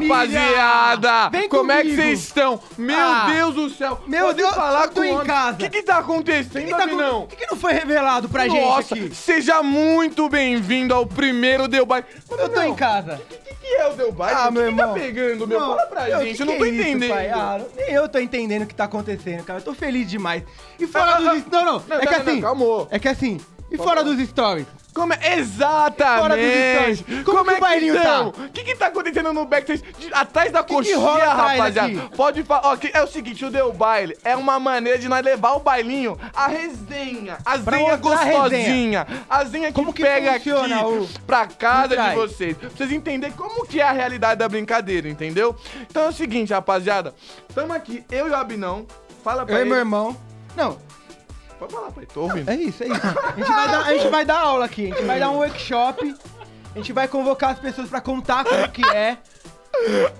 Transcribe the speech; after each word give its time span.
rapaziada! 0.00 1.28
Vem 1.30 1.48
Como 1.48 1.72
é 1.72 1.76
que 1.76 1.82
comigo. 1.90 2.02
vocês 2.02 2.20
estão? 2.24 2.60
Meu 2.76 2.96
Ah, 2.98 3.26
Deus 3.32 3.54
do 3.54 3.70
céu! 3.70 4.00
meu 4.06 4.26
Pode 4.26 4.36
Deus, 4.38 4.54
falar 4.54 4.82
eu 4.84 4.88
tô 4.90 5.00
com 5.00 5.04
em 5.22 5.24
casa. 5.24 5.52
O 5.54 5.56
que 5.58 5.70
que 5.70 5.82
tá 5.82 5.98
acontecendo, 5.98 6.62
O 6.62 6.66
que, 6.66 6.70
tá, 6.74 6.86
não? 6.86 7.22
o 7.22 7.26
que, 7.26 7.36
que 7.36 7.46
não 7.50 7.56
foi 7.56 7.72
revelado 7.72 8.28
pra 8.28 8.46
Nossa, 8.46 8.94
gente 8.94 9.06
aqui? 9.06 9.14
seja 9.14 9.62
muito 9.62 10.28
bem-vindo 10.28 10.94
ao 10.94 11.06
primeiro 11.06 11.68
Deu 11.68 11.86
Baile. 11.86 12.06
Eu 12.30 12.48
tô 12.48 12.60
em 12.62 12.74
casa. 12.74 13.14
O 13.14 13.26
que, 13.44 13.54
que 13.54 13.74
é 13.74 13.88
o 13.88 13.94
Deu 13.94 14.12
Baile? 14.12 14.38
Ah, 14.40 14.46
que 14.46 14.52
meu 14.52 14.62
que 14.62 14.68
irmão. 14.68 14.88
tá 14.88 14.94
pegando, 14.94 15.46
meu? 15.48 15.60
Não, 15.60 15.68
Fala 15.70 15.86
pra 15.86 16.04
meu, 16.04 16.20
gente, 16.20 16.36
que 16.36 16.42
eu 16.42 16.46
não 16.46 16.52
que 16.54 16.58
tô 16.60 16.64
é 16.64 16.68
isso, 16.68 16.80
entendendo. 16.88 17.10
pai? 17.10 17.30
Ah, 17.30 17.60
nem 17.76 17.90
eu 17.92 18.08
tô 18.08 18.18
entendendo 18.18 18.62
o 18.62 18.66
que 18.66 18.74
tá 18.74 18.84
acontecendo, 18.84 19.44
cara. 19.44 19.58
Eu 19.58 19.64
tô 19.64 19.74
feliz 19.74 20.08
demais. 20.08 20.42
E 20.78 20.86
fora 20.86 21.12
Ah, 21.12 21.30
ah, 21.30 21.34
is- 21.36 21.44
Não, 21.50 21.64
não, 21.64 21.82
não, 21.86 21.96
é 21.96 22.00
que 22.00 22.06
não, 22.06 22.12
não, 22.24 22.32
assim... 22.32 22.40
calmou. 22.40 22.88
É 22.90 22.98
que 22.98 23.08
assim... 23.08 23.40
E 23.70 23.76
Pode 23.76 23.88
fora 23.88 24.04
dos 24.04 24.20
stories? 24.28 24.66
Como 24.94 25.12
é? 25.12 25.38
Exatamente! 25.38 26.20
Fora 26.20 26.36
dos 26.36 27.02
stories. 27.02 27.24
Como 27.24 27.44
que 27.44 27.52
o 27.54 27.60
bailinho 27.60 27.96
estão? 27.96 28.30
tá? 28.30 28.42
O 28.44 28.48
que 28.50 28.64
que 28.64 28.76
tá 28.76 28.86
acontecendo 28.86 29.32
no 29.32 29.44
backstage? 29.44 29.82
De- 29.98 30.14
atrás 30.14 30.50
da 30.52 30.62
que 30.62 30.72
coxinha, 30.72 30.96
rola 30.96 31.24
atrás 31.24 31.58
rapaziada. 31.58 31.88
aqui? 31.88 32.16
Pode 32.16 32.42
falar. 32.44 32.68
Ó, 32.72 32.76
que 32.76 32.90
é 32.94 33.02
o 33.02 33.06
seguinte, 33.06 33.44
o 33.44 33.50
Deu 33.50 33.72
Baile 33.72 34.16
é 34.24 34.34
uma 34.36 34.58
maneira 34.58 34.98
de 34.98 35.08
nós 35.08 35.22
levar 35.24 35.52
o 35.54 35.60
bailinho, 35.60 36.18
a 36.34 36.46
resenha, 36.46 37.36
a 37.44 37.58
zinha 37.58 37.96
gostosinha, 37.96 39.06
a 39.28 39.44
zinha 39.44 39.66
que 39.68 39.74
Como 39.74 39.92
que 39.92 40.02
pega 40.02 40.34
funciona 40.34 40.76
aqui 40.76 40.84
o- 40.84 41.08
pra 41.26 41.46
casa 41.46 41.96
de 41.96 42.14
vocês. 42.14 42.56
Pra 42.56 42.68
vocês 42.70 42.92
entenderem 42.92 43.36
como 43.36 43.66
que 43.66 43.80
é 43.80 43.84
a 43.84 43.92
realidade 43.92 44.38
da 44.38 44.48
brincadeira, 44.48 45.08
entendeu? 45.08 45.54
Então 45.90 46.04
é 46.04 46.08
o 46.08 46.12
seguinte, 46.12 46.52
rapaziada. 46.52 47.14
Tamo 47.54 47.72
aqui, 47.72 48.04
eu 48.10 48.28
e 48.28 48.30
o 48.30 48.36
Abinão. 48.36 48.86
Fala 49.24 49.44
pra 49.44 49.56
Eu 49.56 49.58
e 49.58 49.60
ele. 49.62 49.70
meu 49.70 49.78
irmão. 49.78 50.16
Não, 50.56 50.78
Pode 51.58 51.72
falar 51.72 51.92
ele, 51.96 52.06
tô 52.06 52.22
ouvindo. 52.22 52.48
é 52.48 52.54
isso, 52.54 52.84
é 52.84 52.88
isso. 52.88 53.00
A 53.06 53.32
gente, 53.36 53.48
vai 53.50 53.68
dar, 53.68 53.80
a 53.80 53.94
gente 53.94 54.08
vai 54.08 54.24
dar 54.24 54.38
aula 54.38 54.64
aqui. 54.64 54.92
A 54.92 54.94
gente 54.94 55.06
vai 55.06 55.20
dar 55.20 55.30
um 55.30 55.36
workshop. 55.36 56.14
A 56.74 56.78
gente 56.78 56.92
vai 56.92 57.08
convocar 57.08 57.50
as 57.50 57.58
pessoas 57.58 57.88
pra 57.88 58.00
contar 58.00 58.44
como 58.44 58.68
que 58.68 58.86
é. 58.88 59.18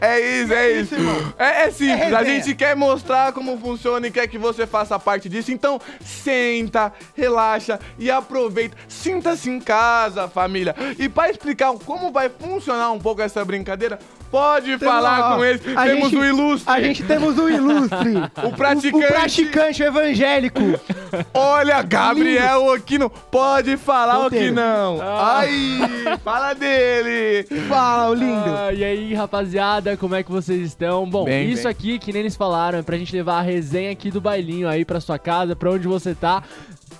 É 0.00 0.20
isso, 0.20 0.52
é 0.52 0.70
isso, 0.72 0.82
isso. 0.82 0.94
irmão. 0.94 1.34
É, 1.38 1.62
é 1.62 1.70
simples, 1.70 2.12
É 2.12 2.14
a 2.14 2.24
gente 2.24 2.54
quer 2.54 2.76
mostrar 2.76 3.32
como 3.32 3.58
funciona 3.58 4.06
e 4.06 4.10
quer 4.10 4.26
que 4.26 4.38
você 4.38 4.66
faça 4.66 4.98
parte 4.98 5.28
disso. 5.28 5.50
Então, 5.50 5.80
senta, 6.00 6.92
relaxa 7.14 7.80
e 7.98 8.10
aproveita. 8.10 8.76
Sinta-se 8.88 9.50
em 9.50 9.58
casa, 9.58 10.28
família. 10.28 10.74
E 10.98 11.08
pra 11.08 11.30
explicar 11.30 11.72
como 11.84 12.12
vai 12.12 12.28
funcionar 12.28 12.90
um 12.90 12.98
pouco 12.98 13.22
essa 13.22 13.44
brincadeira, 13.44 13.98
pode 14.36 14.78
falar 14.78 15.32
ó, 15.32 15.36
com 15.36 15.44
eles. 15.44 15.62
a 15.76 15.84
Temos 15.84 16.10
gente- 16.10 16.16
o 16.20 16.24
ilustre. 16.24 16.72
A 16.72 16.80
gente 16.80 17.02
temos 17.04 17.38
o 17.38 17.48
ilustre. 17.48 18.14
O 18.46 18.52
praticante. 18.52 19.04
O, 19.04 19.08
praticante, 19.08 19.82
o 19.82 19.86
evangélico. 19.86 20.60
Olha, 21.32 21.82
Gabriel 21.82 22.70
Aquino, 22.72 23.08
pode 23.08 23.76
falar 23.76 24.26
o 24.26 24.30
que 24.30 24.50
não. 24.50 25.00
Ah. 25.00 25.38
Ai, 25.38 26.18
fala 26.22 26.52
dele. 26.54 27.46
Fala, 27.68 28.10
o 28.10 28.14
lindo. 28.14 28.44
Ah, 28.54 28.72
e 28.72 28.84
aí, 28.84 29.14
rapaziada, 29.14 29.96
como 29.96 30.14
é 30.14 30.22
que 30.22 30.30
vocês 30.30 30.60
estão? 30.66 31.08
Bom, 31.08 31.24
Bem, 31.24 31.50
isso 31.50 31.62
bem. 31.64 31.70
aqui, 31.72 31.98
que 31.98 32.12
nem 32.12 32.20
eles 32.20 32.36
falaram, 32.36 32.78
é 32.78 32.82
pra 32.82 32.96
gente 32.96 33.14
levar 33.14 33.38
a 33.38 33.42
resenha 33.42 33.90
aqui 33.92 34.10
do 34.10 34.20
bailinho 34.20 34.68
aí 34.68 34.84
pra 34.84 35.00
sua 35.00 35.18
casa, 35.18 35.56
pra 35.56 35.70
onde 35.70 35.86
você 35.88 36.14
tá. 36.14 36.42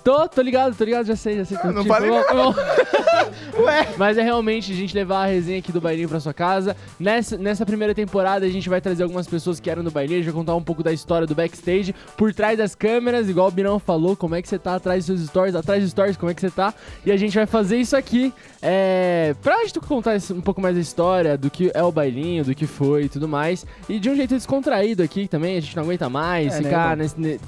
Tô, 0.03 0.27
tô 0.27 0.41
ligado, 0.41 0.75
tô 0.75 0.83
ligado, 0.83 1.05
já 1.05 1.15
sei, 1.15 1.37
já 1.37 1.45
sei. 1.45 1.57
Ah, 1.61 1.71
não 1.71 1.83
falei 1.83 2.09
Ué. 3.59 3.87
Mas 3.97 4.17
é 4.17 4.21
realmente 4.21 4.71
a 4.71 4.75
gente 4.75 4.93
levar 4.95 5.23
a 5.23 5.25
resenha 5.25 5.59
aqui 5.59 5.71
do 5.71 5.81
bailinho 5.81 6.07
pra 6.07 6.19
sua 6.19 6.33
casa. 6.33 6.75
Nessa, 6.99 7.37
nessa 7.37 7.65
primeira 7.65 7.93
temporada 7.93 8.45
a 8.45 8.49
gente 8.49 8.69
vai 8.69 8.79
trazer 8.79 9.03
algumas 9.03 9.27
pessoas 9.27 9.59
que 9.59 9.69
eram 9.69 9.83
do 9.83 9.91
bailinho, 9.91 10.19
a 10.19 10.23
gente 10.23 10.31
vai 10.31 10.39
contar 10.39 10.55
um 10.55 10.63
pouco 10.63 10.83
da 10.83 10.93
história 10.93 11.25
do 11.27 11.35
backstage, 11.35 11.93
por 12.15 12.33
trás 12.33 12.57
das 12.57 12.75
câmeras, 12.75 13.29
igual 13.29 13.47
o 13.47 13.51
Binão 13.51 13.79
falou, 13.79 14.15
como 14.15 14.35
é 14.35 14.41
que 14.41 14.47
você 14.47 14.57
tá 14.59 14.75
atrás 14.75 15.05
dos 15.05 15.17
seus 15.19 15.29
stories, 15.29 15.55
atrás 15.55 15.81
dos 15.81 15.91
stories, 15.91 16.15
como 16.17 16.31
é 16.31 16.33
que 16.35 16.41
você 16.41 16.51
tá. 16.51 16.73
E 17.05 17.11
a 17.11 17.17
gente 17.17 17.35
vai 17.35 17.45
fazer 17.45 17.77
isso 17.77 17.95
aqui 17.97 18.33
é, 18.61 19.35
pra 19.41 19.63
gente 19.65 19.79
contar 19.79 20.17
um 20.31 20.41
pouco 20.41 20.61
mais 20.61 20.75
da 20.75 20.81
história, 20.81 21.37
do 21.37 21.49
que 21.49 21.71
é 21.73 21.83
o 21.83 21.91
bailinho, 21.91 22.43
do 22.45 22.53
que 22.55 22.65
foi 22.67 23.03
e 23.03 23.09
tudo 23.09 23.27
mais. 23.27 23.65
E 23.89 23.99
de 23.99 24.09
um 24.09 24.15
jeito 24.15 24.33
descontraído 24.35 25.03
aqui 25.03 25.27
também, 25.27 25.57
a 25.57 25.61
gente 25.61 25.75
não 25.75 25.83
aguenta 25.83 26.09
mais 26.09 26.53
É, 26.53 26.57
né, 26.61 26.63
ficar 26.63 26.81
irmão? 26.91 26.95
nesse, 26.97 27.19
ne- 27.19 27.39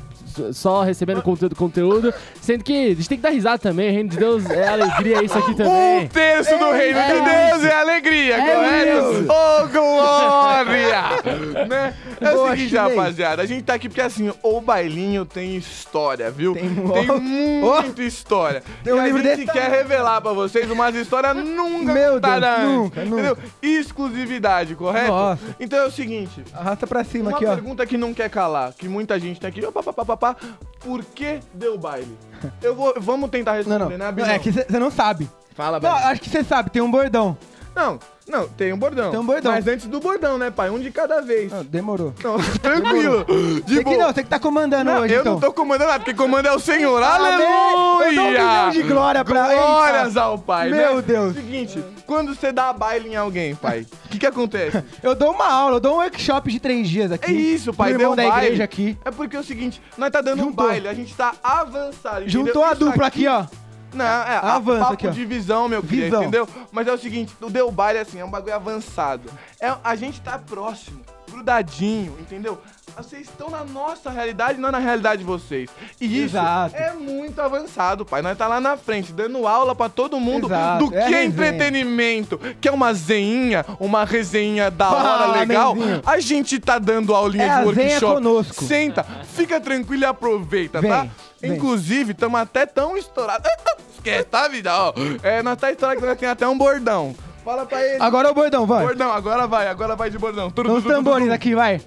só 0.53 0.81
recebendo 0.83 1.21
conteúdo, 1.21 1.55
conteúdo, 1.55 2.13
sendo 2.41 2.63
que 2.63 2.91
a 2.91 2.95
gente 2.95 3.09
tem 3.09 3.17
que 3.17 3.21
dar 3.23 3.29
risada 3.29 3.57
também, 3.59 3.89
o 3.89 3.93
reino 3.93 4.09
de 4.09 4.17
Deus 4.17 4.49
é 4.49 4.67
alegria 4.67 5.23
isso 5.23 5.37
aqui 5.37 5.55
também. 5.55 6.05
Um 6.05 6.07
terço 6.07 6.57
do 6.57 6.71
reino 6.71 6.99
de 6.99 7.11
é 7.11 7.49
Deus 7.49 7.63
é 7.65 7.73
alegria, 7.73 8.35
É 8.35 8.55
correto? 8.55 9.11
isso. 9.21 9.31
Ô, 9.31 9.67
glória! 9.67 10.99
né? 11.67 11.95
É 12.21 12.31
o 12.31 12.49
seguinte, 12.49 12.69
chinês. 12.69 12.95
rapaziada, 12.95 13.41
a 13.41 13.45
gente 13.45 13.63
tá 13.63 13.73
aqui 13.75 13.87
porque 13.87 14.01
assim, 14.01 14.31
o 14.43 14.61
bailinho 14.61 15.25
tem 15.25 15.55
história, 15.55 16.29
viu? 16.29 16.53
Tem- 16.53 16.69
Tem 16.75 17.09
ó. 17.11 17.17
muita 17.19 18.03
história. 18.03 18.63
Tem 18.83 18.93
um 18.93 18.97
e 18.97 18.99
a 18.99 19.03
livro 19.05 19.21
gente 19.23 19.45
quer 19.51 19.69
revelar 19.69 20.21
pra 20.21 20.33
vocês 20.33 20.69
umas 20.69 20.93
histórias 20.95 21.35
nunca 21.35 21.93
Meu 21.93 22.13
contadas 22.15 22.49
Deus, 22.49 22.59
antes, 22.59 22.75
nunca, 22.75 23.03
Entendeu? 23.03 23.35
nunca. 23.35 23.41
Exclusividade, 23.61 24.75
correto? 24.75 25.07
Nossa. 25.11 25.55
Então 25.59 25.79
é 25.79 25.85
o 25.85 25.91
seguinte, 25.91 26.43
Arrasta 26.53 26.85
pra 26.85 27.03
cima 27.03 27.29
uma 27.29 27.37
aqui, 27.37 27.45
ó. 27.45 27.53
pergunta 27.55 27.85
que 27.85 27.97
não 27.97 28.13
quer 28.13 28.29
calar, 28.29 28.73
que 28.73 28.87
muita 28.87 29.19
gente 29.19 29.39
tem 29.39 29.49
aqui, 29.49 29.63
ó, 29.65 29.71
pá, 29.71 29.81
pá, 29.83 29.93
pá, 30.05 30.17
pá, 30.17 30.28
pá, 30.33 30.47
por 30.79 31.03
que 31.03 31.39
deu 31.53 31.77
baile? 31.77 32.17
Eu 32.61 32.75
vou, 32.75 32.93
vamos 32.97 33.29
tentar 33.29 33.51
Não, 33.51 33.57
responder, 33.57 33.79
não. 33.79 33.89
né, 33.89 33.97
não 33.97 34.05
Abinão? 34.07 34.29
é 34.29 34.39
que 34.39 34.51
você 34.51 34.79
não 34.79 34.91
sabe. 34.91 35.29
Fala, 35.55 35.79
Não, 35.79 35.89
Abinão. 35.91 36.09
acho 36.11 36.21
que 36.21 36.29
você 36.29 36.43
sabe, 36.43 36.69
tem 36.69 36.81
um 36.81 36.89
bordão. 36.91 37.37
Não, 37.75 37.99
não, 38.29 38.47
tem 38.47 38.71
um 38.71 38.77
bordão. 38.77 39.11
Tem 39.11 39.19
um 39.19 39.25
bordão. 39.25 39.51
Mas 39.51 39.67
antes 39.67 39.85
do 39.87 39.99
bordão, 39.99 40.37
né, 40.37 40.49
pai? 40.51 40.69
Um 40.69 40.79
de 40.79 40.91
cada 40.91 41.21
vez. 41.21 41.51
Não, 41.51 41.63
demorou. 41.63 42.13
Não, 42.23 42.37
tranquilo. 42.61 43.25
De 43.65 43.75
Você 43.75 43.83
que 43.83 43.97
não, 43.97 44.13
você 44.13 44.23
que 44.23 44.29
tá 44.29 44.39
comandando 44.39 44.91
Não, 44.91 45.01
hoje, 45.01 45.13
eu 45.13 45.21
então. 45.21 45.33
não 45.33 45.39
tô 45.41 45.51
comandando 45.51 45.89
nada, 45.91 46.03
porque 46.03 46.13
comanda 46.13 46.49
é 46.49 46.53
o 46.53 46.59
Senhor. 46.59 47.01
Aleluia! 47.01 48.05
Eu 48.09 48.15
dou 48.15 48.67
um 48.67 48.69
de 48.71 48.83
glória 48.83 49.25
pra- 49.25 49.47
Glórias 49.53 50.07
Eita. 50.09 50.21
ao 50.21 50.37
Pai, 50.37 50.69
Meu 50.69 50.95
né? 50.97 51.01
Deus. 51.01 51.33
Seguinte, 51.35 51.83
quando 52.05 52.33
você 52.35 52.51
dá 52.51 52.71
baile 52.73 53.09
em 53.09 53.15
alguém, 53.15 53.55
pai, 53.55 53.85
o 54.05 54.09
que 54.09 54.19
que 54.19 54.25
acontece? 54.25 54.83
Eu 55.01 55.15
dou 55.15 55.31
uma 55.31 55.47
aula, 55.51 55.75
eu 55.77 55.79
dou 55.79 55.93
um 55.95 55.97
workshop 55.97 56.51
de 56.51 56.59
três 56.59 56.87
dias 56.89 57.11
aqui. 57.11 57.31
É 57.31 57.33
isso, 57.33 57.73
pai, 57.73 57.93
deu 57.95 58.15
da 58.15 58.23
baile. 58.29 58.45
igreja 58.47 58.63
aqui. 58.63 58.97
É 59.05 59.11
porque 59.11 59.35
é 59.35 59.39
o 59.39 59.43
seguinte, 59.43 59.81
nós 59.97 60.09
tá 60.11 60.21
dando 60.21 60.39
Juntou. 60.41 60.65
um 60.65 60.67
baile, 60.69 60.87
a 60.87 60.93
gente 60.93 61.13
tá 61.15 61.33
avançado, 61.43 62.23
entendeu? 62.23 62.29
Juntou 62.45 62.63
a 62.63 62.71
Isso 62.71 62.79
dupla 62.85 63.07
aqui, 63.07 63.27
ó. 63.27 63.45
Não, 63.93 64.05
é 64.05 64.39
Avança 64.43 64.79
papo 64.81 64.93
aqui, 64.93 65.07
ó. 65.07 65.11
de 65.11 65.25
visão, 65.25 65.67
meu 65.67 65.81
querido, 65.81 66.05
Visão. 66.05 66.21
entendeu? 66.21 66.47
Mas 66.71 66.87
é 66.87 66.91
o 66.93 66.97
seguinte, 66.97 67.33
o 67.41 67.49
Deu 67.49 67.71
Baile, 67.71 67.99
assim, 67.99 68.19
é 68.19 68.25
um 68.25 68.29
bagulho 68.29 68.53
avançado. 68.55 69.29
É, 69.59 69.73
a 69.83 69.95
gente 69.95 70.21
tá 70.21 70.37
próximo, 70.37 70.99
grudadinho, 71.31 72.15
entendeu? 72.19 72.59
Vocês 72.97 73.27
estão 73.29 73.49
na 73.49 73.63
nossa 73.63 74.09
realidade, 74.09 74.59
não 74.59 74.71
na 74.71 74.77
realidade 74.79 75.19
de 75.19 75.23
vocês. 75.25 75.69
E 76.01 76.05
isso 76.05 76.35
Exato. 76.35 76.75
é 76.75 76.91
muito 76.93 77.39
avançado, 77.41 78.05
pai. 78.05 78.21
Nós 78.21 78.37
tá 78.37 78.45
lá 78.47 78.59
na 78.59 78.75
frente, 78.75 79.13
dando 79.13 79.47
aula 79.47 79.73
pra 79.73 79.87
todo 79.87 80.19
mundo 80.19 80.47
Exato, 80.47 80.85
do 80.89 80.95
é 80.97 81.07
que 81.07 81.13
é 81.13 81.21
resenha. 81.21 81.25
entretenimento, 81.25 82.37
que 82.59 82.67
é 82.67 82.71
uma 82.71 82.93
zeinha, 82.93 83.65
uma 83.79 84.03
resenha 84.03 84.69
da 84.69 84.89
hora, 84.89 85.01
Fala, 85.01 85.37
legal. 85.37 85.75
A 86.05 86.19
gente 86.19 86.59
tá 86.59 86.77
dando 86.77 87.15
aulinha 87.15 87.43
É 87.45 87.47
de 87.47 87.53
a 87.69 87.73
zenha 87.73 87.87
workshop. 87.91 88.13
conosco. 88.15 88.63
Senta, 88.65 89.03
fica 89.23 89.61
tranquilo 89.61 90.03
e 90.03 90.05
aproveita, 90.05 90.81
tá? 90.81 91.01
vem. 91.01 91.11
Inclusive, 91.43 92.11
estamos 92.11 92.39
até 92.39 92.65
tão 92.65 92.97
estourados. 92.97 93.49
Esquece, 93.95 94.23
tá, 94.25 94.47
vida? 94.47 94.71
Ó, 94.73 94.93
é, 95.23 95.43
nós 95.43 95.57
tá 95.57 95.71
estourado 95.71 95.99
que 95.99 96.05
nós 96.07 96.17
temos 96.17 96.31
até 96.33 96.47
um 96.47 96.57
bordão. 96.57 97.13
Fala 97.43 97.65
pra 97.65 97.83
ele. 97.85 98.01
Agora 98.01 98.27
é 98.27 98.31
o 98.31 98.33
bordão, 98.33 98.65
vai. 98.65 98.85
Bordão, 98.85 99.11
agora 99.11 99.47
vai, 99.47 99.67
agora 99.67 99.95
vai 99.95 100.09
de 100.09 100.17
bordão. 100.17 100.49
Tudo, 100.49 100.71
uns 100.73 100.83
tambores 100.83 101.29
aqui, 101.29 101.53
vai. 101.55 101.81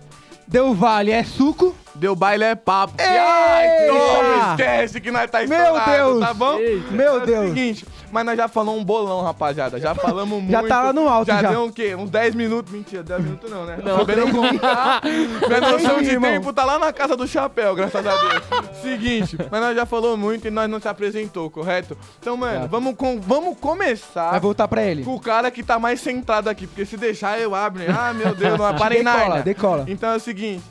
Deu 0.46 0.74
vale, 0.74 1.10
é 1.10 1.22
suco. 1.24 1.74
Deu 1.94 2.14
baile 2.16 2.44
é 2.44 2.54
papo. 2.54 2.94
Eita! 2.98 3.12
Ai, 3.12 3.86
não, 3.86 4.50
esquece 4.50 5.00
que 5.00 5.10
nós 5.10 5.30
tá 5.30 5.38
Meu 5.46 5.58
estourado, 5.58 5.90
Deus! 5.92 6.20
tá 6.20 6.34
bom? 6.34 6.58
Eita. 6.58 6.90
Meu 6.90 7.14
É 7.14 7.22
o 7.22 7.26
Deus. 7.26 7.48
seguinte, 7.48 7.86
mas 8.12 8.24
nós 8.24 8.36
já 8.36 8.46
falamos 8.46 8.80
um 8.80 8.84
bolão, 8.84 9.22
rapaziada. 9.22 9.80
Já 9.80 9.94
falamos 9.94 10.38
muito. 10.42 10.50
Já 10.52 10.62
tá 10.62 10.82
lá 10.82 10.92
no 10.92 11.08
alto, 11.08 11.26
já. 11.28 11.42
deu 11.42 11.64
o 11.64 11.72
quê? 11.72 11.94
Uns 11.94 12.10
10 12.10 12.34
minutos. 12.34 12.72
Mentira, 12.72 13.02
10 13.02 13.20
minutos 13.24 13.50
não, 13.50 13.64
né? 13.64 13.78
Não. 13.82 13.96
Sabendo 13.98 14.30
contar. 14.30 15.00
Minha 15.48 15.60
noção 15.60 16.02
de 16.02 16.10
irmão. 16.10 16.30
tempo 16.30 16.52
tá 16.52 16.64
lá 16.64 16.78
na 16.78 16.92
casa 16.92 17.16
do 17.16 17.26
chapéu, 17.26 17.74
graças 17.74 18.06
a 18.06 18.10
Deus. 18.10 18.80
Seguinte, 18.82 19.36
mas 19.50 19.60
nós 19.60 19.74
já 19.74 19.86
falou 19.86 20.16
muito 20.16 20.46
e 20.46 20.50
nós 20.50 20.68
não 20.68 20.78
se 20.80 20.88
apresentou, 20.88 21.50
correto? 21.50 21.96
Então, 22.20 22.36
mano, 22.36 22.60
Já. 22.60 22.66
vamos, 22.66 22.94
com, 22.96 23.20
vamos 23.20 23.56
começar 23.58 24.30
Vai 24.30 24.40
voltar 24.40 24.68
pra 24.68 24.82
ele. 24.84 25.02
com 25.04 25.14
o 25.14 25.20
cara 25.20 25.50
que 25.50 25.62
tá 25.62 25.78
mais 25.78 26.00
centrado 26.00 26.48
aqui, 26.50 26.66
porque 26.66 26.84
se 26.84 26.96
deixar 26.96 27.38
eu 27.40 27.54
abro? 27.54 27.82
Ah, 27.88 28.12
meu 28.12 28.34
Deus, 28.36 28.58
não 28.58 28.74
para 28.76 28.94
em 28.94 28.98
Decola, 29.04 29.28
nada. 29.28 29.42
decola. 29.42 29.84
Então 29.88 30.10
é 30.12 30.16
o 30.16 30.20
seguinte, 30.20 30.64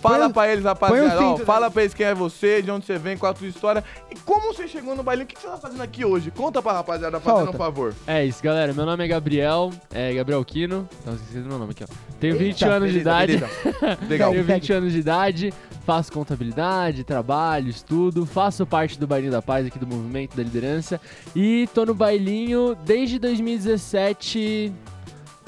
fala 0.00 0.24
Põe 0.24 0.32
pra 0.32 0.52
eles, 0.52 0.64
rapaziada, 0.64 1.22
ó, 1.22 1.36
fala 1.38 1.70
pra 1.70 1.82
eles 1.82 1.94
quem 1.94 2.06
é 2.06 2.14
você, 2.14 2.62
de 2.62 2.70
onde 2.70 2.86
você 2.86 2.98
vem, 2.98 3.16
qual 3.16 3.32
a 3.32 3.34
tua 3.34 3.46
história 3.46 3.84
e 4.10 4.16
como 4.20 4.52
você 4.52 4.66
chegou 4.66 4.96
no 4.96 5.02
bailinho, 5.02 5.24
o 5.24 5.28
que 5.28 5.38
você 5.40 5.46
tá 5.46 5.56
fazendo 5.56 5.82
aqui 5.82 6.04
hoje? 6.04 6.30
Conta 6.30 6.60
pra 6.62 6.72
rapaziada, 6.72 7.20
fazendo 7.20 7.50
um 7.50 7.52
favor. 7.52 7.94
É 8.06 8.24
isso, 8.24 8.42
galera. 8.42 8.72
Meu 8.72 8.86
nome 8.86 9.04
é 9.04 9.08
Gabriel, 9.08 9.70
é 9.92 10.12
Gabriel 10.14 10.44
Quino. 10.44 10.88
Não 11.04 11.14
esqueci 11.14 11.38
do 11.40 11.48
meu 11.48 11.58
nome 11.58 11.72
aqui, 11.72 11.84
ó. 11.84 11.86
Tenho 12.18 12.36
20 12.36 12.62
Eita, 12.62 12.74
anos 12.74 12.92
de 12.92 12.98
beleza, 13.00 13.24
idade. 13.24 13.36
beleza. 13.36 13.98
Legal. 14.08 14.30
Tenho 14.32 14.44
Segue, 14.44 14.60
20 14.60 14.72
anos 14.72 14.92
de 14.92 14.98
idade, 14.98 15.54
faço 15.86 16.12
contabilidade, 16.12 17.04
trabalho, 17.04 17.68
estudo, 17.68 18.26
faço 18.26 18.66
parte 18.66 18.98
do 18.98 19.06
Bailinho 19.06 19.32
da 19.32 19.42
Paz 19.42 19.66
aqui 19.66 19.78
do 19.78 19.86
movimento 19.86 20.36
da 20.36 20.42
liderança 20.42 21.00
e 21.34 21.68
tô 21.74 21.84
no 21.84 21.94
bailinho 21.94 22.76
desde 22.84 23.18
2017. 23.18 24.72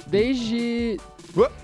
Desde. 0.07 0.99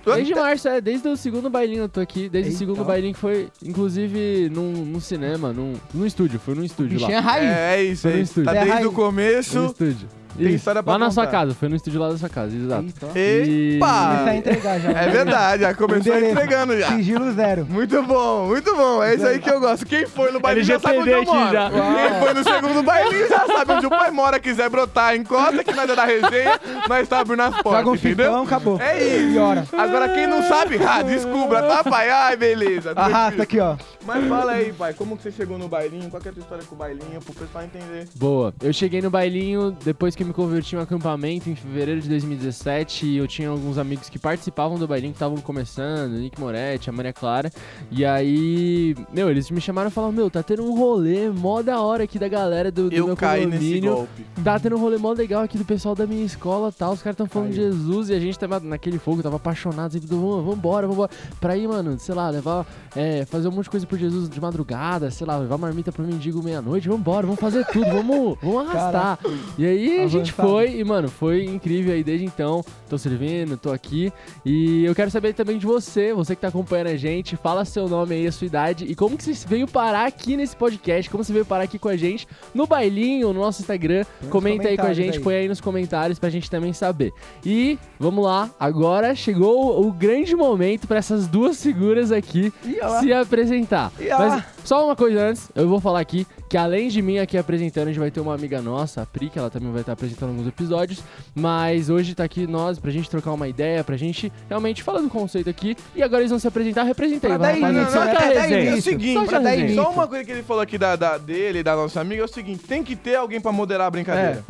Desde 0.05 0.35
março, 0.35 0.69
é, 0.69 0.81
desde 0.81 1.09
o 1.09 1.17
segundo 1.17 1.51
bailinho 1.51 1.83
eu 1.83 1.89
tô 1.89 2.01
aqui. 2.01 2.29
Desde 2.29 2.51
Eita. 2.51 2.57
o 2.57 2.59
segundo 2.59 2.85
bailinho 2.85 3.15
que 3.15 3.21
foi, 3.21 3.49
inclusive, 3.65 4.49
num, 4.51 4.73
num 4.85 5.01
cinema, 5.01 5.53
num, 5.53 5.75
num 5.93 6.07
estúdio, 6.07 6.39
foi 6.41 6.55
num 6.55 6.65
estúdio 6.65 6.95
lá. 7.01 7.07
Bichinha 7.07 7.21
raiz. 7.21 7.49
É, 7.51 7.77
é 7.77 7.85
isso, 7.85 8.03
Foi 8.03 8.11
é 8.13 8.15
no 8.17 8.21
isso. 8.23 8.31
estúdio. 8.31 8.45
Tá 8.47 8.51
É, 8.53 8.55
desde 8.61 8.73
raiz. 8.73 8.87
o 8.87 8.91
No 8.91 8.95
começo. 8.97 9.65
estúdio. 9.67 10.09
Tem 10.39 10.47
Isso, 10.47 10.57
história 10.57 10.83
pra 10.83 10.93
Lá 10.93 10.99
na 10.99 11.07
contar. 11.07 11.15
sua 11.23 11.27
casa, 11.27 11.55
foi 11.55 11.69
no 11.69 11.77
estúdio 11.77 12.01
lá 12.01 12.09
da 12.11 12.17
sua 12.19 12.29
casa, 12.29 12.55
exato. 12.57 12.85
Eita. 13.15 13.19
Epa! 13.19 14.07
Começar 14.09 14.31
a 14.31 14.37
entregar 14.37 14.81
já. 14.81 14.91
É 14.91 15.09
verdade, 15.09 15.63
já 15.63 15.75
começou 15.75 16.13
Endereço. 16.13 16.33
entregando 16.33 16.79
já. 16.79 16.87
Sigilo 16.89 17.33
zero. 17.33 17.67
Muito 17.69 18.03
bom, 18.03 18.47
muito 18.47 18.75
bom. 18.77 19.03
É 19.03 19.15
isso 19.15 19.27
aí 19.27 19.39
que 19.39 19.51
eu 19.51 19.61
gosto. 19.61 19.85
Quem 19.85 20.07
foi 20.07 20.31
no 20.31 20.41
bailinho 20.41 20.65
já 20.65 20.79
sabe 20.79 20.99
onde 20.99 21.11
eu 21.11 21.17
LGPD 21.19 21.37
aqui 21.37 21.45
moro. 21.45 21.53
já. 21.53 21.71
Quem 22.11 22.21
foi 22.21 22.35
no 22.35 22.45
segundo 22.45 22.83
bailinho 22.83 23.29
já 23.29 23.47
sabe 23.47 23.73
onde 23.73 23.87
o 23.87 23.91
pai 23.91 24.11
mora. 24.11 24.39
Quiser 24.39 24.69
brotar, 24.71 25.17
encosta 25.17 25.65
que 25.65 25.73
nós 25.75 25.91
é 25.91 25.95
da 25.97 26.05
resenha, 26.05 26.61
nós 26.89 27.09
tá 27.09 27.21
abrindo 27.21 27.41
as 27.43 27.51
Joga 27.51 27.63
portas, 27.63 27.87
um 27.87 27.95
entendeu? 27.95 28.27
fifão, 28.27 28.43
acabou. 28.45 28.81
É 28.81 28.99
isso. 28.99 29.35
E 29.35 29.39
hora. 29.39 29.65
Agora 29.77 30.09
quem 30.11 30.27
não 30.27 30.43
sabe, 30.45 30.79
ah, 30.87 31.03
descubra, 31.03 31.63
tá, 31.63 31.83
pai? 31.85 32.09
Ai, 32.11 32.37
beleza. 32.37 32.93
Arrasta 32.95 33.43
aqui, 33.43 33.59
ó. 33.59 33.77
Mas 34.09 34.27
fala 34.27 34.53
aí, 34.53 34.73
pai, 34.73 34.95
como 34.95 35.19
que 35.19 35.23
você 35.23 35.31
chegou 35.31 35.59
no 35.59 35.69
bailinho? 35.69 36.09
Qual 36.09 36.19
que 36.19 36.29
é 36.29 36.31
a 36.31 36.35
tua 36.35 36.41
história 36.41 36.65
com 36.65 36.75
o 36.75 36.79
bailinho, 36.79 37.21
pro 37.21 37.35
pessoal 37.35 37.63
entender? 37.63 38.09
Boa. 38.15 38.55
Eu 38.63 38.73
cheguei 38.73 39.03
no 39.03 39.11
bailinho 39.11 39.77
depois 39.85 40.17
que 40.17 40.23
eu 40.23 40.27
me 40.27 40.33
converti 40.33 40.75
em 40.75 40.79
um 40.79 40.81
acampamento 40.81 41.51
em 41.51 41.55
fevereiro 41.55 42.01
de 42.01 42.09
2017 42.09 43.05
e 43.05 43.19
eu 43.19 43.29
tinha 43.29 43.51
alguns 43.51 43.77
amigos 43.77 44.09
que 44.09 44.19
participavam 44.19 44.79
do 44.79 44.89
bailinho 44.89 45.13
que 45.13 45.17
estavam 45.17 45.37
começando, 45.37 46.13
Nick 46.13 46.41
Moretti, 46.41 46.89
a 46.89 46.93
Maria 46.93 47.13
Clara. 47.13 47.51
E 47.91 48.03
aí, 48.03 48.97
meu, 49.13 49.29
eles 49.29 49.51
me 49.51 49.61
chamaram 49.61 49.91
e 49.91 49.93
falaram: 49.93 50.15
Meu, 50.15 50.31
tá 50.31 50.43
tendo 50.43 50.65
um 50.65 50.75
rolê 50.75 51.29
mó 51.29 51.61
da 51.61 51.83
hora 51.83 52.05
aqui 52.05 52.19
da 52.19 52.29
galera 52.29 52.73
do, 52.73 52.89
do 52.89 52.97
Eu 52.97 53.09
meu 53.09 53.17
caí 53.17 53.45
nesse 53.45 53.79
golpe. 53.81 54.25
Tá 54.43 54.59
tendo 54.59 54.77
um 54.77 54.81
rolê 54.81 54.97
mó 54.97 55.13
legal 55.13 55.43
aqui 55.43 55.59
do 55.59 55.67
pessoal 55.67 55.95
da 55.95 56.07
minha 56.07 56.25
escola 56.25 56.73
tal. 56.73 56.95
Os 56.95 57.03
caras 57.03 57.15
tão 57.15 57.27
falando 57.27 57.51
de 57.51 57.57
Jesus 57.57 58.09
e 58.09 58.15
a 58.15 58.19
gente 58.19 58.39
tava 58.39 58.59
naquele 58.59 58.99
fogo, 58.99 59.23
tava 59.23 59.37
apaixonado. 59.37 59.93
Sempre, 59.93 60.09
vambora, 60.09 60.87
vambora. 60.87 61.11
Pra 61.39 61.59
ir, 61.59 61.69
mano, 61.69 61.99
sei 61.99 62.15
lá, 62.15 62.31
levar, 62.31 62.67
é, 62.97 63.27
fazer 63.27 63.49
um 63.49 63.51
monte 63.51 63.65
de 63.65 63.71
coisa 63.71 63.87
por 63.87 63.98
Jesus 63.99 64.29
de 64.29 64.41
madrugada, 64.41 65.11
sei 65.11 65.27
lá, 65.27 65.37
levar 65.37 65.59
marmita 65.59 65.93
pro 65.93 66.05
mendigo 66.05 66.43
meia-noite. 66.43 66.89
Vambora, 66.89 67.27
vamos 67.27 67.41
fazer 67.41 67.67
tudo, 67.67 67.91
vamos, 67.91 68.39
vamos 68.43 68.69
arrastar. 68.69 69.19
E 69.57 69.67
aí 69.67 70.01
a 70.01 70.07
gente 70.07 70.33
Avançado. 70.33 70.49
foi 70.49 70.79
e, 70.79 70.85
mano, 70.85 71.09
foi 71.09 71.45
incrível 71.45 71.93
aí 71.93 72.05
desde 72.05 72.25
então. 72.25 72.65
Tô 72.89 72.97
servindo, 72.97 73.57
tô 73.57 73.71
aqui. 73.71 74.13
E 74.45 74.85
eu 74.85 74.95
quero 74.95 75.11
saber 75.11 75.35
também 75.35 75.59
de 75.59 75.67
você, 75.67 76.13
você 76.13 76.35
que 76.35 76.41
tá 76.41 76.49
acompanhando 76.49 76.89
a 76.89 76.97
gente. 76.97 77.37
Fala 77.37 77.65
seu 77.65 77.89
nome 77.89 78.15
aí, 78.15 78.27
a 78.27 78.33
sua 78.33 78.47
idade 78.47 78.85
e 78.85 78.95
como 78.95 79.17
que 79.17 79.25
você 79.25 79.47
veio 79.47 79.67
parar 79.67 80.07
aqui 80.07 80.37
nesse 80.37 80.57
podcast, 80.57 81.11
como 81.11 81.23
você 81.23 81.33
veio 81.33 81.45
parar 81.45 81.65
aqui 81.65 81.79
com 81.79 81.89
a 81.89 81.97
gente 81.97 82.27
no 82.55 82.67
bailinho, 82.67 83.33
no 83.33 83.41
nosso 83.41 83.61
Instagram. 83.61 84.05
Comenta 84.31 84.69
aí 84.69 84.77
com 84.77 84.87
a 84.87 84.95
gente, 84.95 85.19
aí. 85.19 85.25
põe 85.25 85.35
aí 85.35 85.49
nos 85.49 85.61
comentários 85.61 86.19
pra 86.19 86.31
gente 86.31 86.51
também 86.51 86.73
saber. 86.73 87.13
E 87.45 87.79
vamos 87.99 88.25
lá, 88.25 88.51
agora 88.59 89.15
chegou 89.15 89.87
o, 89.87 89.93
grande 89.93 90.37
momento 90.37 90.87
pra 90.87 90.99
essas 90.99 91.27
duas 91.27 91.63
figuras 91.63 92.13
aqui 92.13 92.53
Ih, 92.65 92.79
se 93.01 93.13
apresentar. 93.13 93.88
Mas 94.19 94.45
só 94.65 94.85
uma 94.85 94.97
coisa 94.97 95.21
antes, 95.21 95.51
eu 95.55 95.69
vou 95.69 95.81
falar 95.81 96.01
aqui 96.01 96.27
que 96.49 96.57
além 96.57 96.89
de 96.89 97.03
mim 97.03 97.19
aqui 97.19 97.37
apresentando, 97.37 97.85
a 97.85 97.91
gente 97.91 97.99
vai 98.01 98.11
ter 98.11 98.21
uma 98.21 98.35
amiga 98.35 98.63
nossa, 98.63 99.03
a 99.03 99.07
Pri, 99.07 99.29
que 99.29 99.39
ela 99.39 99.51
também 99.51 99.71
vai 99.71 99.83
estar 99.83 99.93
apresentando 99.93 100.31
alguns 100.31 100.47
episódios. 100.47 101.03
Mas 101.35 101.91
hoje 101.91 102.15
tá 102.15 102.25
aqui 102.25 102.47
nós 102.47 102.79
pra 102.79 102.91
gente 102.91 103.09
trocar 103.11 103.33
uma 103.33 103.47
ideia, 103.49 103.85
pra 103.85 103.97
gente 103.97 104.33
realmente 104.49 104.83
falar 104.83 105.01
do 105.01 105.09
conceito 105.11 105.49
aqui. 105.51 105.77
E 105.95 106.03
agora 106.03 106.23
eles 106.23 106.31
vão 106.31 106.39
se 106.39 106.49
apresentar, 106.49 106.85
representei. 106.85 107.29
Pra 107.29 107.39
vai, 107.39 107.61
dar 107.61 107.67
rapaziada. 107.69 107.79
início, 107.79 107.93
Só 107.93 108.05
dar 108.35 108.41
resenha. 108.43 108.71
É 108.71 108.75
o 108.75 108.83
seguinte, 108.83 109.31
Só 109.31 109.39
dar 109.41 109.57
início. 109.57 109.83
Só 109.83 109.91
uma 109.91 110.07
coisa 110.07 110.25
que 110.25 110.33
ele 110.33 110.43
falou 110.43 110.63
aqui 110.63 110.79
da, 110.79 110.97
da- 110.97 111.19
dele, 111.19 111.63
da 111.63 111.77
nossa 111.77 112.01
amiga, 112.01 112.23
é 112.23 112.25
o 112.25 112.29
seguinte: 112.29 112.65
tem 112.65 112.83
que 112.83 112.97
ter 112.97 113.17
alguém 113.17 113.41
pra 113.41 113.53
moderar 113.53 113.87
a 113.89 113.91
brincadeira. 113.91 114.43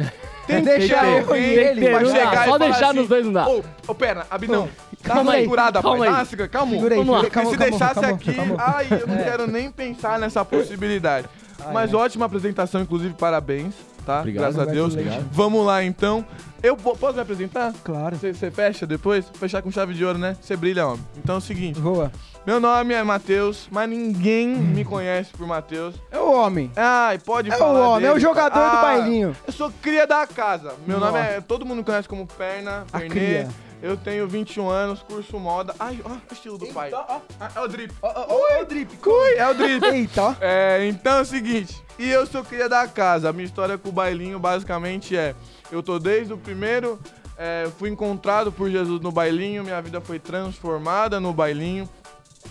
Tem 0.47 0.63
que 0.63 0.79
Deixar 0.79 1.05
alguém 1.05 1.43
ele, 1.43 1.89
pra 1.91 2.01
não 2.01 2.13
dá, 2.13 2.17
chegar 2.19 2.47
e 2.47 2.51
só 2.51 2.59
deixar 2.59 2.89
assim, 2.91 2.99
nos 3.01 3.09
dois 3.09 3.25
não 3.27 3.33
dá. 3.33 3.49
Ô, 3.49 3.63
ô, 3.89 3.95
pera, 3.95 4.27
Abinão, 4.31 4.69
Calma 5.03 5.33
aí, 5.33 5.43
segurada, 5.43 5.83
calma 5.83 5.99
pai. 6.07 6.09
aí. 6.21 6.27
Segura- 6.27 6.49
Calma. 6.49 6.73
Segura 6.73 6.95
aí, 6.95 6.99
Vamos 7.01 7.23
lá. 7.23 7.31
calma, 7.31 7.51
se 7.51 7.57
calma, 7.57 7.71
deixasse 7.71 8.01
calma, 8.01 8.17
aqui, 8.17 8.35
calma. 8.35 8.55
ai, 8.59 8.87
eu 8.91 9.07
não 9.07 9.17
quero 9.17 9.47
nem 9.47 9.71
pensar 9.71 10.19
nessa 10.19 10.45
possibilidade. 10.45 11.29
Mas 11.73 11.93
ótima 11.95 12.27
apresentação, 12.27 12.81
inclusive, 12.81 13.15
parabéns, 13.15 13.75
tá? 14.07 14.21
Obrigado. 14.21 14.43
Graças 14.55 14.61
a 14.61 14.65
Deus. 14.71 14.95
Congratulations. 14.95 15.37
Vamos 15.37 15.67
lá, 15.67 15.85
então. 15.85 16.25
Eu 16.63 16.77
po- 16.77 16.97
posso 16.97 17.15
me 17.15 17.21
apresentar? 17.21 17.73
Claro. 17.85 18.17
Você 18.17 18.51
fecha 18.51 18.87
depois? 18.87 19.27
Fechar 19.35 19.63
com 19.63 19.71
chave 19.71 19.95
de 19.95 20.05
ouro, 20.05 20.19
né? 20.19 20.37
Você 20.41 20.57
brilha, 20.57 20.87
homem. 20.87 21.05
Então 21.17 21.37
é 21.37 21.39
o 21.39 21.41
seguinte. 21.41 21.79
Voa. 21.79 22.11
Meu 22.47 22.59
nome 22.59 22.95
é 22.95 23.03
Matheus, 23.03 23.69
mas 23.71 23.89
ninguém 23.91 24.49
me 24.49 24.85
conhece 24.85 25.31
por 25.33 25.47
Matheus. 25.47 25.95
É 26.11 26.19
o 26.19 26.33
homem. 26.33 26.71
Ai, 26.75 27.19
pode 27.19 27.51
É 27.51 27.55
o 27.55 27.59
falar 27.59 27.89
homem, 27.91 28.07
é 28.07 28.11
o 28.11 28.15
dele, 28.15 28.21
jogador 28.25 28.55
do 28.71 28.77
Ah, 28.77 28.81
bailinho. 28.83 29.37
Eu 29.47 29.53
sou 29.53 29.71
cria 29.83 30.07
da 30.07 30.27
casa. 30.27 30.73
Meu 30.87 30.99
Nossa. 30.99 31.13
nome 31.13 31.25
é. 31.25 31.41
Todo 31.41 31.67
mundo 31.67 31.85
conhece 31.85 32.09
como 32.09 32.27
Perna, 32.27 32.85
A 32.93 32.99
Pernê. 33.01 33.09
cria. 33.15 33.49
Eu 33.81 33.97
tenho 33.97 34.27
21 34.27 34.69
anos, 34.69 35.03
curso 35.03 35.39
moda. 35.39 35.75
Ai, 35.79 36.01
ó, 36.05 36.11
o 36.11 36.21
estilo 36.33 36.59
do 36.59 36.67
pai. 36.69 36.89
Eita, 36.89 37.05
ó. 37.09 37.21
Ah, 37.39 37.51
É 37.55 37.61
o 37.61 37.69
drip. 37.69 37.95
Ó, 38.03 38.09
ó, 38.09 38.27
ó, 38.29 38.63
o 38.63 38.65
drip. 38.65 38.99
Ui, 39.07 39.35
é 39.37 39.49
o 39.49 39.55
drip. 39.55 39.85
Eita. 39.87 40.37
É, 40.41 40.87
então 40.89 41.19
é 41.19 41.21
o 41.21 41.25
seguinte, 41.25 41.81
e 41.99 42.09
eu 42.11 42.27
sou 42.27 42.43
cria 42.43 42.69
da 42.69 42.87
casa. 42.89 43.29
A 43.29 43.33
minha 43.33 43.45
história 43.45 43.79
com 43.79 43.89
o 43.89 43.93
bailinho 43.93 44.39
basicamente 44.39 45.17
é: 45.17 45.35
eu 45.71 45.83
tô 45.83 45.99
desde 45.99 46.33
o 46.33 46.39
primeiro, 46.39 46.99
é, 47.37 47.69
fui 47.79 47.89
encontrado 47.89 48.51
por 48.51 48.69
Jesus 48.69 49.01
no 49.01 49.13
bailinho, 49.13 49.63
minha 49.63 49.81
vida 49.81 50.01
foi 50.01 50.19
transformada 50.19 51.21
no 51.21 51.33
bailinho. 51.33 51.89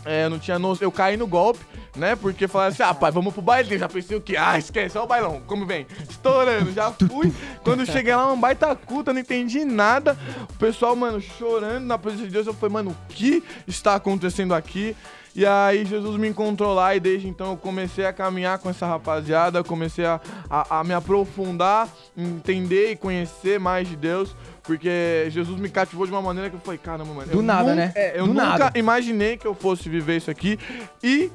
É, 0.07 0.29
não 0.29 0.39
tinha 0.39 0.57
noção, 0.57 0.85
eu 0.85 0.91
caí 0.91 1.17
no 1.17 1.27
golpe, 1.27 1.59
né? 1.95 2.15
Porque 2.15 2.47
falaram 2.47 2.71
assim: 2.71 2.83
ah, 2.83 2.93
pai, 2.93 3.11
vamos 3.11 3.33
pro 3.33 3.41
bailinho. 3.41 3.77
Já 3.77 3.89
pensei 3.89 4.15
o 4.15 4.21
quê? 4.21 4.37
Ah, 4.37 4.57
esquece, 4.57 4.97
olha 4.97 5.05
o 5.05 5.07
bailão, 5.07 5.41
como 5.45 5.65
vem? 5.65 5.85
Estourando, 6.09 6.71
já 6.71 6.91
fui. 6.91 7.33
Quando 7.61 7.85
cheguei 7.85 8.15
lá, 8.15 8.31
um 8.31 8.39
baita 8.39 8.73
culta, 8.73 9.11
não 9.11 9.19
entendi 9.19 9.65
nada. 9.65 10.17
O 10.49 10.53
pessoal, 10.53 10.95
mano, 10.95 11.19
chorando 11.19 11.85
na 11.85 11.97
presença 11.97 12.23
de 12.23 12.31
Deus. 12.31 12.47
Eu 12.47 12.53
falei, 12.53 12.73
mano, 12.73 12.91
o 12.91 13.13
que 13.13 13.43
está 13.67 13.95
acontecendo 13.95 14.53
aqui? 14.53 14.95
E 15.37 15.45
aí 15.45 15.85
Jesus 15.85 16.17
me 16.17 16.27
encontrou 16.27 16.73
lá 16.73 16.95
e 16.95 16.99
desde 16.99 17.27
então 17.27 17.51
eu 17.51 17.57
comecei 17.57 18.07
a 18.07 18.11
caminhar 18.11 18.57
com 18.57 18.71
essa 18.71 18.87
rapaziada, 18.87 19.63
comecei 19.63 20.03
a, 20.03 20.19
a, 20.49 20.79
a 20.79 20.83
me 20.83 20.95
aprofundar, 20.95 21.87
entender 22.17 22.91
e 22.93 22.95
conhecer 22.95 23.59
mais 23.59 23.87
de 23.87 23.95
Deus, 23.95 24.35
porque 24.63 25.27
Jesus 25.29 25.59
me 25.59 25.69
cativou 25.69 26.07
de 26.07 26.11
uma 26.11 26.23
maneira 26.23 26.49
que 26.49 26.55
eu 26.55 26.59
falei, 26.59 26.79
caramba, 26.79 27.13
mano. 27.13 27.31
Do 27.31 27.43
nada, 27.43 27.69
nun- 27.69 27.75
né? 27.75 27.91
É, 27.95 28.19
eu 28.19 28.25
Do 28.25 28.33
nunca 28.33 28.45
nada. 28.47 28.71
imaginei 28.79 29.37
que 29.37 29.45
eu 29.45 29.53
fosse 29.53 29.87
viver 29.87 30.17
isso 30.17 30.31
aqui 30.31 30.57
e 31.03 31.29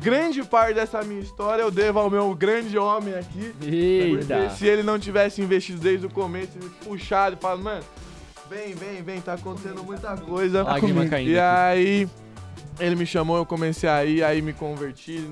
grande 0.00 0.44
parte 0.44 0.74
dessa 0.74 1.02
minha 1.02 1.20
história 1.20 1.60
eu 1.62 1.70
devo 1.72 1.98
ao 1.98 2.08
meu 2.08 2.32
grande 2.36 2.78
homem 2.78 3.14
aqui. 3.14 3.52
Eita. 3.60 4.50
Se 4.50 4.66
ele 4.66 4.84
não 4.84 5.00
tivesse 5.00 5.42
investido 5.42 5.80
desde 5.80 6.06
o 6.06 6.10
começo, 6.10 6.52
ele 6.60 6.70
puxado 6.84 7.34
e 7.36 7.42
falado, 7.42 7.60
mano, 7.60 7.82
vem, 8.48 8.72
vem, 8.74 9.02
vem, 9.02 9.20
tá 9.20 9.32
acontecendo 9.32 9.82
muita 9.82 10.16
coisa. 10.16 10.62
Lágrima 10.62 11.06
caindo. 11.08 11.30
E 11.30 11.40
aí 11.40 12.08
ele 12.78 12.96
me 12.96 13.06
chamou, 13.06 13.36
eu 13.36 13.46
comecei 13.46 13.88
a 13.88 14.04
ir, 14.04 14.22
aí 14.22 14.40
me 14.40 14.52
converti 14.52 15.22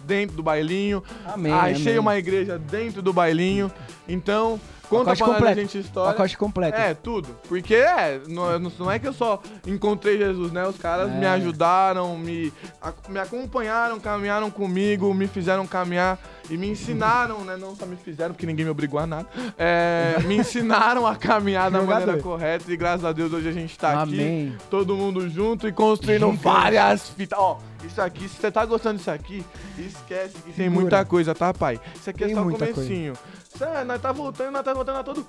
dentro 0.00 0.36
do 0.36 0.42
bailinho. 0.42 1.02
Amém. 1.24 1.52
achei 1.52 1.92
amém. 1.92 1.98
uma 1.98 2.18
igreja 2.18 2.58
dentro 2.58 3.02
do 3.02 3.12
bailinho. 3.12 3.70
Então, 4.08 4.60
conta 4.90 5.16
pra 5.16 5.26
completo. 5.26 5.60
gente 5.60 5.78
a 5.78 5.80
história. 5.80 6.12
Pacote 6.12 6.36
completo. 6.36 6.76
É, 6.78 6.92
tudo. 6.94 7.28
Porque 7.48 7.74
é, 7.74 8.20
não, 8.28 8.58
não 8.58 8.90
é 8.90 8.98
que 8.98 9.06
eu 9.08 9.12
só 9.12 9.40
encontrei 9.66 10.18
Jesus, 10.18 10.52
né? 10.52 10.66
Os 10.66 10.76
caras 10.76 11.10
É. 11.10 11.14
me 11.14 11.26
ajudaram, 11.26 12.18
me, 12.18 12.52
a- 12.82 12.92
me 13.08 13.18
acompanharam, 13.18 13.98
caminharam 13.98 14.50
comigo, 14.50 15.12
me 15.14 15.26
fizeram 15.26 15.66
caminhar 15.66 16.18
e 16.50 16.56
me 16.56 16.68
ensinaram, 16.68 17.40
né? 17.44 17.56
Não 17.56 17.74
só 17.76 17.86
me 17.86 17.96
fizeram, 17.96 18.34
porque 18.34 18.44
ninguém 18.46 18.64
me 18.64 18.70
obrigou 18.70 18.98
a 19.00 19.06
nada. 19.06 19.26
É, 19.56 20.16
me 20.26 20.36
ensinaram 20.36 21.06
a 21.06 21.14
caminhar 21.16 21.70
da 21.70 21.80
maneira 21.80 22.18
correta 22.18 22.70
e 22.72 22.76
graças 22.76 23.04
a 23.04 23.12
Deus 23.12 23.32
hoje 23.32 23.48
a 23.48 23.52
gente 23.52 23.78
tá 23.78 24.02
aqui 24.02 24.14
Amém. 24.20 24.56
todo 24.68 24.96
mundo 24.96 25.28
junto 25.28 25.68
e 25.68 25.72
construindo 25.72 26.30
várias 26.32 27.08
fitas. 27.10 27.38
Ó, 27.38 27.58
isso 27.84 28.00
aqui, 28.02 28.28
se 28.28 28.36
você 28.40 28.50
tá 28.50 28.64
gostando 28.66 28.98
disso 28.98 29.10
aqui, 29.10 29.44
esquece 29.78 30.34
que 30.44 30.52
tem 30.52 30.68
muita 30.68 31.04
coisa, 31.04 31.34
tá, 31.34 31.54
pai? 31.54 31.80
Isso 31.94 32.10
aqui 32.10 32.24
Tem 32.24 32.32
é 32.32 32.34
só 32.34 32.42
o 32.42 32.50
comecinho. 32.50 33.12
Cê, 33.58 33.84
nós 33.84 34.00
tá 34.00 34.12
voltando, 34.12 34.52
nós 34.52 34.62
tá 34.64 34.72
voltando 34.72 34.98
a 35.00 35.02
todo, 35.02 35.26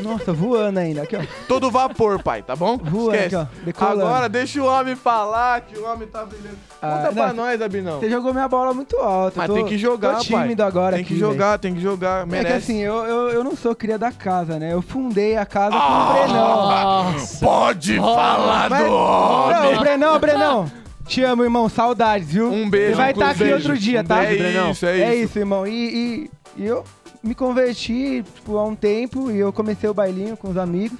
Nossa, 0.00 0.32
voando 0.32 0.80
ainda. 0.80 1.02
Aqui, 1.02 1.16
ó. 1.16 1.20
todo 1.46 1.70
vapor, 1.70 2.20
pai, 2.22 2.42
tá 2.42 2.56
bom? 2.56 2.76
Voando 2.76 3.14
Esquece. 3.14 3.36
aqui, 3.36 3.48
ó. 3.60 3.64
Decolando. 3.64 4.02
Agora 4.06 4.28
deixa 4.28 4.60
o 4.60 4.66
homem 4.66 4.96
falar, 4.96 5.60
que 5.62 5.78
o 5.78 5.86
homem 5.88 6.08
tá 6.08 6.24
brilhando. 6.24 6.58
Ah, 6.82 6.96
Conta 6.98 7.12
pra 7.12 7.26
não, 7.28 7.44
nós, 7.44 7.62
Abinão. 7.62 8.00
Você 8.00 8.10
jogou 8.10 8.34
minha 8.34 8.48
bola 8.48 8.74
muito 8.74 8.96
alta. 8.96 9.34
Mas 9.36 9.46
tô- 9.46 9.54
tem 9.54 9.64
que 9.66 9.78
jogar, 9.78 10.16
tô 10.18 10.24
pai. 10.24 10.42
tímido 10.42 10.62
agora 10.64 10.96
Tem 10.96 11.04
que 11.04 11.12
aqui, 11.14 11.20
jogar, 11.20 11.58
tem 11.60 11.72
que 11.74 11.80
jogar, 11.80 12.22
É 12.22 12.24
que 12.24 12.30
merece. 12.32 12.56
assim, 12.56 12.78
eu, 12.80 12.94
eu, 13.06 13.28
eu 13.30 13.44
não 13.44 13.54
sou 13.54 13.74
cria 13.74 13.96
da 13.96 14.10
casa, 14.10 14.58
né? 14.58 14.72
Eu 14.74 14.82
fundei 14.82 15.36
a 15.36 15.46
casa 15.46 15.70
com 15.70 15.76
Ah! 15.82 16.10
o 16.10 16.12
Brenão. 16.12 17.12
Nossa. 17.12 17.46
Pode 17.46 17.96
falar 17.96 18.68
Mas- 18.68 18.82
Não, 18.90 19.78
Brenão, 19.80 20.18
Brenão. 20.18 20.72
Te 21.06 21.22
amo, 21.22 21.44
irmão. 21.44 21.68
Saudades, 21.68 22.28
viu? 22.32 22.50
Um 22.52 22.68
beijo, 22.68 22.90
Você 22.90 22.96
vai 22.96 23.10
estar 23.12 23.30
aqui 23.30 23.38
beijo. 23.38 23.54
outro 23.54 23.78
dia, 23.78 24.02
tá? 24.04 24.16
beijo, 24.20 24.38
Brenão. 24.38 24.70
isso, 24.72 24.86
é, 24.86 25.00
É 25.00 25.14
isso. 25.14 25.24
isso, 25.24 25.38
irmão. 25.38 25.66
E, 25.66 25.70
e- 25.72 26.30
e 26.56 26.66
eu 26.66 26.84
me 27.22 27.34
converti, 27.34 28.24
tipo, 28.34 28.56
há 28.56 28.64
um 28.64 28.74
tempo 28.74 29.30
e 29.30 29.38
eu 29.38 29.52
comecei 29.52 29.88
o 29.88 29.94
bailinho 29.94 30.36
com 30.36 30.48
os 30.50 30.56
amigos. 30.56 30.98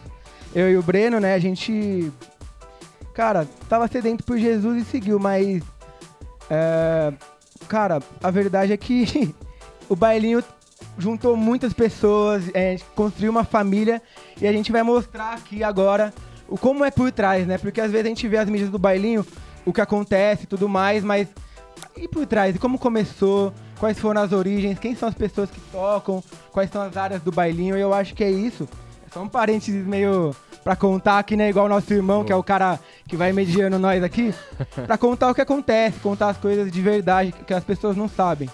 Eu 0.54 0.70
e 0.70 0.76
o 0.76 0.82
Breno, 0.82 1.20
né? 1.20 1.34
A 1.34 1.38
gente. 1.38 2.12
Cara, 3.14 3.46
tava 3.68 3.88
sedento 3.88 4.24
por 4.24 4.38
Jesus 4.38 4.82
e 4.82 4.84
seguiu, 4.84 5.18
mas. 5.18 5.62
é, 6.48 7.12
cara, 7.68 8.00
a 8.22 8.30
verdade 8.30 8.72
é 8.72 8.76
que 8.76 9.34
o 9.88 9.96
bailinho 9.96 10.42
juntou 10.98 11.36
muitas 11.36 11.72
pessoas, 11.72 12.44
é, 12.52 12.76
construiu 12.94 13.30
uma 13.30 13.44
família 13.44 14.02
e 14.40 14.46
a 14.46 14.52
gente 14.52 14.72
vai 14.72 14.82
mostrar 14.82 15.34
aqui 15.34 15.62
agora 15.62 16.12
o 16.48 16.58
como 16.58 16.84
é 16.84 16.90
por 16.90 17.10
trás, 17.12 17.46
né? 17.46 17.56
Porque 17.56 17.80
às 17.80 17.90
vezes 17.90 18.06
a 18.06 18.08
gente 18.08 18.26
vê 18.28 18.36
as 18.36 18.48
mídias 18.48 18.70
do 18.70 18.78
bailinho, 18.78 19.24
o 19.64 19.72
que 19.72 19.80
acontece 19.80 20.44
e 20.44 20.46
tudo 20.46 20.68
mais, 20.68 21.04
mas 21.04 21.28
e 21.96 22.08
por 22.08 22.26
trás? 22.26 22.54
E 22.54 22.58
como 22.58 22.78
começou? 22.78 23.52
Quais 23.80 23.98
foram 23.98 24.20
as 24.20 24.30
origens, 24.32 24.78
quem 24.78 24.94
são 24.94 25.08
as 25.08 25.14
pessoas 25.14 25.50
que 25.50 25.58
tocam, 25.72 26.22
quais 26.52 26.70
são 26.70 26.82
as 26.82 26.96
áreas 26.96 27.22
do 27.22 27.32
bailinho. 27.32 27.76
E 27.76 27.80
eu 27.80 27.92
acho 27.92 28.14
que 28.14 28.22
é 28.22 28.30
isso. 28.30 28.68
É 29.08 29.12
só 29.12 29.22
um 29.22 29.28
parênteses 29.28 29.84
meio 29.84 30.36
pra 30.62 30.76
contar 30.76 31.18
aqui, 31.18 31.34
né? 31.36 31.48
Igual 31.48 31.66
o 31.66 31.68
nosso 31.68 31.92
irmão, 31.92 32.22
que 32.22 32.30
é 32.32 32.36
o 32.36 32.42
cara 32.44 32.78
que 33.08 33.16
vai 33.16 33.32
mediando 33.32 33.78
nós 33.78 34.04
aqui. 34.04 34.32
pra 34.86 34.98
contar 34.98 35.30
o 35.30 35.34
que 35.34 35.40
acontece, 35.40 35.98
contar 35.98 36.28
as 36.28 36.36
coisas 36.36 36.70
de 36.70 36.80
verdade 36.82 37.32
que 37.32 37.54
as 37.54 37.64
pessoas 37.64 37.96
não 37.96 38.08
sabem. 38.08 38.48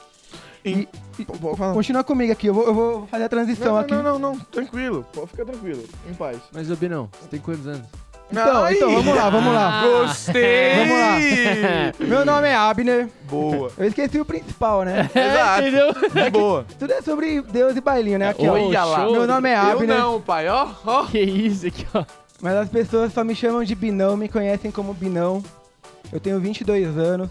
E- 0.64 0.88
E-. 1.18 1.24
Continua 1.72 2.04
comigo 2.04 2.30
aqui, 2.32 2.46
eu 2.48 2.52
vou, 2.54 2.64
eu 2.66 2.74
vou 2.74 3.06
fazer 3.06 3.24
a 3.24 3.28
transição 3.28 3.72
Não, 3.74 3.78
aqui. 3.80 3.94
não, 3.94 4.02
não, 4.02 4.18
não, 4.18 4.38
tranquilo. 4.38 5.04
Pô, 5.14 5.26
fica 5.26 5.44
tranquilo, 5.46 5.82
em 6.08 6.12
paz. 6.14 6.38
Mas, 6.52 6.70
ô 6.70 6.76
Binão, 6.76 7.08
você 7.18 7.28
tem 7.28 7.40
quantos 7.40 7.66
anos? 7.66 7.86
Então, 8.30 8.64
Ai, 8.64 8.74
então, 8.74 8.90
vamos 8.92 9.14
lá, 9.14 9.30
vamos 9.30 9.54
lá. 9.54 9.82
Gostei! 9.82 10.74
Vamos 10.78 10.98
lá. 10.98 11.92
Meu 12.06 12.24
nome 12.24 12.48
é 12.48 12.54
Abner. 12.56 13.08
Boa. 13.22 13.70
Eu 13.78 13.86
esqueci 13.86 14.18
o 14.18 14.24
principal, 14.24 14.82
né? 14.82 15.08
Exato. 15.14 15.62
entendeu? 15.62 15.92
De 16.24 16.30
boa. 16.30 16.66
Tudo 16.78 16.92
é 16.92 17.02
sobre 17.02 17.40
Deus 17.42 17.76
e 17.76 17.80
bailinho, 17.80 18.18
né? 18.18 18.30
Aqui, 18.30 18.48
ó. 18.48 18.54
Olha 18.54 18.84
lá. 18.84 19.00
show. 19.00 19.12
Meu 19.12 19.26
nome 19.28 19.48
é 19.48 19.54
Eu 19.54 19.60
Abner. 19.72 19.98
não, 19.98 20.20
pai, 20.20 20.48
ó, 20.48 20.68
ó. 20.84 21.04
Que 21.04 21.20
isso 21.20 21.68
aqui, 21.68 21.86
ó. 21.94 22.04
Mas 22.42 22.54
as 22.54 22.68
pessoas 22.68 23.12
só 23.12 23.22
me 23.22 23.34
chamam 23.34 23.62
de 23.62 23.74
Binão, 23.74 24.16
me 24.16 24.28
conhecem 24.28 24.70
como 24.72 24.92
Binão. 24.92 25.42
Eu 26.12 26.18
tenho 26.20 26.40
22 26.40 26.98
anos. 26.98 27.30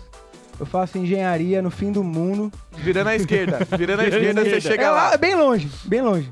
Eu 0.58 0.66
faço 0.66 0.98
engenharia 0.98 1.62
no 1.62 1.70
fim 1.70 1.92
do 1.92 2.02
mundo. 2.02 2.50
Virando 2.72 3.10
à 3.10 3.16
esquerda. 3.16 3.60
Virando 3.78 4.00
à 4.02 4.06
Virando 4.06 4.16
à 4.16 4.18
esquerda, 4.18 4.42
você 4.42 4.48
esquerda. 4.58 4.70
chega 4.70 4.84
é 4.86 4.90
lá. 4.90 5.10
lá, 5.12 5.18
bem 5.18 5.36
longe, 5.36 5.70
bem 5.84 6.02
longe. 6.02 6.32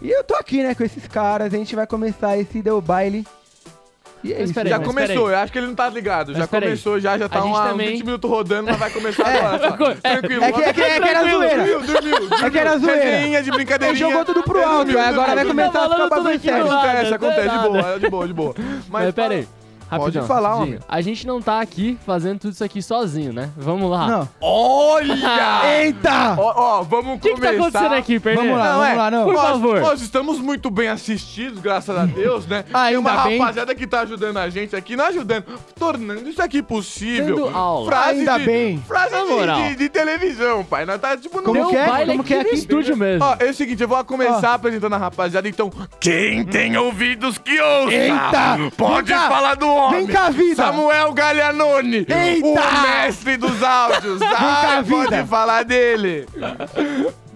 E 0.00 0.10
eu 0.10 0.24
tô 0.24 0.34
aqui, 0.34 0.62
né, 0.62 0.74
com 0.74 0.82
esses 0.82 1.06
caras. 1.06 1.52
A 1.52 1.56
gente 1.56 1.76
vai 1.76 1.86
começar 1.86 2.36
esse 2.38 2.62
Deu 2.62 2.80
Baile. 2.80 3.26
E 4.24 4.32
é 4.32 4.42
isso. 4.44 4.54
peraí, 4.54 4.70
Já 4.70 4.78
começou, 4.78 5.30
eu 5.30 5.36
acho 5.36 5.52
que 5.52 5.58
ele 5.58 5.66
não 5.66 5.74
tá 5.74 5.88
ligado. 5.88 6.28
Mas 6.28 6.38
já 6.38 6.46
começou, 6.46 7.00
já, 7.00 7.18
já 7.18 7.28
tá 7.28 7.42
uma, 7.42 7.68
também- 7.70 7.88
uns 7.88 7.92
20 7.94 8.04
minutos 8.04 8.30
rodando, 8.30 8.64
mas 8.70 8.76
vai 8.78 8.90
começar 8.90 9.26
agora. 9.26 9.58
só. 9.58 9.94
Tranquilo. 9.96 10.44
É 10.44 10.52
que, 10.52 10.62
é 10.62 10.72
que, 10.72 10.80
é 10.82 11.00
que 11.00 11.08
era 11.08 11.30
zoeira. 11.30 11.56
Dormiu, 11.56 11.80
dormiu, 11.80 12.20
dormiu. 12.20 12.46
É 12.46 12.50
que 12.50 12.58
era 12.58 12.78
zoeira. 12.78 13.04
Resenha 13.04 13.42
de 13.42 13.48
Ele 13.50 13.56
brincadeirinha. 13.56 14.08
jogou 14.10 14.24
tudo 14.24 14.42
pro 14.44 14.62
alto, 14.62 14.90
aí 14.90 15.04
agora 15.04 15.34
vai 15.34 15.44
começar 15.44 15.68
a 15.68 15.72
Tá 15.72 15.82
ficar 15.82 15.88
falando 15.88 16.08
tudo 16.08 16.10
bagulho 16.10 16.28
aqui 16.36 16.38
do 16.38 16.52
sério. 16.52 16.66
lado. 16.66 16.86
Acontece, 16.86 17.14
acontece, 17.14 17.48
de 17.48 17.58
boa, 17.68 17.98
de 17.98 18.10
boa, 18.10 18.26
de 18.28 18.32
boa. 18.32 18.54
Mas, 18.88 19.04
Mas 19.06 19.14
pera 19.14 19.34
aí. 19.34 19.48
Pode 19.98 20.18
Rapidão, 20.18 20.26
falar, 20.26 20.52
Dinho, 20.54 20.62
homem. 20.62 20.78
A 20.88 21.00
gente 21.00 21.26
não 21.26 21.40
tá 21.42 21.60
aqui 21.60 21.98
fazendo 22.06 22.38
tudo 22.40 22.52
isso 22.52 22.64
aqui 22.64 22.82
sozinho, 22.82 23.32
né? 23.32 23.50
Vamos 23.56 23.90
lá. 23.90 24.06
Não. 24.08 24.28
Olha! 24.40 25.62
Eita! 25.82 26.36
Ó, 26.38 26.52
ó, 26.78 26.82
vamos 26.82 27.16
O 27.16 27.18
que, 27.20 27.34
que 27.34 27.40
tá 27.40 27.48
começar. 27.48 27.60
acontecendo 27.62 27.94
aqui, 27.94 28.20
Pernê? 28.20 28.42
Vamos 28.42 28.58
lá, 28.58 28.64
Não, 28.64 28.72
vamos 28.78 28.88
é, 28.88 28.94
lá, 28.94 29.10
não. 29.10 29.24
Por 29.24 29.34
nós, 29.34 29.42
favor. 29.48 29.80
Nós 29.80 30.00
estamos 30.02 30.38
muito 30.40 30.70
bem 30.70 30.88
assistidos, 30.88 31.58
graças 31.60 31.96
a 31.96 32.04
Deus, 32.04 32.46
né? 32.46 32.64
Ah, 32.72 32.88
Tem 32.88 32.96
uma 32.96 33.10
ainda 33.10 33.22
bem. 33.24 33.38
rapaziada 33.38 33.74
que 33.74 33.86
tá 33.86 34.00
ajudando 34.00 34.36
a 34.38 34.48
gente 34.48 34.74
aqui, 34.76 34.96
não 34.96 35.06
ajudando, 35.06 35.44
tornando 35.78 36.28
isso 36.28 36.42
aqui 36.42 36.62
possível. 36.62 37.36
Dando 37.46 37.56
aula. 37.56 37.86
Frase 37.90 38.18
Ainda 38.20 38.38
de, 38.38 38.44
bem. 38.46 38.78
Frase 38.86 39.12
Na 39.14 39.20
de, 39.22 39.26
moral. 39.28 39.56
de- 39.62 39.74
de 39.76 39.88
televisão, 39.88 40.64
pai. 40.64 40.84
Nós 40.84 41.00
tá 41.00 41.16
tipo 41.16 41.38
no 41.38 41.42
Como 41.44 41.54
Deu 41.60 41.68
que 41.68 41.76
é? 41.76 41.86
baile 41.86 42.10
Como 42.12 42.20
aqui 42.22 42.28
que 42.28 42.34
é 42.34 42.42
no 42.42 42.46
aqui? 42.48 42.54
estúdio 42.54 42.96
mesmo. 42.96 43.24
Ó, 43.24 43.36
é 43.38 43.50
o 43.50 43.54
seguinte, 43.54 43.82
eu 43.82 43.88
vou 43.88 44.02
começar 44.04 44.54
apresentando 44.54 44.94
a 44.94 44.98
rapaziada, 44.98 45.48
então. 45.48 45.70
Quem 46.00 46.44
tem 46.44 46.76
ouvidos 46.76 47.38
que 47.38 47.60
ouça! 47.60 47.92
Eita! 47.94 48.58
Pode 48.76 49.12
falar 49.12 49.54
do 49.54 49.66
Vem 49.90 50.06
cá, 50.06 50.30
vida! 50.30 50.56
Samuel 50.56 51.12
Galhanoni! 51.12 52.06
Eita! 52.08 52.46
O 52.46 52.82
mestre 52.82 53.36
dos 53.36 53.62
áudios! 53.62 54.18
cá, 54.20 54.78
ah, 54.78 54.84
pode 54.88 55.04
vida! 55.10 55.26
falar 55.26 55.64
dele! 55.64 56.26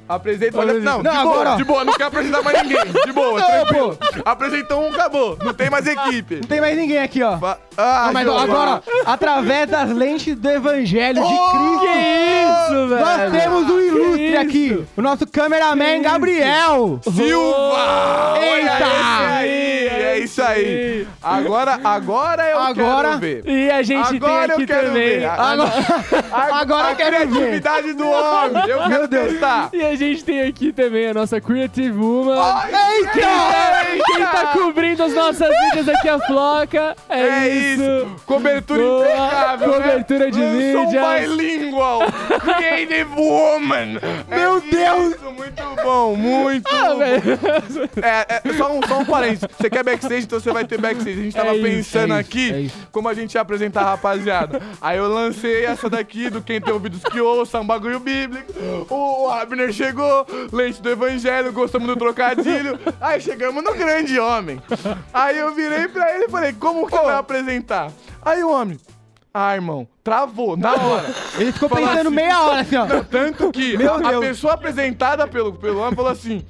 Apresenta. 0.09 0.59
Olha, 0.59 0.75
não, 0.75 1.03
Não, 1.03 1.13
de 1.13 1.19
boa, 1.19 1.21
agora, 1.21 1.57
de 1.57 1.65
boa, 1.65 1.85
não 1.85 1.93
quero 1.93 2.07
apresentar 2.09 2.43
mais 2.43 2.63
ninguém. 2.63 2.85
De 3.07 3.13
boa, 3.13 3.41
Não, 3.41 3.47
tranquilo. 3.47 3.99
Apresentou 4.25 4.83
um, 4.83 4.89
acabou. 4.91 5.37
Não 5.43 5.53
tem 5.53 5.69
mais 5.69 5.85
equipe. 5.87 6.37
Não 6.37 6.43
tem 6.45 6.61
mais 6.61 6.77
ninguém 6.77 6.99
aqui, 6.99 7.23
ó. 7.25 7.37
Fa- 7.39 7.59
Ah, 7.77 8.05
Não, 8.07 8.13
mas 8.13 8.29
agora, 8.29 8.83
através 9.05 9.69
das 9.69 9.91
lentes 9.91 10.35
do 10.37 10.49
Evangelho 10.51 11.23
de 11.23 11.35
Oh, 11.35 11.51
Cristo, 11.51 11.81
Que 11.81 12.73
isso, 12.73 12.89
velho? 12.89 13.01
nós 13.05 13.33
temos 13.33 13.71
um 13.71 13.81
ilustre 13.81 14.29
Que 14.31 14.37
aqui, 14.37 14.67
isso? 14.73 14.87
o 14.97 15.03
nosso 15.03 15.27
cameraman 15.27 16.03
Gabriel. 16.03 17.01
Silva! 17.03 18.39
Eita! 18.41 18.87
aí! 19.39 19.87
É 19.89 20.19
isso 20.19 20.43
aí. 20.43 21.07
Agora, 21.23 21.79
agora 21.85 22.49
eu 22.49 22.59
Agora- 22.59 23.09
quero 23.09 23.19
ver. 23.21 23.43
E 23.47 23.71
a 23.71 23.83
gente 23.83 24.17
Agora 24.17 24.47
tem 24.47 24.53
aqui 24.55 24.63
eu 24.63 24.67
quero 24.67 24.87
também. 24.89 25.19
ver. 25.21 25.25
Agora, 25.27 25.73
A, 26.33 26.59
agora 26.61 26.89
a 26.89 26.91
eu 26.93 26.97
quero 26.97 27.19
ver. 27.19 27.29
criatividade 27.29 27.93
do 27.93 28.09
homem. 28.09 28.63
Eu 28.69 28.89
quero 28.89 29.09
testar. 29.09 29.69
E 29.73 29.83
a 29.85 29.95
gente 29.97 30.25
tem 30.25 30.43
aqui 30.43 30.73
também 30.73 31.09
a 31.09 31.15
nossa 31.15 31.41
Creative 31.41 31.97
Woman. 31.97 32.37
Eita! 32.67 34.03
Quem 34.07 34.25
tá 34.25 34.47
cobrindo 34.53 35.03
as 35.03 35.13
nossas 35.15 35.49
vidas 35.75 35.89
aqui 35.95 36.09
a 36.09 36.19
Floca. 36.21 36.97
É, 37.09 37.21
É 37.21 37.49
isso. 37.49 37.66
Cobertura 38.25 38.81
Boa. 38.83 39.07
impecável. 39.07 39.69
né? 39.69 39.75
Cobertura 39.77 40.31
de 40.31 40.41
Lançou 40.41 40.85
mídias. 40.87 41.31
um 41.31 41.37
bilingual. 41.37 42.01
Creative 42.41 43.11
Woman. 43.17 44.01
Meu 44.29 44.57
É 44.59 44.61
Deus. 44.61 45.15
isso, 45.15 45.31
muito 45.33 45.83
bom. 45.83 46.17
Muito 46.17 46.69
Ah, 46.69 46.95
bom. 46.95 47.03
É, 48.03 48.41
é, 48.49 48.53
só, 48.55 48.73
um, 48.73 48.81
só 48.87 48.99
um 48.99 49.05
parênteses. 49.05 49.49
Você 49.59 49.71
quer 49.71 49.83
backstage, 49.85 50.25
então 50.25 50.41
você 50.41 50.53
vai 50.53 50.65
ter 50.65 50.81
backstage. 50.81 51.19
A 51.21 51.23
gente 51.23 51.37
tava 51.37 51.57
É 51.57 51.63
pensando 51.63 52.15
é 52.15 52.21
isso, 52.21 52.29
aqui 52.29 52.71
é 52.73 52.87
como 52.93 53.09
a 53.09 53.15
gente 53.15 53.35
ia 53.35 53.41
apresentar 53.41 53.83
a 53.83 53.91
rapaziada. 53.91 54.61
Aí 54.81 54.99
eu 54.99 55.09
lancei 55.09 55.65
essa 55.65 55.89
daqui 55.89 56.31
do 56.31 56.41
Quem 56.43 56.61
Tem 56.61 56.73
Ouvidos 56.73 57.03
Que 57.05 57.21
Ouça, 57.21 57.61
um 57.61 57.67
bagulho 57.67 57.99
bíblico. 58.01 58.53
O 58.91 59.29
Abner 59.31 59.73
chegou, 59.73 60.27
lente 60.53 60.81
do 60.83 60.91
evangelho, 60.91 61.53
gostamos 61.53 61.87
do 61.89 61.97
trocadilho. 61.97 62.79
Aí 63.01 63.21
chegamos 63.21 63.63
no 63.63 63.75
grande 63.75 64.19
homem. 64.19 64.61
Aí 65.13 65.39
eu 65.39 65.55
virei 65.55 65.89
pra 65.89 66.15
ele 66.15 66.25
e 66.25 66.29
falei, 66.29 66.53
como 66.53 66.87
que 66.87 66.97
vai 66.97 67.15
apresentar? 67.17 67.56
Aí 68.23 68.43
o 68.43 68.51
homem, 68.51 68.79
ah, 69.33 69.55
irmão, 69.55 69.87
travou, 70.03 70.57
na 70.57 70.75
hora. 70.75 71.15
Ele 71.39 71.53
ficou 71.53 71.69
Fala 71.69 71.89
pensando 71.89 72.07
assim. 72.07 72.17
meia 72.17 72.41
hora 72.41 72.61
assim, 72.63 72.77
ó. 72.77 72.87
Tanto 73.05 73.53
que 73.53 73.77
Meu 73.77 73.95
a, 73.95 74.17
a 74.17 74.21
pessoa 74.21 74.55
apresentada 74.55 75.29
pelo, 75.29 75.53
pelo 75.53 75.81
homem 75.81 75.95
falou 75.95 76.11
assim: 76.11 76.43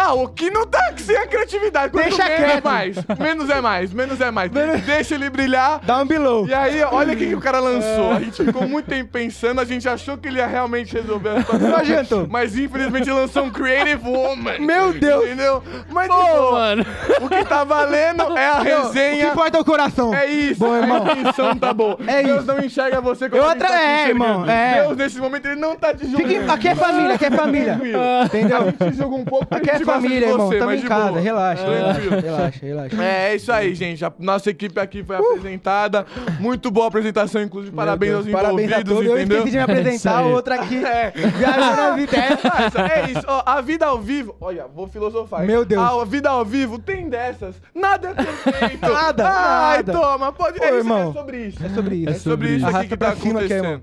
Ah, 0.00 0.14
o 0.14 0.28
que 0.28 0.48
não 0.48 0.64
tá 0.64 0.92
sem 0.96 1.16
a 1.16 1.26
criatividade. 1.26 1.92
Quanto 1.92 2.04
Deixa 2.04 2.22
menos 2.24 2.40
é 2.40 2.46
quieto. 2.52 2.64
mais. 2.64 2.96
Menos 3.18 3.50
é 3.50 3.60
mais, 3.60 3.92
menos 3.92 4.20
é 4.20 4.30
mais. 4.30 4.50
Deixa 4.86 5.16
ele 5.16 5.28
brilhar. 5.28 5.80
Dá 5.82 5.98
um 5.98 6.06
below. 6.06 6.46
E 6.46 6.54
aí, 6.54 6.82
olha 6.84 7.14
o 7.14 7.16
que, 7.16 7.26
que 7.26 7.34
o 7.34 7.40
cara 7.40 7.58
lançou. 7.58 8.12
A 8.12 8.20
gente 8.20 8.44
ficou 8.44 8.68
muito 8.68 8.86
tempo 8.86 9.10
pensando, 9.10 9.60
a 9.60 9.64
gente 9.64 9.88
achou 9.88 10.16
que 10.16 10.28
ele 10.28 10.38
ia 10.38 10.46
realmente 10.46 10.94
resolver 10.94 11.30
a 11.30 11.40
situação. 11.40 11.68
Não 11.68 11.76
adiantou. 11.76 12.26
Mas 12.30 12.56
infelizmente 12.56 13.08
ele 13.10 13.18
lançou 13.18 13.42
um 13.44 13.50
Creative 13.50 14.08
Woman. 14.08 14.60
Meu 14.60 14.92
Deus. 14.92 15.24
Entendeu? 15.24 15.62
Mas 15.90 16.06
Pô, 16.08 16.14
boa, 16.16 16.52
mano. 16.52 16.86
o 17.20 17.28
que 17.28 17.44
tá 17.44 17.64
valendo 17.64 18.22
é 18.38 18.46
a 18.50 18.58
O 18.60 18.64
que 18.64 18.68
resenha. 18.98 19.28
importa 19.32 19.58
é 19.58 19.60
o 19.60 19.64
coração. 19.64 20.14
É 20.14 20.26
isso, 20.26 20.60
Bom, 20.60 20.76
irmão. 20.76 21.04
a 21.08 21.12
intenção 21.12 21.56
tá 21.56 21.72
boa. 21.72 21.98
É 22.06 22.22
Deus 22.22 22.38
isso. 22.38 22.46
não 22.46 22.60
enxerga 22.60 23.00
você 23.00 23.28
como 23.28 23.42
Eu 23.42 23.48
gente 23.50 23.56
atra- 23.62 23.68
tá 23.76 23.82
é, 23.82 24.08
irmão, 24.08 24.48
é. 24.48 24.82
Deus, 24.82 24.96
nesse 24.96 25.18
momento, 25.18 25.46
ele 25.46 25.60
não 25.60 25.74
tá 25.76 25.92
te 25.92 26.06
julgando. 26.06 26.28
Fique- 26.28 26.50
aqui 26.50 26.68
é 26.68 26.74
família, 26.74 27.14
aqui 27.14 27.24
é 27.26 27.30
família. 27.30 27.80
Entendeu? 28.24 28.58
A 28.78 28.84
gente 28.84 28.96
julga 28.96 29.16
um 29.16 29.24
pouco 29.24 29.46
Aqui 29.54 29.70
é 29.70 29.78
família, 29.92 30.28
irmão. 30.28 30.46
você, 30.46 30.58
Tamo 30.58 30.70
mas 30.70 30.78
em 30.78 30.82
de 30.82 30.88
casa. 30.88 31.08
boa. 31.10 31.20
Relaxa, 31.20 31.64
Tranquilo. 31.64 32.20
relaxa, 32.20 32.58
relaxa. 32.62 33.02
É, 33.02 33.30
é 33.30 33.36
isso 33.36 33.52
aí, 33.52 33.74
gente. 33.74 34.04
A 34.04 34.12
nossa 34.18 34.50
equipe 34.50 34.78
aqui 34.80 35.02
foi 35.04 35.16
apresentada. 35.16 36.06
Muito 36.40 36.70
boa 36.70 36.86
apresentação, 36.88 37.42
inclusive. 37.42 37.74
Parabéns 37.74 38.14
aos 38.14 38.26
Parabéns 38.28 38.72
a 38.72 38.80
envolvidos, 38.80 38.92
todos. 38.94 39.06
Eu 39.10 39.16
entendeu? 39.18 39.38
esqueci 39.38 39.50
de 39.50 39.56
me 39.56 39.62
É 39.68 39.78
apresentar, 39.78 40.18
aí. 40.18 40.32
outra 40.32 40.54
aqui. 40.56 40.84
É. 40.84 41.10
Viajou 41.10 41.76
na 41.76 41.90
vida. 41.92 42.16
é. 42.16 42.98
É 42.98 43.10
isso, 43.10 43.24
ó, 43.26 43.42
a 43.44 43.60
vida 43.60 43.86
ao 43.86 43.98
vivo. 43.98 44.36
Olha, 44.40 44.66
vou 44.74 44.86
filosofar. 44.88 45.44
Meu 45.44 45.64
Deus. 45.64 45.82
A 45.82 46.04
vida 46.04 46.30
ao 46.30 46.44
vivo 46.44 46.78
tem 46.78 47.08
dessas. 47.08 47.54
Nada 47.74 48.08
é 48.10 48.14
perfeito. 48.14 48.88
Nada, 48.98 49.28
Ai, 49.28 49.76
nada. 49.78 49.92
toma, 49.92 50.32
pode. 50.32 50.58
Pô, 50.58 50.64
é, 50.64 50.68
isso, 50.68 50.76
irmão. 50.78 51.10
é 51.10 51.12
sobre 51.12 51.38
isso. 51.46 51.64
É 51.64 51.68
sobre 51.68 51.94
isso. 51.96 52.10
É 52.10 52.14
sobre 52.14 52.48
isso 52.56 52.66
aqui 52.66 52.88
que 52.88 52.96
tá 52.96 53.06
é, 53.06 53.10
acontecendo. 53.10 53.82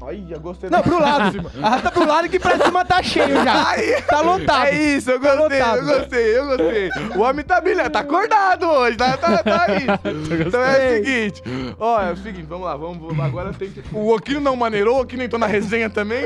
Olha, 0.00 0.38
gostei 0.38 0.70
Não, 0.70 0.82
pro 0.82 0.98
lado. 1.00 1.50
Arrasta 1.62 1.90
pro 1.90 2.06
lado 2.06 2.28
que 2.28 2.38
pra 2.38 2.58
cima 2.58 2.84
tá 2.84 3.02
cheio 3.02 3.34
já. 3.44 3.74
Tá 4.08 4.20
lotado. 4.20 4.66
É 4.66 4.74
isso, 4.96 5.10
eu 5.10 5.20
gostei, 5.22 5.58
lotado. 5.58 5.78
eu 5.78 5.86
gostei, 5.86 6.38
eu 6.38 6.46
gostei. 6.46 6.90
O 7.16 7.20
homem 7.20 7.44
tá 7.44 7.60
brilhando, 7.60 7.90
tá 7.90 8.00
acordado 8.00 8.66
hoje, 8.66 8.96
tá, 8.96 9.16
tá, 9.16 9.42
tá 9.42 9.66
aí. 9.68 9.86
Então 10.46 10.62
é 10.62 10.76
o 10.76 11.04
seguinte, 11.04 11.42
ó, 11.78 12.02
é 12.02 12.12
o 12.12 12.16
seguinte, 12.16 12.46
vamos 12.46 12.66
lá, 12.66 12.76
vamos, 12.76 13.18
agora 13.20 13.52
tem 13.52 13.70
que... 13.70 13.82
O 13.92 14.14
Okino 14.14 14.40
não 14.40 14.56
maneirou, 14.56 14.98
o 14.98 15.00
Okino 15.02 15.22
entrou 15.22 15.38
na 15.38 15.46
resenha 15.46 15.88
também, 15.88 16.24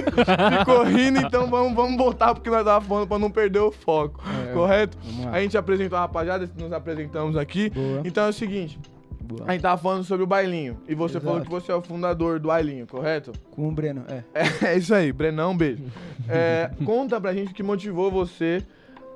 ficou 0.58 0.82
rindo, 0.84 1.20
então 1.20 1.46
vamos, 1.48 1.74
vamos 1.74 1.96
voltar 1.96 2.34
porque 2.34 2.50
nós 2.50 2.64
tava 2.64 2.84
falando 2.84 3.06
pra 3.06 3.18
não 3.18 3.30
perder 3.30 3.60
o 3.60 3.70
foco, 3.70 4.22
correto? 4.52 4.96
É, 5.22 5.26
lá. 5.26 5.32
A 5.32 5.40
gente 5.40 5.56
apresentou 5.56 5.96
a 5.98 6.02
rapaziada, 6.02 6.50
nos 6.56 6.72
apresentamos 6.72 7.36
aqui, 7.36 7.70
Boa. 7.70 8.02
então 8.04 8.24
é 8.24 8.28
o 8.28 8.32
seguinte... 8.32 8.78
Boa. 9.26 9.42
A 9.44 9.52
gente 9.52 9.62
tava 9.62 9.80
falando 9.82 10.04
sobre 10.04 10.22
o 10.22 10.26
bailinho. 10.26 10.78
E 10.86 10.94
você 10.94 11.16
Exato. 11.16 11.26
falou 11.26 11.40
que 11.40 11.50
você 11.50 11.72
é 11.72 11.74
o 11.74 11.82
fundador 11.82 12.38
do 12.38 12.46
bailinho, 12.46 12.86
correto? 12.86 13.32
Com 13.50 13.66
o 13.68 13.72
Breno, 13.72 14.04
é. 14.08 14.22
É, 14.32 14.46
é 14.72 14.78
isso 14.78 14.94
aí, 14.94 15.12
Brenão, 15.12 15.56
beijo. 15.56 15.82
É, 16.28 16.70
conta 16.84 17.20
pra 17.20 17.34
gente 17.34 17.50
o 17.50 17.54
que 17.54 17.62
motivou 17.62 18.08
você 18.08 18.62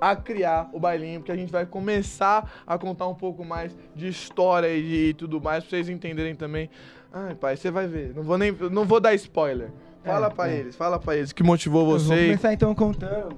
a 0.01 0.17
criar 0.17 0.71
o 0.73 0.81
bailinho, 0.81 1.21
porque 1.21 1.33
a 1.33 1.37
gente 1.37 1.53
vai 1.53 1.67
começar 1.67 2.63
a 2.67 2.79
contar 2.79 3.07
um 3.07 3.15
pouco 3.15 3.45
mais 3.45 3.77
de 3.95 4.09
história 4.09 4.69
e 4.75 4.83
de 5.09 5.15
tudo 5.15 5.41
mais, 5.41 5.63
pra 5.65 5.71
vocês 5.71 5.89
entenderem 5.89 6.35
também. 6.35 6.71
Ai, 7.13 7.35
pai, 7.35 7.57
você 7.57 7.71
vai 7.71 7.87
ver. 7.87 8.15
Não 8.15 8.23
vou 8.23 8.39
nem. 8.39 8.53
Não 8.53 8.85
vou 8.85 9.01
dar 9.01 9.15
spoiler. 9.15 9.71
Fala 10.05 10.29
É, 10.29 10.31
pra 10.31 10.51
é. 10.51 10.57
eles, 10.57 10.77
fala 10.77 10.99
pra 10.99 11.17
eles 11.17 11.31
o 11.31 11.35
que 11.35 11.43
motivou 11.43 11.83
Eu 11.83 11.87
vou 11.87 11.99
você. 11.99 12.25
começar 12.27 12.53
então 12.55 12.75
contando 12.75 13.37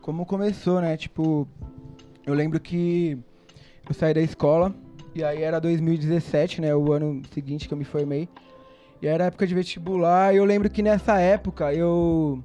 como 0.00 0.24
começou, 0.24 0.80
né? 0.80 0.96
Tipo, 0.96 1.48
eu 2.24 2.32
lembro 2.32 2.60
que 2.60 3.18
eu 3.88 3.92
saí 3.92 4.14
da 4.14 4.20
escola 4.20 4.72
e 5.16 5.24
aí 5.24 5.42
era 5.42 5.58
2017, 5.60 6.60
né? 6.60 6.72
O 6.76 6.92
ano 6.92 7.22
seguinte 7.32 7.66
que 7.66 7.74
eu 7.74 7.78
me 7.78 7.84
formei. 7.84 8.28
E 9.02 9.06
era 9.08 9.24
época 9.24 9.46
de 9.48 9.54
vestibular 9.54 10.32
e 10.32 10.36
eu 10.36 10.44
lembro 10.44 10.70
que 10.70 10.80
nessa 10.80 11.18
época 11.18 11.74
eu 11.74 12.40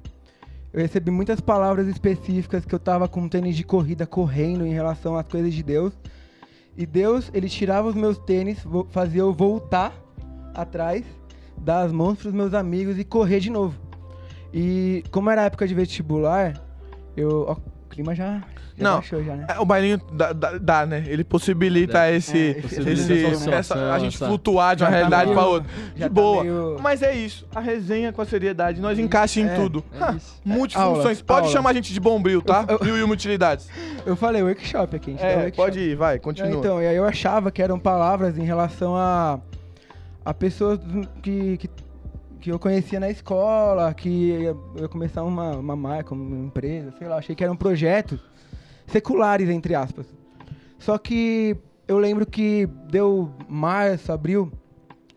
eu 0.72 0.80
recebi 0.80 1.10
muitas 1.10 1.40
palavras 1.40 1.86
específicas 1.86 2.64
que 2.64 2.74
eu 2.74 2.78
tava 2.78 3.06
com 3.06 3.20
um 3.20 3.28
tênis 3.28 3.56
de 3.56 3.62
corrida 3.62 4.06
correndo 4.06 4.64
em 4.64 4.72
relação 4.72 5.16
às 5.16 5.26
coisas 5.28 5.52
de 5.52 5.62
Deus. 5.62 5.92
E 6.76 6.86
Deus, 6.86 7.30
ele 7.34 7.48
tirava 7.48 7.88
os 7.88 7.94
meus 7.94 8.16
tênis, 8.16 8.64
fazia 8.90 9.20
eu 9.20 9.34
voltar 9.34 9.92
atrás, 10.54 11.04
dar 11.58 11.82
as 11.82 11.92
mãos 11.92 12.18
pros 12.18 12.32
meus 12.32 12.54
amigos 12.54 12.98
e 12.98 13.04
correr 13.04 13.40
de 13.40 13.50
novo. 13.50 13.78
E 14.52 15.04
como 15.10 15.28
era 15.28 15.44
época 15.44 15.66
de 15.66 15.74
vestibular, 15.74 16.62
eu. 17.16 17.46
Ó, 17.48 17.52
o 17.52 17.88
clima 17.88 18.14
já, 18.14 18.42
Não. 18.82 18.94
baixou 18.96 19.22
já, 19.22 19.34
né? 19.36 19.46
É, 19.48 19.60
O 19.60 19.64
bailinho 19.64 20.00
dá, 20.12 20.32
dá- 20.32 20.58
dá, 20.58 20.86
né? 20.86 21.04
Ele 21.06 21.24
possibilita 21.24 22.10
esse, 22.10 22.36
É, 22.36 22.50
esse, 22.50 22.62
possibilita 22.62 23.28
essa- 23.28 23.50
essa- 23.50 23.92
a 23.94 23.98
gente 23.98 24.16
essa- 24.16 24.26
flutuar 24.26 24.76
de 24.76 24.82
uma 24.82 24.90
Já 24.90 24.90
tá 24.92 24.96
realidade 24.98 25.24
meio- 25.26 25.38
pra 25.38 25.46
outra. 25.48 25.70
De 25.94 26.00
tá 26.02 26.08
boa. 26.08 26.42
meio- 26.44 26.76
Mas 26.80 27.02
é 27.02 27.14
isso. 27.14 27.46
A 27.54 27.60
resenha 27.60 28.12
com 28.12 28.20
a 28.22 28.24
seriedade. 28.24 28.80
Nós 28.80 28.98
encaixa 28.98 29.40
em 29.40 29.46
É, 29.46 29.54
tudo. 29.54 29.84
é 29.98 30.02
Ha. 30.04 30.16
Multifunções. 30.44 31.22
Pode 31.22 31.48
chamar 31.50 31.70
a 31.70 31.72
gente 31.74 31.92
de 31.92 32.00
bombril, 32.00 32.42
tá? 32.42 32.64
Eu- 32.68 32.78
eu- 32.88 32.98
e 32.98 33.02
utilidades. 33.02 33.68
Eu 34.04 34.16
falei 34.16 34.42
workshop 34.42 34.96
aqui, 34.96 35.10
a 35.10 35.12
gente 35.12 35.20
dá 35.22 35.26
É, 35.26 35.34
workshop. 35.36 35.56
pode 35.56 35.78
ir, 35.80 35.96
vai, 35.96 36.18
continua. 36.18 36.50
então, 36.50 36.82
e 36.82 36.86
aí 36.86 36.96
eu 36.96 37.04
achava 37.04 37.50
que 37.50 37.62
eram 37.62 37.78
palavras 37.78 38.36
em 38.38 38.42
relação 38.44 38.96
a, 38.96 39.38
a 40.24 40.32
pessoas 40.34 40.78
que, 41.22 41.56
que, 41.58 41.70
que 42.40 42.50
eu 42.50 42.58
conhecia 42.58 42.98
na 42.98 43.10
escola, 43.10 43.92
que 43.94 44.30
eu 44.30 44.56
ia 44.80 44.88
começar 44.88 45.22
uma, 45.22 45.50
uma 45.52 45.76
marca, 45.76 46.14
uma 46.14 46.46
empresa, 46.46 46.92
sei 46.98 47.06
lá. 47.06 47.16
Achei 47.16 47.34
que 47.36 47.44
eram 47.44 47.54
projetos 47.56 48.18
seculares, 48.92 49.48
entre 49.48 49.74
aspas. 49.74 50.06
Só 50.78 50.98
que 50.98 51.56
eu 51.88 51.98
lembro 51.98 52.26
que 52.26 52.68
deu 52.90 53.32
março, 53.48 54.12
abril, 54.12 54.52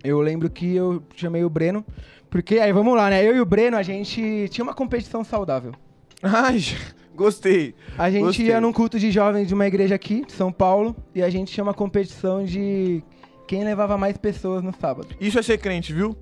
eu 0.03 0.21
lembro 0.21 0.49
que 0.49 0.75
eu 0.75 1.03
chamei 1.15 1.43
o 1.43 1.49
Breno, 1.49 1.85
porque 2.29 2.59
aí 2.59 2.71
vamos 2.71 2.95
lá, 2.95 3.09
né? 3.09 3.27
Eu 3.27 3.35
e 3.35 3.41
o 3.41 3.45
Breno, 3.45 3.77
a 3.77 3.83
gente 3.83 4.47
tinha 4.49 4.63
uma 4.63 4.73
competição 4.73 5.23
saudável. 5.23 5.73
Ai, 6.21 6.59
gostei. 7.15 7.75
A 7.97 8.09
gente 8.09 8.23
Gostei. 8.23 8.47
ia 8.47 8.61
num 8.61 8.73
culto 8.73 8.99
de 8.99 9.11
jovens 9.11 9.47
de 9.47 9.53
uma 9.53 9.67
igreja 9.67 9.95
aqui, 9.95 10.25
de 10.25 10.31
São 10.33 10.51
Paulo, 10.51 10.95
e 11.13 11.21
a 11.21 11.29
gente 11.29 11.51
tinha 11.51 11.63
uma 11.63 11.73
competição 11.73 12.43
de 12.43 13.03
quem 13.47 13.63
levava 13.63 13.97
mais 13.97 14.17
pessoas 14.17 14.63
no 14.63 14.73
sábado. 14.73 15.09
Isso 15.19 15.37
é 15.37 15.41
ser 15.41 15.57
crente, 15.57 15.93
viu? 15.93 16.15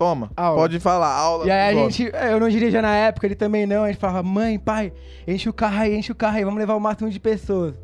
Toma. 0.00 0.30
Aula. 0.34 0.56
Pode 0.56 0.80
falar, 0.80 1.12
aula. 1.14 1.46
E 1.46 1.50
aí 1.50 1.60
a 1.60 1.74
gente, 1.74 2.10
é, 2.14 2.32
eu 2.32 2.40
não 2.40 2.48
dirigia 2.48 2.80
na 2.80 2.96
época, 2.96 3.26
ele 3.26 3.34
também 3.34 3.66
não, 3.66 3.84
a 3.84 3.88
gente 3.88 4.00
falava, 4.00 4.22
mãe, 4.22 4.58
pai, 4.58 4.94
enche 5.28 5.46
o 5.46 5.52
carro 5.52 5.82
aí, 5.82 5.94
enche 5.94 6.10
o 6.10 6.14
carro 6.14 6.38
aí, 6.38 6.42
vamos 6.42 6.58
levar 6.58 6.74
o 6.74 6.80
máximo 6.80 7.10
de 7.10 7.20
pessoas. 7.20 7.74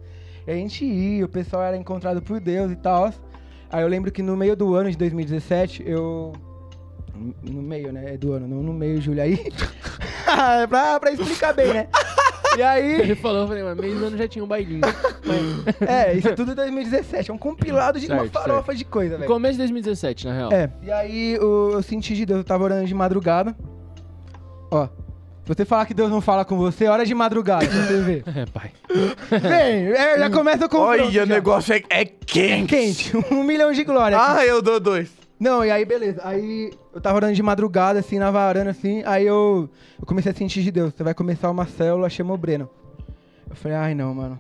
E 0.46 0.50
a 0.50 0.54
gente 0.54 0.82
ia, 0.82 1.26
o 1.26 1.28
pessoal 1.28 1.62
era 1.62 1.76
encontrado 1.76 2.23
por 2.23 2.40
Deus 2.40 2.73
e 2.73 2.76
tal. 2.76 3.12
Aí 3.70 3.82
eu 3.82 3.87
lembro 3.87 4.11
que 4.11 4.23
no 4.23 4.35
meio 4.35 4.56
do 4.56 4.75
ano 4.75 4.90
de 4.90 4.96
2017, 4.96 5.82
eu. 5.87 6.32
No 7.42 7.61
meio, 7.61 7.92
né? 7.92 8.16
Do 8.16 8.32
ano, 8.32 8.49
não 8.49 8.62
no 8.62 8.73
meio, 8.73 8.99
Júlia 8.99 9.25
aí. 9.25 9.38
pra, 10.70 10.99
pra 10.99 11.12
explicar 11.12 11.52
bem, 11.52 11.75
né? 11.75 11.88
E 12.56 12.62
aí. 12.62 13.00
Ele 13.00 13.14
falou, 13.14 13.42
eu 13.42 13.48
falei, 13.48 13.62
mas 13.62 13.76
meio 13.76 13.98
do 13.98 14.04
ano 14.06 14.16
já 14.16 14.26
tinha 14.28 14.44
um 14.44 14.48
bailinho. 14.48 14.80
É, 15.86 16.14
isso 16.14 16.28
é 16.28 16.32
tudo 16.32 16.54
2017. 16.54 17.30
É 17.30 17.34
um 17.34 17.38
compilado 17.38 17.98
de 17.98 18.06
uma 18.06 18.20
Certo, 18.20 18.32
farofa 18.32 18.75
de 18.75 18.84
coisa, 18.84 19.16
velho. 19.16 19.30
começo 19.30 19.52
de 19.54 19.58
2017, 19.58 20.26
na 20.26 20.32
real. 20.32 20.52
É. 20.52 20.70
E 20.82 20.90
aí 20.90 21.32
eu, 21.34 21.70
eu 21.72 21.82
senti 21.82 22.14
de 22.14 22.25
Deus, 22.25 22.38
eu 22.38 22.44
tava 22.44 22.64
orando 22.64 22.86
de 22.86 22.94
madrugada. 22.94 23.54
Ó. 24.70 24.86
Se 24.86 25.54
você 25.54 25.64
falar 25.64 25.86
que 25.86 25.94
Deus 25.94 26.10
não 26.10 26.20
fala 26.20 26.44
com 26.44 26.56
você, 26.56 26.86
hora 26.88 27.04
de 27.04 27.14
madrugada, 27.14 27.66
pra 27.66 27.76
você 27.84 28.00
ver. 28.00 28.25
É, 28.34 28.46
pai. 28.46 28.70
Vem, 29.30 29.92
é, 29.92 30.18
já 30.18 30.30
começa 30.30 30.68
com 30.68 30.78
Olha, 30.78 31.22
o 31.22 31.26
negócio 31.26 31.72
é, 31.75 31.82
é 31.90 32.04
quente. 32.04 32.66
quente. 32.66 33.12
Um 33.32 33.42
milhão 33.44 33.72
de 33.72 33.84
glória. 33.84 34.16
Ah, 34.20 34.44
eu 34.44 34.60
dou 34.62 34.80
dois. 34.80 35.08
Não, 35.38 35.64
e 35.64 35.71
aí 35.71 35.85
beleza. 35.85 36.21
Aí 36.25 36.73
eu 36.95 37.00
tava 37.00 37.16
orando 37.16 37.35
de 37.35 37.43
madrugada, 37.43 37.99
assim, 37.99 38.19
na 38.19 38.31
varanda, 38.31 38.71
assim. 38.71 39.02
Aí 39.05 39.26
eu, 39.26 39.69
eu 40.00 40.07
comecei 40.07 40.33
a 40.33 40.35
sentir 40.35 40.62
de 40.62 40.71
Deus. 40.71 40.95
Você 40.95 41.02
vai 41.02 41.14
começar 41.14 41.50
uma 41.50 41.66
célula, 41.66 42.09
chama 42.09 42.33
o 42.33 42.38
Breno. 42.38 42.69
Eu 43.49 43.55
falei, 43.57 43.76
ai 43.76 43.95
não, 43.95 44.14
mano. 44.14 44.38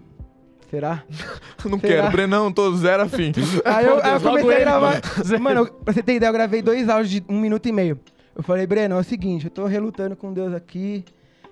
Será? 0.70 1.04
Não 1.64 1.78
Será? 1.78 2.02
quero, 2.02 2.10
Brenão, 2.12 2.50
tô 2.52 2.74
zero 2.74 3.04
afim. 3.04 3.32
Aí 3.64 3.86
eu, 3.86 4.02
aí 4.04 4.14
eu 4.14 4.20
comecei 4.20 4.50
a 4.50 4.54
ele, 4.56 4.64
gravar. 4.64 5.00
Mano, 5.40 5.60
eu- 5.60 5.66
pra 5.72 5.92
você 5.94 6.02
ter 6.02 6.14
ideia, 6.14 6.28
eu 6.28 6.32
gravei 6.32 6.60
dois 6.60 6.88
áudios 6.88 7.10
de 7.10 7.24
um 7.28 7.40
minuto 7.40 7.66
e 7.68 7.72
meio. 7.72 7.98
Eu 8.34 8.42
falei, 8.42 8.66
Breno, 8.66 8.96
é 8.96 8.98
o 8.98 9.04
seguinte, 9.04 9.44
eu 9.46 9.50
tô 9.50 9.64
relutando 9.66 10.16
com 10.16 10.32
Deus 10.32 10.52
aqui. 10.52 11.04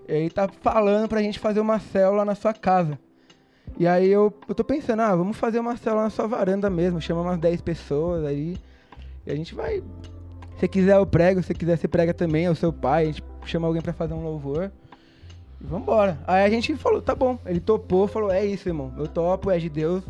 E 0.08 0.12
aí 0.12 0.30
tá 0.30 0.48
falando 0.62 1.08
pra 1.08 1.22
gente 1.22 1.38
fazer 1.38 1.60
uma 1.60 1.78
célula 1.78 2.24
na 2.24 2.34
sua 2.34 2.52
casa. 2.52 2.98
E 3.78 3.86
aí 3.86 4.08
eu, 4.10 4.32
eu 4.48 4.54
tô 4.54 4.62
pensando, 4.64 5.00
ah, 5.00 5.14
vamos 5.14 5.36
fazer 5.36 5.58
uma 5.60 5.76
célula 5.76 6.02
na 6.04 6.10
sua 6.10 6.26
varanda 6.26 6.68
mesmo. 6.68 7.00
Chama 7.00 7.22
umas 7.22 7.38
10 7.38 7.60
pessoas 7.62 8.24
aí. 8.24 8.56
E 9.26 9.30
a 9.32 9.36
gente 9.36 9.54
vai. 9.54 9.78
Se 10.54 10.60
você 10.60 10.68
quiser 10.68 10.96
eu 10.96 11.06
prego, 11.06 11.40
se 11.42 11.48
você 11.48 11.54
quiser 11.54 11.76
você 11.76 11.88
prega 11.88 12.14
também, 12.14 12.46
é 12.46 12.50
o 12.50 12.54
seu 12.54 12.72
pai. 12.72 13.02
A 13.04 13.06
gente 13.06 13.22
chama 13.46 13.66
alguém 13.66 13.82
pra 13.82 13.92
fazer 13.92 14.14
um 14.14 14.22
louvor. 14.22 14.70
E 15.60 15.64
vambora. 15.66 16.18
Aí 16.26 16.44
a 16.44 16.50
gente 16.50 16.74
falou, 16.76 17.00
tá 17.02 17.14
bom. 17.14 17.38
Ele 17.46 17.60
topou, 17.60 18.06
falou, 18.06 18.30
é 18.30 18.44
isso, 18.44 18.68
irmão. 18.68 18.92
Eu 18.96 19.06
topo, 19.08 19.50
é 19.50 19.58
de 19.58 19.68
Deus. 19.68 20.02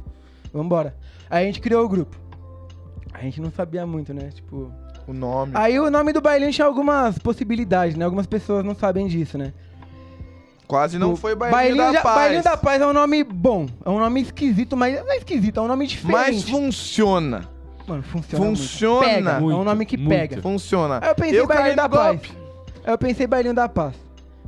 Vambora. 0.53 0.94
Aí 1.31 1.44
a 1.44 1.46
gente 1.46 1.61
criou 1.61 1.85
o 1.85 1.88
grupo. 1.88 2.16
A 3.12 3.20
gente 3.20 3.40
não 3.40 3.50
sabia 3.50 3.87
muito, 3.87 4.12
né? 4.12 4.31
Tipo. 4.35 4.70
O 5.07 5.12
nome. 5.12 5.53
Aí 5.55 5.79
o 5.79 5.90
nome 5.90 6.12
do 6.12 6.20
bailinho 6.20 6.50
tinha 6.53 6.66
algumas 6.66 7.18
possibilidades, 7.18 7.94
né? 7.96 8.05
Algumas 8.07 8.27
pessoas 8.27 8.64
não 8.64 8.74
sabem 8.74 9.07
disso, 9.07 9.37
né? 9.37 9.53
Quase 10.66 10.98
não 10.98 11.12
O 11.12 11.16
foi 11.16 11.35
Bailinho, 11.35 11.77
da 11.77 11.92
já- 11.92 12.00
Paz. 12.03 12.16
Bailinho 12.16 12.42
da 12.42 12.57
Paz 12.57 12.81
é 12.81 12.87
um 12.87 12.92
nome 12.94 13.22
bom. 13.22 13.66
É 13.85 13.90
um 13.90 13.98
nome 13.98 14.22
esquisito, 14.22 14.74
mas 14.77 14.98
não 15.05 15.12
é 15.12 15.18
esquisito, 15.18 15.61
é 15.61 15.62
um 15.62 15.68
nome 15.68 15.87
diferente. 15.87 16.12
Mas 16.16 16.42
funciona. 16.48 17.46
Mano, 17.86 18.02
funciona. 18.02 18.44
Funciona. 18.44 19.04
Muito. 19.04 19.14
Pega. 19.14 19.30
é 19.30 19.40
Muito, 19.40 19.58
um 19.60 19.64
nome 19.64 19.86
que 19.86 19.96
muito. 19.96 20.08
pega. 20.08 20.42
Funciona. 20.42 21.00
Aí 21.02 21.10
eu 21.10 21.14
pensei 21.14 21.40
eu 21.40 21.46
Bailinho 21.46 21.76
da 21.76 21.88
Paz. 21.88 22.20
Aí 22.84 22.92
eu 22.92 22.98
pensei 22.98 23.26
Bailinho 23.26 23.54
da 23.54 23.68
Paz. 23.68 23.94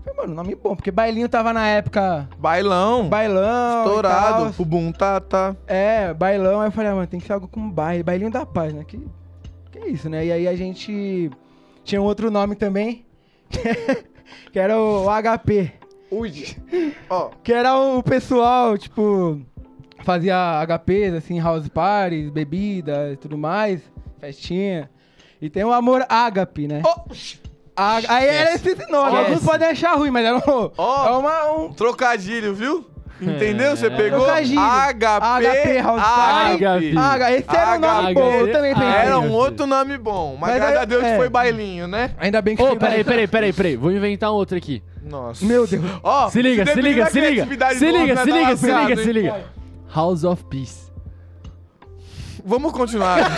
Falei, 0.04 0.20
mano, 0.20 0.34
nome 0.34 0.54
bom, 0.54 0.76
porque 0.76 0.90
Bailinho 0.90 1.28
tava 1.28 1.52
na 1.52 1.66
época 1.66 2.28
Bailão. 2.38 3.08
bailão. 3.08 3.84
Estourado. 3.84 4.44
tal. 4.44 4.52
Pubum, 4.52 4.92
tá, 4.92 5.20
tá. 5.20 5.56
É, 5.66 6.14
bailão. 6.14 6.60
Aí 6.60 6.68
eu 6.68 6.72
falei, 6.72 6.90
ah, 6.90 6.94
mano, 6.94 7.06
tem 7.06 7.18
que 7.20 7.26
ser 7.26 7.32
algo 7.32 7.48
com 7.48 7.68
baile. 7.70 8.02
Bailinho 8.02 8.30
da 8.30 8.46
Paz, 8.46 8.72
né? 8.72 8.84
Que, 8.84 8.98
que 9.70 9.78
é 9.78 9.88
isso, 9.88 10.08
né? 10.08 10.24
E 10.24 10.32
aí 10.32 10.48
a 10.48 10.54
gente 10.56 11.30
tinha 11.84 12.00
um 12.00 12.04
outro 12.04 12.30
nome 12.30 12.54
também, 12.54 13.04
que 14.52 14.58
era 14.58 14.78
o 14.80 15.06
HP. 15.10 15.72
Ui. 16.10 16.32
Ó. 17.10 17.30
Que 17.42 17.52
era 17.52 17.76
o 17.76 18.02
pessoal, 18.02 18.78
tipo, 18.78 19.40
fazia 20.04 20.60
HPs, 20.66 21.14
assim, 21.14 21.40
house 21.40 21.68
parties, 21.68 22.30
bebida 22.30 23.10
e 23.12 23.16
tudo 23.16 23.36
mais, 23.38 23.80
festinha. 24.20 24.90
E 25.40 25.50
tem 25.50 25.64
o 25.64 25.72
amor 25.72 26.04
ágape, 26.08 26.66
né? 26.68 26.82
Ó. 26.84 26.94
A- 27.78 28.00
aí 28.08 28.26
era 28.26 28.54
esse 28.54 28.74
nome. 28.90 29.08
Esquece. 29.10 29.16
Alguns 29.32 29.42
podem 29.44 29.68
achar 29.68 29.94
ruim, 29.96 30.10
mas 30.10 30.24
era 30.24 30.36
um, 30.38 30.70
Ó. 30.78 31.06
é 31.08 31.10
uma, 31.18 31.52
um 31.52 31.72
Trocadilho, 31.74 32.54
viu? 32.54 32.86
Entendeu? 33.20 33.74
Você 33.76 33.86
É. 33.86 33.90
pegou 33.90 34.20
Trocadilho. 34.24 34.60
HP, 34.60 35.06
HP, 35.06 35.78
House 35.82 36.02
Party. 36.02 36.64
HP. 36.64 36.98
Aga. 36.98 37.32
Esse 37.32 37.56
era 37.56 37.76
um 37.76 37.80
nome 37.80 38.14
bom, 38.14 38.30
eu 38.32 38.52
também 38.52 38.74
pensei. 38.74 38.88
Era 38.88 39.18
um 39.18 39.32
outro 39.32 39.66
nome 39.66 39.98
bom, 39.98 40.36
mas, 40.40 40.50
Mas 40.52 40.58
graças 40.60 40.78
a 40.80 40.84
Deus 40.86 41.04
é. 41.04 41.16
foi 41.16 41.28
bailinho, 41.28 41.86
né? 41.86 42.10
Ainda 42.18 42.40
bem 42.42 42.56
que 42.56 42.62
Ô, 42.62 42.66
foi 42.68 42.76
peraí, 42.78 43.04
peraí, 43.04 43.26
peraí, 43.26 43.52
peraí. 43.52 43.76
Vou 43.76 43.90
inventar 43.92 44.30
outro 44.30 44.56
aqui. 44.56 44.82
Nossa. 45.02 45.44
Meu 45.44 45.66
Deus. 45.66 45.82
Ó, 46.02 46.28
Se 46.30 46.40
liga, 46.42 46.66
se 46.66 46.80
liga, 46.80 47.06
se 47.10 47.20
liga. 47.20 47.30
criatividade 47.32 47.78
Se 47.78 47.90
liga, 47.90 48.16
se 48.16 48.30
tá 48.30 48.38
liga, 48.38 48.56
se 48.56 48.66
liga, 48.72 48.96
se 49.02 49.12
liga. 49.12 49.55
House 49.96 50.24
of 50.24 50.44
Peace. 50.50 50.92
Vamos 52.44 52.70
continuar. 52.72 53.18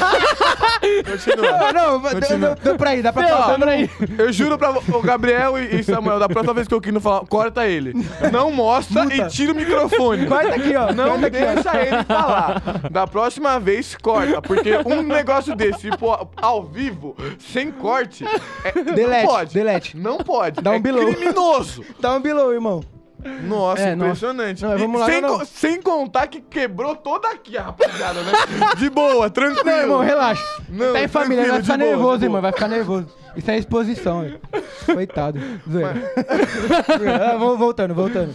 Continua. 1.09 1.73
Não, 1.73 1.73
não, 1.73 2.03
deu, 2.03 2.11
Continua. 2.21 2.55
deu, 2.57 2.64
deu 2.64 2.77
pra 2.77 2.97
ir, 2.97 3.03
dá 3.03 3.12
pra 3.12 3.27
falar. 3.29 3.47
deu 3.47 3.59
pra 3.61 3.77
ir. 3.79 3.90
Eu 4.18 4.33
juro 4.33 4.59
pra 4.59 4.71
o 4.71 5.01
Gabriel 5.01 5.57
e 5.57 5.77
e 5.81 5.85
Samuel, 5.85 6.18
da 6.18 6.29
próxima 6.29 6.55
vez 6.55 6.66
que 6.68 6.75
eu 6.75 6.81
Kino 6.81 7.01
falar, 7.01 7.21
corta 7.27 7.66
ele. 7.66 7.94
Não 8.33 8.51
mostra 8.51 9.05
Muta. 9.05 9.14
e 9.14 9.29
tira 9.29 9.53
o 9.53 9.55
microfone. 9.55 10.27
Corta 10.27 10.55
aqui, 10.57 10.75
ó. 10.77 10.92
Não 10.92 11.11
corta 11.11 11.27
aqui, 11.29 11.38
ó. 11.38 11.55
deixa 11.55 11.81
ele 11.81 12.05
falar. 12.05 12.62
Da 12.90 13.07
próxima 13.07 13.59
vez, 13.61 13.97
corta. 13.97 14.42
Porque 14.42 14.73
um 14.85 15.03
negócio 15.03 15.55
desse, 15.57 15.90
tipo, 15.90 16.29
ao 16.37 16.64
vivo, 16.64 17.16
sem 17.38 17.71
corte, 17.71 18.25
é, 18.64 18.73
Delete, 18.73 19.23
não 19.25 19.27
pode. 19.33 19.55
delete. 19.55 19.97
Não 19.97 20.18
pode. 20.18 20.61
Dá 20.61 20.73
um 20.73 20.75
é 20.75 20.81
below. 20.81 21.07
criminoso. 21.14 21.85
Dá 22.01 22.14
um 22.14 22.21
below, 22.21 22.53
irmão. 22.53 22.97
Nossa, 23.43 23.83
É, 23.83 23.95
nossa. 23.95 24.07
impressionante. 24.11 24.62
Não, 24.62 24.79
vamos 24.79 25.01
lá, 25.01 25.07
sem, 25.07 25.21
não, 25.21 25.38
co- 25.38 25.45
sem 25.45 25.83
contar 25.83 26.27
que 26.27 26.41
quebrou 26.41 26.95
toda 26.97 27.29
aqui 27.31 27.57
a 27.57 27.62
rapaziada, 27.62 28.23
né? 28.23 28.33
De 28.79 28.88
boa, 28.91 29.29
tranquilo. 29.31 29.64
Não, 29.67 29.79
irmão, 29.79 30.01
relaxa. 30.01 30.43
Não, 30.69 30.93
tá 30.93 31.03
em 31.03 31.09
família, 31.09 31.47
vai 31.49 31.62
ficar 31.62 31.79
boa, 31.79 31.91
nervoso, 31.91 32.25
irmão. 32.25 32.41
Vai 32.43 32.53
ficar 32.53 32.69
nervoso. 32.69 33.07
Isso 33.37 33.51
é 33.51 33.59
exposição, 33.59 34.23
velho. 34.23 34.41
Coitado. 34.87 35.38
Zoeira. 35.71 36.12
Ah, 37.33 37.37
vamos- 37.37 37.59
voltando, 37.59 37.95
voltando. 37.95 38.35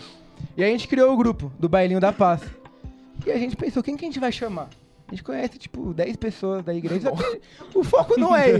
E 0.55 0.63
a 0.63 0.67
gente 0.67 0.87
criou 0.87 1.11
o 1.13 1.17
grupo 1.17 1.51
do 1.59 1.67
Bailinho 1.67 1.99
da 1.99 2.11
Paz. 2.13 2.41
E 3.25 3.31
a 3.31 3.37
gente 3.37 3.55
pensou, 3.55 3.81
quem 3.81 3.95
que 3.95 4.05
a 4.05 4.07
gente 4.07 4.19
vai 4.19 4.31
chamar? 4.31 4.67
A 5.07 5.11
gente 5.11 5.23
conhece, 5.23 5.57
tipo, 5.57 5.93
10 5.93 6.15
pessoas 6.17 6.63
da 6.63 6.73
igreja. 6.73 7.11
o 7.73 7.83
foco 7.83 8.19
não 8.19 8.35
é 8.35 8.51
isso. 8.51 8.59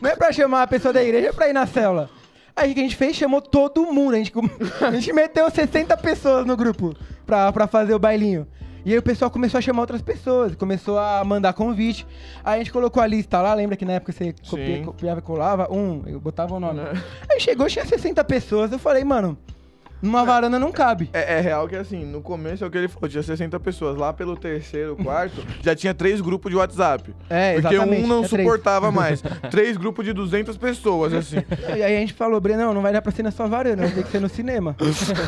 Não 0.00 0.10
é 0.10 0.16
pra 0.16 0.32
chamar 0.32 0.62
a 0.62 0.66
pessoa 0.66 0.92
da 0.92 1.02
igreja, 1.02 1.28
é 1.28 1.32
pra 1.32 1.48
ir 1.48 1.52
na 1.52 1.66
célula. 1.66 2.08
Aí 2.56 2.72
o 2.72 2.74
que 2.74 2.80
a 2.80 2.82
gente 2.82 2.96
fez? 2.96 3.16
Chamou 3.16 3.40
todo 3.40 3.92
mundo. 3.92 4.14
A 4.14 4.18
gente, 4.18 4.32
a 4.80 4.90
gente 4.92 5.12
meteu 5.12 5.50
60 5.50 5.96
pessoas 5.98 6.46
no 6.46 6.56
grupo 6.56 6.94
pra, 7.26 7.52
pra 7.52 7.66
fazer 7.66 7.94
o 7.94 7.98
bailinho. 7.98 8.46
E 8.84 8.92
aí 8.92 8.98
o 8.98 9.02
pessoal 9.02 9.30
começou 9.30 9.58
a 9.58 9.60
chamar 9.60 9.82
outras 9.82 10.00
pessoas, 10.00 10.54
começou 10.54 10.98
a 10.98 11.22
mandar 11.22 11.52
convite. 11.52 12.06
Aí 12.42 12.54
a 12.54 12.58
gente 12.58 12.72
colocou 12.72 13.02
a 13.02 13.06
lista 13.06 13.40
lá, 13.42 13.52
lembra 13.52 13.76
que 13.76 13.84
na 13.84 13.92
época 13.92 14.10
você 14.12 14.34
copia- 14.48 14.82
copiava 14.84 15.18
e 15.20 15.22
colava? 15.22 15.68
Um, 15.70 16.02
eu 16.06 16.18
botava 16.18 16.54
o 16.54 16.60
nome. 16.60 16.80
Né? 16.80 16.92
Aí 17.30 17.38
chegou, 17.38 17.66
tinha 17.68 17.84
60 17.84 18.24
pessoas, 18.24 18.72
eu 18.72 18.78
falei, 18.78 19.04
mano, 19.04 19.36
numa 20.02 20.24
varanda 20.24 20.58
não 20.58 20.72
cabe. 20.72 21.10
É, 21.12 21.38
é 21.38 21.40
real 21.40 21.68
que 21.68 21.76
assim, 21.76 22.04
no 22.04 22.20
começo 22.20 22.64
é 22.64 22.66
o 22.66 22.70
que 22.70 22.78
ele 22.78 22.88
falou, 22.88 23.08
tinha 23.08 23.22
60 23.22 23.58
pessoas. 23.60 23.96
Lá 23.96 24.12
pelo 24.12 24.36
terceiro, 24.36 24.96
quarto, 24.96 25.44
já 25.62 25.74
tinha 25.74 25.94
três 25.94 26.20
grupos 26.20 26.50
de 26.50 26.56
WhatsApp. 26.56 27.14
É, 27.28 27.54
Porque 27.54 27.74
exatamente. 27.74 28.04
um 28.04 28.06
não 28.06 28.18
tinha 28.20 28.28
três. 28.30 28.48
suportava 28.48 28.90
mais. 28.90 29.22
três 29.50 29.76
grupos 29.76 30.04
de 30.04 30.12
200 30.12 30.56
pessoas, 30.56 31.12
assim. 31.12 31.36
E 31.76 31.82
aí 31.82 31.96
a 31.96 32.00
gente 32.00 32.12
falou, 32.14 32.40
Brenão, 32.40 32.74
não 32.74 32.82
vai 32.82 32.92
dar 32.92 33.02
pra 33.02 33.12
ser 33.12 33.22
na 33.22 33.30
sua 33.30 33.46
varanda, 33.46 33.82
vai 33.82 33.92
ter 33.92 34.04
que 34.04 34.10
ser 34.10 34.20
no 34.20 34.28
cinema. 34.28 34.76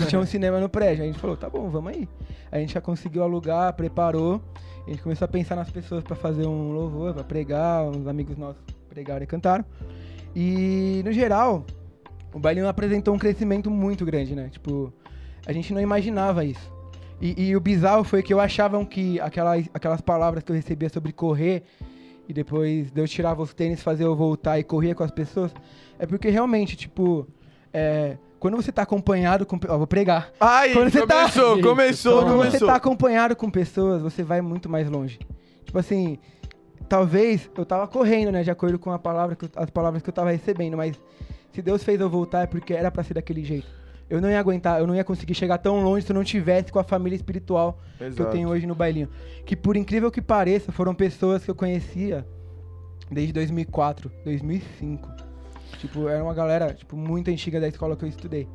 Tinha 0.08 0.20
um 0.20 0.26
cinema 0.26 0.58
no 0.60 0.68
prédio. 0.68 1.04
A 1.04 1.06
gente 1.06 1.18
falou, 1.18 1.36
tá 1.36 1.48
bom, 1.48 1.68
vamos 1.70 1.92
aí. 1.92 2.08
Aí 2.50 2.58
a 2.58 2.60
gente 2.60 2.74
já 2.74 2.80
conseguiu 2.80 3.22
alugar, 3.22 3.72
preparou. 3.74 4.40
A 4.86 4.90
gente 4.90 5.02
começou 5.02 5.24
a 5.24 5.28
pensar 5.28 5.54
nas 5.54 5.70
pessoas 5.70 6.02
pra 6.02 6.16
fazer 6.16 6.46
um 6.46 6.72
louvor, 6.72 7.14
pra 7.14 7.22
pregar, 7.22 7.84
uns 7.84 8.06
amigos 8.06 8.36
nossos 8.36 8.60
pregaram 8.88 9.22
e 9.22 9.26
cantaram. 9.26 9.64
E 10.34 11.02
no 11.04 11.12
geral, 11.12 11.64
o 12.32 12.38
bailinho 12.38 12.68
apresentou 12.68 13.14
um 13.14 13.18
crescimento 13.18 13.70
muito 13.70 14.04
grande, 14.04 14.34
né? 14.34 14.48
Tipo, 14.50 14.92
a 15.46 15.52
gente 15.52 15.72
não 15.72 15.80
imaginava 15.80 16.44
isso. 16.44 16.72
E, 17.20 17.48
e 17.48 17.56
o 17.56 17.60
bizarro 17.60 18.02
foi 18.04 18.22
que 18.22 18.32
eu 18.34 18.40
achava 18.40 18.84
que 18.84 19.20
aquelas, 19.20 19.68
aquelas 19.72 20.00
palavras 20.00 20.42
que 20.42 20.50
eu 20.50 20.56
recebia 20.56 20.88
sobre 20.88 21.12
correr 21.12 21.62
e 22.28 22.32
depois 22.32 22.90
Deus 22.90 23.10
tirava 23.10 23.42
os 23.42 23.52
tênis, 23.54 23.82
fazia 23.82 24.06
eu 24.06 24.16
voltar 24.16 24.58
e 24.58 24.64
corria 24.64 24.94
com 24.94 25.04
as 25.04 25.10
pessoas, 25.10 25.52
é 25.98 26.06
porque 26.06 26.30
realmente, 26.30 26.76
tipo, 26.76 27.26
é, 27.72 28.16
quando 28.40 28.56
você 28.56 28.72
tá 28.72 28.82
acompanhado 28.82 29.46
com. 29.46 29.58
Ó, 29.68 29.78
vou 29.78 29.86
pregar. 29.86 30.32
Ai, 30.40 30.72
Quando 30.72 30.90
você 30.90 31.06
tá- 31.06 31.14
começou, 31.20 31.56
Eita, 31.56 31.68
começou, 31.68 32.22
Quando 32.22 32.36
começou. 32.36 32.58
você 32.60 32.66
tá 32.66 32.74
acompanhado 32.74 33.36
com 33.36 33.48
pessoas, 33.50 34.02
você 34.02 34.22
vai 34.24 34.40
muito 34.40 34.68
mais 34.68 34.88
longe. 34.90 35.18
Tipo 35.64 35.78
assim, 35.78 36.18
talvez 36.88 37.48
eu 37.56 37.64
tava 37.64 37.86
correndo, 37.86 38.32
né, 38.32 38.42
de 38.42 38.50
acordo 38.50 38.78
com 38.78 38.90
a 38.90 38.98
palavra 38.98 39.36
que 39.36 39.48
as 39.56 39.70
palavras 39.70 40.02
que 40.02 40.08
eu 40.08 40.14
tava 40.14 40.30
recebendo, 40.30 40.76
mas 40.76 41.00
se 41.52 41.62
Deus 41.62 41.82
fez 41.84 42.00
eu 42.00 42.08
voltar 42.08 42.42
é 42.42 42.46
porque 42.46 42.72
era 42.72 42.90
pra 42.90 43.02
ser 43.02 43.14
daquele 43.14 43.44
jeito. 43.44 43.66
Eu 44.08 44.20
não 44.20 44.30
ia 44.30 44.38
aguentar, 44.38 44.80
eu 44.80 44.86
não 44.86 44.94
ia 44.94 45.04
conseguir 45.04 45.34
chegar 45.34 45.58
tão 45.58 45.82
longe 45.82 46.04
se 46.04 46.12
eu 46.12 46.14
não 46.14 46.24
tivesse 46.24 46.70
com 46.70 46.78
a 46.78 46.84
família 46.84 47.16
espiritual 47.16 47.80
que 47.96 48.04
eu 48.04 48.08
Exato. 48.08 48.30
tenho 48.30 48.48
hoje 48.48 48.66
no 48.66 48.74
bailinho. 48.74 49.08
Que 49.46 49.56
por 49.56 49.76
incrível 49.76 50.10
que 50.10 50.20
pareça, 50.20 50.70
foram 50.70 50.94
pessoas 50.94 51.44
que 51.44 51.50
eu 51.50 51.54
conhecia 51.54 52.26
desde 53.10 53.32
2004, 53.32 54.10
2005. 54.24 55.08
Tipo, 55.78 56.08
era 56.08 56.22
uma 56.22 56.34
galera, 56.34 56.74
tipo, 56.74 56.96
muito 56.96 57.30
antiga 57.30 57.60
da 57.60 57.68
escola 57.68 57.96
que 57.96 58.04
eu 58.04 58.08
estudei. 58.08 58.46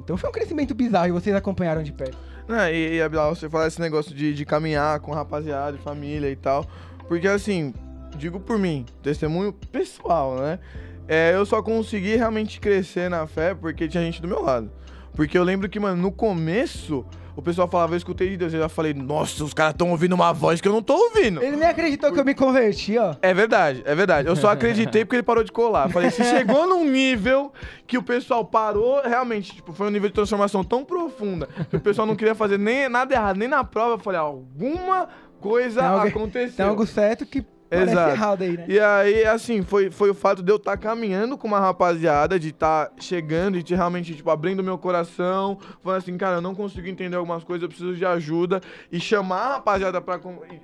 Então 0.00 0.16
foi 0.16 0.28
um 0.28 0.32
crescimento 0.32 0.74
bizarro 0.74 1.08
e 1.08 1.12
vocês 1.12 1.34
acompanharam 1.34 1.82
de 1.82 1.92
perto. 1.92 2.18
Não, 2.48 2.68
e, 2.68 2.96
e 2.96 3.02
Abdala, 3.02 3.34
você 3.34 3.48
fala 3.48 3.66
esse 3.66 3.80
negócio 3.80 4.14
de, 4.14 4.34
de 4.34 4.44
caminhar 4.44 5.00
com 5.00 5.12
rapaziada, 5.12 5.76
e 5.76 5.80
família 5.80 6.30
e 6.30 6.36
tal. 6.36 6.64
Porque 7.08 7.26
assim, 7.26 7.72
digo 8.16 8.38
por 8.40 8.58
mim, 8.58 8.84
testemunho 9.02 9.52
pessoal, 9.52 10.36
né? 10.36 10.58
É, 11.08 11.32
eu 11.34 11.46
só 11.46 11.62
consegui 11.62 12.16
realmente 12.16 12.58
crescer 12.60 13.08
na 13.08 13.26
fé 13.26 13.54
porque 13.54 13.86
tinha 13.88 14.02
gente 14.02 14.20
do 14.20 14.28
meu 14.28 14.42
lado. 14.42 14.70
Porque 15.14 15.38
eu 15.38 15.44
lembro 15.44 15.68
que, 15.68 15.80
mano, 15.80 16.00
no 16.02 16.12
começo, 16.12 17.06
o 17.34 17.40
pessoal 17.40 17.66
falava, 17.68 17.94
eu 17.94 17.96
escutei 17.96 18.28
de 18.30 18.36
Deus. 18.36 18.52
Eu 18.52 18.60
já 18.60 18.68
falei, 18.68 18.92
nossa, 18.92 19.42
os 19.42 19.54
caras 19.54 19.72
estão 19.72 19.90
ouvindo 19.90 20.12
uma 20.14 20.30
voz 20.32 20.60
que 20.60 20.68
eu 20.68 20.72
não 20.72 20.82
tô 20.82 20.94
ouvindo. 20.94 21.42
Ele 21.42 21.56
nem 21.56 21.66
acreditou 21.68 22.12
que 22.12 22.20
eu 22.20 22.24
me 22.24 22.34
converti, 22.34 22.98
ó. 22.98 23.14
É 23.22 23.32
verdade, 23.32 23.82
é 23.86 23.94
verdade. 23.94 24.28
Eu 24.28 24.36
só 24.36 24.50
acreditei 24.50 25.04
porque 25.06 25.16
ele 25.16 25.22
parou 25.22 25.42
de 25.42 25.50
colar. 25.52 25.88
Falei, 25.88 26.10
se 26.10 26.22
chegou 26.28 26.66
num 26.68 26.84
nível 26.84 27.50
que 27.86 27.96
o 27.96 28.02
pessoal 28.02 28.44
parou, 28.44 29.00
realmente, 29.02 29.54
tipo, 29.54 29.72
foi 29.72 29.86
um 29.86 29.90
nível 29.90 30.08
de 30.10 30.14
transformação 30.14 30.62
tão 30.62 30.84
profunda 30.84 31.48
que 31.70 31.76
o 31.76 31.80
pessoal 31.80 32.06
não 32.06 32.14
queria 32.16 32.34
fazer 32.34 32.58
nem 32.58 32.86
nada 32.88 33.14
errado, 33.14 33.38
nem 33.38 33.48
na 33.48 33.64
prova. 33.64 33.94
Eu 33.94 33.98
falei, 33.98 34.20
alguma 34.20 35.08
coisa 35.40 35.80
Tem 35.80 35.88
algo- 35.88 36.08
aconteceu. 36.08 36.56
Tem 36.56 36.66
algo 36.66 36.86
certo 36.86 37.24
que 37.24 37.42
Exato. 37.70 38.10
errado 38.10 38.42
aí, 38.42 38.56
né? 38.56 38.64
E 38.68 38.78
aí, 38.78 39.24
assim, 39.24 39.62
foi, 39.62 39.90
foi 39.90 40.10
o 40.10 40.14
fato 40.14 40.42
de 40.42 40.50
eu 40.50 40.56
estar 40.56 40.76
caminhando 40.76 41.36
com 41.36 41.48
uma 41.48 41.58
rapaziada, 41.58 42.38
de 42.38 42.50
estar 42.50 42.92
chegando 42.98 43.58
e 43.58 43.62
de 43.62 43.74
realmente, 43.74 44.14
tipo, 44.14 44.30
abrindo 44.30 44.62
meu 44.62 44.78
coração, 44.78 45.58
falando 45.82 45.98
assim, 45.98 46.16
cara, 46.16 46.36
eu 46.36 46.40
não 46.40 46.54
consigo 46.54 46.86
entender 46.86 47.16
algumas 47.16 47.42
coisas, 47.42 47.62
eu 47.62 47.68
preciso 47.68 47.94
de 47.94 48.04
ajuda, 48.04 48.60
e 48.90 49.00
chamar 49.00 49.38
a 49.38 49.52
rapaziada 49.54 50.00
pra. 50.00 50.16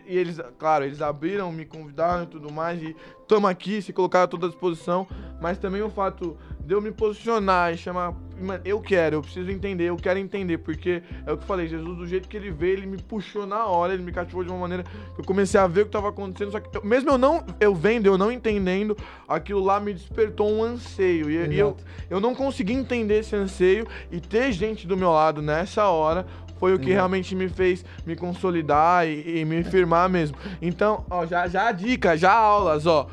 E, 0.06 0.14
e 0.14 0.18
eles, 0.18 0.40
claro, 0.58 0.84
eles 0.84 1.02
abriram, 1.02 1.50
me 1.50 1.64
convidaram 1.64 2.24
e 2.24 2.26
tudo 2.26 2.52
mais, 2.52 2.82
e 2.82 2.94
tamo 3.26 3.46
aqui, 3.46 3.80
se 3.80 3.92
colocaram 3.92 4.24
à 4.24 4.28
toda 4.28 4.48
disposição, 4.48 5.06
mas 5.42 5.58
também 5.58 5.82
o 5.82 5.90
fato 5.90 6.36
de 6.64 6.72
eu 6.72 6.80
me 6.80 6.92
posicionar 6.92 7.72
e 7.74 7.76
chamar, 7.76 8.14
mano, 8.40 8.60
eu 8.64 8.80
quero, 8.80 9.16
eu 9.16 9.22
preciso 9.22 9.50
entender, 9.50 9.84
eu 9.84 9.96
quero 9.96 10.18
entender, 10.18 10.58
porque 10.58 11.02
é 11.26 11.32
o 11.32 11.36
que 11.36 11.42
eu 11.42 11.46
falei, 11.48 11.66
Jesus, 11.66 11.98
do 11.98 12.06
jeito 12.06 12.28
que 12.28 12.36
ele 12.36 12.52
veio, 12.52 12.74
ele 12.78 12.86
me 12.86 12.96
puxou 12.98 13.44
na 13.44 13.66
hora, 13.66 13.92
ele 13.92 14.02
me 14.04 14.12
cativou 14.12 14.44
de 14.44 14.50
uma 14.50 14.58
maneira 14.60 14.84
que 14.84 15.20
eu 15.20 15.24
comecei 15.24 15.58
a 15.58 15.66
ver 15.66 15.82
o 15.82 15.84
que 15.86 15.90
tava 15.90 16.08
acontecendo, 16.10 16.52
só 16.52 16.60
que 16.60 16.76
eu- 16.76 16.84
mesmo 16.84 17.10
eu 17.10 17.18
não, 17.18 17.44
eu 17.58 17.74
vendo, 17.74 18.06
eu 18.06 18.16
não 18.16 18.30
entendendo, 18.30 18.96
aquilo 19.28 19.62
lá 19.64 19.80
me 19.80 19.92
despertou 19.92 20.48
um 20.48 20.62
anseio, 20.62 21.28
e, 21.28 21.52
e 21.52 21.58
eu, 21.58 21.76
eu 22.08 22.20
não 22.20 22.32
consegui 22.34 22.72
entender 22.72 23.18
esse 23.18 23.34
anseio, 23.34 23.84
e 24.10 24.20
ter 24.20 24.52
gente 24.52 24.86
do 24.86 24.96
meu 24.96 25.10
lado 25.10 25.42
nessa 25.42 25.88
hora, 25.88 26.24
foi 26.60 26.74
o 26.74 26.78
que 26.78 26.84
Exato. 26.84 26.94
realmente 26.94 27.34
me 27.34 27.48
fez 27.48 27.84
me 28.06 28.14
consolidar 28.14 29.04
e, 29.04 29.40
e 29.40 29.44
me 29.44 29.64
firmar 29.64 30.08
mesmo. 30.08 30.36
Então, 30.60 31.04
ó, 31.10 31.26
já, 31.26 31.48
já 31.48 31.66
a 31.66 31.72
dica, 31.72 32.16
já 32.16 32.32
aulas, 32.32 32.86
ó. 32.86 33.08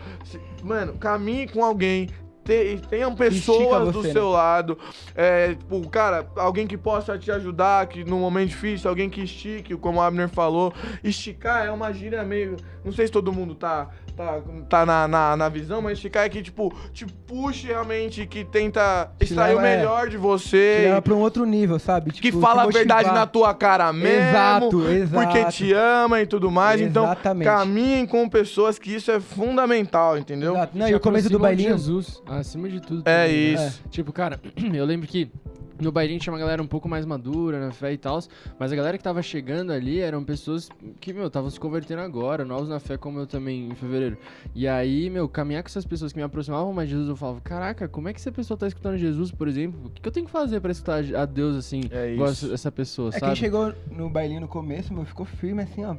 Mano, 0.64 0.94
caminhe 0.94 1.48
com 1.48 1.64
alguém. 1.64 2.08
te- 2.44 2.80
Tenham 2.90 3.14
pessoas 3.16 3.92
do 3.94 4.02
né? 4.02 4.12
seu 4.12 4.30
lado. 4.30 4.78
É, 5.16 5.50
tipo, 5.54 5.88
cara, 5.90 6.28
alguém 6.36 6.66
que 6.66 6.78
possa 6.78 7.18
te 7.18 7.32
ajudar, 7.32 7.86
que 7.88 8.04
no 8.04 8.18
momento 8.18 8.50
difícil, 8.50 8.90
alguém 8.90 9.10
que 9.10 9.22
estique, 9.22 9.76
como 9.76 10.00
o 10.00 10.02
Abner 10.02 10.28
falou. 10.30 10.74
Esticar 11.04 11.66
é 11.66 11.72
uma 11.72 11.92
gíria 11.94 12.24
meio. 12.24 12.56
Não 12.90 12.96
sei 12.96 13.06
se 13.08 13.12
todo 13.14 13.32
mundo 13.32 13.54
tá, 13.56 13.88
tá, 14.16 14.42
tá 14.68 14.86
na, 14.86 15.08
na, 15.08 15.38
na 15.38 15.50
visão, 15.50 15.82
mas 15.82 15.94
esticar 15.94 16.26
é 16.26 16.30
que, 16.30 16.42
tipo, 16.42 16.74
te 16.92 17.06
puxe 17.06 17.68
realmente, 17.68 18.26
que 18.26 18.44
tenta 18.44 19.12
Te 19.18 19.26
extrair 19.26 19.54
o 19.54 19.58
leva, 19.58 19.68
é, 19.68 19.78
melhor 19.78 20.06
de 20.08 20.12
Te 20.12 20.18
você. 20.18 20.80
leva 20.86 21.02
pra 21.02 21.14
um 21.14 21.20
outro 21.20 21.46
nível, 21.46 21.78
sabe? 21.80 22.12
Que 22.12 22.22
Tipo, 22.22 22.40
fala 22.42 22.64
a 22.64 22.68
te 22.68 22.74
verdade 22.74 23.10
na 23.12 23.26
tua 23.26 23.54
cara 23.54 23.94
mesmo. 23.94 24.30
Exato, 24.30 24.90
exato. 24.90 25.26
Porque 25.26 25.46
te 25.52 25.74
ama 25.74 26.22
e 26.22 26.26
tudo 26.26 26.50
mais. 26.52 26.82
Exatamente. 26.82 27.48
Então, 27.48 27.58
caminhem 27.58 28.06
com 28.06 28.28
pessoas 28.28 28.80
que 28.80 28.94
isso 28.94 29.12
é 29.12 29.20
fundamental, 29.20 30.18
entendeu? 30.18 30.54
Exato. 30.56 30.78
Não, 30.78 30.86
Te 30.88 30.92
e 30.92 30.96
o 30.96 31.00
começo 31.00 31.30
do 31.30 31.38
de 31.38 31.42
bailinho. 31.42 31.70
Jesus, 31.78 32.22
acima 32.28 32.68
de 32.68 32.80
tudo. 32.82 33.04
É 33.08 33.26
também, 33.28 33.56
né? 33.56 33.68
isso. 33.68 33.84
Tipo, 33.90 34.12
cara, 34.12 34.40
eu 34.74 34.86
lembro 34.86 35.08
que 35.08 35.32
no 35.80 35.92
bailinho 35.92 36.20
tinha 36.20 36.34
uma 36.34 36.40
galera 36.40 36.62
um 36.62 36.68
pouco 36.68 36.88
mais 36.90 37.06
madura 37.06 37.60
na 37.60 37.72
fé 37.72 37.94
e 37.94 37.98
tal, 37.98 38.20
mas 38.60 38.72
a 38.72 38.76
galera 38.76 38.98
que 38.98 39.04
tava 39.04 39.22
chegando 39.22 39.72
ali 39.72 40.00
eram 40.00 40.24
pessoas 40.24 40.70
que, 41.00 41.14
meu, 41.14 41.28
estavam 41.28 41.50
se 41.50 41.60
convertendo 41.60 42.02
agora, 42.02 42.44
novos 42.46 42.68
na 42.70 42.80
fé, 42.80 42.98
como 42.98 43.20
eu 43.20 43.26
também 43.28 43.70
em 43.70 43.76
fevereiro. 43.76 44.18
E 44.54 44.68
aí, 44.68 45.10
meu, 45.10 45.28
caminhar 45.30 45.64
com 45.64 45.68
essas 45.70 45.86
pessoas 45.86 46.12
que 46.12 46.18
me 46.20 46.24
aproximavam 46.24 46.74
mais 46.74 46.88
de 46.90 46.96
Jesus, 46.96 47.10
eu 47.10 47.16
falava, 47.16 47.40
caraca, 47.42 47.88
como 47.88 48.10
é 48.10 48.14
que 48.14 48.20
essa 48.20 48.32
pessoa 48.32 48.58
tá 48.58 48.68
escutando 48.68 48.98
Jesus, 48.98 49.32
por 49.32 49.48
exemplo? 49.48 49.80
O 49.86 49.90
que, 49.90 50.08
eu 50.08 50.12
tenho 50.12 50.26
que 50.26 50.32
fazer 50.32 50.60
pra 50.60 50.72
escutar 50.72 51.04
a 51.16 51.26
Deus 51.26 51.56
assim, 51.56 51.82
É 51.92 52.14
igual 52.14 52.30
essa, 52.30 52.54
essa 52.54 52.72
pessoa, 52.72 53.10
É 53.10 53.20
sabe? 53.20 53.26
quem 53.28 53.36
chegou 53.36 53.74
no 53.92 54.10
bailinho 54.10 54.42
no 54.42 54.48
começo, 54.48 54.94
meu, 54.94 55.06
ficou 55.06 55.26
firme 55.26 55.62
assim, 55.64 55.84
ó. 55.86 55.96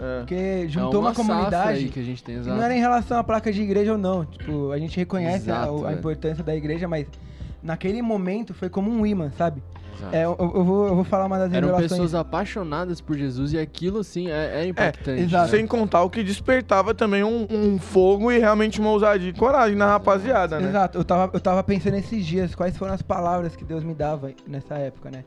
É. 0.00 0.18
Porque 0.20 0.34
É 0.34 0.66
juntou 0.68 1.00
uma, 1.00 1.14
safra 1.14 1.34
comunidade. 1.34 1.78
aí 1.78 1.88
que 1.88 2.00
a 2.00 2.02
gente 2.02 2.22
tem, 2.24 2.34
exato. 2.36 2.56
não 2.56 2.64
era 2.64 2.74
em 2.74 2.80
relação 2.80 3.16
à 3.16 3.22
placa 3.22 3.52
de 3.52 3.62
igreja 3.62 3.92
ou 3.92 3.98
não. 3.98 4.24
Tipo, 4.24 4.72
a 4.72 4.78
gente 4.78 4.96
reconhece 4.96 5.50
a- 5.50 5.54
Exato, 5.54 5.84
a, 5.84 5.88
velho. 5.88 5.98
importância 5.98 6.42
da 6.42 6.54
igreja, 6.56 6.88
mas 6.88 7.06
naquele 7.64 8.00
momento 8.02 8.52
foi 8.54 8.68
como 8.68 8.90
um 8.90 9.04
imã, 9.06 9.30
sabe? 9.36 9.62
É, 10.12 10.24
eu, 10.24 10.36
eu 10.38 10.64
vou, 10.64 10.86
eu 10.88 10.94
vou 10.96 11.04
falar 11.04 11.24
uma 11.24 11.38
das 11.38 11.48
Eram 11.52 11.68
revelações. 11.68 11.90
pessoas 11.92 12.14
apaixonadas 12.14 13.00
por 13.00 13.16
Jesus 13.16 13.52
e 13.54 13.58
aquilo, 13.58 14.00
assim, 14.00 14.28
é, 14.28 14.62
é 14.62 14.66
impactante. 14.66 15.22
exato. 15.22 15.44
né? 15.44 15.56
Sem 15.56 15.66
contar 15.66 16.02
o 16.02 16.10
que 16.10 16.22
despertava 16.22 16.92
também 16.92 17.24
um, 17.24 17.46
um 17.50 17.78
fogo 17.78 18.30
e 18.30 18.38
realmente 18.38 18.80
uma 18.80 18.90
ousadia 18.90 19.30
e 19.30 19.32
coragem 19.32 19.76
na 19.76 19.86
rapaziada, 19.86 20.60
né? 20.60 20.68
Exato, 20.68 20.98
eu 20.98 21.04
tava, 21.04 21.30
eu 21.32 21.40
tava 21.40 21.62
pensando 21.62 21.94
esses 21.96 22.26
dias 22.26 22.54
quais 22.54 22.76
foram 22.76 22.92
as 22.92 23.00
palavras 23.02 23.56
que 23.56 23.64
Deus 23.64 23.82
me 23.82 23.94
dava 23.94 24.32
nessa 24.46 24.74
época, 24.74 25.10
né? 25.10 25.24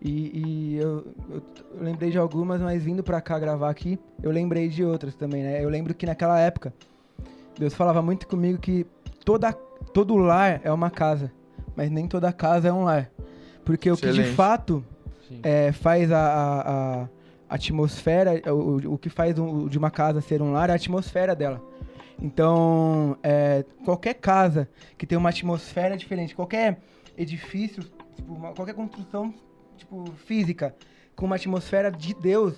E, 0.00 0.30
e 0.34 0.76
eu, 0.78 1.04
eu- 1.30 1.42
eu 1.76 1.82
lembrei 1.82 2.10
de 2.10 2.18
algumas, 2.18 2.60
mas 2.60 2.82
vindo 2.84 3.02
pra 3.02 3.20
cá 3.20 3.38
gravar 3.38 3.70
aqui, 3.70 3.98
eu 4.22 4.30
lembrei 4.30 4.68
de 4.68 4.84
outras 4.84 5.14
também, 5.16 5.42
né? 5.42 5.64
Eu 5.64 5.68
lembro 5.70 5.94
que 5.94 6.04
naquela 6.06 6.38
época, 6.38 6.72
Deus 7.58 7.74
falava 7.74 8.02
muito 8.02 8.26
comigo 8.28 8.58
que 8.58 8.86
toda, 9.24 9.52
todo 9.52 10.16
lar 10.16 10.60
é 10.62 10.70
uma 10.72 10.90
casa, 10.90 11.32
mas 11.76 11.90
nem 11.90 12.06
toda 12.06 12.32
casa 12.32 12.68
é 12.68 12.72
um 12.72 12.84
lar. 12.84 13.10
Porque 13.64 13.90
o 13.90 13.96
que 13.96 14.02
de 14.06 14.20
Excelente. 14.20 14.34
fato 14.34 14.84
é, 15.42 15.72
faz 15.72 16.10
a, 16.12 16.18
a- 16.18 17.08
a 17.48 17.54
atmosfera, 17.54 18.42
o, 18.52 18.94
o 18.94 18.98
que 18.98 19.08
faz 19.08 19.38
um- 19.38 19.66
de 19.68 19.78
uma 19.78 19.90
casa 19.90 20.20
ser 20.20 20.42
um 20.42 20.52
lar 20.52 20.68
é 20.68 20.72
a 20.72 20.76
atmosfera 20.76 21.34
dela. 21.34 21.60
Então, 22.20 23.16
é, 23.22 23.64
qualquer 23.84 24.14
casa 24.14 24.68
que 24.96 25.06
tem 25.06 25.18
uma 25.18 25.28
atmosfera 25.30 25.96
diferente, 25.96 26.34
qualquer 26.34 26.78
edifício, 27.16 27.82
tipo, 28.14 28.32
uma- 28.34 28.52
qualquer 28.52 28.74
construção 28.74 29.34
tipo, 29.76 30.04
física 30.24 30.74
com 31.16 31.26
uma 31.26 31.36
atmosfera 31.36 31.90
de 31.90 32.14
Deus, 32.14 32.54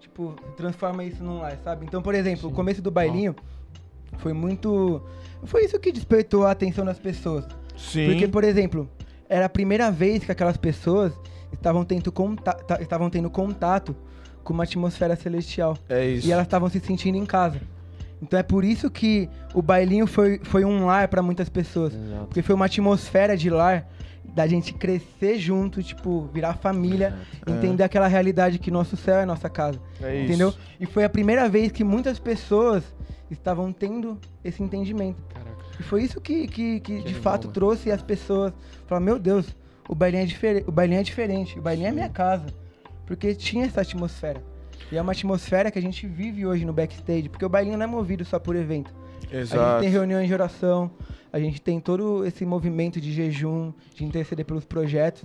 tipo, 0.00 0.34
transforma 0.56 1.02
isso 1.04 1.22
num 1.24 1.38
lar, 1.38 1.56
sabe? 1.64 1.86
Então, 1.86 2.02
por 2.02 2.14
exemplo, 2.14 2.46
o 2.46 2.50
Sim. 2.50 2.54
começo 2.56 2.82
do 2.82 2.90
bailinho 2.90 3.34
foi 4.18 4.32
muito. 4.32 5.02
Foi 5.44 5.64
isso 5.64 5.78
que 5.80 5.90
despertou 5.92 6.44
a 6.46 6.50
atenção 6.50 6.84
das 6.84 6.98
pessoas. 6.98 7.46
Sim. 7.76 8.06
Porque, 8.06 8.28
por 8.28 8.44
exemplo, 8.44 8.88
era 9.28 9.46
a 9.46 9.48
primeira 9.48 9.90
vez 9.90 10.24
que 10.24 10.32
aquelas 10.32 10.56
pessoas 10.56 11.12
estavam 11.52 11.84
tendo, 11.84 12.10
conta 12.12 12.52
ta- 12.52 12.80
estavam 12.80 13.08
tendo 13.10 13.30
contato 13.30 13.94
com 14.44 14.52
uma 14.54 14.64
atmosfera 14.64 15.16
celestial. 15.16 15.76
É 15.88 16.06
isso. 16.06 16.26
E 16.26 16.32
elas 16.32 16.46
estavam 16.46 16.68
se 16.68 16.78
sentindo 16.80 17.16
em 17.18 17.26
casa. 17.26 17.60
Então 18.22 18.38
é 18.38 18.42
por 18.42 18.64
isso 18.64 18.90
que 18.90 19.28
o 19.54 19.60
bailinho 19.60 20.06
foi, 20.06 20.40
foi 20.42 20.64
um 20.64 20.86
lar 20.86 21.08
pra 21.08 21.20
muitas 21.22 21.48
pessoas. 21.48 21.92
Exato. 21.94 22.26
Porque 22.26 22.42
foi 22.42 22.54
uma 22.54 22.64
atmosfera 22.66 23.36
de 23.36 23.50
lar 23.50 23.86
da 24.24 24.46
gente 24.46 24.72
crescer 24.74 25.38
junto, 25.38 25.82
tipo, 25.82 26.28
virar 26.32 26.54
família, 26.54 27.14
entender 27.46 27.82
aquela 27.82 28.06
realidade 28.06 28.58
que 28.58 28.70
nosso 28.70 28.96
céu 28.96 29.16
é 29.18 29.26
nossa 29.26 29.48
casa. 29.48 29.80
É 30.02 30.14
isso. 30.16 30.24
Entendeu? 30.26 30.54
E 30.80 30.86
foi 30.86 31.04
a 31.04 31.08
primeira 31.08 31.48
vez 31.48 31.72
que 31.72 31.82
muitas 31.84 32.18
pessoas 32.18 32.82
estavam 33.30 33.72
tendo 33.72 34.18
esse 34.44 34.62
entendimento. 34.62 35.22
Caraca. 35.32 35.45
E 35.78 35.82
foi 35.82 36.02
isso 36.02 36.20
que, 36.20 36.46
que, 36.46 36.80
que 36.80 36.94
de 36.94 37.00
animal, 37.00 37.22
fato 37.22 37.48
trouxe 37.48 37.90
as 37.90 38.02
pessoas. 38.02 38.52
Falar, 38.86 39.00
meu 39.00 39.18
Deus, 39.18 39.54
o 39.88 39.94
bailinho 39.94 40.22
é, 40.22 40.26
difere 40.26 40.64
o 40.66 40.72
bailinho 40.72 41.00
é 41.00 41.02
diferente, 41.02 41.58
o 41.58 41.62
bailinho 41.62 41.88
é 41.88 41.92
minha 41.92 42.08
casa. 42.08 42.46
Porque 43.06 43.34
tinha 43.34 43.66
essa 43.66 43.82
atmosfera. 43.82 44.42
E 44.90 44.96
é 44.96 45.02
uma 45.02 45.12
atmosfera 45.12 45.70
que 45.70 45.78
a 45.78 45.82
gente 45.82 46.06
vive 46.06 46.46
hoje 46.46 46.64
no 46.64 46.72
backstage, 46.72 47.28
porque 47.28 47.44
o 47.44 47.48
bailinho 47.48 47.76
não 47.76 47.84
é 47.84 47.88
movido 47.88 48.24
só 48.24 48.38
por 48.38 48.56
evento. 48.56 48.94
A 49.22 49.36
gente 49.36 49.36
Exato. 49.36 49.80
tem 49.80 49.90
reuniões 49.90 50.28
de 50.28 50.34
oração, 50.34 50.90
a 51.32 51.38
gente 51.38 51.60
tem 51.60 51.80
todo 51.80 52.24
esse 52.24 52.44
movimento 52.46 53.00
de 53.00 53.12
jejum, 53.12 53.72
de 53.94 54.04
interceder 54.04 54.44
pelos 54.44 54.64
projetos. 54.64 55.24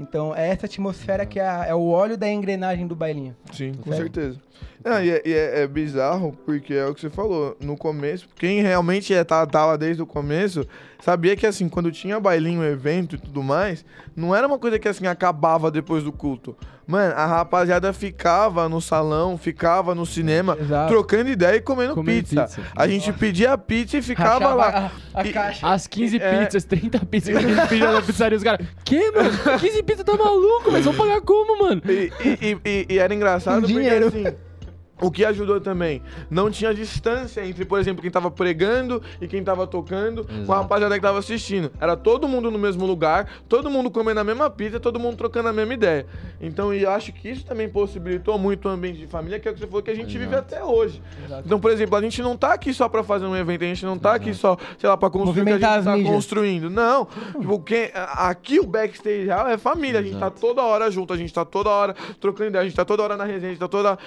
Então 0.00 0.34
é 0.34 0.48
essa 0.48 0.64
atmosfera 0.66 1.26
que 1.26 1.38
é, 1.38 1.46
a- 1.46 1.66
é 1.66 1.74
o 1.74 1.88
óleo 1.88 2.16
da 2.16 2.28
engrenagem 2.28 2.86
do 2.86 2.96
bailinho. 2.96 3.36
Sim, 3.52 3.74
com 3.74 3.90
Certo. 3.92 3.98
certeza. 4.14 4.40
Ah, 4.82 5.04
e 5.04 5.10
é, 5.10 5.22
e 5.26 5.32
é- 5.34 5.60
é 5.62 5.66
bizarro, 5.66 6.34
porque 6.46 6.72
é 6.72 6.86
o 6.86 6.94
que 6.94 7.02
você 7.02 7.10
falou. 7.10 7.54
No 7.60 7.76
começo, 7.76 8.26
quem 8.34 8.62
realmente 8.62 9.12
é, 9.12 9.22
tá, 9.22 9.44
tava 9.46 9.76
desde 9.76 10.02
o 10.02 10.06
começo, 10.06 10.66
sabia 11.02 11.36
que 11.36 11.46
assim, 11.46 11.68
quando 11.68 11.90
tinha 11.90 12.18
bailinho, 12.20 12.62
evento 12.64 13.16
e 13.16 13.18
tudo 13.18 13.42
mais, 13.42 13.84
não 14.14 14.34
era 14.34 14.46
uma 14.46 14.58
coisa 14.58 14.78
que 14.78 14.88
assim 14.88 15.06
acabava 15.06 15.70
depois 15.70 16.02
do 16.04 16.12
culto. 16.12 16.56
Mano, 16.86 17.14
a 17.14 17.24
rapaziada 17.24 17.92
ficava 17.92 18.68
no 18.68 18.80
salão, 18.80 19.38
ficava 19.38 19.94
no 19.94 20.04
cinema, 20.04 20.56
Exato. 20.60 20.88
trocando 20.92 21.30
ideia 21.30 21.54
e 21.56 21.60
comendo 21.60 21.94
Comendo 21.94 22.18
pizza. 22.26 22.42
pizza. 22.46 22.62
A 22.74 22.88
gente 22.88 23.12
pedia 23.12 23.56
pizza 23.56 23.98
e 23.98 24.02
ficava 24.02 24.30
Rachava 24.46 24.54
lá. 24.54 24.92
A, 25.14 25.20
a 25.20 25.24
E- 25.26 25.32
caixa. 25.32 25.68
As 25.68 25.86
15 25.86 26.16
É. 26.20 26.44
pizzas, 26.44 26.64
30 26.64 26.98
pizzas 27.06 27.30
que 27.38 27.44
a 27.44 27.48
gente 27.48 27.68
pedia 27.68 27.92
na 27.92 28.02
pizzaria, 28.02 28.36
os 28.36 28.42
caras. 28.42 28.66
Que, 28.84 29.10
mano? 29.12 29.30
15 29.60 29.82
pizzas 29.84 30.04
tá 30.04 30.16
maluco, 30.16 30.72
mas 30.72 30.84
vão 30.84 30.94
pagar 30.94 31.20
como, 31.20 31.62
mano? 31.62 31.80
E, 31.88 32.10
e- 32.64 32.86
e- 32.90 32.98
era 32.98 33.14
engraçado 33.14 33.54
Com 33.54 33.60
porque 33.68 33.74
dinheiro. 33.74 34.08
assim. 34.08 34.24
O 35.00 35.10
que 35.10 35.24
ajudou 35.24 35.60
também, 35.60 36.02
não 36.28 36.50
tinha 36.50 36.74
distância 36.74 37.44
entre, 37.46 37.64
por 37.64 37.78
exemplo, 37.80 38.02
quem 38.02 38.10
tava 38.10 38.30
pregando 38.30 39.02
e 39.20 39.26
quem 39.26 39.42
tava 39.42 39.66
tocando 39.66 40.24
com 40.24 40.32
a 40.32 40.36
Exato. 40.36 40.52
rapaziada 40.62 40.94
que 40.94 41.00
tava 41.00 41.18
assistindo. 41.18 41.70
Era 41.80 41.96
todo 41.96 42.28
mundo 42.28 42.50
no 42.50 42.58
mesmo 42.58 42.84
lugar, 42.86 43.26
todo 43.48 43.70
mundo 43.70 43.90
comendo 43.90 44.20
a 44.20 44.24
mesma 44.24 44.50
pizza, 44.50 44.78
todo 44.78 44.98
mundo 45.00 45.16
trocando 45.16 45.48
a 45.48 45.52
mesma 45.52 45.72
ideia. 45.74 46.06
Então, 46.40 46.72
e 46.74 46.82
eu 46.82 46.90
acho 46.90 47.12
que 47.12 47.28
isso 47.30 47.44
também 47.46 47.68
possibilitou 47.68 48.38
muito 48.38 48.66
o 48.66 48.68
ambiente 48.70 48.98
de 48.98 49.06
família, 49.06 49.38
que 49.40 49.48
é 49.48 49.50
o 49.50 49.54
que 49.54 49.60
você 49.60 49.66
falou 49.66 49.82
que 49.82 49.90
a 49.90 49.94
gente 49.94 50.12
vive 50.18 50.32
Exato. 50.34 50.54
até 50.54 50.64
hoje. 50.64 51.02
Exato. 51.24 51.42
Então, 51.46 51.58
por 51.58 51.70
exemplo, 51.70 51.96
a 51.96 52.02
gente 52.02 52.20
não 52.22 52.36
tá 52.36 52.52
aqui 52.52 52.72
só 52.74 52.88
pra 52.88 53.02
fazer 53.02 53.24
um 53.24 53.36
evento, 53.36 53.64
a 53.64 53.66
gente 53.66 53.84
não 53.86 53.98
tá 53.98 54.14
aqui 54.14 54.34
só, 54.34 54.56
sei 54.78 54.88
lá, 54.88 54.96
pra 54.96 55.08
construir 55.10 55.42
o 55.42 55.44
que 55.44 55.50
a 55.64 55.74
gente 55.76 55.84
tá 55.84 55.96
mídias. 55.96 56.14
construindo. 56.14 56.68
Não. 56.70 57.06
Tipo, 57.38 57.58
quem, 57.60 57.90
aqui 57.94 58.60
o 58.60 58.66
backstage 58.66 59.24
real 59.24 59.48
é 59.48 59.56
família. 59.56 60.00
A 60.00 60.02
gente 60.02 60.12
tá 60.12 60.26
Exato. 60.26 60.40
toda 60.40 60.62
hora 60.62 60.90
junto, 60.90 61.12
a 61.12 61.16
gente 61.16 61.32
tá 61.32 61.44
toda 61.44 61.70
hora 61.70 61.94
trocando 62.20 62.50
ideia, 62.50 62.62
a 62.62 62.64
gente 62.64 62.76
tá 62.76 62.84
toda 62.84 63.02
hora 63.02 63.16
na 63.16 63.24
resenha, 63.24 63.46
a 63.48 63.50
gente 63.50 63.60
tá 63.60 63.68
toda. 63.68 63.98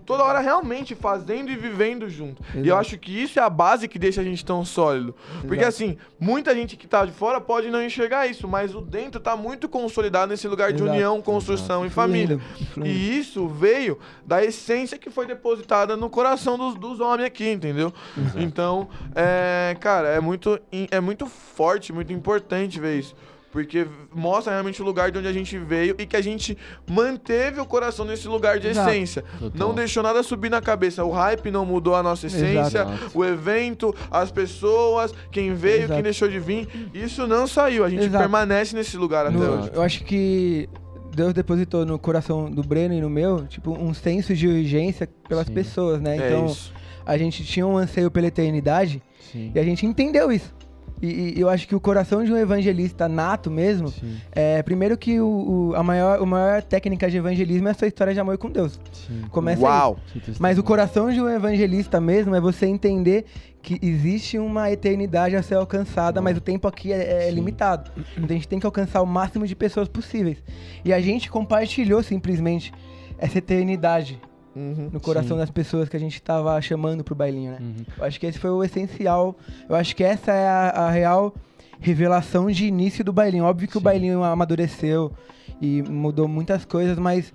Por 0.00 0.16
Toda 0.16 0.24
hora 0.24 0.40
realmente 0.40 0.94
fazendo 0.94 1.50
e 1.50 1.56
vivendo 1.56 2.08
junto. 2.08 2.42
E 2.54 2.58
eu 2.58 2.64
Exato. 2.64 2.80
acho 2.80 2.98
que 2.98 3.22
isso 3.22 3.38
é 3.38 3.42
a 3.42 3.50
base 3.50 3.86
que 3.86 3.98
deixa 3.98 4.20
a 4.20 4.24
gente 4.24 4.44
tão 4.44 4.64
sólido. 4.64 5.14
Porque 5.42 5.56
Exato. 5.62 5.68
assim, 5.68 5.98
muita 6.18 6.54
gente 6.54 6.76
que 6.76 6.86
tá 6.86 7.04
de 7.04 7.12
fora 7.12 7.40
pode 7.40 7.70
não 7.70 7.82
enxergar 7.82 8.26
isso, 8.26 8.48
mas 8.48 8.74
o 8.74 8.80
dentro 8.80 9.20
tá 9.20 9.36
muito 9.36 9.68
consolidado 9.68 10.30
nesse 10.30 10.48
lugar 10.48 10.72
de 10.72 10.82
Exato. 10.82 10.90
união, 10.90 11.20
construção 11.20 11.84
e 11.84 11.90
família. 11.90 12.40
E 12.82 13.18
isso 13.18 13.46
veio 13.48 13.98
da 14.24 14.42
essência 14.44 14.96
que 14.96 15.10
foi 15.10 15.26
depositada 15.26 15.96
no 15.96 16.08
coração 16.08 16.56
dos, 16.56 16.74
dos 16.74 17.00
homens 17.00 17.26
aqui, 17.26 17.50
entendeu? 17.50 17.92
Então, 18.36 18.88
é, 19.14 19.76
cara, 19.80 20.08
é 20.08 20.20
muito, 20.20 20.58
é 20.90 21.00
muito 21.00 21.26
forte, 21.26 21.92
muito 21.92 22.12
importante 22.12 22.80
ver 22.80 23.00
isso. 23.00 23.14
Porque 23.56 23.86
mostra 24.14 24.52
realmente 24.52 24.82
o 24.82 24.84
lugar 24.84 25.10
de 25.10 25.16
onde 25.16 25.26
a 25.28 25.32
gente 25.32 25.56
veio 25.56 25.94
e 25.98 26.04
que 26.04 26.14
a 26.14 26.20
gente 26.20 26.58
manteve 26.86 27.58
o 27.58 27.64
coração 27.64 28.04
nesse 28.04 28.28
lugar 28.28 28.58
de 28.60 28.68
Exato. 28.68 28.90
essência. 28.90 29.24
Total. 29.38 29.50
Não 29.68 29.74
deixou 29.74 30.02
nada 30.02 30.22
subir 30.22 30.50
na 30.50 30.60
cabeça. 30.60 31.02
O 31.02 31.10
hype 31.10 31.50
não 31.50 31.64
mudou 31.64 31.94
a 31.94 32.02
nossa 32.02 32.26
essência, 32.26 32.80
Exato. 32.82 33.10
o 33.14 33.24
evento, 33.24 33.94
as 34.10 34.30
pessoas, 34.30 35.14
quem 35.32 35.54
veio, 35.54 35.84
Exato. 35.84 35.94
quem 35.94 36.02
deixou 36.02 36.28
de 36.28 36.38
vir. 36.38 36.68
Isso 36.92 37.26
não 37.26 37.46
saiu. 37.46 37.82
A 37.82 37.88
gente 37.88 38.04
Exato. 38.04 38.18
permanece 38.24 38.76
nesse 38.76 38.94
lugar 38.98 39.24
até 39.24 39.34
No- 39.38 39.58
hoje. 39.60 39.70
eu 39.72 39.80
acho 39.80 40.04
que 40.04 40.68
Deus 41.14 41.32
depositou 41.32 41.86
no 41.86 41.98
coração 41.98 42.50
do 42.50 42.62
Breno 42.62 42.92
e 42.92 43.00
no 43.00 43.08
meu, 43.08 43.46
tipo, 43.46 43.70
um 43.70 43.94
senso 43.94 44.34
de 44.34 44.46
urgência 44.46 45.08
pelas 45.26 45.46
Sim. 45.46 45.54
pessoas, 45.54 45.98
né? 45.98 46.18
É 46.18 46.26
Então, 46.28 46.44
isso. 46.44 46.74
a 47.06 47.16
gente 47.16 47.42
tinha 47.42 47.66
um 47.66 47.78
anseio 47.78 48.10
pela 48.10 48.26
eternidade 48.26 49.02
Sim. 49.32 49.50
e 49.54 49.58
a 49.58 49.62
gente 49.64 49.86
entendeu 49.86 50.30
isso. 50.30 50.54
E, 51.02 51.34
e 51.36 51.40
eu 51.40 51.48
acho 51.48 51.68
que 51.68 51.74
o 51.74 51.80
coração 51.80 52.24
de 52.24 52.32
um 52.32 52.36
evangelista 52.36 53.08
nato 53.08 53.50
mesmo, 53.50 53.88
Sim, 53.88 54.16
é 54.32 54.62
primeiro 54.62 54.96
que 54.96 55.20
o, 55.20 55.26
o- 55.70 55.74
a 55.76 55.82
maior, 55.82 56.22
a 56.22 56.24
maior 56.26 56.62
técnica 56.62 57.10
de 57.10 57.18
evangelismo 57.18 57.68
é 57.68 57.70
a 57.72 57.74
sua 57.74 57.86
história 57.86 58.14
de 58.14 58.20
amor 58.20 58.38
com 58.38 58.50
Deus. 58.50 58.80
sim. 58.92 59.22
Começa 59.30 59.58
aí. 59.60 59.64
Uau! 59.64 59.98
Testemunho. 60.12 60.36
Mas 60.40 60.56
o 60.58 60.62
coração 60.62 61.10
de 61.12 61.20
um 61.20 61.28
evangelista 61.28 62.00
mesmo 62.00 62.34
é 62.34 62.40
você 62.40 62.66
entender 62.66 63.26
que 63.60 63.78
existe 63.82 64.38
uma 64.38 64.70
eternidade 64.70 65.34
a 65.36 65.42
ser 65.42 65.56
alcançada, 65.56 66.22
mas 66.22 66.36
o 66.36 66.40
tempo 66.40 66.66
aqui 66.68 66.92
é, 66.92 67.26
é 67.26 67.30
limitado. 67.30 67.90
Então 68.16 68.24
a 68.30 68.32
gente 68.32 68.46
tem 68.48 68.58
que 68.60 68.64
alcançar 68.66 69.02
o 69.02 69.06
máximo 69.06 69.46
de 69.46 69.54
pessoas 69.56 69.88
possíveis. 69.88 70.38
E 70.84 70.92
a 70.92 71.00
gente 71.00 71.28
compartilhou 71.30 72.02
simplesmente 72.02 72.72
essa 73.18 73.38
eternidade 73.38 74.20
Uhum. 74.56 74.88
no 74.90 74.98
coração 75.00 75.36
Sim. 75.36 75.40
das 75.42 75.50
pessoas 75.50 75.88
que 75.88 75.96
a 75.96 76.00
gente 76.00 76.20
tava 76.22 76.58
chamando 76.62 77.04
pro 77.04 77.14
bailinho, 77.14 77.52
né? 77.52 77.58
Uhum. 77.60 77.84
Eu 77.98 78.04
acho 78.04 78.18
que 78.18 78.26
esse 78.26 78.38
foi 78.38 78.50
o 78.50 78.64
essencial. 78.64 79.36
Eu 79.68 79.76
acho 79.76 79.94
que 79.94 80.02
essa 80.02 80.32
é 80.32 80.48
a, 80.48 80.70
a 80.70 80.90
real 80.90 81.34
revelação 81.78 82.50
de 82.50 82.66
início 82.66 83.04
do 83.04 83.12
bailinho. 83.12 83.44
Óbvio 83.44 83.68
que 83.68 83.76
o 83.76 83.80
Sim. 83.80 83.84
bailinho 83.84 84.22
amadureceu 84.24 85.12
e 85.60 85.82
mudou 85.82 86.26
muitas 86.26 86.64
coisas, 86.64 86.98
mas 86.98 87.32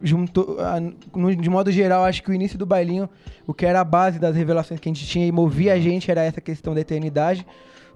juntou, 0.00 0.56
a- 0.60 0.80
no- 1.14 1.36
de 1.36 1.48
modo 1.50 1.70
geral, 1.70 2.04
acho 2.04 2.22
que 2.22 2.30
o 2.30 2.34
início 2.34 2.58
do 2.58 2.66
bailinho, 2.66 3.08
o 3.46 3.52
que 3.54 3.64
era 3.66 3.80
a 3.80 3.84
base 3.84 4.18
das 4.18 4.34
revelações 4.34 4.80
que 4.80 4.88
a 4.88 4.92
gente 4.92 5.06
tinha 5.06 5.26
e 5.26 5.30
movia 5.32 5.74
a 5.74 5.78
gente 5.78 6.10
era 6.10 6.22
essa 6.24 6.40
questão 6.40 6.74
da 6.74 6.80
eternidade, 6.80 7.46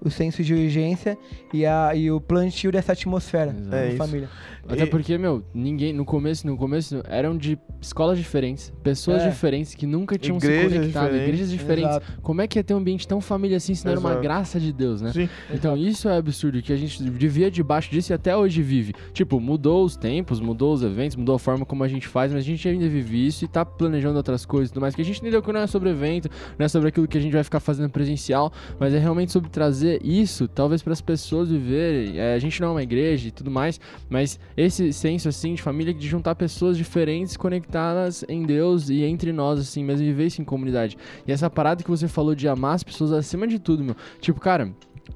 o 0.03 0.09
senso 0.09 0.43
de 0.43 0.53
urgência 0.53 1.17
e, 1.53 1.65
a, 1.65 1.93
e 1.95 2.09
o 2.11 2.19
plantio 2.21 2.71
dessa 2.71 2.91
atmosfera 2.93 3.51
Exato. 3.51 3.69
da 3.69 3.77
É 3.79 3.87
isso. 3.89 3.97
família. 3.97 4.29
Até 4.69 4.83
E- 4.83 4.87
porque, 4.87 5.17
meu, 5.17 5.43
ninguém, 5.53 5.93
no 5.93 6.03
começo, 6.03 6.45
no 6.45 6.57
começo, 6.57 7.01
eram 7.07 7.37
de 7.37 7.57
escolas 7.81 8.17
diferentes, 8.17 8.73
pessoas 8.83 9.21
É. 9.23 9.29
diferentes 9.29 9.73
que 9.73 9.85
nunca 9.85 10.17
tinham 10.17 10.35
Igrejas 10.37 10.63
se 10.73 10.77
conectado, 10.79 11.03
diferentes. 11.05 11.23
igrejas 11.27 11.51
diferentes. 11.51 11.89
Exato. 11.91 12.21
Como 12.21 12.41
é 12.41 12.47
que 12.47 12.59
ia 12.59 12.63
ter 12.63 12.73
um 12.73 12.77
ambiente 12.77 13.07
tão 13.07 13.21
família 13.21 13.55
assim 13.57 13.73
se 13.73 13.85
não 13.85 13.91
era 13.91 13.99
uma 13.99 14.09
Exato. 14.09 14.23
graça 14.23 14.59
de 14.59 14.73
Deus, 14.73 15.01
né? 15.01 15.13
Sim. 15.13 15.29
Então 15.53 15.77
isso 15.77 16.09
é 16.09 16.17
absurdo, 16.17 16.61
que 16.61 16.73
a 16.73 16.75
gente 16.75 17.01
vivia 17.09 17.49
debaixo 17.49 17.89
disso 17.89 18.11
e 18.11 18.13
até 18.13 18.35
hoje 18.35 18.61
vive. 18.61 18.93
Tipo, 19.13 19.39
mudou 19.39 19.85
os 19.85 19.95
tempos, 19.95 20.41
mudou 20.41 20.73
os 20.73 20.83
eventos, 20.83 21.15
mudou 21.15 21.35
a 21.35 21.39
forma 21.39 21.65
como 21.65 21.83
a 21.83 21.87
gente 21.87 22.05
faz, 22.07 22.33
mas 22.33 22.41
a 22.43 22.45
gente 22.45 22.67
ainda 22.67 22.89
vive 22.89 23.25
isso 23.25 23.45
e 23.45 23.47
tá 23.47 23.63
planejando 23.63 24.17
outras 24.17 24.45
coisas 24.45 24.69
e 24.69 24.73
tudo 24.73 24.81
mais. 24.81 24.93
Que 24.93 25.01
a 25.01 25.05
gente 25.05 25.19
entendeu 25.21 25.41
que 25.41 25.51
não 25.53 25.61
é 25.61 25.67
sobre 25.67 25.89
evento, 25.91 26.29
não 26.59 26.65
é 26.65 26.67
sobre 26.67 26.89
aquilo 26.89 27.07
que 27.07 27.17
a 27.17 27.21
gente 27.21 27.31
vai 27.31 27.43
ficar 27.43 27.61
fazendo 27.61 27.89
presencial, 27.89 28.51
mas 28.77 28.93
é 28.93 28.99
realmente 28.99 29.31
sobre 29.31 29.49
trazer 29.49 29.86
isso, 30.03 30.47
talvez 30.47 30.81
para 30.81 30.93
as 30.93 31.01
pessoas 31.01 31.49
viverem. 31.49 32.19
É, 32.19 32.33
a 32.33 32.39
gente 32.39 32.59
não 32.61 32.69
é 32.69 32.71
uma 32.71 32.83
igreja 32.83 33.27
e 33.27 33.31
tudo 33.31 33.49
mais, 33.49 33.79
mas 34.09 34.39
esse 34.55 34.91
senso 34.93 35.29
assim 35.29 35.53
de 35.53 35.61
família, 35.61 35.93
de 35.93 36.07
juntar 36.07 36.35
pessoas 36.35 36.77
diferentes 36.77 37.37
conectadas 37.37 38.23
em 38.27 38.43
Deus 38.43 38.89
e 38.89 39.03
entre 39.03 39.31
nós, 39.31 39.59
assim, 39.59 39.83
mesmo 39.83 40.05
viver 40.05 40.27
isso 40.27 40.41
em 40.41 40.45
comunidade. 40.45 40.97
E 41.27 41.31
essa 41.31 41.49
parada 41.49 41.83
que 41.83 41.89
você 41.89 42.07
falou 42.07 42.35
de 42.35 42.47
amar 42.47 42.75
as 42.75 42.83
pessoas 42.83 43.11
acima 43.11 43.47
de 43.47 43.59
tudo, 43.59 43.83
meu. 43.83 43.95
Tipo, 44.19 44.39
cara. 44.39 44.71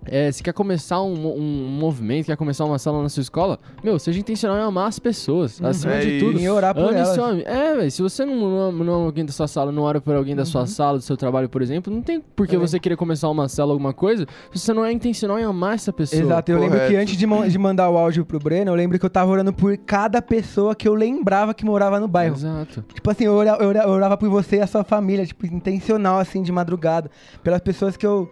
É, 0.06 0.32
se 0.32 0.41
quer 0.41 0.54
começar 0.54 1.01
um, 1.01 1.13
um 1.38 1.67
movimento, 1.69 2.25
quer 2.25 2.38
começar 2.38 2.65
uma 2.65 2.80
sala 2.80 3.01
na 3.04 3.10
sua 3.10 3.21
escola, 3.21 3.60
meu, 3.84 3.99
seja 3.99 4.19
intencional 4.19 4.58
em 4.58 4.62
amar 4.62 4.88
as 4.88 4.97
pessoas, 4.99 5.62
acima 5.63 5.93
É 5.93 5.99
de 5.99 6.10
isso. 6.17 6.25
tudo. 6.25 6.39
E 6.39 6.49
orar 6.49 6.73
por 6.73 6.93
elas. 6.93 7.10
seu 7.10 7.25
É, 7.25 7.75
velho, 7.75 7.91
se 7.91 8.01
você 8.01 8.25
não, 8.25 8.36
não, 8.36 8.60
ama- 8.69 8.84
não 8.84 8.93
ama 8.95 9.06
alguém 9.06 9.25
da 9.25 9.32
sua 9.32 9.47
sala, 9.47 9.71
não 9.71 9.84
ora 9.84 10.01
por 10.01 10.15
alguém 10.15 10.36
da 10.36 10.45
sua 10.45 10.65
sala, 10.65 10.97
do 10.97 11.04
seu 11.04 11.15
trabalho, 11.15 11.47
por 11.49 11.62
exemplo, 11.62 11.93
não 11.93 12.01
tem 12.01 12.19
por 12.19 12.47
que 12.47 12.54
Também. 12.54 12.67
você 12.67 12.80
querer 12.80 12.95
começar 12.95 13.30
uma 13.30 13.47
cela, 13.47 13.71
alguma 13.71 13.93
coisa, 13.93 14.25
se 14.54 14.60
você 14.60 14.73
não 14.73 14.84
é 14.84 14.91
intencional 14.91 15.38
em 15.39 15.43
amar 15.43 15.75
essa 15.75 15.93
pessoa. 15.93 16.21
Exato, 16.21 16.51
eu 16.51 16.60
lembro 16.60 16.80
que 16.80 16.86
correto. 16.86 17.01
antes 17.01 17.15
de, 17.17 17.49
de 17.51 17.58
mandar 17.60 17.89
o 17.89 17.97
áudio 17.97 18.25
pro 18.25 18.39
Breno, 18.39 18.71
eu 18.71 18.75
lembro 18.75 18.97
que 18.97 19.06
eu 19.06 19.10
tava 19.10 19.30
orando 19.32 19.54
por 19.54 19.77
cada 19.77 20.21
pessoa 20.21 20.73
que 20.75 20.88
eu 20.88 20.93
lembrava 20.95 21.54
que 21.54 21.63
morava 21.65 21.99
no 21.99 22.08
bairro. 22.08 22.36
Exato. 22.36 22.84
Tipo 22.93 23.12
assim, 23.12 23.25
eu 23.25 23.34
ora- 23.34 23.58
eu 23.60 23.67
ora- 23.69 23.84
eu 23.84 23.89
orava 23.89 24.17
por 24.17 24.30
você 24.30 24.58
e 24.58 24.62
a 24.62 24.67
sua 24.67 24.84
família, 24.84 25.25
tipo, 25.25 25.45
intencional, 25.45 26.17
assim, 26.17 26.41
de 26.41 26.51
madrugada. 26.51 27.10
Pelas 27.43 27.62
pessoas 27.62 27.95
que 27.97 28.06
eu, 28.06 28.30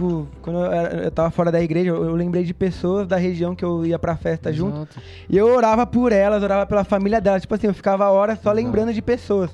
tipo, 0.00 0.26
quando 0.40 0.58
eu, 0.60 0.72
era- 0.72 0.94
eu 1.04 1.10
tava 1.10 1.30
fora 1.30 1.52
da 1.52 1.60
igreja, 1.60 1.90
eu, 1.90 2.04
eu 2.04 2.14
lembrei 2.14 2.42
de 2.42 2.54
pessoas 2.54 3.06
da 3.06 3.16
região 3.16 3.54
que 3.54 3.64
eu 3.64 3.84
ia 3.84 3.98
pra 3.98 4.16
festa 4.16 4.52
junto. 4.52 4.76
Exato. 4.78 5.00
E 5.28 5.36
eu 5.36 5.46
orava 5.54 5.86
por 5.86 6.10
elas, 6.12 6.42
orava 6.42 6.64
pela 6.66 6.84
família 6.84 7.20
delas. 7.20 7.42
Tipo 7.42 7.54
assim, 7.54 7.66
eu 7.66 7.74
ficava 7.74 8.08
horas 8.08 8.38
só 8.42 8.50
Exato. 8.50 8.56
lembrando 8.56 8.92
de 8.94 9.02
pessoas. 9.02 9.50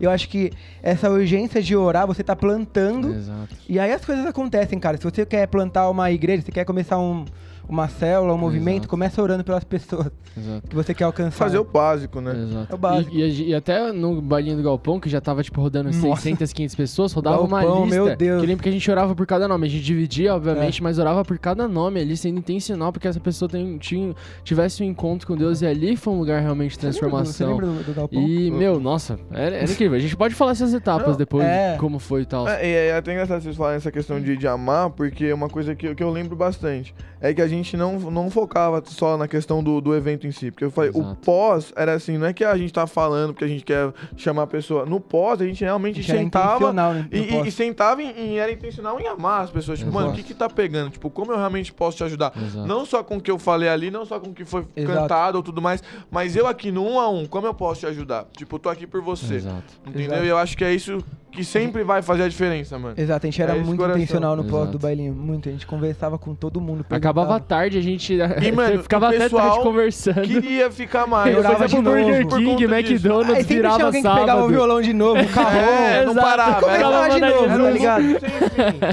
Eu 0.00 0.10
acho 0.10 0.28
que 0.28 0.50
essa 0.82 1.10
urgência 1.10 1.62
de 1.62 1.76
orar, 1.76 2.06
você 2.06 2.24
tá 2.24 2.34
plantando. 2.34 3.12
Exato. 3.14 3.54
E 3.68 3.78
aí 3.78 3.92
as 3.92 4.04
coisas 4.04 4.24
acontecem, 4.26 4.78
cara. 4.80 4.96
Se 4.96 5.04
você 5.04 5.24
quer 5.26 5.46
plantar 5.46 5.88
uma 5.90 6.10
igreja, 6.10 6.42
você 6.42 6.50
quer 6.50 6.64
começar 6.64 6.98
um, 6.98 7.24
uma 7.68 7.88
célula, 7.88 8.34
um 8.34 8.38
movimento, 8.38 8.74
Exato. 8.82 8.88
começa 8.88 9.22
orando 9.22 9.42
pelas 9.44 9.64
pessoas 9.64 10.10
Exato. 10.36 10.68
que 10.68 10.74
você 10.74 10.92
quer 10.94 11.04
alcançar. 11.04 11.30
Fazer 11.32 11.58
o 11.58 11.64
básico, 11.64 12.20
né? 12.20 12.32
Exato. 12.42 12.72
É 12.72 12.74
o 12.74 12.78
básico. 12.78 13.14
E, 13.14 13.22
e 13.22 13.48
e 13.50 13.54
até 13.54 13.92
no 13.92 14.20
bailinho 14.20 14.56
do 14.56 14.62
Galpão, 14.62 14.98
que 15.00 15.08
já 15.08 15.20
tava, 15.20 15.42
tipo, 15.42 15.60
rodando 15.60 15.88
Nossa. 15.90 16.22
600, 16.22 16.52
500 16.52 16.74
pessoas, 16.74 17.12
rodava 17.12 17.40
uma 17.42 17.60
Galpão, 17.62 17.84
lista. 17.84 17.96
meu 18.04 18.16
Deus. 18.16 18.38
Que 18.40 18.44
eu 18.44 18.48
lembro 18.48 18.62
que 18.62 18.68
a 18.68 18.72
gente 18.72 18.90
orava 18.90 19.14
por 19.14 19.26
cada 19.26 19.46
nome. 19.48 19.66
A 19.66 19.70
gente 19.70 19.82
dividia, 19.84 20.34
obviamente, 20.34 20.80
É. 20.80 20.82
mas 20.82 20.98
orava 20.98 21.24
por 21.24 21.38
cada 21.38 21.66
nome 21.68 22.00
ali, 22.00 22.16
sendo 22.16 22.38
intencional, 22.38 22.92
porque 22.92 23.08
essa 23.08 23.20
pessoa 23.20 23.48
tem, 23.48 23.78
tinha, 23.78 24.14
tivesse 24.44 24.82
um 24.82 24.86
encontro 24.86 25.26
com 25.26 25.36
Deus 25.36 25.60
e 25.62 25.66
ali 25.66 25.96
foi 25.96 26.12
um 26.12 26.18
lugar 26.18 26.40
realmente 26.40 26.76
de 26.78 26.80
Você 26.80 26.86
lembra 26.86 26.98
do- 26.98 27.10
transformação. 27.10 27.32
Você 27.32 27.44
lembra 27.46 27.66
do, 27.66 27.84
do 27.84 27.94
Galpão? 27.94 28.22
E, 28.22 28.50
meu, 28.50 28.80
nossa, 28.80 29.18
era, 29.30 29.56
era 29.56 29.70
incrível. 29.70 29.96
A 29.96 30.00
gente 30.00 30.16
pode 30.16 30.34
falar 30.34 30.52
essas 30.52 30.72
etapas 30.74 31.08
Não, 31.08 31.16
depois, 31.16 31.44
é. 31.44 31.76
como 31.78 31.98
foi 31.98 32.22
e 32.22 32.26
tal. 32.26 32.48
É, 32.48 32.66
e 32.66 32.72
é 32.88 32.96
até 32.96 33.12
engraçado 33.12 33.42
vocês 33.42 33.56
falarem 33.56 33.76
essa 33.76 33.90
questão 33.92 34.20
de, 34.20 34.36
de 34.36 34.46
amar, 34.46 34.90
porque 34.90 35.32
uma 35.32 35.48
coisa 35.48 35.74
que, 35.74 35.86
eu- 35.88 35.94
que 35.94 36.02
eu 36.02 36.10
lembro 36.10 36.34
bastante 36.36 36.94
é 37.20 37.32
que 37.32 37.40
a 37.42 37.46
gente 37.56 37.76
não, 37.76 37.98
não 37.98 38.30
focava 38.30 38.82
só 38.86 39.16
na 39.16 39.26
questão 39.28 39.62
do, 39.62 39.80
do 39.80 39.94
evento 39.94 40.26
em 40.26 40.30
si. 40.32 40.50
Porque 40.50 40.64
eu 40.64 40.70
falei, 40.70 40.90
o 40.94 40.98
Exato. 41.00 41.16
pós 41.24 41.72
era 41.76 41.92
assim, 41.94 42.18
não 42.18 42.26
é 42.26 42.32
que 42.32 42.44
a 42.44 42.56
gente 42.56 42.72
tá 42.72 42.86
falando 42.86 43.32
porque 43.32 43.44
a 43.44 43.48
gente 43.48 43.64
quer 43.64 43.92
chamar 44.16 44.42
a 44.42 44.46
pessoa. 44.46 44.84
No 44.86 45.00
pós, 45.00 45.40
a 45.40 45.46
gente 45.46 45.62
realmente 45.64 46.00
A 46.00 46.02
gente 46.02 46.16
sentava. 46.18 46.72
né, 46.72 47.08
E, 47.12 47.18
e- 47.18 47.46
e 47.48 47.50
sentava 47.52 48.02
em, 48.02 48.10
em- 48.10 48.38
era 48.38 48.50
intencional 48.52 48.98
em 49.00 49.06
amar 49.06 49.44
as 49.44 49.50
pessoas. 49.50 49.78
Tipo, 49.78 49.90
Exato. 49.90 50.04
mano, 50.04 50.12
o 50.12 50.16
que 50.16 50.22
que 50.22 50.34
tá 50.34 50.48
pegando? 50.48 50.90
Tipo, 50.90 51.10
como 51.10 51.32
eu 51.32 51.36
realmente 51.36 51.72
posso 51.72 51.96
te 51.96 52.04
ajudar? 52.04 52.32
Exato. 52.36 52.66
Não 52.66 52.84
só 52.86 53.02
com 53.02 53.16
o 53.16 53.20
que 53.20 53.30
eu 53.30 53.38
falei 53.38 53.68
ali, 53.68 53.90
não 53.90 54.04
só 54.04 54.18
com 54.18 54.30
o 54.30 54.34
que 54.34 54.44
foi 54.44 54.64
cantado 54.86 55.36
ou 55.38 55.42
tudo 55.42 55.60
mais, 55.62 55.82
mas 56.10 56.36
eu 56.36 56.46
aqui 56.46 56.70
no 56.70 56.84
um 56.86 56.98
a 57.00 57.08
um, 57.08 57.26
como 57.26 57.46
eu 57.46 57.54
posso 57.54 57.80
te 57.80 57.86
ajudar? 57.86 58.26
Tipo, 58.36 58.56
eu 58.56 58.60
tô 58.60 58.68
aqui 58.68 58.86
por 58.86 59.00
você. 59.02 59.42
Entendeu? 59.86 60.24
E 60.24 60.28
eu 60.28 60.36
acho 60.38 60.56
que 60.56 60.64
é 60.64 60.74
isso 60.74 60.98
que 61.32 61.42
sempre 61.44 61.82
vai 61.82 62.02
fazer 62.02 62.24
a 62.24 62.28
diferença, 62.28 62.78
mano. 62.78 62.94
Exato, 62.96 63.26
a 63.26 63.30
gente 63.30 63.40
era 63.42 63.56
É 63.56 63.58
muito 63.60 63.78
coração. 63.78 63.96
intencional 64.00 64.36
no 64.36 64.44
pós 64.44 64.68
do 64.68 64.78
bailinho. 64.78 65.14
Muito. 65.14 65.48
A 65.48 65.52
gente 65.52 65.66
conversava 65.66 66.18
com 66.18 66.34
todo 66.34 66.60
mundo. 66.60 66.84
Acabava 66.90 67.40
tarde, 67.40 67.78
a 67.78 67.80
gente 67.80 68.14
E, 68.40 68.52
mano, 68.52 68.82
ficava 68.84 69.08
até 69.08 69.28
tarde 69.28 69.60
conversando. 69.60 70.22
Queria 70.22 70.70
ficar 70.70 71.06
mais. 71.06 71.34
Ia 71.34 71.66
de 71.68 71.76
Burger 71.80 72.24
novo. 72.24 72.36
King. 72.36 72.64
McDonald's, 72.64 73.30
Aí 73.34 73.42
sempre 73.42 73.46
tinha 73.46 73.56
virava 73.62 73.84
alguém 73.84 74.02
que 74.02 74.08
sábado. 74.08 74.20
pegava 74.20 74.44
o 74.44 74.48
violão 74.48 74.80
de 74.82 74.92
novo, 74.92 75.22
o 75.22 75.28
carro. 75.32 75.56
É, 75.58 76.04
não 76.04 76.14
parava. 76.14 76.60
Começava 76.60 77.08
de 77.10 77.20
novo, 77.20 77.48
tá 77.48 77.70
ligado? 77.70 78.02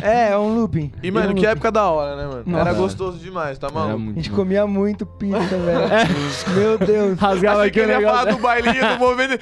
É, 0.03 0.29
é 0.31 0.37
um 0.37 0.55
looping. 0.55 0.91
E, 1.03 1.11
mano, 1.11 1.27
um 1.31 1.33
que 1.33 1.41
looping. 1.41 1.51
época 1.51 1.71
da 1.71 1.89
hora, 1.89 2.15
né, 2.15 2.25
mano? 2.25 2.43
Nossa. 2.45 2.69
Era 2.69 2.73
gostoso 2.77 3.17
demais, 3.19 3.57
tá 3.57 3.69
maluco? 3.69 4.11
A 4.11 4.13
gente 4.13 4.31
comia 4.31 4.65
muito 4.65 5.05
pizza, 5.05 5.37
velho. 5.57 5.89
Meu 6.55 6.77
Deus. 6.77 7.19
Rasgava 7.19 7.59
Achei 7.59 7.71
que 7.71 7.79
aqui 7.81 7.89
o 7.89 7.93
ele 7.93 8.01
ia 8.01 8.07
falar 8.07 8.25
negócio. 8.25 8.37
do 8.37 8.41
bailinho, 8.41 8.93
do 8.93 8.99
movimento. 8.99 9.39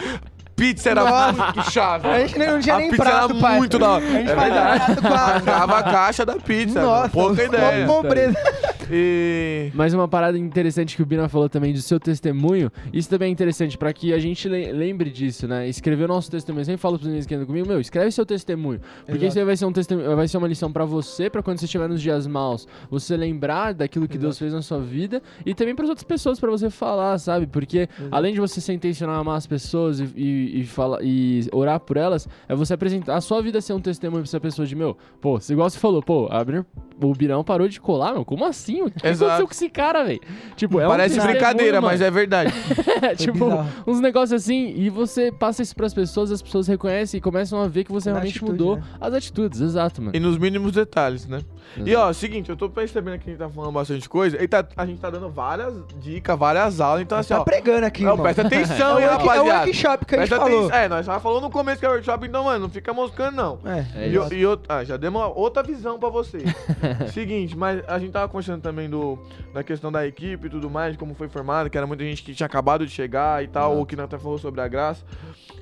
Pizza 0.57 0.89
era 0.89 1.31
muito 1.31 1.71
chave. 1.71 2.07
A 2.07 2.19
gente 2.19 2.39
não 2.39 2.59
tinha 2.59 2.75
A 2.75 2.79
nem 2.79 2.89
pizza 2.89 3.03
prato, 3.03 3.31
era 3.31 3.39
pai. 3.41 3.57
muito 3.59 3.77
da 3.77 3.91
hora. 3.91 4.03
A 4.05 4.09
gente 4.09 4.31
É 4.31 4.35
fazia 4.35 4.95
com 5.01 5.07
a... 5.07 5.17
Rasgava 5.27 5.77
a 5.77 5.83
caixa 5.83 6.25
da 6.25 6.35
pizza. 6.35 6.81
Nossa, 6.81 7.09
pouca 7.09 7.43
uma 7.43 7.43
ideia. 7.43 7.85
pobreza. 7.85 8.37
E... 8.89 9.69
Mas 9.73 9.93
uma 9.93 10.07
parada 10.07 10.37
interessante 10.37 10.95
que 10.95 11.03
o 11.03 11.05
Bina 11.05 11.27
falou 11.29 11.49
também 11.49 11.73
do 11.73 11.81
seu 11.81 11.99
testemunho, 11.99 12.71
isso 12.93 13.09
também 13.09 13.27
é 13.27 13.31
interessante 13.31 13.77
pra 13.77 13.91
que 13.93 14.13
a 14.13 14.19
gente 14.19 14.47
le- 14.47 14.71
lembre 14.71 15.09
disso, 15.09 15.47
né? 15.47 15.67
Escrever 15.67 16.05
o 16.05 16.07
nosso 16.07 16.31
testemunho. 16.31 16.61
Eu 16.61 16.65
sempre 16.65 16.81
falo 16.81 16.95
pros 16.97 17.05
meninos 17.07 17.25
que 17.27 17.35
andam 17.35 17.45
comigo, 17.45 17.67
meu, 17.67 17.79
escreve 17.79 18.11
seu 18.11 18.25
testemunho. 18.25 18.79
Porque 19.05 19.11
Exato. 19.11 19.25
isso 19.27 19.39
aí 19.39 19.45
vai 19.45 19.57
ser, 19.57 19.65
um 19.65 19.71
testemunho, 19.73 20.15
vai 20.15 20.27
ser 20.27 20.37
uma 20.37 20.47
lição 20.47 20.71
pra 20.71 20.85
você, 20.85 21.29
pra 21.29 21.43
quando 21.43 21.59
você 21.59 21.65
estiver 21.65 21.87
nos 21.89 22.01
dias 22.01 22.25
maus, 22.25 22.67
você 22.89 23.15
lembrar 23.17 23.73
daquilo 23.73 24.07
que 24.07 24.17
Deus 24.17 24.39
fez 24.39 24.53
na 24.53 24.61
sua 24.61 24.79
vida 24.79 25.21
e 25.45 25.53
também 25.53 25.75
pras 25.75 25.89
outras 25.89 26.05
pessoas 26.05 26.39
pra 26.39 26.49
você 26.49 26.69
falar, 26.69 27.17
sabe? 27.19 27.45
Porque 27.45 27.89
além 28.09 28.33
de 28.33 28.39
você 28.39 28.61
ser 28.61 28.73
intencional 28.73 29.17
a 29.17 29.19
amar 29.19 29.35
as 29.37 29.45
pessoas 29.45 29.99
e, 29.99 30.09
e, 30.15 30.46
e, 30.47 30.65
falar, 30.65 30.99
e 31.03 31.47
orar 31.51 31.79
por 31.79 31.97
elas, 31.97 32.27
é 32.47 32.55
você 32.55 32.73
apresentar 32.73 33.15
a 33.15 33.21
sua 33.21 33.41
vida 33.41 33.59
ser 33.61 33.73
um 33.73 33.79
testemunho 33.79 34.21
pra 34.23 34.29
essa 34.29 34.39
pessoa 34.39 34.65
de, 34.67 34.75
meu, 34.75 34.97
pô, 35.21 35.39
igual 35.49 35.69
você 35.69 35.77
falou, 35.79 36.01
pô, 36.01 36.27
Abner, 36.31 36.65
o 37.01 37.13
Birão 37.13 37.43
parou 37.43 37.67
de 37.67 37.79
colar, 37.79 38.13
meu, 38.13 38.25
como 38.25 38.45
assim? 38.45 38.81
O 38.81 38.91
que, 38.91 38.99
que 38.99 39.07
Exato. 39.07 39.25
aconteceu 39.25 39.47
com 39.47 39.53
esse 39.53 39.69
cara, 39.69 40.03
velho? 40.03 40.19
Tipo, 40.55 40.79
é 40.79 40.85
um 40.87 40.89
Parece 40.89 41.15
testemunho, 41.15 41.39
brincadeira, 41.39 41.81
mano. 41.81 41.91
mas 41.91 42.01
é 42.01 42.09
verdade. 42.11 42.53
É, 42.99 43.13
tipo, 43.15 43.45
bizarro. 43.45 43.69
uns 43.85 43.99
negócios 43.99 44.41
assim, 44.41 44.73
e 44.75 44.89
você 44.89 45.31
passa 45.31 45.61
isso 45.61 45.75
pras 45.75 45.93
pessoas, 45.93 46.31
as 46.31 46.41
pessoas 46.41 46.67
reconhecem 46.67 47.19
e 47.19 47.21
começam 47.21 47.61
a 47.61 47.67
ver 47.67 47.83
que 47.83 47.91
você 47.91 48.09
Na 48.09 48.15
realmente 48.15 48.37
atitude, 48.37 48.51
mudou 48.51 48.77
né? 48.77 48.83
as 48.99 49.13
atitudes, 49.13 49.61
exato, 49.61 50.01
mano. 50.01 50.15
E 50.17 50.19
nos 50.19 50.35
mínimos 50.39 50.71
detalhes, 50.71 51.27
né? 51.27 51.41
E 51.75 51.95
ó, 51.95 52.11
seguinte, 52.13 52.49
eu 52.49 52.55
tô 52.57 52.69
percebendo 52.69 53.19
que 53.19 53.29
a 53.29 53.33
gente 53.33 53.39
tá 53.39 53.49
falando 53.49 53.71
bastante 53.73 54.07
coisa. 54.09 54.41
E 54.41 54.47
tá- 54.47 54.65
a 54.75 54.85
gente 54.85 54.99
tá 54.99 55.09
dando 55.09 55.29
várias 55.29 55.73
dicas, 55.99 56.37
várias 56.37 56.79
aulas. 56.81 57.01
Então, 57.01 57.17
assim, 57.17 57.33
Tá 57.33 57.41
ó. 57.41 57.43
pregando 57.43 57.85
aqui, 57.85 58.03
Não, 58.03 58.11
irmão. 58.11 58.23
presta 58.23 58.41
atenção, 58.47 58.97
É 58.99 59.03
hein, 59.03 59.07
o 59.07 59.11
work- 59.11 59.23
é 59.23 59.25
o 59.25 59.27
rapaziada. 59.29 59.59
workshop 59.65 60.05
que 60.05 60.15
a 60.15 60.17
gente 60.19 60.27
Presta 60.29 60.45
falou. 60.45 60.59
atenção. 60.65 60.77
É, 60.79 60.87
nós 60.89 61.05
já 61.05 61.19
falou 61.19 61.41
no 61.41 61.49
começo 61.49 61.79
que 61.79 61.85
é 61.85 61.89
workshop, 61.89 62.27
então, 62.27 62.43
mano, 62.45 62.59
não 62.59 62.69
fica 62.69 62.93
moscando, 62.93 63.35
não. 63.35 63.59
É. 63.65 63.85
É 63.95 64.07
E, 64.07 64.15
isso. 64.15 64.33
e 64.33 64.43
ah, 64.69 64.83
já 64.83 64.97
demos 64.97 65.21
uma 65.21 65.27
outra 65.27 65.61
visão 65.63 65.99
pra 65.99 66.09
vocês. 66.09 66.43
Seguinte, 67.13 67.55
mas 67.57 67.83
a 67.87 67.99
gente 67.99 68.11
tava 68.11 68.27
conversando 68.27 68.61
também 68.61 68.89
do, 68.89 69.19
da 69.53 69.63
questão 69.63 69.91
da 69.91 70.05
equipe 70.07 70.47
e 70.47 70.49
tudo 70.49 70.69
mais, 70.69 70.95
como 70.97 71.13
foi 71.13 71.27
formado, 71.27 71.69
que 71.69 71.77
era 71.77 71.85
muita 71.87 72.03
gente 72.03 72.23
que 72.23 72.33
tinha 72.33 72.47
acabado 72.47 72.85
de 72.85 72.91
chegar 72.91 73.43
e 73.43 73.47
tal, 73.47 73.69
Exato. 73.71 73.79
ou 73.79 73.85
que 73.85 73.99
até 73.99 74.17
falou 74.17 74.37
sobre 74.37 74.61
a 74.61 74.67
graça. 74.67 75.03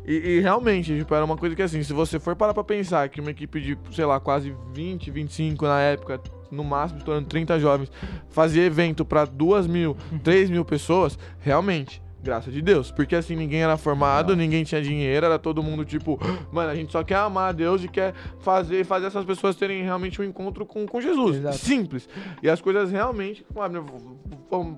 E, 0.07 0.13
e 0.13 0.39
realmente, 0.39 0.97
tipo, 0.97 1.13
era 1.15 1.25
uma 1.25 1.35
coisa 1.35 1.55
que 1.55 1.61
assim, 1.61 1.81
se 1.81 1.91
você 1.91 2.19
for 2.19 2.35
parar 2.35 2.53
pra 2.53 2.63
pensar 2.63 3.09
que 3.09 3.19
uma 3.19 3.31
equipe 3.31 3.59
de, 3.59 3.77
sei 3.91 4.05
lá, 4.05 4.19
quase 4.19 4.55
20, 4.73 5.09
25 5.09 5.65
na 5.65 5.81
época, 5.81 6.21
no 6.51 6.63
máximo, 6.63 6.99
estourando 6.99 7.27
30 7.27 7.59
jovens, 7.59 7.91
fazia 8.29 8.63
evento 8.63 9.03
pra 9.03 9.25
2 9.25 9.65
mil, 9.65 9.97
3 10.23 10.49
mil 10.49 10.63
pessoas, 10.63 11.17
realmente. 11.39 12.04
Graças 12.25 12.51
de 12.51 12.59
Deus. 12.59 12.89
Porque 12.89 13.15
assim, 13.15 13.35
ninguém 13.35 13.61
era 13.61 13.77
formado, 13.77 14.35
ninguém 14.35 14.63
tinha 14.63 14.81
dinheiro, 14.81 15.27
era 15.27 15.37
todo 15.37 15.61
mundo 15.61 15.85
tipo, 15.85 16.19
mano, 16.51 16.71
a 16.71 16.75
gente 16.75 16.91
só 16.91 17.03
quer 17.03 17.17
amar 17.17 17.49
a 17.49 17.51
Deus 17.51 17.83
e 17.83 17.87
quer 17.87 18.15
fazer, 18.39 18.83
fazer 18.83 19.05
essas 19.05 19.23
pessoas 19.23 19.55
terem 19.55 19.83
realmente 19.83 20.19
um 20.19 20.25
encontro 20.25 20.65
com, 20.65 20.87
com 20.87 20.99
Jesus. 20.99 21.37
Exato. 21.37 21.57
Simples. 21.59 22.09
E 22.41 22.49
as 22.49 22.59
coisas 22.59 22.91
realmente 22.91 23.45
foram 23.53 23.85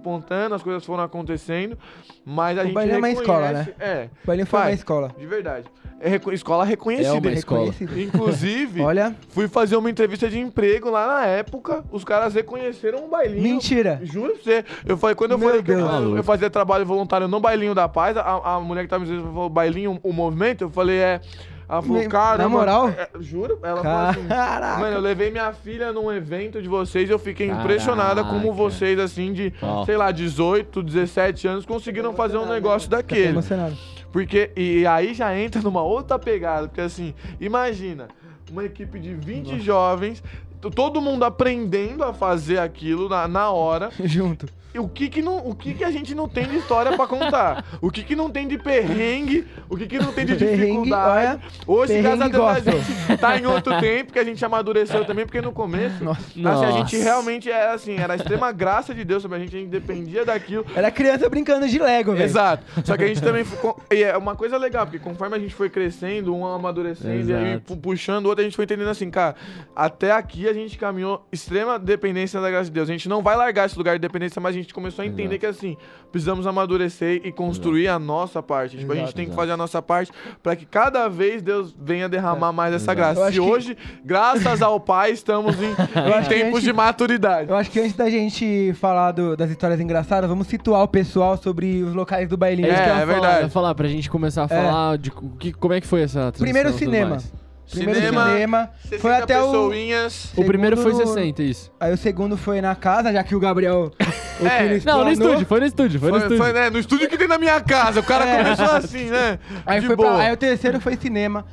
pontando, 0.03 0.55
as 0.55 0.62
coisas 0.62 0.86
foram 0.86 1.03
acontecendo, 1.03 1.77
mas 2.25 2.57
a 2.57 2.62
O 2.62 2.65
gente 2.65 2.73
baile 2.73 2.91
é 2.91 2.97
uma 2.97 3.10
escola, 3.10 3.47
reconhece- 3.47 3.75
É, 3.79 4.10
O 4.23 4.27
bailinho 4.27 4.45
foi 4.47 4.60
Pai, 4.60 4.69
uma 4.71 4.75
escola. 4.75 5.15
de 5.17 5.25
verdade. 5.25 5.65
É 5.99 6.10
reco- 6.10 6.31
escola 6.31 6.63
É 6.63 6.67
reconhecida. 6.67 7.13
uma 7.13 7.31
escola. 7.31 7.73
Inclusive, 7.97 8.81
Olha, 8.86 9.15
fui 9.29 9.47
fazer 9.47 9.75
uma 9.75 9.89
entrevista 9.89 10.29
de 10.29 10.39
emprego 10.39 10.89
lá 10.89 11.07
na 11.07 11.25
época, 11.25 11.83
os 11.91 12.03
caras 12.03 12.33
reconheceram 12.33 13.05
um 13.05 13.10
bailinho. 13.10 13.41
mentira. 13.41 13.99
Juro 14.03 14.33
pra 14.33 14.43
você. 14.43 14.65
Eu 14.86 14.97
falei, 14.97 15.15
quando 15.15 15.31
eu 15.31 15.38
Meu 15.38 15.47
falei 15.49 15.63
que 15.63 15.71
eu, 15.71 16.23
fazia 16.23 16.49
trabalho 16.49 16.86
voluntário 16.86 17.27
no 17.27 17.39
Bailinho 17.39 17.73
da 17.73 17.88
Paz, 17.89 18.15
a, 18.17 18.21
a 18.55 18.60
mulher 18.60 18.83
que 18.83 18.89
tava 18.89 19.03
me 19.03 19.10
dizendo 19.10 19.27
falou, 19.27 19.49
Bailinho, 19.49 19.99
o 20.03 20.13
movimento, 20.13 20.63
eu 20.65 20.69
falei, 20.69 20.97
é. 20.99 21.21
Ela 21.69 21.81
falou, 21.81 22.07
cara. 22.07 22.43
na 22.43 22.47
moral? 22.49 22.89
juro? 23.19 23.60
Ela 23.62 23.83
falou 23.83 24.10
assim. 24.10 24.27
Caraca. 24.27 24.79
Mano, 24.79 24.95
eu 24.95 25.01
levei 25.01 25.29
minha 25.31 25.51
filha 25.51 25.91
num 25.91 26.10
evento 26.10 26.62
de 26.62 26.69
vocês 26.69 27.10
e 27.10 27.12
eu 27.12 27.19
fiquei 27.19 27.49
impressionada 27.49 28.23
como 28.23 28.36
Caraca. 28.39 28.53
vocês, 28.53 28.97
assim, 28.99 29.33
de, 29.33 29.53
Ó. 29.62 29.83
sei 29.83 29.97
lá, 29.97 30.10
18, 30.12 30.81
17 30.81 31.45
anos, 31.45 31.65
conseguiram 31.65 32.13
fazer 32.13 32.38
um 32.38 32.45
negócio 32.47 32.89
daquele. 32.89 33.29
emocionado. 33.29 33.75
Porque, 34.12 34.52
e 34.56 34.86
aí 34.88 35.13
já 35.13 35.38
entra 35.38 35.62
numa 35.62 35.82
outra 35.84 36.17
pegada, 36.17 36.67
porque 36.67 36.82
assim, 36.82 37.13
imagina, 37.39 38.08
uma 38.50 38.63
equipe 38.63 39.00
de 39.00 39.13
20 39.13 39.60
jovens, 39.60 40.24
t- 40.62 40.72
todo 40.72 41.02
mundo 41.02 41.24
aprendendo 41.26 42.04
a 42.04 42.13
fazer 42.13 42.60
aquilo 42.60 43.10
na, 43.10 43.28
na 43.28 43.52
hora, 43.52 43.89
Junto. 44.04 44.48
O 44.79 44.87
que 44.87 45.09
que, 45.09 45.21
não, 45.21 45.37
o 45.47 45.55
que 45.55 45.73
que 45.73 45.83
a 45.83 45.91
gente 45.91 46.13
não 46.15 46.27
tem 46.27 46.45
de 46.47 46.57
história 46.57 46.95
pra 46.95 47.07
contar? 47.07 47.65
O 47.81 47.89
que 47.91 48.03
que 48.03 48.15
não 48.15 48.29
tem 48.29 48.47
de 48.47 48.57
perrengue? 48.57 49.45
O 49.69 49.75
que 49.77 49.85
que 49.87 49.97
não 49.99 50.11
tem 50.13 50.25
de 50.25 50.35
dificuldade? 50.37 51.41
Hoje, 51.65 52.01
graças 52.01 52.21
a 52.21 52.27
Deus, 52.27 52.45
a 52.45 52.59
gente 52.59 53.17
tá 53.19 53.37
em 53.37 53.45
outro 53.45 53.79
tempo, 53.79 54.13
que 54.13 54.19
a 54.19 54.23
gente 54.23 54.43
amadureceu 54.43 55.05
também, 55.05 55.25
porque 55.25 55.41
no 55.41 55.51
começo, 55.51 56.03
Nossa. 56.03 56.21
assim, 56.21 56.65
a 56.65 56.71
gente 56.71 56.97
realmente 56.97 57.49
era 57.51 57.73
assim, 57.73 57.97
era 57.97 58.13
a 58.13 58.15
extrema 58.15 58.51
graça 58.51 58.93
de 58.93 59.03
Deus 59.03 59.21
sobre 59.21 59.37
a 59.37 59.39
gente, 59.39 59.55
a 59.55 59.59
gente 59.59 59.69
dependia 59.69 60.23
daquilo. 60.25 60.65
Era 60.75 60.89
criança 60.91 61.29
brincando 61.29 61.67
de 61.67 61.79
Lego, 61.79 62.11
velho. 62.13 62.23
Exato. 62.23 62.63
Só 62.83 62.95
que 62.97 63.03
a 63.03 63.07
gente 63.07 63.21
também. 63.21 63.45
E 63.91 64.03
é 64.03 64.15
uma 64.17 64.35
coisa 64.35 64.57
legal, 64.57 64.85
porque 64.85 64.99
conforme 64.99 65.35
a 65.35 65.39
gente 65.39 65.53
foi 65.53 65.69
crescendo, 65.69 66.35
um 66.35 66.45
amadurecendo, 66.45 67.29
e 67.29 67.33
aí 67.33 67.47
Exato. 67.51 67.61
pu- 67.65 67.77
puxando 67.77 68.25
o 68.25 68.29
outro, 68.29 68.41
a 68.41 68.43
gente 68.45 68.55
foi 68.55 68.65
entendendo 68.65 68.89
assim, 68.89 69.09
cara, 69.09 69.35
até 69.75 70.11
aqui 70.11 70.47
a 70.47 70.53
gente 70.53 70.77
caminhou 70.77 71.25
extrema 71.31 71.77
dependência 71.79 72.39
da 72.41 72.49
graça 72.49 72.65
de 72.65 72.71
Deus. 72.71 72.89
A 72.89 72.91
gente 72.91 73.07
não 73.09 73.21
vai 73.21 73.35
largar 73.35 73.65
esse 73.65 73.77
lugar 73.77 73.93
de 73.95 73.99
dependência, 73.99 74.41
mas 74.41 74.55
a 74.55 74.57
gente 74.57 74.66
começou 74.73 75.03
a 75.03 75.06
entender 75.06 75.36
Exato. 75.36 75.39
que 75.39 75.45
assim, 75.45 75.77
precisamos 76.12 76.45
amadurecer 76.47 77.21
e 77.23 77.32
construir 77.32 77.88
a 77.88 77.97
nossa 77.99 78.41
parte. 78.41 78.77
Tipo, 78.77 78.91
a 78.91 78.95
gente 78.95 79.03
Exato, 79.06 79.15
tem 79.15 79.25
que 79.25 79.32
exato. 79.32 79.41
fazer 79.41 79.51
a 79.53 79.58
nossa 79.58 79.82
parte 79.82 80.12
para 80.41 80.56
que 80.56 80.65
cada 80.65 81.08
vez 81.08 81.41
Deus 81.41 81.75
venha 81.80 82.08
derramar 82.10 82.51
mais 82.51 82.73
essa 82.73 82.93
Exato. 82.93 82.99
Eu 82.99 83.15
graça. 83.15 83.25
Se 83.32 83.34
que- 83.34 83.39
hoje, 83.39 83.77
graças 84.03 84.62
ao 84.62 84.80
Pai, 84.80 85.12
estamos 85.12 85.56
em, 85.62 85.71
em 85.71 86.23
tempos 86.27 86.62
gente- 86.62 86.63
de 86.63 86.73
maturidade. 86.73 87.49
Eu 87.49 87.56
acho 87.56 87.69
que 87.71 87.80
antes 87.80 87.93
da 87.93 88.10
gente 88.10 88.73
falar 88.73 89.12
do- 89.12 89.36
das 89.38 89.49
histórias 89.49 89.80
engraçadas, 89.80 90.30
vamos 90.30 90.47
situar 90.47 90.84
o 90.84 90.88
pessoal 90.88 91.38
sobre 91.38 91.84
os 91.84 91.93
locais 91.93 92.27
do 92.30 92.38
bailinho. 92.38 92.68
É, 92.70 92.74
isso 92.74 92.84
que 92.84 92.89
eu 92.89 92.95
ia 92.95 93.01
é 93.01 93.05
falar, 93.05 93.22
verdade. 93.30 93.53
falar 93.53 93.76
pra 93.76 93.88
gente 93.88 94.09
começar 94.09 94.43
a 94.43 94.47
falar 94.47 94.97
de 94.97 95.11
que, 95.39 95.51
como 95.53 95.74
é 95.74 95.82
que 95.82 95.88
foi 95.88 96.01
essa 96.01 96.32
transição 96.32 96.43
Primeiro 96.45 96.70
e 96.70 96.74
cinema. 96.74 97.09
mais. 97.11 97.34
Primeiro 97.70 97.99
Cinema, 97.99 98.26
cinema. 98.32 98.70
60 98.84 99.01
Foi 99.01 99.13
até 99.13 99.41
o. 99.41 99.45
pessoinhas. 99.45 100.32
O 100.38 100.43
primeiro 100.45 100.78
foi 100.78 100.91
Segundo 100.93 101.07
no- 101.07 101.13
60, 101.13 101.43
isso. 101.43 101.72
Aí 101.80 101.93
o 101.93 101.97
segundo 101.97 102.38
foi 102.38 102.61
na 102.61 102.74
casa, 102.76 103.11
já 103.11 103.24
que 103.24 103.36
o 103.36 103.39
Gabriel. 103.39 103.91
O 104.39 104.45
É. 104.45 104.61
Não, 104.61 104.68
no 104.70 104.76
explanou. 104.76 105.11
estúdio, 105.11 105.45
foi 105.47 105.59
no 105.59 105.65
estúdio, 105.65 105.99
foi, 105.99 106.09
no 106.11 106.13
Foi, 106.20 106.24
estúdio. 106.28 106.43
foi, 106.43 106.53
né, 106.53 106.70
no 106.70 106.78
estúdio 106.78 107.09
que 107.09 107.18
tem 107.18 107.28
na 107.28 107.39
minha 107.39 107.59
casa. 107.59 107.99
O 107.99 108.03
cara 108.03 108.24
É. 108.24 108.43
começou 108.43 108.65
assim, 108.76 109.05
né? 109.09 109.39
Aí, 109.65 109.80
de 109.82 109.88
foi 109.88 109.95
boa. 109.95 110.09
pra- 110.13 110.20
aí 110.26 110.32
o 110.32 110.38
terceiro 110.38 110.80
foi 110.80 110.95
cinema. 110.95 111.43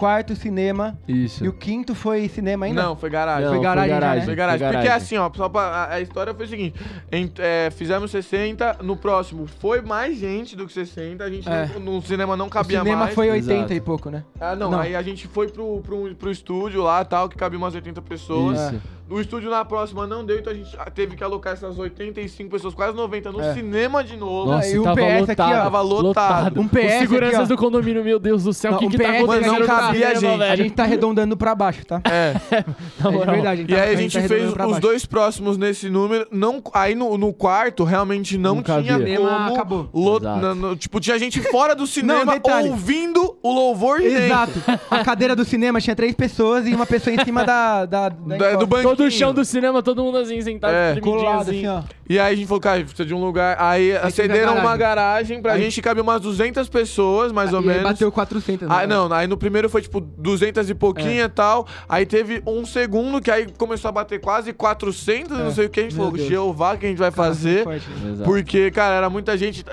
Quarto 0.00 0.34
cinema 0.34 0.98
Isso. 1.06 1.44
e 1.44 1.48
o 1.48 1.52
quinto 1.52 1.94
foi 1.94 2.26
cinema 2.28 2.64
ainda? 2.66 2.82
Não, 2.82 2.96
foi 2.96 3.10
garagem. 3.10 3.44
Não, 3.44 3.52
foi 3.52 3.62
garagem 3.62 3.90
já, 3.90 4.14
né? 4.14 4.20
Foi 4.22 4.34
garagem. 4.34 4.68
Porque 4.72 4.88
assim, 4.88 5.16
ó, 5.18 5.30
só 5.36 5.48
pra, 5.48 5.60
a, 5.60 5.94
a 5.94 6.00
história 6.00 6.32
foi 6.34 6.46
o 6.46 6.48
seguinte: 6.48 6.80
em- 7.12 7.30
é, 7.38 7.70
fizemos 7.70 8.10
60, 8.10 8.78
no 8.82 8.96
próximo 8.96 9.46
foi 9.46 9.82
mais 9.82 10.16
gente 10.18 10.56
do 10.56 10.66
que 10.66 10.72
60, 10.72 11.22
a 11.22 11.30
gente 11.30 11.48
É. 11.48 11.70
não- 11.74 11.80
no 11.96 12.02
cinema 12.02 12.36
não 12.36 12.46
o 12.46 12.50
cabia 12.50 12.78
cinema 12.78 13.02
mais. 13.02 13.14
foi 13.14 13.30
80 13.30 13.52
Exato. 13.54 13.72
e 13.74 13.80
pouco, 13.80 14.08
né? 14.10 14.24
Ah, 14.40 14.56
não, 14.56 14.70
Não. 14.70 14.80
aí 14.80 14.96
a 14.96 15.02
gente 15.02 15.28
foi 15.28 15.48
pro, 15.48 15.80
pro, 15.82 16.14
pro 16.14 16.30
estúdio 16.30 16.82
lá 16.82 17.04
tal, 17.04 17.28
que 17.28 17.36
cabia 17.36 17.58
umas 17.58 17.74
80 17.74 18.00
pessoas. 18.00 18.58
Isso. 18.58 18.80
O 19.10 19.20
estúdio 19.20 19.50
na 19.50 19.64
próxima 19.64 20.06
não 20.06 20.24
deu, 20.24 20.38
então 20.38 20.52
a 20.52 20.56
gente 20.56 20.70
teve 20.94 21.16
que 21.16 21.24
alocar 21.24 21.52
essas 21.54 21.78
85 21.78 22.48
pessoas, 22.50 22.72
quase 22.74 22.96
90, 22.96 23.32
no 23.32 23.40
É. 23.40 23.54
cinema 23.54 24.04
de 24.04 24.16
novo. 24.16 24.52
Nossa, 24.52 24.68
e 24.68 24.78
o 24.78 24.84
PS 24.84 25.30
aqui, 25.30 25.42
ó, 25.42 25.44
lotado. 25.46 25.62
tava 25.62 25.80
lotado. 25.80 26.60
Um 26.60 26.68
PS 26.68 26.84
Os 26.94 26.98
seguranças 27.00 27.38
aqui, 27.40 27.48
do 27.48 27.56
condomínio, 27.56 28.04
meu 28.04 28.18
Deus 28.20 28.44
do 28.44 28.52
céu, 28.54 28.70
o 28.70 28.74
Não, 28.74 28.78
que 28.80 28.86
um 28.86 28.90
que 28.90 28.98
tá 28.98 29.04
PS 29.12 29.22
acontecendo? 29.24 29.46
Mano, 29.52 29.58
não 29.60 29.66
cabia 29.66 29.92
cinema, 30.14 30.20
gente. 30.20 30.38
velho? 30.38 30.52
A 30.52 30.56
gente 30.56 30.72
tá 30.74 30.82
arredondando 30.84 31.36
pra 31.36 31.54
baixo, 31.54 31.84
tá? 31.84 32.00
É. 32.04 32.34
É 33.00 33.30
verdade. 33.32 33.66
E 33.68 33.74
aí 33.74 33.80
a 33.80 33.94
tá- 33.94 34.00
gente 34.00 34.20
tá 34.20 34.28
fez 34.28 34.52
os 34.54 34.78
dois 34.80 35.04
próximos 35.06 35.56
nesse 35.58 35.88
número. 35.90 36.26
Não, 36.30 36.62
aí 36.72 36.94
no, 36.94 37.16
no 37.18 37.32
quarto 37.32 37.82
realmente 37.84 38.38
não, 38.38 38.56
Não 38.56 38.62
tinha. 38.62 38.96
Cinema 38.98 39.28
como. 39.44 39.54
acabou. 39.54 39.90
lo- 39.92 40.18
Exato. 40.18 40.40
na- 40.40 40.54
no- 40.54 40.76
tipo, 40.76 41.00
tinha 41.00 41.18
gente 41.18 41.40
fora 41.40 41.74
do 41.74 41.86
cinema 41.86 42.32
detalhe. 42.34 42.68
ouvindo 42.68 43.36
o 43.42 43.52
louvor. 43.52 44.00
Exato. 44.00 44.52
A 44.90 45.02
cadeira 45.04 45.34
do 45.34 45.44
cinema 45.44 45.80
tinha 45.80 45.96
três 45.96 46.14
pessoas 46.14 46.66
e 46.66 46.74
uma 46.74 46.86
pessoa 46.86 47.14
em 47.14 47.24
cima 47.24 47.42
da... 47.44 47.84
da, 47.86 48.08
da 48.10 48.36
Da- 48.36 48.36
encosta. 48.36 48.56
do 48.58 48.66
banquinho. 48.66 48.99
Todo 49.00 49.08
o 49.08 49.10
chão 49.10 49.32
do 49.34 49.44
cinema, 49.44 49.82
todo 49.82 50.02
mundo 50.02 50.18
assim, 50.18 50.40
sentado, 50.42 50.72
É. 50.72 51.00
Colado, 51.00 51.42
assim. 51.50 51.66
assim, 51.66 51.66
ó. 51.66 51.82
E 52.08 52.18
aí 52.18 52.32
a 52.32 52.36
gente 52.36 52.46
falou, 52.48 52.60
cara, 52.60 52.80
precisa 52.80 53.04
de 53.06 53.14
um 53.14 53.24
lugar. 53.24 53.56
Aí 53.58 53.92
Aí 53.92 53.96
acederam 53.98 54.48
teve 54.54 54.58
a 54.60 54.62
uma 54.62 54.76
garagem 54.76 55.40
pra 55.40 55.52
Aí- 55.52 55.62
gente, 55.62 55.80
cabe 55.80 56.00
umas 56.00 56.20
200 56.20 56.68
pessoas, 56.68 57.30
mais 57.32 57.52
ou 57.52 57.60
e 57.60 57.62
aí 57.62 57.68
menos. 57.68 57.82
bateu 57.84 58.10
400. 58.10 58.68
Ah, 58.70 58.80
né? 58.80 58.86
não, 58.86 59.12
aí 59.12 59.26
no 59.26 59.36
primeiro 59.36 59.68
foi 59.70 59.80
tipo 59.82 60.00
200 60.00 60.68
e 60.70 60.74
pouquinho 60.74 61.24
e 61.24 61.28
tal. 61.28 61.66
Aí 61.88 62.04
teve 62.04 62.42
um 62.46 62.66
segundo 62.66 63.20
que 63.20 63.30
aí 63.30 63.46
começou 63.56 63.88
a 63.88 63.92
bater 63.92 64.20
quase 64.20 64.52
400, 64.52 65.38
não 65.38 65.46
É. 65.46 65.50
sei 65.52 65.66
o 65.66 65.70
que. 65.70 65.80
A 65.80 65.82
gente 65.84 65.94
Meu 65.94 66.04
falou, 66.04 66.16
Deus. 66.16 66.28
Jeová, 66.28 66.76
que 66.76 66.86
a 66.86 66.88
gente 66.88 66.98
vai 66.98 67.10
fazer. 67.10 67.64
Forte, 67.64 67.88
né? 67.90 68.24
Porque, 68.24 68.70
cara, 68.70 68.94
era 68.96 69.08
muita 69.10 69.36
gente. 69.38 69.64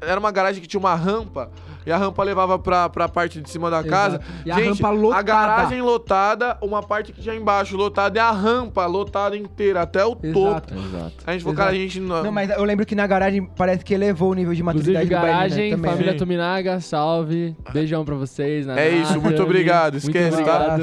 Era 0.00 0.18
uma 0.20 0.30
garagem 0.30 0.60
que 0.60 0.66
tinha 0.68 0.80
uma 0.80 0.94
rampa. 0.94 1.50
E 1.86 1.92
a 1.92 1.96
rampa 1.96 2.22
levava 2.22 2.58
pra, 2.58 2.88
pra 2.88 3.08
parte 3.08 3.40
de 3.40 3.50
cima 3.50 3.70
da 3.70 3.78
Exato. 3.80 3.90
casa. 3.90 4.20
E 4.44 4.50
a 4.50 4.56
rampa 4.56 4.90
lotada. 4.90 5.18
A 5.20 5.22
garagem 5.22 5.82
lotada, 5.82 6.58
uma 6.62 6.82
parte 6.82 7.12
que 7.12 7.20
tinha 7.20 7.34
embaixo 7.34 7.76
lotada 7.76 8.18
e 8.18 8.20
a 8.20 8.30
rampa 8.30 8.86
lotada 8.86 9.36
inteira, 9.36 9.82
até 9.82 10.04
o 10.04 10.16
Exato. 10.22 10.32
topo. 10.32 10.74
Exato. 10.74 11.12
A 11.26 11.32
gente 11.32 11.42
falou, 11.42 11.56
cara, 11.56 11.70
a 11.70 11.74
gente 11.74 12.00
não. 12.00 12.22
Não, 12.24 12.32
mas 12.32 12.50
eu 12.50 12.64
lembro 12.64 12.86
que 12.86 12.94
na 12.94 13.06
garagem 13.06 13.44
parece 13.56 13.84
que 13.84 13.92
elevou 13.94 14.30
o 14.30 14.34
nível 14.34 14.54
de 14.54 14.62
maturidade 14.62 15.06
do 15.06 15.10
baile, 15.14 15.26
garagem, 15.26 15.70
né, 15.70 15.76
também. 15.76 15.90
família 15.90 16.12
Sim. 16.12 16.18
Tominaga, 16.18 16.80
salve. 16.80 17.56
Beijão 17.72 18.04
pra 18.04 18.14
vocês. 18.14 18.66
Naná, 18.66 18.80
É 18.80 18.88
isso, 18.90 19.20
muito 19.20 19.42
obrigado, 19.42 19.96
esquece, 19.96 20.36
muito 20.36 20.46
tá? 20.46 20.78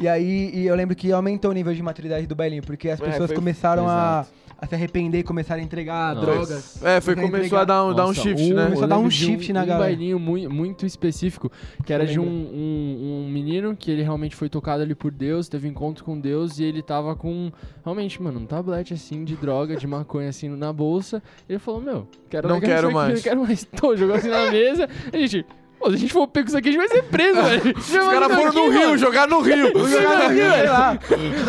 E 0.00 0.08
aí, 0.08 0.50
e 0.54 0.66
eu 0.66 0.74
lembro 0.74 0.96
que 0.96 1.12
aumentou 1.12 1.50
o 1.50 1.54
nível 1.54 1.74
de 1.74 1.82
maturidade 1.82 2.26
do 2.26 2.34
bailinho, 2.34 2.62
porque 2.62 2.88
as 2.88 2.98
É, 3.00 3.04
pessoas 3.04 3.26
foi- 3.28 3.36
começaram 3.36 3.86
a, 3.86 4.24
a 4.58 4.66
se 4.66 4.74
arrepender 4.74 5.18
e 5.18 5.22
começaram 5.22 5.60
a 5.60 5.64
entregar 5.64 6.14
Nossa. 6.14 6.26
drogas. 6.26 6.82
É, 6.82 7.00
foi, 7.02 7.14
começou 7.14 7.36
entregar. 7.38 7.60
a 7.60 7.64
dar 7.66 7.84
um, 7.84 7.94
dar 7.94 8.04
um 8.04 8.06
Nossa, 8.08 8.22
shift, 8.22 8.54
né? 8.54 8.64
Começou 8.64 8.82
a 8.82 8.86
eu 8.86 8.88
dar 8.88 8.98
um 8.98 9.10
shift 9.10 9.52
na 9.52 9.62
um 9.62 9.66
galera. 9.66 9.84
bailinho 9.90 10.18
muito, 10.18 10.50
muito 10.50 10.86
específico, 10.86 11.52
que 11.84 11.92
era 11.92 12.06
de 12.06 12.18
um, 12.18 12.24
um, 12.24 13.24
um 13.26 13.30
menino 13.30 13.76
que 13.76 13.90
ele 13.90 14.02
realmente 14.02 14.34
foi 14.34 14.48
tocado 14.48 14.82
ali 14.82 14.94
por 14.94 15.10
Deus, 15.10 15.48
teve 15.50 15.68
encontro 15.68 16.02
com 16.02 16.18
Deus 16.18 16.58
e 16.58 16.64
ele 16.64 16.80
tava 16.82 17.14
com, 17.14 17.52
realmente, 17.84 18.22
mano, 18.22 18.40
um 18.40 18.46
tablete 18.46 18.94
assim 18.94 19.22
de 19.22 19.36
droga, 19.36 19.76
de 19.76 19.86
maconha 19.86 20.30
assim 20.30 20.48
na 20.48 20.72
bolsa. 20.72 21.22
Ele 21.46 21.58
falou, 21.58 21.82
meu, 21.82 22.08
quero 22.30 22.48
Não 22.48 22.54
largar 22.54 22.68
quero 22.68 22.78
isso 22.78 22.86
aqui, 22.86 22.94
mais. 22.94 23.14
Não 23.16 23.22
quero 23.22 23.40
mais. 23.42 23.64
Tô, 23.78 23.94
jogou 23.96 24.16
assim 24.16 24.28
na 24.30 24.50
mesa. 24.50 24.88
A 25.12 25.16
gente, 25.18 25.44
pô, 25.80 25.88
se 25.90 25.96
a 25.96 25.98
gente 25.98 26.12
for 26.12 26.26
pego 26.28 26.48
isso 26.48 26.56
aqui, 26.56 26.68
a 26.68 26.72
gente 26.72 26.80
vai 26.80 26.88
ser 26.88 27.02
preso, 27.04 27.42
velho. 27.42 27.74
Os 27.78 27.88
caras 27.90 28.32
foram 28.34 28.52
no 28.52 28.70
rio, 28.70 28.98
jogaram 28.98 29.30
no 29.38 29.40
rio. 29.40 29.66
Jogar 29.88 30.28
no 30.28 30.34
rio, 30.34 30.50
sei 30.52 30.68
lá. 30.68 30.90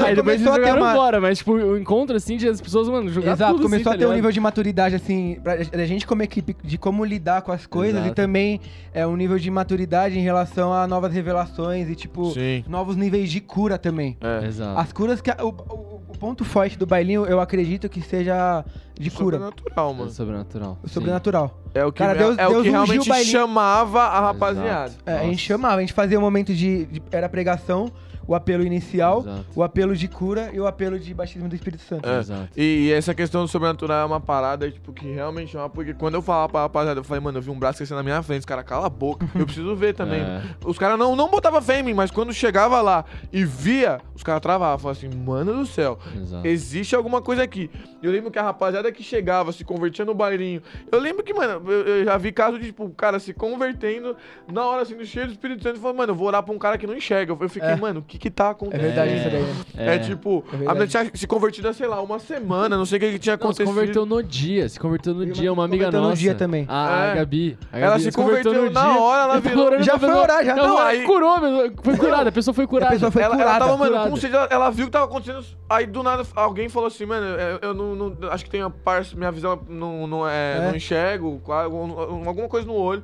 Aí 0.05 0.15
depois 0.15 0.41
eles 0.41 0.47
Começou 0.47 0.51
a 0.51 0.55
ter 0.55 0.61
jogaram 0.61 0.82
uma- 0.82 0.91
embora, 0.91 1.21
mas 1.21 1.38
tipo, 1.39 1.53
o 1.53 1.77
encontro 1.77 2.15
assim 2.15 2.38
de 2.38 2.47
as 2.47 2.61
pessoas, 2.61 2.88
mano, 2.88 3.09
jogar 3.09 3.34
Exato, 3.34 3.53
tudo 3.53 3.63
começou 3.63 3.89
assim, 3.91 3.97
a 3.97 3.99
ter 3.99 4.05
tá 4.05 4.09
um 4.09 4.13
ligado? 4.13 4.15
nível 4.15 4.32
de 4.32 4.39
maturidade, 4.39 4.95
assim, 4.95 5.38
pra, 5.43 5.57
da 5.57 5.86
gente 5.86 6.07
como 6.07 6.23
equipe, 6.23 6.55
de 6.63 6.77
como 6.77 7.03
lidar 7.03 7.41
com 7.41 7.51
as 7.51 7.65
coisas 7.67 7.95
Exato. 7.97 8.11
e 8.11 8.15
também 8.15 8.59
é 8.93 9.05
um 9.05 9.15
nível 9.15 9.38
de 9.38 9.51
maturidade 9.51 10.17
em 10.17 10.21
relação 10.23 10.73
a 10.73 10.88
novas 10.88 11.13
revelações 11.13 11.89
e, 11.89 11.95
tipo, 11.95 12.32
Sim. 12.32 12.63
novos 12.67 12.95
níveis 12.95 13.29
de 13.29 13.41
cura 13.41 13.77
também. 13.77 14.17
É. 14.21 14.45
Exato. 14.47 14.79
As 14.79 14.91
curas 14.93 15.19
que. 15.21 15.29
a- 15.29 15.38
o, 15.41 15.49
o- 15.49 16.01
o 16.11 16.17
ponto 16.17 16.43
forte 16.45 16.77
do 16.77 16.86
bailinho, 16.86 17.25
eu 17.25 17.39
acredito 17.39 17.89
que 17.89 17.99
seja 18.01 18.63
de 18.99 19.09
cura. 19.09 19.38
Sobrenatural, 19.38 19.93
mano. 19.93 20.11
sobrenatural. 20.11 20.77
Sobrenatural. 20.86 21.61
É 21.74 21.86
o 21.86 21.91
que, 21.91 21.99
Cara, 21.99 22.13
é- 22.13 22.17
Deus- 22.17 22.38
é, 22.38 22.45
o 22.47 22.49
Deus 22.49 22.63
que 22.63 22.69
ungiu 22.69 22.72
realmente 22.72 23.09
o 23.11 23.24
chamava 23.26 24.01
a 24.03 24.19
rapaziada. 24.19 24.93
É, 25.05 25.13
a 25.19 25.24
gente 25.24 25.38
chamava, 25.39 25.76
a 25.78 25.82
gente 25.82 25.93
fazia 25.93 26.17
um 26.17 26.22
momento 26.22 26.53
de, 26.53 26.86
de- 26.86 27.01
Era 27.11 27.30
pregação, 27.30 27.91
o 28.28 28.36
apelo 28.36 28.63
inicial, 28.63 29.22
Exato. 29.22 29.45
o 29.55 29.63
apelo 29.63 29.95
de 29.95 30.07
cura 30.07 30.51
e 30.53 30.59
o 30.59 30.67
apelo 30.67 30.97
de 30.99 31.11
batismo 31.13 31.49
do 31.49 31.55
Espírito 31.55 31.84
Santo. 31.84 32.07
É. 32.07 32.19
Exato. 32.19 32.49
E, 32.55 32.61
e 32.88 32.91
essa 32.93 33.13
questão 33.15 33.41
do 33.41 33.47
sobrenatural 33.47 34.03
é 34.03 34.05
uma 34.05 34.19
parada, 34.22 34.69
tipo, 34.72 34.93
que 34.93 35.11
realmente 35.11 35.51
chama, 35.51 35.67
porque 35.69 35.93
quando 35.93 36.13
eu 36.15 36.22
falava 36.22 36.47
pra 36.49 36.61
rapaziada, 36.61 36.99
eu 36.99 37.03
falei, 37.03 37.22
mano, 37.22 37.39
eu 37.39 37.41
vi 37.41 37.49
um 37.49 37.57
braço 37.57 37.78
crescendo 37.80 37.97
na 37.97 38.03
minha 38.03 38.22
frente, 38.22 38.41
os 38.41 38.45
caras, 38.45 38.63
cala 38.63 38.86
a 38.86 38.89
boca, 38.89 39.28
eu 39.36 39.43
preciso 39.45 39.76
ver 39.76 39.93
também. 39.95 40.22
É. 40.32 40.41
Os 40.65 40.78
caras 40.78 40.97
não, 40.99 41.15
não 41.15 41.30
botavam 41.30 41.61
fé 41.61 41.80
em 41.80 41.84
mim, 41.84 41.93
mas 41.93 42.11
quando 42.11 42.32
chegava 42.32 42.80
lá 42.82 43.03
e 43.34 43.43
via, 43.43 43.99
os 44.15 44.22
caras 44.24 44.39
travavam, 44.41 44.78
falavam 44.78 44.91
assim, 44.91 45.09
mano 45.17 45.53
do 45.53 45.65
céu, 45.65 45.97
Exato. 46.15 46.47
existe 46.47 46.95
alguma 46.95 47.22
coisa 47.22 47.41
aqui. 47.43 47.69
Eu 48.03 48.11
lembro 48.11 48.30
que 48.32 48.38
a 48.39 48.43
rapaziada 48.43 48.91
que 48.91 49.03
chegava, 49.03 49.51
se 49.51 49.65
convertia 49.65 50.05
no 50.05 50.13
bailinho, 50.13 50.61
eu 50.91 50.99
lembro 50.99 51.24
que, 51.24 51.34
mano, 51.34 51.59
eu, 51.66 51.88
eu 51.88 52.05
já 52.05 52.18
vi 52.18 52.32
caso 52.32 52.57
de, 52.59 52.66
tipo, 52.68 52.86
o 52.86 52.89
cara 52.91 53.20
se 53.20 53.34
convertendo, 53.34 54.16
na 54.51 54.66
hora, 54.66 54.82
assim, 54.84 54.95
do 54.95 55.05
cheio 55.05 55.28
do 55.28 55.32
Espírito 55.32 55.64
Santo, 55.64 55.78
e 55.78 55.80
falando, 55.80 55.97
mano, 55.97 56.12
eu 56.12 56.16
vou 56.16 56.28
orar 56.28 56.41
pra 56.43 56.53
um 56.53 56.57
cara 56.59 56.78
que 56.78 56.88
não 56.88 56.95
enxerga. 56.95 57.36
Eu 57.39 57.49
fiquei, 57.49 57.70
É. 57.70 57.76
mano, 57.76 57.99
o 57.99 58.03
que 58.03 58.18
que 58.18 58.30
tá 58.30 58.47
É 58.47 58.51
acontecendo? 58.51 58.82
verdade 58.82 59.12
É. 59.12 59.16
isso 59.18 59.30
daí, 59.30 59.41
né? 59.86 59.95
É, 59.95 59.99
tipo, 59.99 60.43
É 60.51 60.55
a 60.55 60.57
verdade. 60.57 60.80
menina 60.80 60.88
tinha 60.88 61.12
se 61.14 61.28
convertido 61.28 61.68
há, 61.68 61.74
sei 61.74 61.88
lá, 61.88 62.01
uma 62.01 62.20
semana, 62.20 62.78
não 62.78 62.86
sei 62.86 62.97
o 62.97 63.01
que, 63.01 63.12
que 63.14 63.20
tinha 63.20 63.34
Não, 63.36 63.39
se 63.39 63.43
acontecido. 63.45 63.66
converteu 63.68 64.05
no 64.05 64.22
dia, 64.24 64.68
se 64.70 64.80
converteu 64.80 65.14
no 65.14 65.26
dia, 65.26 65.51
uma 65.51 65.64
se 65.64 65.66
amiga 65.70 65.86
converteu 65.86 66.01
no 66.01 66.07
nossa. 66.09 66.20
dia 66.22 66.36
também. 66.36 66.66
A, 66.68 67.05
É. 67.07 67.12
a 67.12 67.16
Gabi. 67.16 67.57
A 67.72 67.80
Ela 67.80 67.89
Gabi 67.91 68.03
se 68.03 68.12
converteu 68.12 68.53
no 68.53 68.70
na 68.72 68.84
dia. 68.93 69.01
hora, 69.01 69.24
ela 69.24 69.39
virou- 69.39 69.82
Já 69.84 69.97
foi 69.97 70.07
pessoa- 70.09 70.24
orar, 70.24 70.45
já. 70.45 70.55
Não, 70.55 70.80
ela 70.80 70.88
aí- 70.88 71.03
curou, 71.03 71.39
meu, 71.39 71.72
foi 71.84 71.97
curada, 71.97 72.30
a 72.30 72.32
pessoa 72.32 72.53
foi 72.53 72.68
curada. 72.68 72.91
pessoa 72.91 73.12
foi 73.12 73.22
ela, 73.22 73.36
ela 73.36 73.43
curada, 73.43 73.66
tava, 73.66 73.78
mano, 73.78 73.91
curada. 73.91 74.09
com 74.09 74.16
sede, 74.18 74.36
ela, 74.36 74.47
ela 74.49 74.70
viu 74.70 74.86
que 74.86 74.91
tava 74.91 75.05
acontecendo. 75.05 75.43
Aí 75.70 75.86
do 75.86 76.03
nada 76.03 76.24
alguém 76.36 76.68
falou 76.70 76.88
assim, 76.88 77.05
mano, 77.05 77.26
eu, 77.26 77.59
eu 77.62 77.74
não, 77.74 77.95
não- 77.95 78.32
Acho 78.32 78.43
que 78.45 78.49
tem 78.51 78.62
a 78.62 78.70
parte. 78.70 79.18
Minha 79.18 79.32
visão 79.32 79.59
não, 79.68 80.05
não, 80.07 80.28
é, 80.28 80.57
É. 80.57 80.68
não 80.68 80.76
enxergo, 80.76 81.39
alguma 81.56 82.47
coisa 82.47 82.66
no 82.68 82.74
olho. 82.74 83.04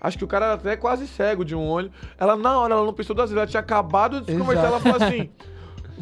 Acho 0.00 0.18
que 0.18 0.24
o 0.24 0.28
cara 0.28 0.46
era 0.46 0.54
até 0.54 0.76
quase 0.76 1.06
cego 1.06 1.44
de 1.44 1.54
um 1.54 1.64
olho. 1.68 1.90
Ela, 2.18 2.34
na 2.36 2.58
hora, 2.58 2.74
ela 2.74 2.84
não 2.84 2.92
pensou 2.92 3.14
duas 3.14 3.30
vezes. 3.30 3.36
Ela 3.40 3.46
tinha 3.46 3.60
acabado 3.60 4.20
de 4.20 4.32
se 4.32 4.38
converter. 4.38 4.64
Ela 4.66 4.80
falou 4.80 4.96
assim. 5.00 5.30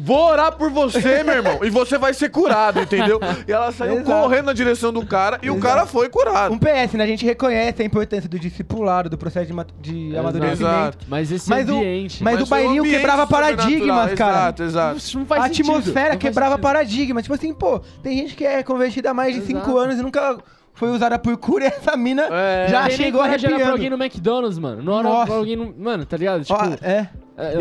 Vou 0.03 0.29
orar 0.31 0.55
por 0.55 0.71
você, 0.71 1.21
meu 1.21 1.35
irmão, 1.35 1.59
e 1.63 1.69
você 1.69 1.97
vai 1.97 2.13
ser 2.13 2.29
curado, 2.29 2.79
entendeu? 2.81 3.19
E 3.47 3.51
ela 3.51 3.71
saiu 3.71 3.99
Exato. 3.99 4.09
correndo 4.21 4.45
na 4.45 4.53
direção 4.53 4.91
do 4.91 5.05
cara 5.05 5.37
e 5.43 5.49
o 5.49 5.53
Exato. 5.57 5.61
cara 5.67 5.85
foi 5.85 6.09
curado. 6.09 6.53
Um 6.53 6.57
PS, 6.57 6.93
né? 6.93 7.03
A 7.03 7.07
gente 7.07 7.23
reconhece 7.25 7.83
a 7.83 7.85
importância 7.85 8.27
do 8.27 8.39
discipulado, 8.39 9.09
do 9.09 9.17
processo 9.17 9.51
de, 9.81 10.09
de 10.09 10.17
amadurecimento. 10.17 10.63
Exato. 10.63 11.05
Mas 11.07 11.31
esse 11.31 11.47
Mas 11.47 11.69
o- 11.69 11.75
ambiente... 11.75 12.23
mas 12.23 12.41
o 12.41 12.47
bailinho 12.47 12.79
ambiente 12.81 12.95
quebrava 12.97 13.27
paradigmas, 13.27 14.13
cara. 14.13 14.31
Exato, 14.37 14.63
exato. 14.63 14.97
Isso 14.97 15.19
não 15.19 15.25
faz 15.25 15.43
a 15.43 15.47
sentido, 15.47 15.69
atmosfera 15.71 16.09
não 16.11 16.17
quebrava 16.17 16.57
paradigmas. 16.57 17.23
Tipo 17.23 17.35
assim, 17.35 17.53
pô, 17.53 17.79
tem 18.01 18.17
gente 18.17 18.33
que 18.35 18.45
é 18.45 18.63
convertida 18.63 19.11
há 19.11 19.13
mais 19.13 19.35
de 19.35 19.41
5 19.41 19.59
Exato. 19.59 19.77
anos 19.77 19.99
e 19.99 20.01
nunca 20.01 20.37
foi 20.73 20.89
usada 20.89 21.17
por 21.19 21.35
cura 21.37 21.65
e 21.65 21.67
essa 21.67 21.95
mina 21.97 22.27
É. 22.31 22.67
já 22.69 22.89
chegou 22.89 23.21
orar 23.21 23.39
pra 23.39 23.49
alguém 23.49 23.65
arrepiando. 23.65 23.97
no 23.97 24.03
McDonald's, 24.03 24.57
mano. 24.59 24.81
Não 24.81 25.03
Nossa. 25.03 25.25
pra 25.27 25.35
alguém 25.35 25.55
no... 25.55 25.73
Mano, 25.77 26.05
tá 26.05 26.17
ligado? 26.17 26.43
Tipo... 26.43 26.59
Ó, 26.59 26.65
é, 26.85 27.09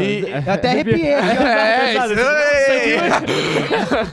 E- 0.00 0.26
é- 0.26 0.42
eu 0.46 0.52
até 0.52 0.68
arrepiei. 0.70 1.06
É, 1.12 1.94
isso 1.94 2.12
aí. 2.70 2.96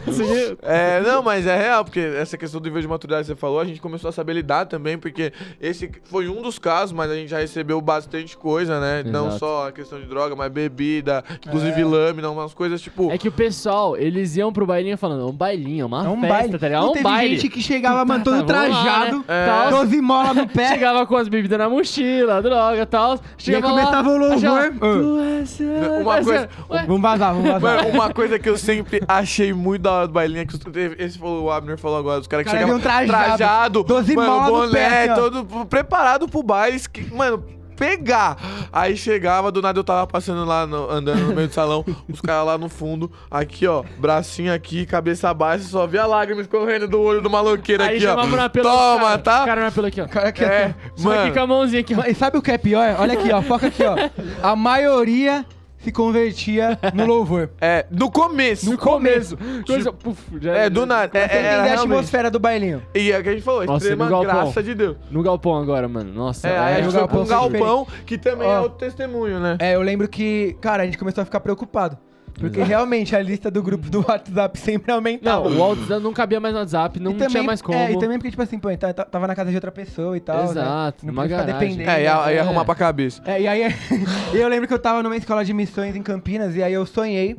Isso 0.07 0.23
aqui- 0.23 0.57
É, 0.61 1.01
não, 1.01 1.21
mas 1.23 1.45
é 1.45 1.57
real, 1.57 1.83
porque 1.83 1.99
essa 1.99 2.37
questão 2.37 2.59
do 2.59 2.65
nível 2.65 2.81
de 2.81 2.87
maturidade 2.87 3.23
que 3.23 3.27
você 3.27 3.35
falou, 3.35 3.59
a 3.59 3.65
gente 3.65 3.81
começou 3.81 4.09
a 4.09 4.11
saber 4.11 4.33
lidar 4.33 4.65
também, 4.65 4.97
porque 4.97 5.31
esse 5.61 5.89
foi 6.05 6.27
um 6.29 6.41
dos 6.41 6.57
casos, 6.59 6.91
mas 6.93 7.09
a 7.11 7.15
gente 7.15 7.29
já 7.29 7.39
recebeu 7.39 7.79
bastante 7.81 8.37
coisa, 8.37 8.79
né? 8.79 9.03
Não 9.05 9.27
Exato. 9.27 9.39
só 9.39 9.67
a 9.67 9.71
questão 9.71 9.99
de 9.99 10.05
droga, 10.05 10.35
mas 10.35 10.51
bebida, 10.51 11.23
inclusive 11.45 11.83
lâmina, 11.83 12.29
umas 12.29 12.53
coisas 12.53 12.81
tipo. 12.81 13.11
É 13.11 13.17
que 13.17 13.27
o 13.27 13.31
pessoal, 13.31 13.97
eles 13.97 14.35
iam 14.37 14.51
pro 14.51 14.65
bailinho 14.65 14.97
falando, 14.97 15.21
é 15.23 15.25
um 15.25 15.31
bailinho, 15.35 15.83
é 15.83 15.85
uma 15.85 16.05
É 16.05 16.09
um 16.09 16.19
festa, 16.21 16.27
baile. 16.35 16.57
tá 16.59 16.67
ligado? 16.67 16.81
É 16.81 16.85
Não 16.85 16.89
um 16.89 16.93
teve 16.93 17.03
baile. 17.03 17.35
gente 17.37 17.49
que 17.49 17.61
chegava, 17.61 18.05
mano, 18.05 18.23
todo 18.23 18.37
Tá, 18.45 18.53
lá, 18.53 18.67
trajado, 18.67 19.17
né? 19.19 19.23
É. 19.27 19.45
Tal. 19.45 19.69
12 19.71 20.01
mola 20.01 20.33
no 20.33 20.47
pé. 20.47 20.67
Chegava 20.69 21.05
com 21.05 21.15
as 21.15 21.27
bebidas 21.27 21.57
na 21.57 21.69
mochila, 21.69 22.41
droga 22.41 22.81
e 22.81 22.85
tal. 22.85 23.19
Chegava 23.37 23.67
lá, 23.71 23.79
começava 23.85 24.09
o 24.09 24.17
louvor. 24.17 24.35
achava, 24.37 24.65
Ah. 24.67 24.79
"Tu 24.79 25.19
és 25.19 25.49
santo." 25.49 25.56
Uma 25.63 26.23
coisa- 26.23 26.49
Vamos 26.87 27.01
vazar, 27.01 27.33
vamos 27.33 27.51
vazar. 27.51 27.61
Mano, 27.77 27.89
uma 27.89 28.13
coisa 28.13 28.37
que 28.39 28.49
eu 28.49 28.57
sempre 28.57 29.01
achei 29.07 29.53
muito 29.53 29.81
da 29.83 29.91
hora 29.91 30.07
do 30.07 30.13
bailinho 30.13 30.41
é 30.41 30.45
que 30.45 30.55
os- 30.55 30.61
esse 30.99 31.17
falou, 31.17 31.45
o 31.45 31.51
Abner 31.51 31.77
falou 31.77 31.97
agora, 31.97 32.19
os 32.21 32.27
caras 32.27 32.45
que 32.45 32.51
Cara, 32.51 32.63
chegavam 32.65 32.79
vinham 32.81 33.01
trajado, 33.37 33.83
12 33.83 34.15
mano, 34.15 34.45
boné, 34.47 35.07
pé, 35.07 35.11
ó. 35.11 35.15
todo 35.15 35.65
preparado 35.65 36.27
pro 36.27 36.43
baile. 36.43 36.81
Mano, 37.11 37.43
pegar. 37.77 38.37
Aí 38.73 38.97
chegava, 38.97 39.51
do 39.51 39.61
nada 39.61 39.79
eu 39.79 39.83
tava 39.83 40.05
passando 40.07 40.43
lá, 40.43 40.65
no- 40.67 40.89
andando 40.89 41.19
no 41.27 41.35
meio 41.35 41.47
do 41.47 41.53
salão, 41.53 41.85
os 42.11 42.19
caras 42.19 42.45
lá 42.47 42.57
no 42.57 42.67
fundo, 42.67 43.11
aqui 43.29 43.67
ó, 43.67 43.83
bracinho 43.99 44.53
aqui, 44.53 44.85
cabeça 44.85 45.33
baixa, 45.33 45.63
só 45.65 45.85
via 45.87 46.05
lágrimas 46.05 46.45
escorrendo 46.45 46.87
do 46.87 46.99
olho 46.99 47.21
do 47.21 47.29
maloqueiro 47.29 47.83
Aí 47.83 47.97
aqui, 47.97 48.05
ó. 48.07 48.15
chamava 48.15 48.49
Toma, 48.49 48.99
cara, 49.01 49.17
tá? 49.19 49.45
Cara 49.45 49.71
pelo 49.71 49.87
aqui, 49.87 50.01
ó. 50.01 50.07
Cara, 50.07 50.31
que 50.31 50.43
É, 50.43 50.73
Só 50.95 51.11
aqui 51.11 51.29
com 51.29 51.39
mano. 51.39 51.41
a 51.43 51.47
mãozinha 51.47 51.81
aqui, 51.81 51.95
ó. 51.95 52.03
E 52.05 52.15
sabe 52.15 52.37
o 52.37 52.41
que 52.41 52.51
é 52.51 52.57
pior? 52.57 52.95
Olha 52.99 53.13
aqui, 53.13 53.31
ó. 53.31 53.41
Foca 53.41 53.67
aqui, 53.67 53.83
ó. 53.83 53.95
A 54.41 54.55
maioria 54.55 55.45
se 55.87 55.91
convertia 55.91 56.77
no 56.93 57.05
louvor. 57.05 57.49
É, 57.61 57.85
no 57.89 58.11
começo. 58.11 58.69
No 58.69 58.77
começo. 58.77 59.37
Coisa, 59.65 59.91
puf, 59.93 60.21
já- 60.41 60.53
É, 60.55 60.69
do 60.69 60.85
nada. 60.85 61.17
É, 61.17 61.27
você 61.27 61.33
é, 61.33 61.37
entender 61.39 61.47
era 61.47 61.61
a 61.61 61.65
realmente. 61.65 61.93
atmosfera 61.93 62.29
do 62.31 62.39
bailinho. 62.39 62.81
E 62.93 63.11
é 63.11 63.19
o 63.19 63.23
que 63.23 63.29
a 63.29 63.31
gente 63.31 63.41
falou, 63.43 63.65
Nossa, 63.65 63.85
extrema 63.85 64.05
no 64.05 64.11
galpão. 64.11 64.43
graça 64.43 64.61
de 64.63 64.75
Deus. 64.75 64.97
No 65.09 65.23
galpão 65.23 65.55
agora, 65.57 65.87
mano. 65.87 66.13
Nossa. 66.13 66.47
É, 66.47 66.57
aí 66.57 66.57
a 66.57 66.69
é, 66.71 66.75
gente 66.83 66.85
no 66.85 66.91
foi 66.99 67.07
pra 67.07 67.19
um 67.19 67.25
galpão, 67.25 67.87
que 68.05 68.17
também 68.17 68.47
é 68.47 68.59
Ó. 68.59 68.63
outro 68.63 68.77
testemunho, 68.77 69.39
né? 69.39 69.57
É, 69.59 69.75
eu 69.75 69.81
lembro 69.81 70.07
que, 70.07 70.55
cara, 70.61 70.83
a 70.83 70.85
gente 70.85 70.97
começou 70.97 71.21
a 71.21 71.25
ficar 71.25 71.39
preocupado. 71.39 71.97
Porque 72.37 72.57
Exato. 72.59 72.69
realmente 72.69 73.15
a 73.15 73.21
lista 73.21 73.49
do 73.49 73.61
grupo 73.63 73.89
do 73.89 74.05
WhatsApp 74.07 74.59
sempre 74.59 74.91
aumentava. 74.91 75.49
Não, 75.49 75.55
o 75.57 75.69
WhatsApp 75.69 76.01
não 76.03 76.13
cabia 76.13 76.39
mais 76.39 76.53
no 76.53 76.59
WhatsApp, 76.61 76.99
não 76.99 77.11
E 77.11 77.13
também- 77.15 77.27
tinha 77.29 77.43
mais 77.43 77.61
como. 77.61 77.77
É, 77.77 77.91
e 77.91 77.99
também 77.99 78.17
porque, 78.17 78.29
tipo 78.31 78.41
assim, 78.43 78.59
pô, 78.59 78.69
tá- 78.77 78.93
tá- 78.93 79.05
tava 79.05 79.25
na 79.27 79.35
casa 79.35 79.49
de 79.49 79.55
outra 79.55 79.71
pessoa 79.71 80.15
e 80.15 80.19
tal. 80.19 80.43
Exato, 80.45 81.05
né? 81.05 81.11
Não 81.11 81.13
numa 81.13 81.23
podia 81.23 81.37
ficar 81.37 81.47
garagem. 81.51 81.69
dependendo. 81.77 81.89
É, 81.89 82.03
ia, 82.03 82.31
ia 82.33 82.37
É. 82.37 82.39
arrumar 82.39 82.63
pra 82.65 82.75
cabeça. 82.75 83.21
É, 83.25 83.41
e 83.41 83.47
aí 83.47 83.61
eu 84.33 84.47
lembro 84.47 84.67
que 84.67 84.73
eu 84.73 84.79
tava 84.79 85.01
numa 85.03 85.17
escola 85.17 85.43
de 85.43 85.53
missões 85.53 85.95
em 85.95 86.03
Campinas 86.03 86.55
e 86.55 86.61
aí 86.63 86.73
eu 86.73 86.85
sonhei 86.85 87.35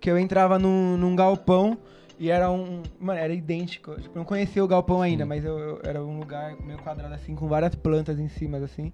que 0.00 0.10
eu 0.10 0.18
entrava 0.18 0.58
num, 0.58 0.96
num 0.96 1.16
galpão 1.16 1.76
e 2.18 2.30
era 2.30 2.50
um. 2.50 2.82
Mano, 3.00 3.18
era 3.18 3.32
idêntico. 3.34 3.94
Tipo, 4.00 4.10
eu 4.14 4.18
não 4.20 4.24
conhecia 4.24 4.62
o 4.64 4.68
galpão 4.68 5.02
ainda, 5.02 5.26
mas 5.26 5.44
eu, 5.44 5.58
eu- 5.58 5.80
era 5.82 6.02
um 6.02 6.18
lugar 6.18 6.54
meio 6.64 6.78
quadrado 6.78 7.12
assim, 7.14 7.34
com 7.34 7.48
várias 7.48 7.74
plantas 7.74 8.18
em 8.20 8.28
cima, 8.28 8.58
assim. 8.58 8.92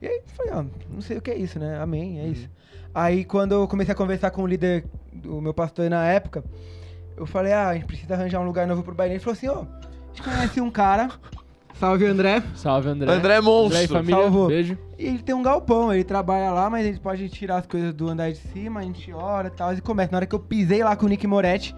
E 0.00 0.06
aí 0.06 0.20
foi, 0.36 0.50
ó, 0.50 0.64
não 0.90 1.00
sei 1.00 1.16
o 1.16 1.22
que 1.22 1.30
é 1.30 1.36
isso, 1.36 1.58
né? 1.58 1.78
Amém, 1.80 2.20
é 2.20 2.26
isso. 2.26 2.48
Aí 2.94 3.24
quando 3.24 3.52
eu 3.52 3.66
comecei 3.68 3.92
a 3.92 3.96
conversar 3.96 4.30
com 4.30 4.42
o 4.42 4.46
líder 4.46 4.84
do 5.12 5.40
meu 5.40 5.52
pastor 5.52 5.88
na 5.90 6.04
época, 6.06 6.44
eu 7.16 7.26
falei, 7.26 7.52
ah, 7.52 7.68
a 7.70 7.74
gente 7.74 7.86
precisa 7.86 8.14
arranjar 8.14 8.40
um 8.40 8.44
lugar 8.46 8.66
novo 8.66 8.82
pro 8.82 8.94
baile. 8.94 9.14
Ele 9.14 9.20
falou 9.20 9.32
assim, 9.32 9.48
ó, 9.48 9.62
a 9.62 10.06
gente 10.08 10.22
conhece 10.22 10.60
um 10.60 10.70
cara, 10.70 11.10
salve 11.78 12.06
André, 12.06 12.42
Salve, 12.54 12.88
André. 12.88 13.10
André 13.12 13.34
é 13.34 13.38
André 13.38 13.38
e 13.38 13.40
Monstro. 13.42 13.88
família, 13.88 14.22
Salvou. 14.22 14.46
beijo. 14.48 14.78
e 14.98 15.06
ele 15.06 15.18
tem 15.22 15.34
um 15.34 15.42
galpão, 15.42 15.92
ele 15.92 16.04
trabalha 16.04 16.50
lá, 16.52 16.70
mas 16.70 16.86
ele 16.86 16.98
pode 17.00 17.28
tirar 17.28 17.56
as 17.56 17.66
coisas 17.66 17.92
do 17.92 18.08
andar 18.08 18.30
de 18.30 18.38
cima, 18.38 18.78
a 18.80 18.82
gente 18.84 19.12
ora 19.12 19.48
e 19.48 19.50
tal, 19.50 19.72
e 19.74 19.80
começa. 19.80 20.12
Na 20.12 20.18
hora 20.18 20.26
que 20.26 20.34
eu 20.34 20.38
pisei 20.40 20.84
lá 20.84 20.94
com 20.94 21.06
o 21.06 21.08
Nick 21.08 21.26
Moretti, 21.26 21.74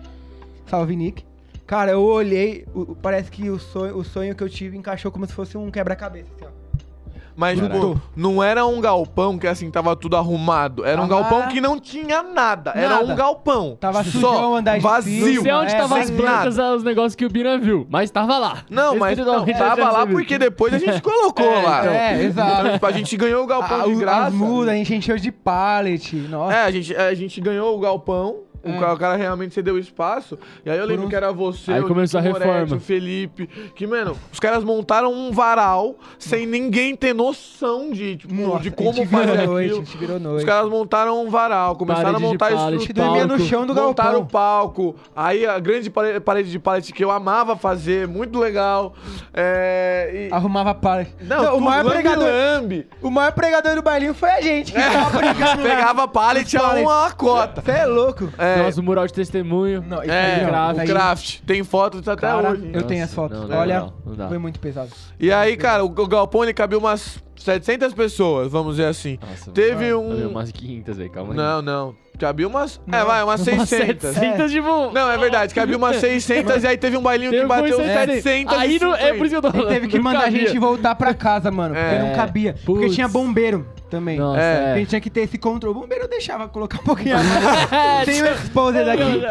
salve 0.66 0.94
Nick, 0.96 1.24
cara, 1.66 1.92
eu 1.92 2.02
olhei, 2.02 2.66
o- 2.74 2.92
o- 2.92 2.96
parece 2.96 3.30
que 3.30 3.48
o 3.48 3.58
sonho, 3.58 3.96
o 3.96 4.04
sonho 4.04 4.34
que 4.34 4.42
eu 4.44 4.48
tive 4.50 4.76
encaixou 4.76 5.10
como 5.10 5.26
se 5.26 5.32
fosse 5.32 5.56
um 5.56 5.70
quebra-cabeça, 5.70 6.28
assim, 6.36 6.44
ó. 6.44 6.65
Mas, 7.36 7.60
tipo, 7.60 8.00
não 8.16 8.42
era 8.42 8.64
um 8.64 8.80
galpão 8.80 9.36
que, 9.36 9.46
assim, 9.46 9.70
tava 9.70 9.94
tudo 9.94 10.16
arrumado. 10.16 10.84
Era 10.84 11.02
um 11.02 11.06
Tava- 11.06 11.20
galpão 11.20 11.48
que 11.48 11.60
não 11.60 11.78
tinha 11.78 12.22
nada. 12.22 12.72
Era 12.74 13.00
um 13.04 13.14
galpão. 13.14 13.76
Tava 13.78 14.02
Só, 14.02 14.10
sujão 14.10 14.56
andar 14.56 14.80
vazio. 14.80 15.34
Não 15.36 15.42
sei 15.42 15.52
onde 15.52 15.74
é, 15.74 15.76
tava 15.78 15.98
as 15.98 16.10
plantas, 16.10 16.58
os 16.58 16.82
negócios 16.82 17.14
que 17.14 17.26
o 17.26 17.28
Bina 17.30 17.58
viu, 17.58 17.86
mas 17.90 18.10
tava 18.10 18.38
lá. 18.38 18.64
Não, 18.70 18.96
mas 18.96 19.18
não, 19.18 19.44
tava 19.44 19.90
lá 19.90 20.06
porque 20.06 20.38
depois 20.38 20.72
a 20.72 20.78
gente 20.78 21.00
colocou 21.02 21.44
É, 21.44 21.62
lá. 21.62 21.80
então. 21.82 21.92
É, 21.92 22.22
exato. 22.24 22.60
Então, 22.60 22.72
tipo, 22.72 22.86
a 22.86 22.92
gente 22.92 23.16
ganhou 23.16 23.44
o 23.44 23.46
galpão 23.46 23.80
A- 23.82 23.84
de 23.84 23.92
o- 23.92 23.98
graça. 23.98 24.26
As 24.28 24.32
mudas, 24.34 24.70
a 24.70 24.76
gente 24.76 24.94
encheu 24.94 25.16
de 25.18 25.30
pallet, 25.30 26.16
nossa. 26.16 26.54
É, 26.54 26.62
a 26.64 26.70
gente, 26.70 26.96
a 26.96 27.14
gente 27.14 27.40
ganhou 27.40 27.76
o 27.76 27.80
galpão. 27.80 28.36
O, 28.66 28.74
É. 28.76 28.78
cara, 28.78 28.94
o 28.94 28.98
cara 28.98 29.16
realmente 29.16 29.54
cedeu 29.54 29.78
espaço. 29.78 30.38
E 30.64 30.70
aí 30.70 30.78
eu 30.78 30.84
lembro 30.86 31.06
um- 31.06 31.08
que 31.08 31.14
era 31.16 31.32
você, 31.32 31.72
Aí 31.72 31.80
o 31.80 31.86
começou 31.88 32.18
a 32.18 32.22
reforma. 32.22 32.46
Moretti, 32.54 32.74
o 32.74 32.80
Felipe. 32.80 33.46
Que, 33.74 33.86
mano, 33.86 34.16
os 34.32 34.40
caras 34.40 34.64
montaram 34.64 35.12
um 35.12 35.30
varal 35.32 35.94
sem 36.18 36.46
ninguém 36.46 36.94
ter 36.96 37.14
noção 37.14 37.90
de, 37.92 38.16
tipo, 38.16 38.34
Nossa, 38.34 38.62
de 38.62 38.68
a 38.68 38.72
como 38.72 39.06
fazer 39.06 39.46
noite, 39.46 39.66
aquilo. 39.66 39.80
a 39.80 39.84
gente 39.84 39.96
virou 39.96 40.16
Os 40.16 40.22
noite. 40.22 40.46
caras 40.46 40.68
montaram 40.70 41.24
um 41.24 41.30
varal, 41.30 41.76
começaram 41.76 42.06
Parede 42.12 42.24
a 42.24 42.28
montar 42.28 42.46
pallet, 42.50 42.62
A 42.66 42.70
gente 42.72 42.80
estrutura. 42.80 43.06
dormia 43.06 43.26
no 43.26 43.38
chão 43.38 43.66
do 43.66 43.74
Montaram 43.74 44.20
o 44.20 44.26
palco. 44.26 44.96
Aí 45.14 45.46
a 45.46 45.58
grande 45.58 45.88
pare- 45.90 46.18
parede 46.20 46.50
de 46.50 46.58
pallet 46.58 46.92
que 46.92 47.04
eu 47.04 47.10
amava 47.10 47.56
fazer, 47.56 48.08
muito 48.08 48.38
legal. 48.38 48.94
É. 49.32 50.28
e- 50.30 50.34
Arrumava 50.34 50.74
pallet. 50.74 51.14
Não, 51.20 51.40
o 51.40 51.50
tudo, 51.52 51.60
maior 51.62 51.84
lambe, 51.84 51.94
pregador... 51.94 52.24
lambe. 52.24 52.86
O 53.02 53.10
maior 53.10 53.32
pregador 53.32 53.74
do 53.74 53.82
bailinho 53.82 54.14
foi 54.14 54.30
a 54.30 54.40
gente, 54.40 54.72
que 54.72 54.80
tava 54.80 55.10
brigando 55.18 55.62
lá. 55.62 55.68
Pegava 55.68 56.08
pallet 56.08 56.56
a 56.56 56.72
uma 56.74 57.10
cota. 57.12 57.60
Você 57.62 57.70
é 57.70 57.86
louco. 57.86 58.28
É, 58.38 58.55
Nossa, 58.64 58.80
o 58.80 58.84
mural 58.84 59.06
de 59.06 59.12
testemunho. 59.12 59.84
Não, 59.86 60.02
é, 60.02 60.44
aí, 60.44 60.46
ó, 60.50 60.72
o 60.74 60.80
aí- 60.80 60.86
craft. 60.86 61.40
Tem 61.46 61.62
fotos 61.64 62.06
até 62.06 62.20
Cara, 62.20 62.50
hoje. 62.50 62.70
eu 62.72 62.82
tenho 62.82 63.04
as 63.04 63.12
fotos. 63.14 63.38
não, 63.38 63.48
não, 63.48 63.56
Olha, 63.56 63.80
não, 63.80 63.92
não 64.04 64.14
dá. 64.16 64.28
foi 64.28 64.38
muito 64.38 64.58
pesado. 64.60 64.90
E 65.18 65.32
aí, 65.32 65.56
cara, 65.56 65.84
o, 65.84 65.88
o 65.88 66.06
galpão 66.06 66.42
ele 66.42 66.54
cabia 66.54 66.78
umas 66.78 67.18
700 67.36 67.92
pessoas, 67.94 68.50
vamos 68.50 68.76
dizer 68.76 68.88
assim. 68.88 69.18
Nossa, 69.20 69.50
Teve 69.52 69.92
mano, 69.92 70.00
um- 70.00 70.08
cabia 70.10 70.28
umas 70.28 70.52
500, 70.52 70.96
velho, 70.96 71.10
calma 71.10 71.32
aí. 71.32 71.36
Não, 71.36 71.62
não. 71.62 71.94
Cabia 72.18 72.48
umas. 72.48 72.80
É, 72.90 72.98
Não. 72.98 73.06
vai, 73.06 73.22
umas 73.22 73.46
Umas 73.46 73.68
600. 73.68 74.14
700 74.14 74.50
de 74.50 74.58
bom. 74.62 74.90
Não, 74.90 75.10
é 75.10 75.18
verdade, 75.18 75.54
cabia 75.54 75.76
umas 75.76 75.96
600 75.96 76.64
e 76.64 76.66
aí 76.66 76.78
teve 76.78 76.96
um 76.96 77.02
bailinho 77.02 77.30
que 77.30 77.36
Teve 77.36 77.46
bateu 77.48 77.78
uns 77.78 77.84
700. 77.86 78.56
Aí 78.58 78.78
não, 78.80 78.94
é 78.96 79.12
por 79.12 79.26
isso 79.26 79.30
que 79.32 79.36
eu 79.36 79.42
tô 79.42 79.48
Ele 79.48 79.56
falando. 79.58 79.74
teve 79.74 79.88
que 79.88 79.98
mandar 80.00 80.24
a 80.24 80.30
gente 80.30 80.58
voltar 80.58 80.94
pra 80.94 81.12
casa, 81.12 81.50
mano, 81.50 81.74
porque 81.74 81.94
É. 81.94 81.98
não 81.98 82.14
cabia. 82.14 82.54
Porque 82.64 82.84
Putz. 82.84 82.94
tinha 82.94 83.06
bombeiro 83.06 83.66
também. 83.90 84.18
Nossa, 84.18 84.40
É. 84.40 84.56
A 84.56 84.68
é. 84.70 84.78
gente 84.78 84.88
tinha 84.88 85.00
que 85.02 85.10
ter 85.10 85.20
esse 85.20 85.36
controle. 85.36 85.76
O 85.76 85.80
bombeiro 85.82 86.08
deixava 86.08 86.48
colocar 86.48 86.78
um 86.80 86.84
pouquinho 86.84 87.16
a 87.18 87.22
mais. 87.22 87.36
Tem 88.06 88.22
o 88.22 88.26
exposer 88.28 88.86
daqui. 88.86 89.22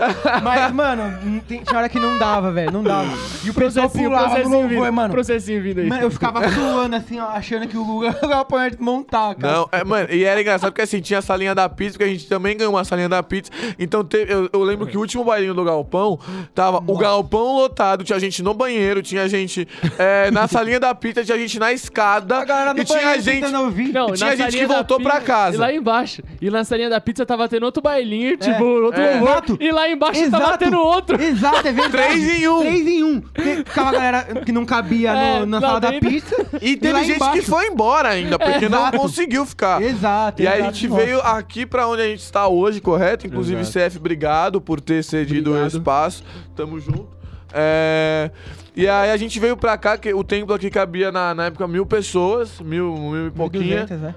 Mas, 0.44 0.72
mano, 0.72 1.42
tem- 1.48 1.64
tinha 1.64 1.78
hora 1.80 1.90
que 1.90 2.00
não 2.00 2.20
dava, 2.20 2.52
velho. 2.52 2.72
Não 2.72 2.84
dava. 2.84 3.10
E 3.44 3.50
o 3.50 3.54
pessoal 3.56 3.90
pulava 3.90 4.38
no 4.44 4.48
louvor, 4.50 4.70
vindo. 4.70 4.94
mano. 4.94 5.12
Processinho 5.12 5.62
vindo 5.64 5.80
aí. 5.82 5.88
Mano, 5.88 6.04
eu 6.04 6.12
ficava 6.12 6.48
suando 6.52 6.96
assim, 6.96 7.20
ó, 7.20 7.30
achando 7.30 7.68
que 7.68 7.76
o 7.78 7.84
o 8.04 8.28
galpão 8.28 8.64
ia 8.64 8.70
desmontar, 8.72 9.36
cara. 9.36 9.54
Não, 9.54 9.70
é, 9.72 9.84
mano, 9.84 10.08
e 10.12 10.24
era 10.24 10.40
engraçado 10.42 10.72
porque 10.72 10.82
assim, 10.82 11.00
tinha 11.02 11.20
a 11.20 11.22
salinha 11.22 11.54
da 11.56 11.68
pizza, 11.70 11.94
porque 11.94 12.04
a 12.04 12.08
gente 12.08 12.28
também 12.28 12.56
ganhou 12.58 12.74
uma 12.74 12.84
salinha 12.84 13.10
da 13.10 13.22
pizza. 13.24 13.52
Então 13.80 14.04
teve- 14.04 14.32
eu, 14.34 14.50
eu 14.52 14.64
lembro 14.64 14.88
que 14.88 14.98
o 14.98 15.00
último 15.02 15.24
bailinho 15.24 15.54
do 15.54 15.64
galpão 15.64 16.20
tava 16.54 16.84
o 16.88 16.98
galpão 16.98 17.56
lotado, 17.58 18.04
tinha 18.04 18.20
gente 18.20 18.42
no 18.44 18.54
banheiro, 18.54 19.02
tinha 19.02 19.28
gente 19.30 19.68
é, 19.98 20.30
na 20.32 20.48
salinha 20.48 20.80
da 20.80 20.94
pizza, 20.96 21.24
tinha 21.24 21.38
gente 21.38 21.60
na 21.60 21.72
escada. 21.72 22.38
A 22.40 22.46
galera 22.46 22.74
do 22.74 22.82
e 22.82 22.86
tinha 22.86 23.00
banheiro 23.00 23.22
gente. 23.22 23.52
Não, 23.52 23.70
E 24.10 24.14
tinha 24.14 24.30
na 24.30 24.36
gente 24.36 24.58
que 24.58 24.66
voltou 24.66 25.00
pra 25.00 25.16
pizza- 25.16 25.26
casa. 25.26 25.56
E 25.56 25.60
lá 25.60 25.74
embaixo. 25.74 26.22
E 26.42 26.50
na 26.50 26.64
salinha 26.64 26.90
da 26.90 27.00
pizza 27.02 27.26
tava 27.26 27.48
tendo 27.48 27.64
outro 27.66 27.82
bailinho, 27.82 28.38
tipo, 28.38 28.64
outro 28.64 29.02
é. 29.02 29.12
louvor. 29.12 29.30
Exato. 29.30 29.58
E 29.60 29.72
lá 29.72 29.90
embaixo 29.90 30.30
tava 30.30 30.44
Exato. 30.44 30.58
tendo 30.60 30.80
outro. 30.80 31.22
Exato, 31.22 31.68
é 31.68 31.72
verdade. 31.72 31.92
Três 31.92 32.40
em 32.42 32.48
um. 32.48 32.60
Três 32.60 32.88
em 32.88 33.04
um. 33.04 33.22
Ficava 33.66 33.90
a 33.90 33.92
galera 33.94 34.24
que 34.46 34.52
não 34.52 34.66
cabia 34.66 35.14
no- 35.14 35.20
É, 35.20 35.46
na 35.46 35.60
lá 35.60 35.68
sala 35.68 35.80
da 35.80 35.94
pizza. 35.94 36.36
E 36.62 36.76
teve 36.78 37.04
gente 37.04 37.16
embaixo. 37.16 37.34
que 37.34 37.42
foi 37.42 37.68
embora 37.68 37.85
ainda, 38.06 38.40
porque 38.40 38.68
não 38.70 38.90
conseguiu 38.92 39.46
ficar. 39.46 39.82
Exato, 39.82 40.42
E 40.42 40.48
aí 40.48 40.62
a 40.62 40.66
gente 40.66 40.88
veio 40.88 41.20
aqui 41.22 41.66
pra 41.66 41.88
onde 41.88 42.02
a 42.02 42.08
gente 42.08 42.22
está 42.22 42.48
hoje, 42.48 42.80
correto? 42.82 43.28
Inclusive, 43.28 43.62
Exato. 43.62 43.90
CF, 43.92 43.98
obrigado 43.98 44.60
por 44.62 44.80
ter 44.82 45.04
cedido 45.04 45.52
o 45.52 45.54
Obrigado. 45.54 45.78
espaço. 45.78 46.24
Tamo 46.56 46.80
junto. 46.80 47.08
É, 47.54 48.30
E 48.76 48.88
aí 48.88 49.12
a 49.12 49.18
gente 49.18 49.40
veio 49.40 49.56
pra 49.56 49.78
cá, 49.78 49.98
que 49.98 50.14
o 50.14 50.24
templo 50.24 50.54
aqui 50.54 50.70
cabia 50.70 51.12
na, 51.12 51.34
na 51.34 51.46
época 51.46 51.66
mil 51.68 51.86
pessoas, 51.86 52.60
mil, 52.60 52.94
mil 52.98 53.28
e 53.28 53.32
pouquinha. 53.32 53.86
1.200, 53.86 53.98
né? 53.98 54.16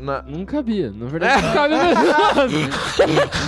Na- 0.00 0.22
Não 0.26 0.44
cabia. 0.44 0.92
Na 0.94 1.06
verdade, 1.06 1.42
não 1.42 1.52
cabia 1.52 1.78
mesmo. 1.84 2.68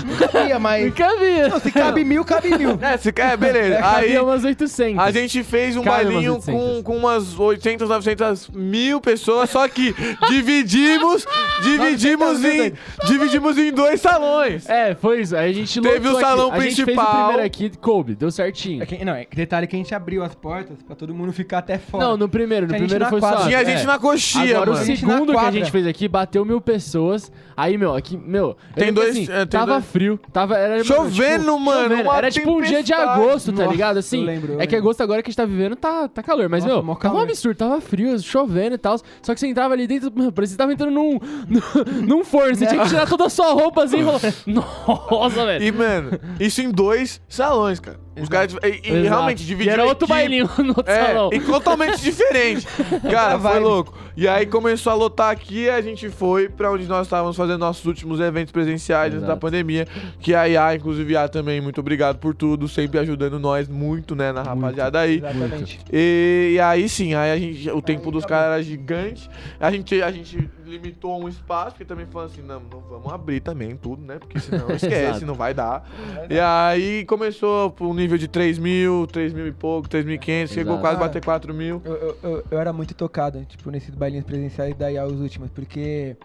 Não 0.07 0.28
cabia, 0.28 0.55
Não 0.55 0.61
mas... 0.61 0.94
cabia. 0.94 1.48
Não, 1.48 1.61
se 1.61 1.70
cabe 1.72 2.05
mil, 2.05 2.24
cabe 2.24 2.57
mil. 2.59 2.78
É, 2.80 2.96
se, 2.96 3.12
é, 3.16 3.36
beleza. 3.36 3.76
aí 3.76 3.80
Cabia 3.82 4.22
umas 4.22 4.44
800. 4.44 4.98
a 4.98 5.11
gente 5.11 5.42
fez 5.42 5.76
um 5.76 5.82
Cabe 5.82 6.05
umas 6.05 6.12
bailinho 6.14 6.34
800. 6.34 6.61
com, 6.76 6.82
com 6.82 6.96
umas 6.96 7.38
800, 7.38 7.88
900 7.88 8.51
mil 8.51 9.01
pessoas, 9.01 9.51
só 9.51 9.66
que 9.68 9.94
dividimos, 10.28 11.26
dividimos 11.62 12.44
em, 12.44 12.72
dividimos 13.07 13.59
em 13.59 13.72
dois 13.72 14.01
salões. 14.01 14.68
É, 14.68 14.94
foi 14.94 15.20
isso. 15.20 15.36
Aí 15.36 15.51
a 15.51 15.55
gente 15.55 15.80
Teve 15.80 16.09
o 16.09 16.18
salão 16.20 16.48
aqui. 16.48 16.59
A 16.59 16.62
gente 16.62 16.74
fez 16.76 16.80
o 16.82 16.84
principal. 16.86 17.24
primeiro 17.26 17.42
aqui, 17.46 17.70
coube, 17.78 18.14
deu 18.14 18.30
certinho. 18.30 18.82
É 18.82 18.86
que- 18.86 19.05
não, 19.05 19.14
é 19.14 19.24
que 19.24 19.36
detalhe 19.36 19.66
que 19.66 19.76
a 19.76 19.78
gente 19.78 19.94
abriu 19.94 20.22
as 20.24 20.34
portas 20.34 20.76
pra 20.86 20.96
todo 20.96 21.14
mundo 21.14 21.32
ficar 21.32 21.59
até 21.59 21.78
fora. 21.78 22.05
Não, 22.05 22.16
no 22.16 22.28
primeiro, 22.28 22.66
no 22.66 22.72
Tinha 22.72 22.80
gente 22.80 22.88
primeiro 22.88 23.05
na 23.05 23.11
foi 23.11 23.20
quadra. 23.20 23.38
só. 23.40 23.46
Tinha 23.46 23.61
é. 23.61 23.64
gente 23.64 23.86
na 23.86 23.98
coxinha, 23.98 24.57
Agora 24.57 24.70
mano. 24.72 24.82
o 24.82 24.86
segundo 24.96 25.32
que 25.32 25.38
a 25.38 25.51
gente 25.51 25.70
fez 25.70 25.86
aqui 25.86 26.09
bateu 26.09 26.39
mil 26.45 26.61
pessoas. 26.61 27.30
Aí, 27.57 27.76
meu, 27.76 27.95
aqui, 27.95 28.16
meu. 28.16 28.49
eu 28.49 28.57
Tem 28.74 28.93
dois- 28.93 29.11
Assim, 29.11 29.24
é, 29.30 29.38
tem 29.47 29.47
tava 29.47 29.72
dois- 29.72 29.84
frio. 29.86 30.18
Tava, 30.32 30.57
era, 30.57 30.82
Chovendo, 30.84 31.45
tipo, 31.45 31.59
mano, 31.61 31.88
chovendo. 31.97 32.11
Era 32.12 32.30
tipo 32.30 32.51
um 32.51 32.61
dia 32.62 32.82
de 32.82 32.93
agosto, 32.93 33.53
tá 33.53 33.62
Nossa, 33.64 33.72
ligado? 33.72 33.97
Assim. 33.99 34.20
eu 34.20 34.24
lembro, 34.26 34.53
eu 34.55 34.61
é 34.61 34.66
que 34.66 34.74
lembro. 34.74 34.88
agosto 34.88 35.03
agora 35.03 35.22
que 35.22 35.28
a 35.28 35.30
gente 35.30 35.36
tá 35.36 35.45
vivendo 35.45 35.76
tá, 35.76 36.09
tá 36.09 36.22
calor. 36.22 36.49
Mas, 36.49 36.64
Nossa, 36.64 36.82
meu, 36.82 36.95
tava 36.97 37.16
um 37.16 37.20
absurdo, 37.20 37.57
tava 37.57 37.80
frio, 37.80 38.18
chovendo 38.20 38.74
e 38.74 38.78
tal. 38.78 38.99
Só 39.22 39.34
que 39.34 39.41
você 39.41 39.47
entrava 39.47 39.74
ali 39.74 39.86
dentro, 39.86 40.11
mano, 40.14 40.32
parecia 40.32 40.55
que 40.55 40.59
tava 40.59 40.72
entrando 40.72 40.93
num, 40.93 41.18
num, 41.49 42.07
num 42.07 42.24
forno. 42.24 42.55
Você 42.55 42.66
tinha 42.66 42.82
que 42.82 42.88
tirar 42.88 43.07
toda 43.09 43.26
a 43.26 43.30
sua 43.30 43.53
roupa 43.53 43.84
assim 43.84 43.99
e. 44.01 44.03
Nossa, 44.51 45.45
velho. 45.47 45.64
E, 45.64 45.72
mano, 45.72 46.18
isso 46.38 46.61
em 46.62 46.70
dois 46.70 47.20
salões, 47.28 47.78
cara. 47.80 47.99
Os 48.23 48.29
caras. 48.29 48.57
E, 48.62 48.89
e 48.89 49.03
realmente 49.03 49.43
E 49.43 49.47
dividiram. 49.47 49.73
era 49.75 49.85
outro 49.85 50.07
bailinho 50.09 50.49
no 50.59 50.68
outro 50.68 50.91
É, 50.91 51.07
salão. 51.07 51.31
e 51.33 51.41
totalmente 51.41 52.01
diferente. 52.03 52.66
Cara, 53.11 53.39
foi 53.39 53.59
louco. 53.61 53.97
E 54.16 54.29
aí 54.29 54.45
começou 54.47 54.93
a 54.93 54.95
lotar 54.97 55.31
aqui 55.31 55.64
e 55.64 55.71
a 55.71 55.81
gente 55.81 56.09
foi 56.11 56.49
pra 56.49 56.71
onde 56.71 56.87
nós 56.87 57.07
estávamos 57.07 57.37
fazendo 57.37 57.59
nossos 57.61 57.85
últimos 57.87 58.21
eventos 58.21 58.53
presenciais 58.53 59.14
antes 59.14 59.27
da 59.27 59.37
pandemia. 59.37 59.87
Que 60.21 60.35
a 60.35 60.49
IA, 60.49 60.75
inclusive, 60.75 61.16
a 61.16 61.29
também, 61.29 61.61
muito 61.61 61.81
obrigado 61.81 62.18
por 62.18 62.35
tudo, 62.35 62.68
sempre 62.68 62.99
ajudando 62.99 63.39
nós 63.39 63.68
muito, 63.68 64.14
né, 64.14 64.33
na 64.33 64.43
rapaziada 64.43 64.99
aí. 65.01 65.16
Exatamente. 65.18 65.81
E, 65.93 66.53
e 66.57 66.61
aí 66.61 66.89
sim, 66.89 67.14
aí 67.14 67.31
a 67.33 67.37
gente, 67.39 67.71
o 67.71 67.81
tempo 67.81 68.11
dos 68.11 68.25
caras 68.27 68.53
era 68.55 68.62
gigante. 68.62 69.31
A 69.59 69.71
gente, 69.71 70.03
a 70.03 70.11
gente 70.11 70.51
limitou 70.66 71.23
um 71.23 71.29
espaço, 71.29 71.71
porque 71.73 71.85
também 71.85 72.07
falando 72.07 72.31
assim, 72.31 72.43
não, 72.43 72.61
não 72.61 72.81
vamos 72.91 73.12
abrir 73.12 73.41
também 73.41 73.75
tudo, 73.77 74.03
né? 74.05 74.18
Porque 74.18 74.39
senão 74.39 74.71
esquece, 74.75 74.95
Exato. 75.11 75.27
não 75.27 75.35
vai 75.35 75.55
dar. 75.55 75.89
E 76.29 76.39
aí 76.39 77.05
começou 77.07 77.71
pro 77.71 77.93
nível 78.11 78.18
de 78.18 78.26
3 78.28 78.58
mil, 78.58 79.06
3 79.06 79.32
mil 79.32 79.46
e 79.46 79.52
pouco, 79.52 79.88
3.500, 79.88 80.48
chegou 80.48 80.72
Exato. 80.74 80.80
quase 80.80 80.96
a 80.96 81.00
bater 81.00 81.24
4 81.24 81.54
mil. 81.54 81.80
Eu, 81.84 81.92
eu, 81.94 82.18
eu, 82.22 82.44
eu 82.50 82.58
era 82.58 82.72
muito 82.72 82.92
tocado, 82.94 83.44
tipo, 83.44 83.70
nesses 83.70 83.94
bailinhos 83.94 84.24
presenciais 84.24 84.74
da 84.76 84.90
IA 84.90 85.06
os 85.06 85.20
últimos, 85.20 85.48
porque 85.50 86.16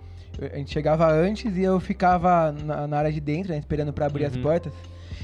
a 0.51 0.57
gente 0.57 0.71
chegava 0.71 1.07
antes 1.11 1.55
e 1.55 1.61
eu 1.61 1.79
ficava 1.79 2.51
na, 2.51 2.88
na 2.88 2.97
área 2.97 3.11
de 3.11 3.19
dentro, 3.21 3.51
né, 3.51 3.59
esperando 3.59 3.93
pra 3.93 4.07
abrir 4.07 4.25
as 4.25 4.36
Uhum. 4.36 4.41
portas. 4.41 4.73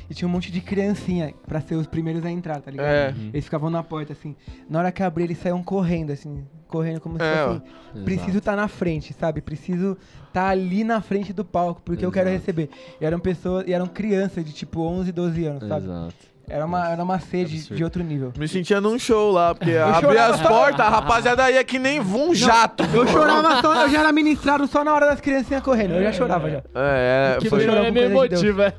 E 0.09 0.14
tinha 0.14 0.28
um 0.28 0.32
monte 0.32 0.51
de 0.51 0.59
criancinha 0.59 1.34
pra 1.47 1.62
ser 1.62 1.76
os 1.76 1.88
primeiros 1.88 2.26
a 2.26 2.30
entrar, 2.30 2.59
tá 2.62 2.70
ligado? 2.70 2.86
É. 2.89 3.14
Eles 3.34 3.45
ficavam 3.45 3.70
na 3.70 3.82
porta, 3.82 4.12
assim. 4.12 4.36
Na 4.70 4.80
hora 4.80 4.91
que 4.91 5.01
abri, 5.01 5.24
eles 5.24 5.38
saíam 5.38 5.64
correndo, 5.64 6.12
assim. 6.12 6.43
Correndo 6.68 6.99
como 6.99 7.18
se 7.18 7.24
É, 7.24 7.45
fosse 7.45 7.62
assim. 7.95 8.03
Preciso 8.03 8.38
estar 8.39 8.57
na 8.57 8.68
frente, 8.68 9.14
sabe? 9.14 9.39
Preciso 9.41 9.97
estar 10.28 10.49
ali 10.49 10.84
na 10.84 11.01
frente 11.01 11.32
do 11.32 11.45
palco, 11.45 11.82
porque 11.86 12.05
eu 12.05 12.12
quero 12.12 12.28
Exato. 12.30 12.41
receber. 12.41 12.70
E 12.99 13.05
eram 13.05 13.20
pessoas, 13.22 13.66
e 13.68 13.72
eram 13.72 13.88
crianças 13.88 14.43
de 14.43 14.51
tipo 14.51 14.82
11, 14.82 15.14
12 15.14 15.45
anos, 15.45 15.66
sabe? 15.66 15.86
Exato. 15.86 16.31
Era 16.52 16.66
uma, 16.66 16.89
era 16.89 17.04
uma 17.04 17.18
sede 17.20 17.56
absurdo. 17.56 17.76
de 17.78 17.84
outro 17.84 18.04
nível. 18.04 18.34
Me 18.38 18.47
sentia 18.47 18.82
num 18.82 18.99
show 18.99 19.32
lá, 19.32 19.56
porque 19.56 19.76
abria 19.78 20.26
as 20.26 20.41
portas, 20.41 20.86
a 20.86 20.89
rapaziada 20.89 21.49
ia 21.49 21.64
que 21.64 21.80
nem 21.80 21.99
um 21.99 22.36
jato. 22.36 22.84
Eu 22.93 23.08
chorava 23.08 23.62
só, 23.62 23.74
eu 23.84 23.89
já 23.89 23.99
era 24.02 24.12
ministrado 24.12 24.68
só 24.68 24.84
na 24.84 24.93
hora 24.93 25.06
das 25.08 25.22
criancinhas 25.22 25.64
correndo. 25.64 25.93
Eu 25.93 26.04
já 26.04 26.12
chorava 26.12 26.49
já. 26.49 26.62
É, 26.76 27.38
Que 27.39 27.47
é, 27.47 27.49
foi, 27.49 27.62
chorou 27.66 27.86
é 27.86 27.91
meio 27.91 28.10
de 28.10 28.30
Deus. 28.30 28.43
emotivo, 28.43 28.62
é. 28.64 28.74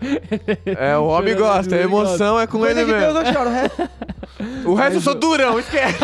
é, 0.92 0.96
o 0.98 1.06
homem 1.06 1.34
Chorando 1.34 1.54
gosta, 1.56 1.74
a 1.74 1.78
de 1.78 1.84
emoção 1.84 2.38
é 2.40 2.46
com 2.46 2.58
Coisa 2.58 2.80
ele 2.80 2.92
de 2.92 2.98
Deus 2.98 3.14
mesmo. 3.14 3.28
eu 3.28 3.32
choro, 3.32 3.48
o 3.48 3.52
resto 3.52 3.88
O 4.66 4.74
resto 4.74 4.94
eu 4.96 5.00
sou 5.00 5.14
durão, 5.14 5.58
esquece. 5.58 5.98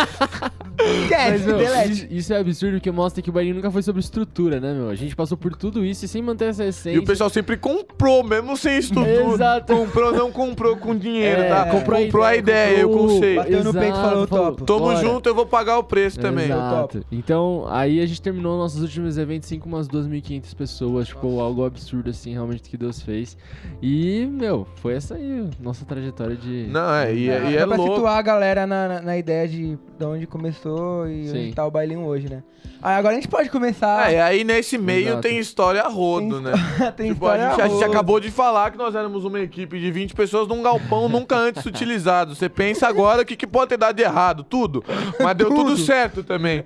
Esquece, 0.85 1.31
Mas, 1.33 1.47
meu, 1.47 1.59
delete. 1.59 1.91
isso, 1.93 2.07
isso 2.11 2.33
é 2.33 2.39
absurdo 2.39 2.75
porque 2.75 2.91
mostra 2.91 3.23
que 3.23 3.31
o 3.31 3.33
bailinho 3.33 3.57
nunca 3.57 3.71
foi 3.71 3.83
sobre 3.83 4.01
estrutura, 4.01 4.61
né, 4.61 4.73
meu? 4.73 4.89
A 4.91 4.95
gente 4.95 5.15
passou 5.17 5.37
por 5.37 5.55
tudo 5.57 5.85
isso 5.85 6.05
e 6.05 6.09
sem 6.09 6.23
manter 6.23 6.47
essa 6.51 6.65
essência. 6.65 6.97
E 6.97 6.99
o 6.99 7.05
pessoal 7.05 7.29
sempre 7.31 7.57
comprou, 7.57 8.23
mesmo 8.25 8.57
sem 8.57 8.79
estrutura. 8.79 9.35
Exato. 9.35 9.75
Comprou, 9.75 10.13
não 10.13 10.31
comprou 10.31 10.77
com 10.77 10.95
dinheiro, 10.97 11.43
É, 11.43 11.49
tá? 11.49 11.65
comprou 11.67 12.01
Comprou, 12.01 12.25
a 12.25 12.37
ideia, 12.37 12.71
ideia, 12.73 12.87
o 12.87 12.91
comprou- 12.91 13.09
conceito. 13.09 13.37
Bateu 13.37 13.65
no 13.65 13.73
peito 13.73 13.87
e 13.97 14.01
falou, 14.01 14.27
falou, 14.27 14.47
topo. 14.53 14.65
Tamo 14.65 14.79
bora. 14.81 15.01
junto, 15.01 15.29
eu 15.29 15.35
vou 15.35 15.47
pagar 15.47 15.79
o 15.79 15.85
preço 15.85 16.19
também. 16.19 16.47
Exato. 16.47 17.05
Então, 17.11 17.67
aí 17.69 18.01
a 18.01 18.07
gente 18.07 18.21
terminou 18.23 18.57
nossos 18.59 18.83
últimos 18.83 19.19
eventos 19.19 19.49
assim, 19.49 19.59
com 19.59 19.69
umas 19.69 19.89
2.500 19.89 20.55
pessoas, 20.55 21.09
tipo, 21.09 21.41
algo 21.41 21.65
absurdo 21.65 22.11
assim, 22.11 22.33
realmente 22.33 22.69
que 22.69 22.77
Deus 22.77 23.01
fez. 23.03 23.37
E, 23.83 24.27
meu, 24.31 24.67
foi 24.77 24.95
essa 24.95 25.15
aí, 25.15 25.49
nossa 25.61 25.85
trajetória 25.85 26.37
de 26.37 26.67
Não, 26.71 26.95
é, 26.95 27.15
e, 27.15 27.29
é- 27.31 27.51
e 27.51 27.55
Dá 27.57 27.61
é 27.63 27.67
pra 27.67 27.77
louco. 27.77 27.95
situar 27.95 28.19
a 28.19 28.23
galera 28.23 28.67
na, 28.67 28.89
na, 28.89 29.03
na 29.03 29.19
ideia 29.19 29.49
de, 29.49 29.77
de 29.99 30.05
onde 30.05 30.27
começou 30.27 30.68
e 31.09 31.29
Sim. 31.29 31.39
onde 31.47 31.53
tá 31.55 31.67
o 31.67 31.71
bailinho 31.71 32.05
hoje, 32.05 32.29
né? 32.29 32.43
Aí 32.81 32.95
agora 32.95 33.13
a 33.15 33.17
gente 33.17 33.29
pode 33.29 33.51
começar. 33.51 34.13
É, 34.13 34.23
aí 34.23 34.45
nesse 34.45 34.79
meio 34.79 35.09
Exato. 35.09 35.23
tem 35.23 35.39
história 35.39 35.83
a 35.83 35.89
rodo, 35.89 36.41
né? 36.41 36.53
Tem 36.97 37.13
Tipo, 37.13 37.27
a 37.27 37.35
história 37.37 37.51
gente, 37.51 37.61
a 37.63 37.69
gente 37.69 37.85
acabou 37.85 38.21
de 38.21 38.31
falar 38.31 38.71
que 38.71 38.79
nós 38.79 38.95
éramos 38.95 39.25
uma 39.25 39.41
equipe 39.41 39.81
de 39.81 39.91
20 39.91 40.15
pessoas 40.15 40.47
num 40.47 40.63
galpão 40.63 41.09
nunca 41.09 41.37
antes 41.37 41.65
utilizado. 41.67 42.35
Você 42.37 42.49
pensa 42.49 42.87
agora 42.87 43.23
o 43.23 43.25
que, 43.27 43.35
que 43.37 43.47
pode 43.47 43.71
ter 43.71 43.77
dado 43.79 43.97
de 43.97 44.03
errado? 44.03 44.45
Tudo. 44.45 44.85
Mas 45.21 45.37
deu 45.37 45.49
tudo, 45.49 45.71
Tudo. 45.71 45.79
certo 45.79 46.23
também. 46.23 46.63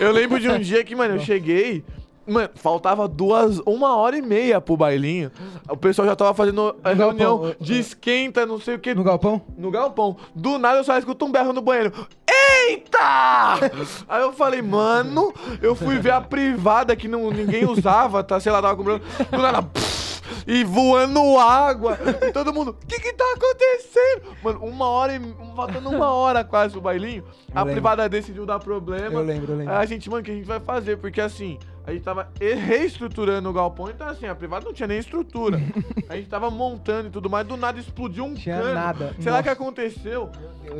Eu 0.00 0.10
lembro 0.10 0.40
de 0.40 0.48
um 0.48 0.58
dia 0.58 0.82
que, 0.82 0.96
mano, 0.96 1.14
eu 1.14 1.20
cheguei. 1.20 1.84
Mano, 2.24 2.50
faltava 2.54 3.08
duas, 3.08 3.58
uma 3.66 3.96
hora 3.96 4.16
e 4.16 4.22
meia 4.22 4.60
pro 4.60 4.76
bailinho. 4.76 5.30
O 5.68 5.76
pessoal 5.76 6.06
já 6.06 6.14
tava 6.14 6.32
fazendo 6.32 6.74
a 6.84 6.94
No 6.94 6.96
reunião 6.96 7.38
galpão, 7.40 7.56
de 7.60 7.80
esquenta, 7.80 8.46
não 8.46 8.60
sei 8.60 8.76
o 8.76 8.78
que, 8.78 8.94
No 8.94 9.02
galpão? 9.02 9.42
no 9.58 9.72
galpão. 9.72 10.16
Do 10.32 10.56
nada 10.56 10.78
eu 10.78 10.84
só 10.84 10.96
escuto 10.96 11.24
um 11.24 11.32
berro 11.32 11.52
no 11.52 11.60
banheiro. 11.60 11.92
Eita! 12.68 13.54
Aí 14.08 14.22
eu 14.22 14.32
falei, 14.32 14.62
mano, 14.62 15.32
eu 15.60 15.74
fui 15.74 15.98
ver 15.98 16.12
a 16.12 16.20
privada 16.20 16.94
que 16.96 17.08
não, 17.08 17.30
ninguém 17.30 17.64
usava, 17.64 18.22
tá? 18.22 18.38
Sei 18.40 18.50
lá, 18.50 18.60
tava 18.62 18.76
comprando. 18.76 19.02
Do 19.30 19.38
nada. 19.38 19.62
pff, 19.62 20.22
E 20.46 20.64
voando 20.64 21.38
água. 21.38 21.98
E 22.22 22.32
todo 22.32 22.52
mundo, 22.52 22.76
o 22.82 22.86
que 22.86 22.98
que 23.00 23.12
tá 23.12 23.24
acontecendo? 23.36 24.36
Mano, 24.42 24.60
uma 24.64 24.88
hora 24.88 25.14
e. 25.14 25.20
Faltando 25.54 25.90
uma 25.90 26.10
hora 26.12 26.42
quase 26.44 26.72
pro 26.72 26.80
bailinho. 26.80 27.24
a 27.54 27.60
lembro. 27.60 27.72
privada 27.74 28.08
decidiu 28.08 28.46
dar 28.46 28.58
problema. 28.58 29.20
Eu 29.20 29.22
lembro, 29.24 29.52
eu 29.52 29.56
lembro. 29.58 29.72
Aí 29.74 29.82
a 29.82 29.86
gente, 29.86 30.08
mano, 30.08 30.22
o 30.22 30.24
que 30.24 30.30
a 30.30 30.34
gente 30.34 30.46
vai 30.46 30.60
fazer? 30.60 30.96
Porque 30.96 31.20
assim, 31.20 31.58
a 31.86 31.92
gente 31.92 32.02
tava 32.02 32.28
reestruturando 32.40 33.48
o 33.48 33.52
galpão, 33.52 33.88
então 33.90 34.08
assim, 34.08 34.26
a 34.26 34.34
privada 34.34 34.64
não 34.64 34.72
tinha 34.72 34.86
nem 34.86 34.98
estrutura. 34.98 35.60
a 36.08 36.16
gente 36.16 36.28
tava 36.28 36.50
montando 36.50 37.08
e 37.08 37.10
tudo 37.10 37.28
mais, 37.28 37.46
do 37.46 37.56
nada 37.56 37.78
explodiu 37.80 38.24
um 38.24 38.34
Tinha 38.34 38.58
cano. 38.60 38.74
nada. 38.74 39.16
Sei 39.20 39.30
lá 39.32 39.40
o 39.40 39.42
que 39.42 39.48
Nossa. 39.48 39.62
aconteceu. 39.62 40.30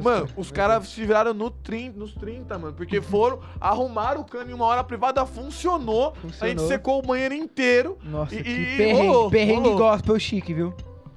Mano, 0.03 0.29
os 0.37 0.51
caras 0.51 0.89
se 0.89 1.05
viraram 1.05 1.35
no 1.35 1.51
30, 1.51 1.99
nos 1.99 2.15
30, 2.15 2.59
mano, 2.59 2.73
porque 2.75 3.01
foram, 3.01 3.41
arrumaram 3.61 4.21
o 4.21 4.25
cano 4.25 4.51
em 4.51 4.55
uma 4.55 4.65
hora, 4.65 4.81
a 4.81 4.85
privada 4.85 5.25
funcionou, 5.27 6.09
a 6.11 6.21
gente 6.21 6.21
Funcionou. 6.39 6.69
secou 6.69 6.99
o 6.99 7.03
banheiro 7.03 7.35
inteiro. 7.35 7.99
Nossa, 8.05 8.35
E- 8.35 8.43
que 8.43 8.51
e- 8.51 8.77
perrengue. 8.77 9.07
rolou, 9.09 9.31
perrengue 9.31 9.69
rolou. 9.69 9.79
gospel 9.79 10.19
chique, 10.19 10.55
viu? 10.55 10.73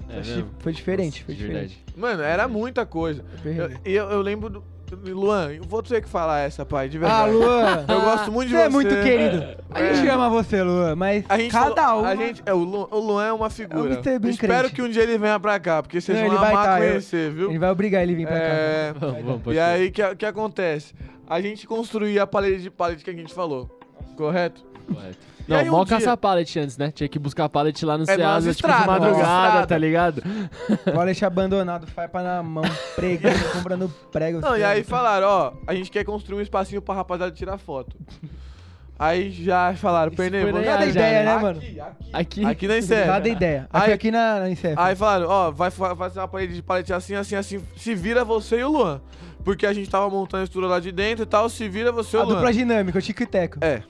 É 0.08 0.22
Foi? 0.22 0.44
Foi 0.60 0.72
diferente, 0.72 1.24
foi 1.24 1.34
De 1.34 1.40
diferente. 1.42 1.74
verdade. 1.84 1.84
Mano, 1.96 2.22
era 2.22 2.46
muita 2.46 2.84
coisa. 2.86 3.24
Foi 3.42 3.58
Eu, 3.58 3.70
e 3.84 3.92
eu, 3.92 4.08
eu 4.10 4.20
lembro 4.20 4.48
do. 4.50 4.64
Luan, 4.94 5.52
eu 5.52 5.64
vou 5.64 5.82
ter 5.82 6.00
que 6.02 6.08
falar 6.08 6.40
essa, 6.40 6.64
pai, 6.64 6.88
de 6.88 6.96
Ah, 6.98 7.00
verdade. 7.00 7.30
Luan. 7.32 7.84
Eu 7.88 8.00
gosto 8.02 8.32
muito 8.32 8.48
de 8.48 8.54
Você 8.54 8.60
você. 8.62 8.66
é 8.66 8.68
muito 8.70 8.88
querido. 9.02 9.46
A 9.70 9.82
gente 9.84 10.06
É. 10.08 10.10
ama 10.10 10.28
você, 10.30 10.62
Luan, 10.62 10.94
mas 10.96 11.24
A 11.28 11.38
gente 11.38 11.50
cada 11.52 11.74
falou- 11.82 12.02
um. 12.02 12.06
A 12.06 12.14
gente, 12.16 12.42
é, 12.46 12.52
o, 12.54 12.58
Luan, 12.58 12.86
o 12.90 12.98
Luan 12.98 13.24
é 13.26 13.32
uma 13.32 13.50
figura. 13.50 13.94
É 13.94 13.98
um 13.98 14.28
Espero 14.28 14.36
crente. 14.68 14.74
que 14.74 14.82
um 14.82 14.88
dia 14.88 15.02
ele 15.02 15.18
venha 15.18 15.38
pra 15.40 15.58
cá, 15.58 15.82
porque 15.82 16.00
vocês 16.00 16.16
Não, 16.18 16.24
vão 16.26 16.34
ele 16.34 16.40
vai 16.40 16.52
amar 16.52 16.64
tá, 16.66 16.80
eu- 16.80 16.88
conhecer, 16.88 17.30
viu? 17.32 17.50
Ele 17.50 17.58
vai 17.58 17.70
obrigar 17.70 18.02
ele 18.02 18.12
a 18.12 18.16
vir 18.16 18.26
pra 18.26 18.36
É, 18.36 18.92
cá. 18.92 18.98
Vamos, 19.00 19.24
vamos, 19.24 19.54
E 19.54 19.58
aí, 19.58 19.88
o 19.88 19.92
que, 19.92 20.14
que 20.16 20.26
acontece? 20.26 20.94
A 21.28 21.40
gente 21.40 21.66
construía 21.66 22.22
a 22.22 22.26
parede 22.26 22.62
de 22.62 22.70
pallet 22.70 23.02
que 23.02 23.10
a 23.10 23.12
gente 23.14 23.34
falou. 23.34 23.68
Correto? 24.16 24.64
Correto. 24.92 25.18
Não, 25.48 25.56
aí 25.56 25.68
um 25.68 25.72
mal 25.72 25.84
dia- 25.84 25.96
caçar 25.98 26.16
pallet 26.16 26.58
antes, 26.58 26.76
né? 26.76 26.90
Tinha 26.90 27.08
que 27.08 27.18
buscar 27.18 27.48
pallet 27.48 27.84
lá 27.84 27.96
no 27.96 28.04
É, 28.04 28.06
Ceasa, 28.16 28.52
tipo 28.54 28.68
de 28.68 28.86
madrugada, 28.86 29.66
tá 29.66 29.78
ligado? 29.78 30.22
Pode 30.92 31.04
deixar 31.06 31.28
abandonado, 31.28 31.86
farpa 31.86 32.22
na 32.22 32.42
mão, 32.42 32.64
pregando, 32.94 33.38
comprando 33.52 33.88
prego. 34.10 34.40
Não, 34.40 34.56
e 34.56 34.64
aí 34.64 34.82
falaram, 34.82 35.26
ó, 35.28 35.52
a 35.66 35.74
gente 35.74 35.90
quer 35.90 36.04
construir 36.04 36.38
um 36.38 36.42
espacinho 36.42 36.82
pra 36.82 36.94
rapaziada 36.94 37.32
tirar 37.32 37.58
foto. 37.58 37.94
Aí 38.98 39.30
já 39.30 39.74
falaram, 39.76 40.10
na 40.10 40.62
Cada 40.64 40.86
ideia, 40.86 41.22
né? 41.22 41.36
né, 41.36 41.42
mano? 41.42 41.58
Aqui, 41.58 41.78
aqui. 41.80 42.10
Aqui. 42.14 42.44
Aqui 42.46 42.66
na 42.68 42.78
Incef. 42.78 43.06
Nada 43.06 43.28
ideia. 43.28 43.68
Aqui, 43.70 43.86
Aí- 43.88 43.92
aqui 43.92 44.10
na, 44.10 44.40
na 44.40 44.48
Incef. 44.50 44.74
Aí 44.74 44.96
falaram, 44.96 45.28
ó, 45.28 45.50
vai 45.50 45.70
fa- 45.70 45.94
fazer 45.94 46.18
uma 46.18 46.26
parede 46.26 46.54
de 46.54 46.62
palete 46.62 46.94
assim, 46.94 47.14
assim, 47.14 47.36
assim. 47.36 47.62
Se 47.76 47.94
vira 47.94 48.24
você 48.24 48.60
e 48.60 48.64
o 48.64 48.70
Luan. 48.70 49.02
Porque 49.44 49.66
a 49.66 49.72
gente 49.74 49.90
tava 49.90 50.08
montando 50.08 50.40
a 50.40 50.44
estrutura 50.44 50.66
lá 50.72 50.80
de 50.80 50.90
dentro 50.92 51.24
e 51.24 51.26
tal, 51.26 51.46
se 51.50 51.68
vira 51.68 51.92
você 51.92 52.16
e 52.16 52.20
a 52.20 52.22
o 52.22 52.26
Luan. 52.26 52.34
dupla 52.36 52.52
dinâmica, 52.54 52.98
o 52.98 53.02
Tico 53.02 53.22
e 53.22 53.26
Teco. 53.26 53.58
É. 53.60 53.82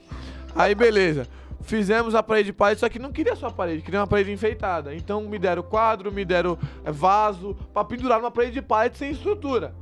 Aí 0.53 0.75
beleza. 0.75 1.25
Fizemos 1.61 2.15
a 2.15 2.23
parede 2.23 2.47
de 2.47 2.53
pallet, 2.53 2.79
só 2.79 2.87
que 2.87 2.99
não 2.99 3.11
queria 3.11 3.35
só 3.35 3.47
a 3.47 3.51
parede, 3.51 3.81
queria 3.81 3.99
uma 3.99 4.07
parede 4.07 4.31
enfeitada. 4.31 4.95
Então 4.95 5.21
me 5.21 5.37
deram 5.37 5.63
quadro, 5.63 6.11
me 6.11 6.23
deram 6.23 6.57
é, 6.85 6.91
vaso, 6.91 7.55
pra 7.73 7.83
pendurar 7.83 8.19
numa 8.19 8.31
parede 8.31 8.53
de 8.53 8.61
pallet 8.61 8.97
sem 8.97 9.11
estrutura. 9.11 9.73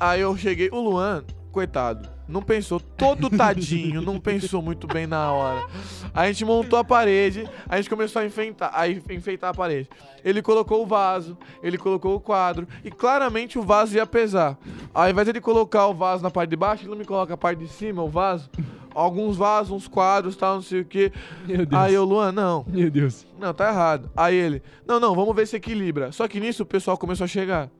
Aí 0.00 0.20
eu 0.20 0.36
cheguei, 0.36 0.68
o 0.72 0.80
Luan, 0.80 1.24
coitado, 1.52 2.08
não 2.32 2.42
pensou, 2.42 2.80
todo 2.80 3.30
tadinho, 3.30 4.00
não 4.00 4.18
pensou 4.18 4.62
muito 4.62 4.86
bem 4.86 5.06
na 5.06 5.30
hora. 5.30 5.66
A 6.14 6.26
gente 6.26 6.44
montou 6.44 6.78
a 6.78 6.84
parede, 6.84 7.48
a 7.68 7.76
gente 7.76 7.90
começou 7.90 8.22
a 8.22 8.26
enfeitar, 8.26 8.70
a 8.74 8.88
enfeitar 8.88 9.50
a 9.50 9.54
parede. 9.54 9.88
Ele 10.24 10.40
colocou 10.40 10.82
o 10.82 10.86
vaso, 10.86 11.36
ele 11.62 11.76
colocou 11.76 12.16
o 12.16 12.20
quadro, 12.20 12.66
e 12.84 12.90
claramente 12.90 13.58
o 13.58 13.62
vaso 13.62 13.94
ia 13.94 14.06
pesar. 14.06 14.58
Ao 14.94 15.08
invés 15.08 15.26
de 15.26 15.32
ele 15.32 15.40
colocar 15.40 15.86
o 15.86 15.94
vaso 15.94 16.22
na 16.22 16.30
parte 16.30 16.50
de 16.50 16.56
baixo, 16.56 16.82
ele 16.82 16.90
não 16.90 16.98
me 16.98 17.04
coloca 17.04 17.34
a 17.34 17.36
parte 17.36 17.58
de 17.58 17.68
cima, 17.68 18.02
o 18.02 18.08
vaso. 18.08 18.50
Alguns 18.94 19.36
vasos, 19.38 19.72
uns 19.72 19.88
quadros, 19.88 20.36
tal, 20.36 20.56
não 20.56 20.62
sei 20.62 20.82
o. 20.82 20.86
Meu 21.46 21.64
Deus. 21.64 21.82
Aí 21.82 21.94
eu, 21.94 22.04
Luan, 22.04 22.30
não, 22.30 22.64
Meu 22.68 22.90
Deus. 22.90 23.26
não, 23.38 23.54
tá 23.54 23.68
errado. 23.70 24.10
Aí 24.14 24.34
ele, 24.34 24.62
não, 24.86 25.00
não, 25.00 25.14
vamos 25.14 25.34
ver 25.34 25.46
se 25.46 25.56
equilibra. 25.56 26.12
Só 26.12 26.28
que 26.28 26.38
nisso 26.38 26.62
o 26.62 26.66
pessoal 26.66 26.98
começou 26.98 27.24
a 27.24 27.28
chegar. 27.28 27.70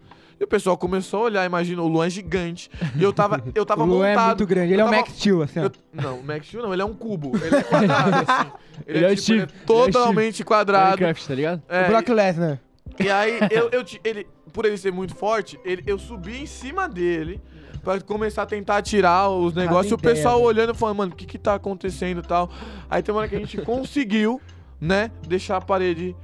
E 0.42 0.44
o 0.44 0.48
pessoal 0.48 0.76
começou 0.76 1.20
a 1.20 1.22
olhar, 1.26 1.46
imagina, 1.46 1.80
o 1.82 1.86
Luan 1.86 2.06
é 2.06 2.10
gigante. 2.10 2.68
E 2.96 3.00
eu 3.04 3.12
tava, 3.12 3.40
eu 3.54 3.64
tava 3.64 3.84
o 3.84 3.86
Luan 3.86 4.08
montado. 4.08 4.24
é 4.24 4.26
muito 4.30 4.46
grande. 4.46 4.72
Ele 4.72 4.82
eu 4.82 4.86
é 4.86 4.88
o 4.88 4.90
tava- 4.90 5.02
Max 5.02 5.16
Steel, 5.16 5.42
assim, 5.42 5.60
eu- 5.60 5.72
não, 5.92 6.18
o 6.18 6.24
Max 6.24 6.46
Steel 6.48 6.62
não, 6.64 6.72
ele 6.72 6.82
é 6.82 6.84
um 6.84 6.92
cubo. 6.94 7.30
Ele 7.36 7.54
é 7.58 7.62
quadrado, 7.62 8.10
assim. 8.28 8.50
Ele, 8.84 8.98
Ele 8.98 9.04
é, 9.06 9.12
é 9.12 9.14
tipo, 9.14 9.30
ele 9.34 9.40
é 9.40 9.44
ele 9.44 9.52
é 9.52 9.64
totalmente 9.64 10.44
quadrado. 10.44 10.86
Minecraft, 11.00 11.28
tá 11.28 11.34
ligado? 11.36 11.62
É, 11.68 11.84
o 11.84 11.86
Brock 11.90 12.08
Lesnar. 12.08 12.60
e 12.98 13.08
aí, 13.08 13.38
eu, 13.52 13.68
eu 13.70 13.84
ele, 14.02 14.26
por 14.52 14.64
ele 14.64 14.76
ser 14.76 14.90
muito 14.90 15.14
forte, 15.14 15.60
ele, 15.64 15.84
eu 15.86 15.96
subi 15.96 16.42
em 16.42 16.46
cima 16.46 16.88
dele 16.88 17.40
pra 17.84 18.00
começar 18.00 18.42
a 18.42 18.46
tentar 18.46 18.82
tirar 18.82 19.28
os 19.28 19.54
negócios. 19.54 19.92
E 19.92 19.94
o 19.94 19.98
pessoal 19.98 20.42
olhando 20.42 20.72
e 20.72 20.76
falando, 20.76 20.96
mano, 20.96 21.12
o 21.12 21.14
que 21.16 21.24
que 21.24 21.38
tá 21.38 21.54
acontecendo 21.54 22.18
e 22.18 22.26
tal. 22.26 22.50
Aí 22.90 23.00
tem 23.00 23.14
uma 23.14 23.20
hora 23.20 23.28
que 23.28 23.36
a 23.36 23.38
gente 23.38 23.58
conseguiu, 23.58 24.40
né, 24.80 25.08
deixar 25.24 25.58
a 25.58 25.60
parede 25.60 26.16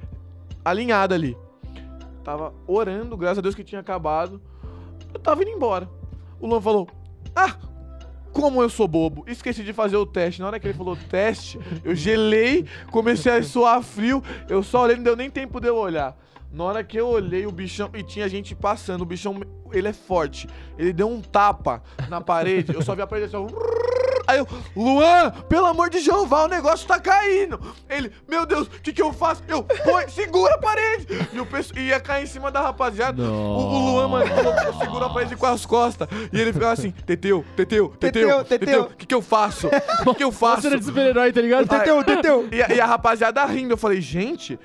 alinhada 0.65 1.15
ali. 1.15 1.37
Tava 2.23 2.53
orando, 2.67 3.17
graças 3.17 3.39
a 3.39 3.41
Deus 3.41 3.55
que 3.55 3.63
tinha 3.63 3.81
acabado. 3.81 4.41
Eu 5.13 5.19
tava 5.19 5.41
indo 5.41 5.51
embora. 5.51 5.89
O 6.39 6.47
Luan 6.47 6.61
falou: 6.61 6.87
Ah, 7.35 7.55
como 8.31 8.61
eu 8.61 8.69
sou 8.69 8.87
bobo, 8.87 9.23
esqueci 9.27 9.63
de 9.63 9.73
fazer 9.73 9.97
o 9.97 10.05
teste. 10.05 10.41
Na 10.41 10.47
hora 10.47 10.59
que 10.59 10.67
ele 10.67 10.77
falou 10.77 10.97
teste, 11.09 11.59
eu 11.83 11.95
gelei, 11.95 12.65
comecei 12.91 13.31
a 13.31 13.43
suar 13.43 13.81
frio. 13.81 14.23
Eu 14.47 14.63
só 14.63 14.83
olhei, 14.83 14.95
não 14.95 15.03
deu 15.03 15.15
nem 15.15 15.29
tempo 15.29 15.59
de 15.59 15.67
eu 15.67 15.75
olhar. 15.75 16.17
Na 16.51 16.63
hora 16.63 16.83
que 16.83 16.99
eu 16.99 17.07
olhei 17.07 17.45
o 17.45 17.51
bichão 17.51 17.89
e 17.93 18.01
tinha 18.01 18.27
gente 18.27 18.55
passando, 18.55 19.01
o 19.01 19.05
bichão, 19.05 19.39
ele 19.71 19.87
é 19.87 19.93
forte. 19.93 20.47
Ele 20.77 20.91
deu 20.91 21.07
um 21.07 21.21
tapa 21.21 21.83
na 22.07 22.21
parede. 22.21 22.73
Eu 22.73 22.81
só 22.81 22.95
vi 22.95 23.01
a 23.01 23.07
parede 23.07 23.35
assim. 23.35 23.47
Aí 24.29 24.37
eu, 24.37 24.47
Luan, 24.75 25.31
pelo 25.49 25.65
amor 25.65 25.89
de 25.89 25.99
Jeová, 25.99 26.43
o 26.43 26.47
negócio 26.47 26.87
tá 26.87 26.99
caindo. 26.99 27.59
Ele, 27.89 28.11
meu 28.27 28.45
Deus, 28.45 28.67
o 28.67 28.69
que 28.69 28.93
que 28.93 29.01
eu 29.01 29.11
faço? 29.11 29.41
Eu, 29.47 29.63
põe, 29.63 30.07
segura 30.07 30.53
a 30.53 30.57
parede. 30.59 31.07
E 31.33 31.39
o 31.39 31.45
pessoal 31.47 31.79
ia 31.79 31.99
cair 31.99 32.25
em 32.25 32.27
cima 32.27 32.51
da 32.51 32.61
rapaziada. 32.61 33.23
O, 33.23 33.25
o 33.25 33.79
Luan, 33.91 34.07
mano, 34.07 34.29
colocou, 34.29 34.79
segura 34.79 35.05
a 35.07 35.09
parede 35.09 35.35
com 35.35 35.47
as 35.47 35.65
costas. 35.65 36.07
E 36.31 36.39
ele 36.39 36.53
ficava 36.53 36.73
assim, 36.73 36.91
Teteu, 36.91 37.43
Teteu, 37.55 37.89
Teteu, 37.99 38.43
Teteu, 38.45 38.81
o 38.83 38.95
que 38.95 39.07
que 39.07 39.15
eu 39.15 39.21
faço? 39.21 39.67
O 40.05 40.11
que 40.11 40.15
que 40.19 40.23
eu 40.23 40.31
faço? 40.31 40.69
Você 40.69 40.77
de 40.77 40.85
super-herói, 40.85 41.33
tá 41.33 41.41
ligado? 41.41 41.67
Teteu, 41.67 42.03
teteu. 42.03 42.47
E 42.51 42.61
a, 42.61 42.75
e 42.75 42.79
a 42.79 42.85
rapaziada 42.85 43.43
rindo. 43.45 43.73
Eu 43.73 43.77
falei, 43.77 43.99
gente, 43.99 44.59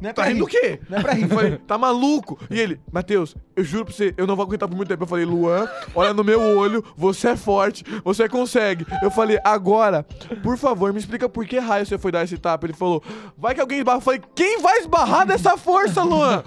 Não 0.00 0.10
é 0.10 0.12
tá 0.12 0.22
pra 0.22 0.30
rindo 0.30 0.44
rir. 0.44 0.52
do 0.52 0.60
quê? 0.60 0.80
Não 0.90 0.98
é 0.98 1.02
pra 1.02 1.12
rir. 1.12 1.22
Eu 1.22 1.28
falei, 1.36 1.56
tá 1.66 1.78
maluco? 1.78 2.38
E 2.50 2.60
ele, 2.60 2.80
Matheus, 2.92 3.34
eu 3.54 3.64
juro 3.64 3.84
pra 3.86 3.94
você, 3.94 4.14
eu 4.16 4.26
não 4.26 4.36
vou 4.36 4.44
aguentar 4.44 4.68
por 4.68 4.74
muito 4.76 4.88
tempo. 4.88 5.02
Eu 5.04 5.06
falei, 5.08 5.24
Luan, 5.24 5.66
olha 5.94 6.12
no 6.12 6.22
meu 6.22 6.40
olho, 6.40 6.84
você 6.96 7.28
é 7.28 7.36
forte, 7.36 7.84
você 8.04 8.28
consegue. 8.28 8.86
Eu 9.02 9.10
falei, 9.10 9.38
agora, 9.44 10.02
por 10.42 10.56
favor, 10.58 10.92
me 10.92 10.98
explica 10.98 11.28
por 11.28 11.46
que 11.46 11.58
raio 11.58 11.86
você 11.86 11.96
foi 11.98 12.12
dar 12.12 12.24
esse 12.24 12.36
tapa. 12.38 12.66
Ele 12.66 12.72
falou, 12.74 13.02
vai 13.36 13.54
que 13.54 13.60
alguém 13.60 13.78
esbarra. 13.78 13.98
Eu 13.98 14.02
falei, 14.02 14.20
quem 14.34 14.60
vai 14.60 14.78
esbarrar 14.78 15.26
dessa 15.26 15.56
força, 15.56 16.02
Luan? 16.02 16.42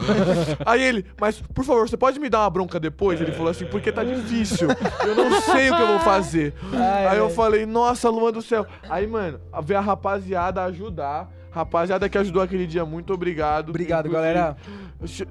Aí 0.66 0.82
ele, 0.82 1.06
mas 1.20 1.42
por 1.42 1.64
favor, 1.66 1.88
você 1.90 1.98
pode 1.98 2.20
me 2.20 2.30
dar 2.30 2.42
uma 2.42 2.50
bronca 2.50 2.80
depois? 2.80 3.20
Ele 3.20 3.32
falou 3.32 3.50
assim, 3.52 3.66
porque 3.66 3.92
tá 3.92 4.04
difícil. 4.04 4.68
Eu 5.06 5.16
não 5.16 5.42
sei 5.42 5.70
o 5.72 5.76
que 5.76 5.82
eu 5.82 5.88
vou 5.88 6.00
fazer. 6.00 6.54
Ai, 6.74 7.08
Aí 7.08 7.18
eu 7.18 7.30
falei, 7.30 7.66
nossa, 7.66 8.10
Luan 8.10 8.32
do 8.32 8.42
céu. 8.42 8.66
Aí, 8.90 9.08
mano, 9.08 9.40
ver 9.64 9.76
a 9.76 9.82
rapaziada 9.82 10.64
ajudar. 10.66 11.30
Rapaziada 11.52 12.08
que 12.08 12.18
ajudou 12.18 12.42
aquele 12.42 12.68
dia, 12.68 12.86
muito 12.86 13.14
obrigado. 13.14 13.70
Obrigado, 13.70 14.08
Inclusive, 14.08 14.34
galera. 14.34 14.58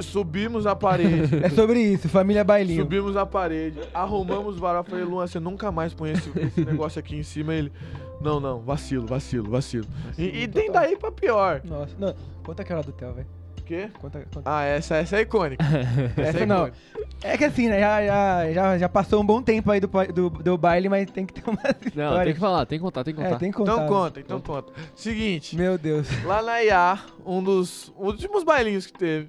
Subimos 0.00 0.66
a 0.66 0.74
parede. 0.74 1.38
É 1.42 1.48
sobre 1.50 1.80
isso, 1.80 2.08
família 2.08 2.42
Bailinho. 2.42 2.82
Subimos 2.82 3.16
a 3.16 3.24
parede, 3.24 3.78
arrumamos 3.94 4.56
o 4.56 4.60
varal. 4.60 4.82
Falei, 4.82 5.04
Luan, 5.04 5.26
você 5.26 5.38
nunca 5.38 5.70
mais 5.70 5.94
põe 5.94 6.10
esse, 6.12 6.30
esse 6.38 6.64
negócio 6.64 6.98
aqui 6.98 7.16
em 7.16 7.22
cima. 7.22 7.54
Ele, 7.54 7.72
não, 8.20 8.40
não, 8.40 8.60
vacilo, 8.60 9.06
vacilo, 9.06 9.48
vacilo. 9.48 9.86
E, 10.16 10.42
e 10.42 10.48
tem 10.48 10.70
daí 10.70 10.96
pra 10.96 11.12
pior. 11.12 11.60
Nossa, 11.64 11.94
não. 11.98 12.14
Conta 12.42 12.62
aquela 12.62 12.82
do 12.82 12.92
Theo, 12.92 13.12
velho. 13.12 13.37
Quê? 13.68 13.90
Conta, 14.00 14.26
conta. 14.32 14.50
Ah, 14.50 14.64
essa, 14.64 14.96
essa 14.96 15.18
é 15.18 15.20
icônica. 15.20 15.62
Essa 16.16 16.38
é 16.38 16.46
não. 16.46 16.68
icônica. 16.68 16.78
É 17.22 17.36
que 17.36 17.44
assim, 17.44 17.68
né? 17.68 17.78
Já, 17.80 18.06
já, 18.06 18.52
já, 18.52 18.78
já 18.78 18.88
passou 18.88 19.20
um 19.20 19.26
bom 19.26 19.42
tempo 19.42 19.70
aí 19.70 19.78
do, 19.78 19.88
do, 19.88 20.30
do 20.30 20.56
baile, 20.56 20.88
mas 20.88 21.10
tem 21.10 21.26
que 21.26 21.34
ter 21.34 21.42
uma 21.46 21.60
história. 21.84 21.92
Não, 21.94 22.24
tem 22.24 22.32
que 22.32 22.40
falar, 22.40 22.64
tem 22.64 22.78
que 22.78 22.82
contar, 22.82 23.04
tem 23.04 23.12
que 23.12 23.20
contar. 23.20 23.34
É, 23.34 23.38
tem 23.38 23.50
que 23.50 23.56
contar. 23.58 23.72
Então 23.74 23.86
conta, 23.86 24.20
então 24.20 24.40
conta. 24.40 24.72
Seguinte, 24.94 25.54
Meu 25.54 25.76
Deus. 25.76 26.08
lá 26.24 26.40
na 26.40 26.64
IA, 26.64 26.98
um 27.26 27.42
dos 27.42 27.92
últimos 27.98 28.42
bailinhos 28.42 28.86
que 28.86 28.98
teve. 28.98 29.28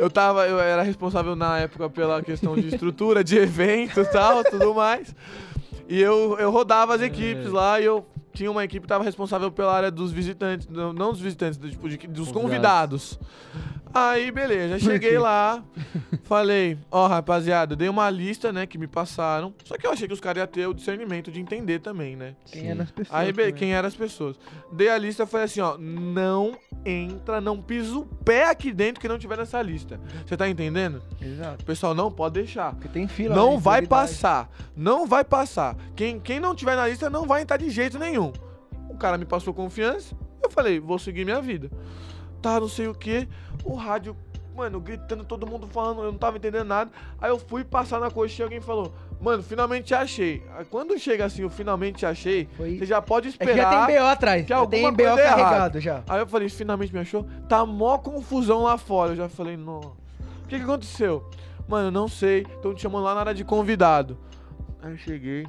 Eu 0.00 0.10
tava, 0.10 0.48
eu 0.48 0.58
era 0.58 0.82
responsável 0.82 1.36
na 1.36 1.58
época 1.58 1.88
pela 1.88 2.20
questão 2.22 2.56
de 2.56 2.66
estrutura, 2.66 3.22
de 3.22 3.38
evento 3.38 4.00
e 4.00 4.04
tal, 4.06 4.42
tudo 4.42 4.74
mais. 4.74 5.14
E 5.88 6.00
eu, 6.00 6.36
eu 6.40 6.50
rodava 6.50 6.96
as 6.96 7.02
equipes 7.02 7.52
lá 7.52 7.80
e 7.80 7.84
eu 7.84 8.04
tinha 8.32 8.50
uma 8.50 8.64
equipe 8.64 8.82
que 8.82 8.88
tava 8.88 9.04
responsável 9.04 9.50
pela 9.50 9.72
área 9.74 9.90
dos 9.90 10.12
visitantes, 10.12 10.68
não, 10.68 10.92
não 10.92 11.10
dos 11.12 11.20
visitantes, 11.20 11.58
do- 11.58 11.70
tipo, 11.70 11.88
de- 11.88 11.98
dos 12.06 12.30
convidados. 12.32 13.18
Aí, 13.92 14.30
beleza, 14.30 14.78
cheguei 14.78 15.18
lá, 15.18 15.64
falei, 16.22 16.78
ó, 16.92 17.08
rapaziada, 17.08 17.74
dei 17.74 17.88
uma 17.88 18.08
lista, 18.08 18.52
né, 18.52 18.64
que 18.64 18.78
me 18.78 18.86
passaram. 18.86 19.52
Só 19.64 19.76
que 19.76 19.84
eu 19.84 19.90
achei 19.90 20.06
que 20.06 20.14
os 20.14 20.20
caras 20.20 20.38
iam 20.42 20.46
ter 20.46 20.66
o 20.68 20.74
discernimento 20.74 21.30
de 21.32 21.40
entender 21.40 21.80
também, 21.80 22.14
né? 22.14 22.36
Quem 22.46 22.68
eram 22.70 22.82
as 22.82 22.90
pessoas? 22.92 23.20
Aí, 23.20 23.32
também. 23.32 23.52
quem 23.52 23.74
eram 23.74 23.88
as 23.88 23.96
pessoas? 23.96 24.36
Dei 24.72 24.88
a 24.88 24.96
lista, 24.96 25.26
foi 25.26 25.42
assim, 25.42 25.60
ó, 25.60 25.76
não 25.76 26.56
entra, 26.86 27.40
não 27.40 27.60
pisa 27.60 27.98
o 27.98 28.06
pé 28.06 28.48
aqui 28.48 28.72
dentro 28.72 29.00
que 29.00 29.08
não 29.08 29.18
tiver 29.18 29.36
nessa 29.36 29.60
lista. 29.60 29.98
Você 30.24 30.36
tá 30.36 30.48
entendendo? 30.48 31.02
Exato. 31.20 31.62
O 31.62 31.66
pessoal 31.66 31.92
não 31.92 32.12
pode 32.12 32.34
deixar. 32.34 32.72
Porque 32.74 32.88
tem 32.88 33.08
fila. 33.08 33.34
Não 33.34 33.54
né, 33.54 33.60
vai 33.60 33.84
passar. 33.86 34.48
Não 34.76 35.04
vai 35.04 35.24
passar. 35.24 35.76
Quem, 35.96 36.20
quem 36.20 36.38
não 36.38 36.54
tiver 36.54 36.76
na 36.76 36.86
lista 36.86 37.10
não 37.10 37.26
vai 37.26 37.42
entrar 37.42 37.56
de 37.56 37.68
jeito 37.70 37.98
nenhum. 37.98 38.29
O 39.00 39.02
cara 39.02 39.16
me 39.16 39.24
passou 39.24 39.54
confiança. 39.54 40.14
Eu 40.44 40.50
falei, 40.50 40.78
vou 40.78 40.98
seguir 40.98 41.24
minha 41.24 41.40
vida. 41.40 41.70
Tá, 42.42 42.60
não 42.60 42.68
sei 42.68 42.86
o 42.86 42.94
que. 42.94 43.26
O 43.64 43.74
rádio, 43.74 44.14
mano, 44.54 44.78
gritando, 44.78 45.24
todo 45.24 45.46
mundo 45.46 45.66
falando, 45.66 46.02
eu 46.02 46.12
não 46.12 46.18
tava 46.18 46.36
entendendo 46.36 46.66
nada. 46.66 46.90
Aí 47.18 47.30
eu 47.30 47.38
fui 47.38 47.64
passar 47.64 47.98
na 47.98 48.10
coxinha 48.10 48.44
e 48.44 48.44
alguém 48.44 48.60
falou, 48.60 48.92
mano, 49.18 49.42
finalmente 49.42 49.84
te 49.86 49.94
achei. 49.94 50.42
Aí 50.54 50.66
Quando 50.66 50.98
chega 50.98 51.24
assim, 51.24 51.40
eu 51.40 51.48
finalmente 51.48 52.00
te 52.00 52.04
achei, 52.04 52.46
Foi- 52.58 52.76
você 52.78 52.84
já 52.84 53.00
pode 53.00 53.28
É 53.28 53.32
que 53.32 53.36
esperar. 53.42 53.72
já 53.72 53.86
tem 53.86 53.96
BO 53.96 54.04
atrás. 54.04 54.42
que 54.42 54.48
Já 54.50 54.66
tem 54.66 54.92
BO 54.92 55.02
é 55.02 55.16
carregado 55.22 55.80
já. 55.80 56.02
Aí 56.06 56.20
eu 56.20 56.26
falei, 56.26 56.50
finalmente 56.50 56.92
me 56.92 57.00
achou? 57.00 57.24
Tá 57.48 57.64
mó 57.64 57.96
confusão 57.96 58.64
lá 58.64 58.76
fora. 58.76 59.12
Eu 59.12 59.16
já 59.16 59.28
falei, 59.30 59.56
não. 59.56 59.78
O 59.80 60.46
que, 60.46 60.58
que 60.58 60.62
aconteceu? 60.62 61.24
Mano, 61.66 61.88
eu 61.88 61.92
não 61.92 62.06
sei. 62.06 62.42
Estão 62.42 62.74
te 62.74 62.82
chamando 62.82 63.04
lá 63.04 63.14
na 63.14 63.20
área 63.20 63.34
de 63.34 63.44
convidado. 63.44 64.18
Aí 64.82 64.92
eu 64.92 64.98
cheguei. 64.98 65.46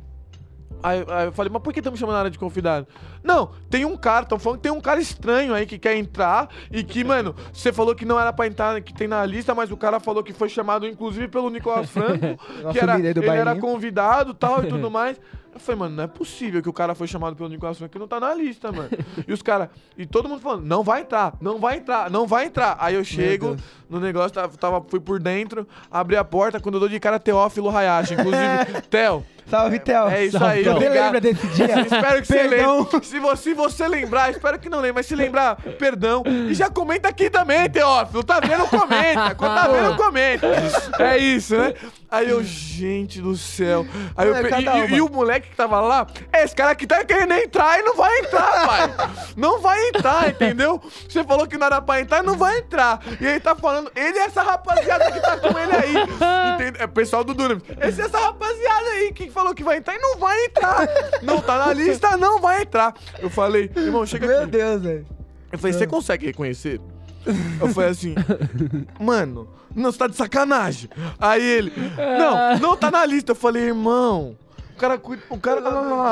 Aí, 0.83 1.05
aí 1.07 1.25
eu 1.25 1.31
falei, 1.31 1.51
mas 1.51 1.61
por 1.61 1.73
que 1.73 1.79
estão 1.79 1.91
me 1.91 1.97
chamando 1.97 2.13
na 2.13 2.19
área 2.19 2.31
de 2.31 2.39
convidado? 2.39 2.87
Não, 3.23 3.51
tem 3.69 3.85
um 3.85 3.95
cara, 3.95 4.23
estão 4.23 4.39
falando 4.39 4.57
que 4.57 4.63
tem 4.63 4.71
um 4.71 4.81
cara 4.81 4.99
estranho 4.99 5.53
aí 5.53 5.65
que 5.65 5.77
quer 5.77 5.95
entrar 5.95 6.49
e 6.71 6.83
que, 6.83 7.03
mano, 7.05 7.35
você 7.53 7.71
falou 7.71 7.93
que 7.93 8.05
não 8.05 8.19
era 8.19 8.33
pra 8.33 8.47
entrar, 8.47 8.81
que 8.81 8.93
tem 8.93 9.07
na 9.07 9.25
lista, 9.25 9.53
mas 9.53 9.71
o 9.71 9.77
cara 9.77 9.99
falou 9.99 10.23
que 10.23 10.33
foi 10.33 10.49
chamado, 10.49 10.87
inclusive, 10.87 11.27
pelo 11.27 11.49
Nicolas 11.49 11.89
Franco, 11.89 12.37
que 12.71 12.79
era, 12.79 12.99
ele 12.99 13.27
era 13.27 13.55
convidado 13.55 14.33
tal 14.33 14.63
e 14.63 14.67
tudo 14.67 14.89
mais. 14.91 15.19
Eu 15.53 15.59
falei, 15.59 15.79
mano, 15.79 15.95
não 15.97 16.03
é 16.03 16.07
possível 16.07 16.61
que 16.61 16.69
o 16.69 16.73
cara 16.73 16.95
foi 16.95 17.07
chamado 17.07 17.35
pelo 17.35 17.49
Nicolas 17.49 17.77
Franco 17.77 17.91
que 17.91 17.99
não 17.99 18.07
tá 18.07 18.19
na 18.19 18.33
lista, 18.33 18.71
mano. 18.71 18.89
E 19.27 19.33
os 19.33 19.41
caras, 19.41 19.67
e 19.97 20.05
todo 20.05 20.29
mundo 20.29 20.41
falando, 20.41 20.63
não 20.65 20.81
vai 20.83 21.01
entrar, 21.01 21.33
não 21.41 21.59
vai 21.59 21.77
entrar, 21.77 22.09
não 22.09 22.25
vai 22.25 22.45
entrar. 22.45 22.77
Aí 22.79 22.95
eu 22.95 23.03
chego 23.03 23.57
no 23.89 23.99
negócio, 23.99 24.31
tava, 24.31 24.57
tava- 24.57 24.81
fui 24.87 24.99
por 24.99 25.19
dentro, 25.19 25.67
abri 25.91 26.15
a 26.15 26.23
porta, 26.23 26.59
quando 26.59 26.75
eu 26.75 26.79
dou 26.79 26.89
de 26.89 26.99
cara 26.99 27.19
Teófilo 27.19 27.69
Hayashi. 27.69 28.13
Inclusive, 28.13 28.81
Theo, 28.89 29.25
Salve, 29.47 29.79
Theo. 29.79 30.07
é 30.07 30.25
isso 30.25 30.39
Salve, 30.39 30.53
aí. 30.59 30.63
Você 30.63 30.89
lembra 30.89 31.19
desse 31.19 31.47
dia? 31.47 31.81
Espero 31.81 32.21
que 32.21 32.27
você 32.27 32.47
Perdão. 32.47 32.77
lembre. 32.83 33.05
Se 33.05 33.19
você, 33.19 33.41
se 33.43 33.53
você 33.53 33.87
lembrar, 33.89 34.31
espero 34.31 34.57
que 34.57 34.69
não 34.69 34.77
lembre, 34.79 34.93
mas 34.93 35.05
se 35.05 35.15
lembrar, 35.15 35.57
perdão. 35.77 36.23
E 36.49 36.53
já 36.53 36.69
comenta 36.69 37.09
aqui 37.09 37.29
também, 37.29 37.69
Teófilo. 37.69 38.23
Tá 38.23 38.39
vendo? 38.39 38.65
Comenta. 38.69 39.35
Quando 39.35 39.53
tá 39.55 39.67
vendo, 39.67 39.97
comenta. 39.97 40.47
É 40.99 41.17
isso, 41.17 41.57
né? 41.57 41.73
Aí 42.11 42.29
eu, 42.29 42.43
gente 42.43 43.21
do 43.21 43.37
céu. 43.37 43.87
Aí 44.17 44.27
eu, 44.27 44.35
É, 44.35 44.43
pe- 44.43 44.49
e, 44.93 44.95
e 44.97 45.01
o 45.01 45.09
moleque 45.09 45.49
que 45.49 45.55
tava 45.55 45.79
lá, 45.79 46.05
é, 46.33 46.43
esse 46.43 46.53
cara 46.53 46.71
aqui 46.71 46.85
tá 46.85 47.05
querendo 47.05 47.33
entrar 47.35 47.79
e 47.79 47.83
não 47.83 47.95
vai 47.95 48.19
entrar, 48.19 48.67
pai. 48.67 48.93
Não 49.37 49.61
vai 49.61 49.87
entrar, 49.87 50.29
entendeu? 50.29 50.81
Você 51.07 51.23
falou 51.23 51.47
que 51.47 51.57
não 51.57 51.67
era 51.67 51.81
pra 51.81 52.01
entrar, 52.01 52.21
não 52.21 52.35
vai 52.37 52.57
entrar. 52.57 52.99
E 53.19 53.25
ele 53.25 53.39
tá 53.39 53.55
falando, 53.55 53.89
ele 53.95 54.17
é 54.19 54.23
essa 54.25 54.43
rapaziada 54.43 55.09
que 55.09 55.21
tá 55.21 55.37
com 55.37 55.57
ele 55.57 55.71
aí. 55.73 55.93
Entende? 56.55 56.81
É 56.81 56.85
o 56.85 56.89
pessoal 56.89 57.23
do 57.23 57.33
Dunamis. 57.33 57.63
Esse 57.81 58.01
é 58.01 58.05
essa 58.05 58.19
rapaziada 58.19 58.89
aí 58.89 59.13
que 59.13 59.29
falou 59.31 59.55
que 59.55 59.63
vai 59.63 59.77
entrar 59.77 59.95
e 59.95 59.99
não 59.99 60.17
vai 60.17 60.37
entrar. 60.45 60.87
Não 61.21 61.39
tá 61.39 61.57
na 61.65 61.73
lista, 61.73 62.17
não 62.17 62.41
vai 62.41 62.63
entrar. 62.63 62.93
Eu 63.19 63.29
falei, 63.29 63.71
irmão, 63.73 64.05
chega 64.05 64.27
Meu 64.27 64.41
aqui. 64.41 64.51
Deus, 64.51 64.81
velho. 64.81 65.07
Eu 65.49 65.57
falei, 65.57 65.73
você 65.73 65.87
consegue 65.87 66.25
reconhecer? 66.25 66.81
Eu 67.59 67.67
falei 67.69 67.89
assim, 67.91 68.15
mano, 68.99 69.47
não, 69.75 69.91
você 69.91 69.97
tá 69.97 70.07
de 70.07 70.15
sacanagem. 70.15 70.89
Aí 71.19 71.41
ele, 71.43 71.73
não, 72.19 72.59
não 72.59 72.77
tá 72.77 72.89
na 72.91 73.05
lista. 73.05 73.31
Eu 73.31 73.35
falei, 73.35 73.63
irmão, 73.65 74.35
o 74.75 74.77
cara 74.79 74.97
cuida, 74.97 75.23
o 75.29 75.37
cara. 75.37 75.61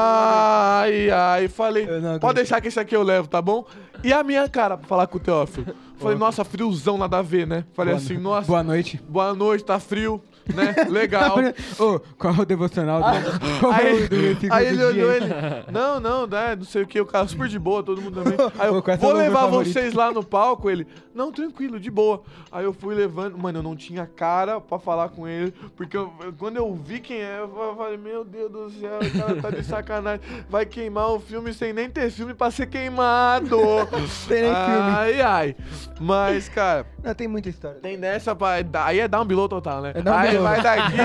Ai, 0.04 1.10
ai, 1.10 1.48
falei, 1.48 1.88
pode 2.20 2.36
deixar 2.36 2.62
que 2.62 2.68
esse 2.68 2.80
aqui 2.80 2.96
eu 2.96 3.04
levo, 3.04 3.28
tá 3.28 3.42
bom? 3.42 3.66
E 4.04 4.14
a 4.14 4.24
minha 4.24 4.48
cara 4.48 4.78
pra 4.78 4.88
falar 4.88 5.08
com 5.08 5.18
o 5.18 5.20
Teófilo. 5.20 5.68
Falei, 5.98 6.18
nossa, 6.18 6.46
friozão 6.46 6.98
nada 6.98 7.18
a 7.18 7.22
ver, 7.22 7.46
né? 7.46 7.66
Falei 7.74 7.94
Boa 7.94 8.04
assim, 8.06 8.14
no- 8.16 8.22
nossa, 8.22 8.48
Boa 8.48 8.64
noite. 8.64 9.02
boa 9.10 9.34
noite, 9.34 9.66
tá 9.66 9.80
frio, 9.80 10.22
né? 10.54 10.76
Legal. 10.90 11.38
Ô, 11.80 12.00
qual 12.18 12.34
é 12.36 12.42
o 12.42 12.46
devocional 12.46 13.02
do... 13.02 13.40
Qual 13.60 13.74
é 13.74 13.76
Aí, 13.78 14.04
o 14.04 14.10
do 14.10 14.54
aí 14.54 14.68
ele 14.68 14.84
olhou 14.84 15.12
ele. 15.12 15.26
Não, 15.72 16.00
não, 16.00 16.28
né? 16.28 16.56
Não 16.56 16.64
sei 16.64 16.84
o 16.84 16.88
que, 16.88 17.00
o 17.00 17.06
cara 17.06 17.28
super 17.28 17.48
de 17.48 17.60
boa, 17.60 17.84
todo 17.84 18.02
mundo 18.02 18.24
também. 18.24 18.38
Aí 18.58 18.68
eu 18.68 18.76
Ô, 18.76 18.84
é 18.92 18.98
vou 18.98 19.14
levar 19.14 19.42
favorito?" 19.42 19.74
vocês 19.74 19.94
lá 19.94 20.12
no 20.12 20.24
palco, 20.24 20.70
ele. 20.70 20.88
Não, 21.14 21.32
tranquilo, 21.32 21.80
de 21.80 21.92
boa. 21.92 22.22
Aí 22.52 22.64
eu 22.64 22.72
fui 22.74 22.96
levando. 22.96 23.38
Mano, 23.38 23.60
eu 23.60 23.64
não 23.64 23.76
tinha 23.76 24.06
cara 24.06 24.62
pra 24.62 24.80
falar 24.80 25.10
com 25.10 25.28
ele. 25.28 25.54
Porque 25.76 25.98
eu- 25.98 26.14
quando 26.38 26.58
eu 26.58 26.74
vi 26.74 27.00
quem 27.00 27.18
é, 27.22 27.40
eu 27.40 27.76
falei, 27.76 27.98
meu 27.98 28.24
Deus 28.24 28.52
do 28.52 28.70
céu, 28.70 29.00
o 29.00 29.18
cara 29.20 29.42
tá 29.42 29.50
de 29.50 29.64
sacanagem. 29.66 30.22
Vai 30.50 30.66
queimar 30.66 31.10
o 31.12 31.20
filme 31.20 31.54
sem 31.54 31.74
nem 31.74 31.90
ter 31.90 32.10
filme 32.10 32.34
pra 32.34 32.50
ser 32.52 32.68
queimado. 32.68 33.58
Tem 34.28 34.44
nem 34.44 34.54
filme. 34.54 34.90
Ai, 34.96 35.22
ai. 35.22 35.56
Mas, 36.00 36.48
cara. 36.48 36.86
Não, 37.04 37.14
tem 37.14 37.28
muita 37.28 37.50
história. 37.50 37.80
Tem 37.82 37.98
dessa 38.00 38.36
pra. 38.36 38.56
Aí 38.86 39.00
é 39.00 39.08
dar 39.08 39.22
um 39.22 39.26
bilô 39.26 39.48
total, 39.50 39.82
né? 39.82 39.92
É 39.96 40.02
down 40.02 40.16
aí 40.18 40.32
below. 40.32 40.39
Vai 40.42 40.62
daqui, 40.62 40.96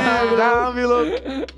um 0.70 0.74
bilô. 0.74 0.98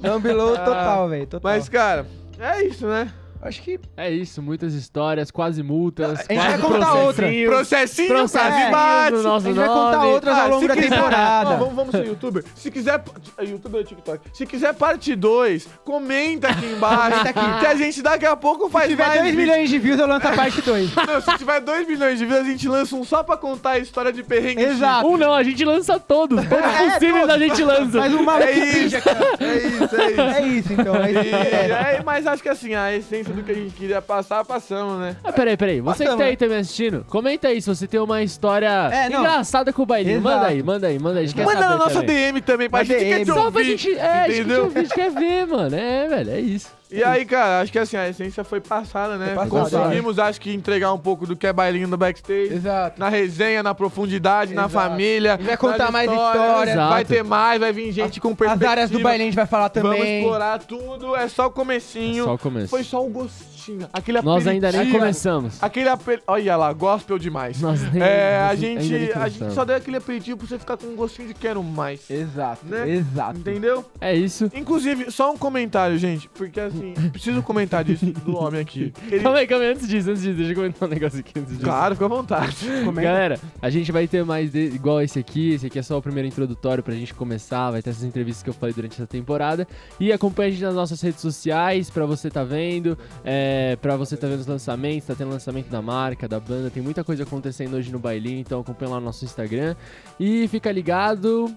Não, 0.00 0.20
below 0.20 0.54
Ah, 0.54 0.58
total, 0.64 1.08
velho. 1.08 1.28
Mas, 1.42 1.68
cara, 1.68 2.06
é 2.38 2.62
isso, 2.64 2.86
né? 2.86 3.12
Acho 3.42 3.62
que. 3.62 3.78
É 3.96 4.10
isso, 4.10 4.42
muitas 4.42 4.74
histórias, 4.74 5.30
quase 5.30 5.62
multas, 5.62 6.20
A 6.28 6.32
gente 6.32 6.42
vai 6.42 6.58
contar 6.58 6.94
outra. 6.94 7.12
processinhos, 7.26 7.48
Processinho, 7.54 8.08
processinho 8.08 8.70
quase 8.70 8.70
bate. 8.70 9.22
do 9.22 9.28
A 9.32 9.38
gente 9.40 9.52
vai 9.54 9.68
contar 9.68 9.96
nome. 9.98 10.08
outras 10.12 10.36
ao 10.38 10.44
Ah, 10.44 10.46
longo 10.48 10.68
da 10.68 10.74
quiser- 10.74 10.90
temporada. 10.90 11.50
Ó, 11.50 11.56
vamos, 11.56 11.74
vamos 11.74 11.90
ser 11.92 12.06
youtuber. 12.06 12.44
Se 12.54 12.70
quiser. 12.70 13.02
é, 13.38 13.44
Youtuber 13.44 13.80
ou 13.80 13.84
TikTok? 13.86 14.20
Se 14.32 14.46
quiser 14.46 14.74
parte 14.74 15.14
2, 15.14 15.68
comenta 15.84 16.48
aqui 16.48 16.66
embaixo. 16.66 17.18
Comenta 17.18 17.30
aqui. 17.30 17.60
Que 17.60 17.66
a 17.66 17.74
gente 17.74 18.02
daqui 18.02 18.26
a 18.26 18.36
pouco 18.36 18.68
faz 18.68 18.84
Se 18.86 18.90
tiver 18.92 19.06
mais 19.06 19.20
2 19.20 19.34
vídeo. 19.34 19.40
milhões 19.52 19.70
de 19.70 19.78
views, 19.78 19.98
eu 20.00 20.06
lanço 20.06 20.28
a 20.28 20.32
parte 20.36 20.62
2. 20.62 20.90
Não, 20.94 21.20
se 21.20 21.38
tiver 21.38 21.60
2 21.60 21.86
milhões 21.86 22.18
de 22.18 22.26
views, 22.26 22.40
a 22.40 22.44
gente 22.44 22.68
lança 22.68 22.96
um 22.96 23.04
só 23.04 23.22
pra 23.22 23.36
contar 23.36 23.70
a 23.72 23.78
história 23.78 24.12
de 24.12 24.22
perrengue. 24.22 24.62
Exato. 24.62 25.06
Um 25.06 25.16
não, 25.16 25.32
a 25.32 25.42
gente 25.42 25.64
lança 25.64 25.98
todos. 26.00 26.44
Todos 26.46 26.64
É, 26.64 26.90
possíveis 26.90 27.26
todos. 27.26 27.30
a 27.34 27.38
gente 27.38 27.62
lança. 27.64 27.98
Faz 27.98 28.14
um 28.14 28.18
É 28.18 28.22
maluco 28.22 28.50
isso, 28.50 28.96
aqui, 28.96 29.08
ó. 29.08 29.44
é 29.44 29.56
isso, 29.56 29.96
é 29.96 30.10
isso. 30.10 30.20
É 30.20 30.46
isso, 30.48 30.72
então. 30.72 30.96
É 30.96 31.10
isso. 31.10 31.18
É. 31.36 31.96
é, 31.98 32.02
mas 32.04 32.26
acho 32.26 32.42
que 32.42 32.48
assim, 32.48 32.74
a 32.74 32.92
essência 32.94 33.25
do 33.32 33.42
que 33.42 33.50
a 33.52 33.54
gente 33.54 33.74
queria 33.74 34.00
passar, 34.02 34.44
passamos, 34.44 34.98
né? 35.00 35.16
Ah, 35.24 35.32
peraí, 35.32 35.56
peraí. 35.56 35.80
Você 35.80 36.04
que 36.04 36.08
Passamos, 36.10 36.18
tá 36.18 36.24
aí 36.24 36.30
né? 36.32 36.36
também 36.36 36.58
assistindo, 36.58 37.04
comenta 37.08 37.48
aí 37.48 37.60
se 37.60 37.68
você 37.68 37.86
tem 37.86 38.00
uma 38.00 38.22
história 38.22 38.68
É, 38.92 39.06
engraçada 39.06 39.72
com 39.72 39.82
o 39.82 39.86
bailinho. 39.86 40.18
Exato. 40.18 40.34
Manda 40.36 40.46
aí, 40.46 40.62
manda 40.62 40.86
aí, 40.86 40.98
manda 40.98 41.18
aí. 41.18 41.24
A 41.24 41.26
gente 41.26 41.36
quer 41.36 41.44
Manda 41.46 41.58
saber 41.58 41.70
na 41.70 41.76
nossa 41.78 42.00
também. 42.00 42.06
DM 42.32 42.40
também, 42.40 42.70
pra 42.70 42.78
Na 42.80 42.84
gente 42.84 42.98
quer 42.98 43.04
DM. 43.04 43.24
te 43.24 43.26
Só 43.26 43.34
pra 43.34 43.42
ouvir, 43.44 43.64
gente. 43.64 43.94
É, 43.98 44.08
a 44.10 44.28
gente 44.28 44.40
entendeu? 44.40 44.70
quer, 44.70 44.78
a 44.78 44.82
gente 44.82 44.94
quer 44.94 45.10
ver, 45.10 45.46
mano. 45.46 45.76
É, 45.76 46.08
velho, 46.08 46.30
é 46.30 46.40
isso. 46.40 46.76
E 46.90 47.02
aí, 47.02 47.24
cara, 47.24 47.62
acho 47.62 47.72
que 47.72 47.78
assim, 47.78 47.96
a 47.96 48.08
essência 48.08 48.44
foi 48.44 48.60
passada, 48.60 49.16
né? 49.16 49.34
Foi 49.34 49.48
passada. 49.48 49.84
Conseguimos, 49.84 50.18
acho 50.18 50.40
que, 50.40 50.52
entregar 50.54 50.92
um 50.92 50.98
pouco 50.98 51.26
do 51.26 51.34
que 51.34 51.46
é 51.46 51.52
bailinho 51.52 51.88
no 51.88 51.96
backstage. 51.96 52.54
Exato. 52.54 53.00
Na 53.00 53.08
resenha, 53.08 53.62
na 53.62 53.74
profundidade, 53.74 54.54
na 54.54 54.66
Exato. 54.66 54.88
família. 54.88 55.36
Vai 55.36 55.56
contar 55.56 55.90
mais 55.90 56.08
histórias. 56.08 56.76
Vai 56.76 57.02
Exato. 57.02 57.04
ter 57.06 57.24
mais, 57.24 57.60
vai 57.60 57.72
vir 57.72 57.90
gente 57.90 58.20
com 58.20 58.28
As 58.30 58.36
perspectiva. 58.36 58.70
áreas 58.70 58.90
do 58.90 59.00
bailinho 59.00 59.28
a 59.28 59.30
gente 59.30 59.36
vai 59.36 59.46
falar 59.46 59.70
Vamos 59.74 59.96
também. 59.96 60.18
explorar 60.20 60.58
tudo, 60.60 61.16
é 61.16 61.28
só 61.28 61.46
o 61.46 61.50
comecinho. 61.50 62.24
Só 62.24 62.34
o 62.34 62.38
começo. 62.38 62.68
Foi 62.68 62.84
só 62.84 63.04
o 63.04 63.08
gostinho. 63.08 63.55
Aquele 63.92 64.20
Nós 64.22 64.46
ainda 64.46 64.70
nem 64.72 64.90
começamos. 64.90 65.62
Aquele 65.62 65.88
apel... 65.88 66.18
Olha 66.26 66.56
lá, 66.56 66.72
gospel 66.72 67.18
demais. 67.18 67.60
Nós 67.60 67.80
nem- 67.92 68.02
é, 68.02 68.38
a 68.38 68.54
gente, 68.54 69.12
a 69.14 69.28
gente 69.28 69.52
só 69.52 69.64
deu 69.64 69.76
aquele 69.76 69.96
aperitivo 69.96 70.38
pra 70.38 70.46
você 70.46 70.58
ficar 70.58 70.76
com 70.76 70.86
um 70.86 70.96
gostinho 70.96 71.28
de 71.28 71.34
quero 71.34 71.62
mais. 71.62 72.08
Exato. 72.10 72.64
Né? 72.66 72.88
Exato. 72.88 73.38
Entendeu? 73.38 73.84
É 74.00 74.14
isso. 74.14 74.50
Inclusive, 74.54 75.10
só 75.10 75.32
um 75.32 75.36
comentário, 75.36 75.98
gente, 75.98 76.28
porque 76.30 76.60
assim, 76.60 76.94
preciso 77.12 77.42
comentar 77.42 77.84
disso 77.84 78.06
do 78.06 78.36
homem 78.36 78.60
aqui. 78.60 78.92
Ele... 79.10 79.22
Calma 79.22 79.38
aí, 79.38 79.46
calma 79.46 79.64
aí, 79.64 79.70
antes 79.72 79.88
disso, 79.88 80.10
antes 80.10 80.22
disso, 80.22 80.36
deixa 80.36 80.52
eu 80.52 80.56
comentar 80.56 80.88
um 80.88 80.92
negócio 80.92 81.18
aqui 81.20 81.38
antes 81.38 81.52
disso. 81.52 81.64
Claro, 81.64 81.94
fica 81.94 82.04
à 82.04 82.08
vontade. 82.08 82.56
Comenta. 82.84 83.02
Galera, 83.08 83.40
a 83.60 83.70
gente 83.70 83.90
vai 83.92 84.06
ter 84.06 84.24
mais 84.24 84.50
de- 84.52 84.66
igual 84.66 85.00
esse 85.02 85.18
aqui. 85.18 85.52
Esse 85.54 85.66
aqui 85.66 85.78
é 85.78 85.82
só 85.82 85.96
o 85.98 86.02
primeiro 86.02 86.28
introdutório 86.28 86.82
pra 86.82 86.94
gente 86.94 87.14
começar. 87.14 87.70
Vai 87.70 87.82
ter 87.82 87.90
essas 87.90 88.04
entrevistas 88.04 88.42
que 88.42 88.50
eu 88.50 88.54
falei 88.54 88.74
durante 88.74 88.94
essa 88.94 89.06
temporada. 89.06 89.66
E 89.98 90.12
acompanha 90.12 90.48
a 90.48 90.52
gente 90.52 90.62
nas 90.62 90.74
nossas 90.74 91.00
redes 91.00 91.20
sociais 91.20 91.90
pra 91.90 92.06
você 92.06 92.30
tá 92.30 92.44
vendo. 92.44 92.96
É, 93.24 93.55
pra 93.80 93.96
você 93.96 94.16
tá 94.16 94.26
vendo 94.26 94.40
os 94.40 94.46
lançamentos. 94.46 95.06
Tá 95.06 95.14
tendo 95.14 95.30
lançamento 95.30 95.68
da 95.68 95.80
marca, 95.82 96.26
da 96.28 96.38
banda. 96.40 96.70
Tem 96.70 96.82
muita 96.82 97.02
coisa 97.04 97.22
acontecendo 97.22 97.74
hoje 97.74 97.90
no 97.92 97.98
bailinho. 97.98 98.40
Então 98.40 98.60
acompanha 98.60 98.92
lá 98.92 99.00
no 99.00 99.06
nosso 99.06 99.24
Instagram. 99.24 99.74
E 100.18 100.46
fica 100.48 100.70
ligado. 100.72 101.52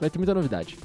Vai 0.00 0.10
ter 0.10 0.18
muita 0.18 0.34
novidade. 0.34 0.76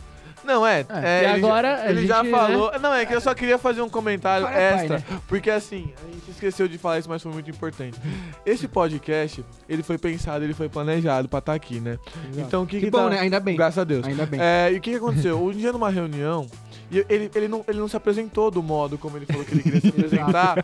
Não, 0.43 0.65
é. 0.65 0.85
é, 0.89 1.23
E 1.23 1.25
ele 1.25 1.45
agora, 1.45 1.75
já, 1.77 1.83
a 1.83 1.89
ele 1.89 2.07
já 2.07 2.23
gente, 2.23 2.31
né? 2.31 2.37
falou. 2.37 2.79
Não, 2.79 2.93
é 2.93 3.05
que 3.05 3.13
eu 3.13 3.19
só 3.19 3.33
queria 3.33 3.57
fazer 3.57 3.81
um 3.81 3.89
comentário 3.89 4.45
Agora 4.47 4.61
é 4.61 4.69
pai, 4.71 4.79
extra. 4.79 4.97
né? 4.99 5.19
Porque 5.27 5.49
assim, 5.49 5.91
a 6.07 6.13
gente 6.13 6.31
esqueceu 6.31 6.69
de 6.69 6.77
falar 6.77 6.99
isso, 6.99 7.09
mas 7.09 7.21
foi 7.21 7.33
muito 7.33 7.49
importante. 7.49 7.99
Esse 8.45 8.65
podcast, 8.65 9.43
ele 9.67 9.83
foi 9.83 9.97
pensado, 9.97 10.45
ele 10.45 10.53
foi 10.53 10.69
planejado 10.69 11.27
pra 11.27 11.39
estar 11.39 11.53
aqui, 11.53 11.81
né? 11.81 11.97
Então 12.37 12.63
o 12.63 12.67
que 12.67 12.79
Que 12.79 12.85
que, 12.85 12.91
bom, 12.91 12.99
tá- 12.99 13.09
né? 13.09 13.19
Ainda 13.19 13.41
bem. 13.41 13.57
Graças 13.57 13.79
a 13.79 13.83
Deus. 13.83 14.05
Ainda 14.07 14.25
bem. 14.25 14.39
É, 14.41 14.71
e 14.71 14.77
o 14.77 14.81
que, 14.81 14.91
que 14.91 14.95
aconteceu? 14.97 15.43
Um 15.43 15.51
dia 15.51 15.73
numa 15.73 15.89
reunião, 15.89 16.47
e 16.91 17.05
ele, 17.09 17.29
ele, 17.35 17.47
não, 17.47 17.63
ele 17.67 17.79
não 17.79 17.87
se 17.87 17.95
apresentou 17.97 18.49
do 18.49 18.63
modo 18.63 18.97
como 18.97 19.17
ele 19.17 19.25
falou 19.25 19.43
que 19.43 19.53
ele 19.53 19.63
queria 19.63 19.81
se 19.81 19.87
apresentar, 19.89 20.55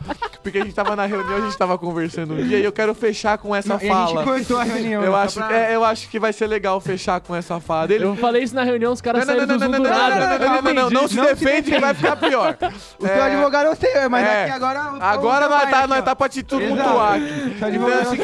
porque 0.42 0.58
a 0.58 0.64
gente 0.64 0.74
tava 0.74 0.96
na 0.96 1.04
reunião, 1.06 1.36
a 1.36 1.40
gente 1.42 1.56
tava 1.56 1.76
conversando 1.78 2.34
um 2.34 2.46
dia, 2.46 2.58
e 2.58 2.64
eu 2.64 2.72
quero 2.72 2.94
fechar 2.94 3.38
com 3.38 3.54
essa 3.54 3.68
Não, 3.68 3.76
e 3.76 3.78
a 3.78 3.80
gente 3.82 4.12
fala. 4.14 4.24
cortou 4.24 4.58
a 4.58 4.64
reunião. 4.64 5.02
Eu 5.02 5.12
só 5.12 5.18
acho, 5.18 5.34
pra- 5.34 5.56
é, 5.56 5.74
eu 5.74 5.84
acho 5.84 6.08
que 6.08 6.18
vai 6.18 6.32
ser 6.32 6.46
legal 6.46 6.80
fechar 6.80 7.20
com 7.20 7.34
essa 7.34 7.60
fala 7.60 7.88
dele. 7.88 8.04
Eu 8.04 8.16
falei 8.16 8.42
isso 8.42 8.54
na 8.54 8.62
reunião, 8.62 8.92
os 8.92 9.00
caras 9.00 9.26
Não, 9.26 9.34
não, 9.34 9.40
saíram 9.40 9.58
não, 9.58 9.58
do 9.58 9.60
não, 9.60 9.78
Zoom 9.78 9.82
não, 9.82 9.82
do 9.82 9.88
não, 9.88 10.08
não, 10.08 10.18
nada. 10.18 10.38
não, 10.38 10.38
não, 10.38 10.62
não, 10.62 10.74
não, 10.74 10.90
não 10.90 11.08
se 11.08 11.16
Não 11.16 11.24
se 11.24 11.34
defende 11.34 11.70
que 11.70 11.80
vai 11.80 11.94
ficar 11.94 12.16
pior. 12.16 12.56
O 12.98 13.06
seu 13.06 13.22
advogado 13.22 13.66
é 13.66 13.70
o 13.70 13.76
senhor, 13.76 14.08
mas 14.08 14.26
é. 14.26 14.44
aqui 14.44 14.52
agora... 14.52 14.80
Agora 15.00 15.48
nós 15.48 15.70
tá, 15.70 15.86
nós 15.86 16.04
tá 16.04 16.16
pra 16.16 16.28
te 16.28 16.42
tudo 16.42 16.64
mutuar 16.64 17.14
aqui. 17.14 17.54
Então, 17.56 17.68
é 17.88 17.96
o 17.98 18.00
assim, 18.00 18.16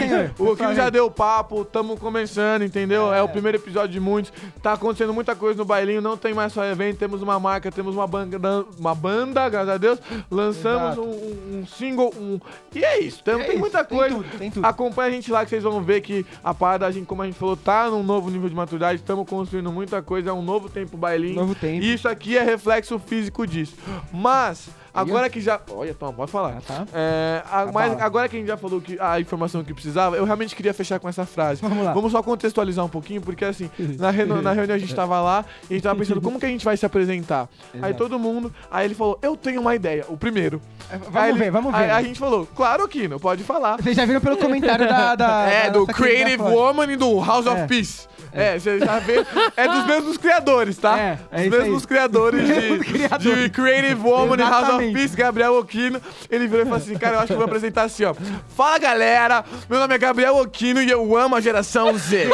Kim 0.56 0.74
já 0.74 0.88
deu 0.90 1.10
papo, 1.10 1.64
tamo 1.64 1.96
começando, 1.96 2.62
entendeu? 2.62 3.12
É. 3.12 3.22
o 3.22 3.28
primeiro 3.28 3.58
episódio 3.58 3.88
de 3.90 4.00
muitos. 4.00 4.32
Tá 4.62 4.72
acontecendo 4.74 5.12
muita 5.12 5.34
coisa 5.34 5.58
no 5.58 5.64
bailinho, 5.64 6.00
não 6.00 6.16
tem 6.16 6.32
mais 6.34 6.52
só 6.52 6.64
evento, 6.64 6.98
temos 6.98 7.22
uma 7.22 7.38
marca, 7.38 7.70
temos 7.70 7.89
uma 7.94 8.06
banda, 8.06 8.64
uma 8.78 8.94
banda 8.94 9.48
graças 9.48 9.68
a 9.70 9.76
Deus. 9.78 9.98
Lançamos 10.30 10.98
um, 10.98 11.02
um- 11.02 11.58
um 11.60 11.66
single, 11.66 12.12
um... 12.18 12.38
E 12.74 12.84
é 12.84 13.00
isso, 13.00 13.22
tem, 13.22 13.34
É 13.34 13.38
tem 13.38 13.50
isso, 13.50 13.58
muita 13.58 13.84
tem 13.84 13.98
coisa. 13.98 14.14
tudo, 14.16 14.38
tem 14.38 14.50
tudo. 14.50 14.64
Acompanha 14.64 15.08
a 15.08 15.12
gente 15.12 15.30
lá 15.30 15.44
que 15.44 15.50
vocês 15.50 15.62
vão 15.62 15.82
ver 15.82 16.00
que 16.00 16.24
a 16.42 16.54
parada, 16.54 16.86
a 16.86 16.90
gente, 16.90 17.06
como 17.06 17.22
a 17.22 17.26
gente 17.26 17.38
falou, 17.38 17.56
tá 17.56 17.88
num 17.90 18.02
novo 18.02 18.30
nível 18.30 18.48
de 18.48 18.54
maturidade, 18.54 19.00
estamos 19.00 19.28
construindo 19.28 19.70
muita 19.72 20.00
coisa, 20.02 20.30
é 20.30 20.32
um 20.32 20.42
novo 20.42 20.68
tempo 20.68 20.96
bailinho. 20.96 21.34
Novo 21.36 21.54
tempo. 21.54 21.82
E 21.82 21.92
isso 21.94 22.08
aqui 22.08 22.36
é 22.36 22.42
reflexo 22.42 22.98
físico 22.98 23.46
disso. 23.46 23.74
Mas, 24.12 24.68
agora 24.92 25.28
que 25.30 25.40
já. 25.40 25.60
Olha, 25.70 25.94
Tom, 25.94 26.12
pode 26.12 26.30
falar. 26.30 26.56
Ah, 26.58 26.62
tá. 26.66 26.86
É, 26.92 27.42
a- 27.50 27.66
Tá 27.66 27.72
mas 27.72 28.00
agora 28.00 28.28
que 28.28 28.36
a 28.36 28.38
gente 28.38 28.48
já 28.48 28.56
falou 28.56 28.80
que 28.80 28.96
a 29.00 29.20
informação 29.20 29.62
que 29.62 29.72
precisava, 29.74 30.16
eu 30.16 30.24
realmente 30.24 30.54
queria 30.56 30.72
fechar 30.74 30.98
com 30.98 31.08
essa 31.08 31.24
frase. 31.26 31.60
Vamos 31.62 31.84
lá. 31.84 31.92
Vamos 31.92 32.12
só 32.12 32.22
contextualizar 32.22 32.84
um 32.84 32.88
pouquinho, 32.88 33.20
porque 33.20 33.44
assim, 33.44 33.70
na, 33.98 34.10
reno- 34.10 34.40
na 34.42 34.52
reunião 34.52 34.74
a 34.74 34.78
gente 34.78 34.94
tava 34.94 35.20
lá 35.20 35.44
e 35.68 35.74
a 35.74 35.76
gente 35.76 35.82
tava 35.82 35.98
pensando 35.98 36.20
como 36.22 36.38
que 36.38 36.46
a 36.46 36.48
gente 36.48 36.64
vai 36.64 36.76
se 36.76 36.84
apresentar. 36.86 37.48
Aí 37.74 37.78
Exato. 37.80 37.94
todo 37.94 38.18
mundo, 38.18 38.52
aí 38.70 38.86
ele 38.86 38.94
falou, 38.94 39.18
eu 39.22 39.36
tenho 39.36 39.60
uma 39.60 39.74
ideia, 39.74 40.04
o 40.08 40.16
primeiro. 40.16 40.60
É, 40.90 40.96
Vamos 40.98 41.16
Aí 41.16 41.30
ele- 41.30 41.38
ver, 41.38 41.50
vamos 41.50 41.72
ver. 41.72 41.78
Aí 41.84 41.90
a 41.90 42.02
gente 42.02 42.18
falou, 42.18 42.46
claro, 42.54 42.86
Kino, 42.88 43.18
pode 43.20 43.44
falar. 43.44 43.76
Vocês 43.76 43.96
já 43.96 44.04
viram 44.04 44.20
pelo 44.20 44.36
comentário 44.36 44.88
da... 44.88 45.14
da 45.14 45.42
É, 45.50 45.64
da 45.70 45.78
do 45.78 45.86
Creative. 45.86 46.42
Woman 46.42 46.92
e 46.92 46.96
do 46.96 47.20
House 47.24 47.46
É. 47.46 47.50
of 47.50 47.66
Peace. 47.68 48.08
É, 48.32 48.58
você 48.58 48.78
já 48.78 48.98
vê. 48.98 49.24
É 49.56 49.66
dos 49.68 49.86
mesmos 49.86 50.16
criadores, 50.16 50.76
tá? 50.78 50.98
É, 50.98 51.18
é 51.32 51.36
Os 51.40 51.46
isso 51.46 51.50
mesmos 51.58 51.82
aí. 51.82 51.88
criadores 51.88 52.46
de, 52.46 52.78
criadores. 52.84 53.42
de 53.42 53.50
Creative 53.50 54.00
Woman 54.00 54.36
e 54.36 54.42
House 54.42 54.68
of. 54.74 54.92
Peace, 54.92 55.16
Gabriel 55.16 55.56
Okino. 55.58 56.00
Ele 56.30 56.46
virou 56.46 56.62
e 56.62 56.64
falou 56.64 56.78
assim: 56.78 56.96
Cara, 56.96 57.14
eu 57.16 57.18
acho 57.18 57.26
que 57.28 57.32
eu 57.32 57.36
vou 57.38 57.46
apresentar 57.46 57.82
assim, 57.82 58.04
ó. 58.04 58.14
Fala 58.56 58.78
galera, 58.78 59.44
meu 59.68 59.78
nome 59.78 59.94
é 59.94 59.98
Gabriel 59.98 60.36
Okino 60.36 60.82
e 60.82 60.90
eu 60.90 61.16
amo 61.16 61.34
a 61.36 61.40
geração 61.40 61.96
Z. 61.98 62.28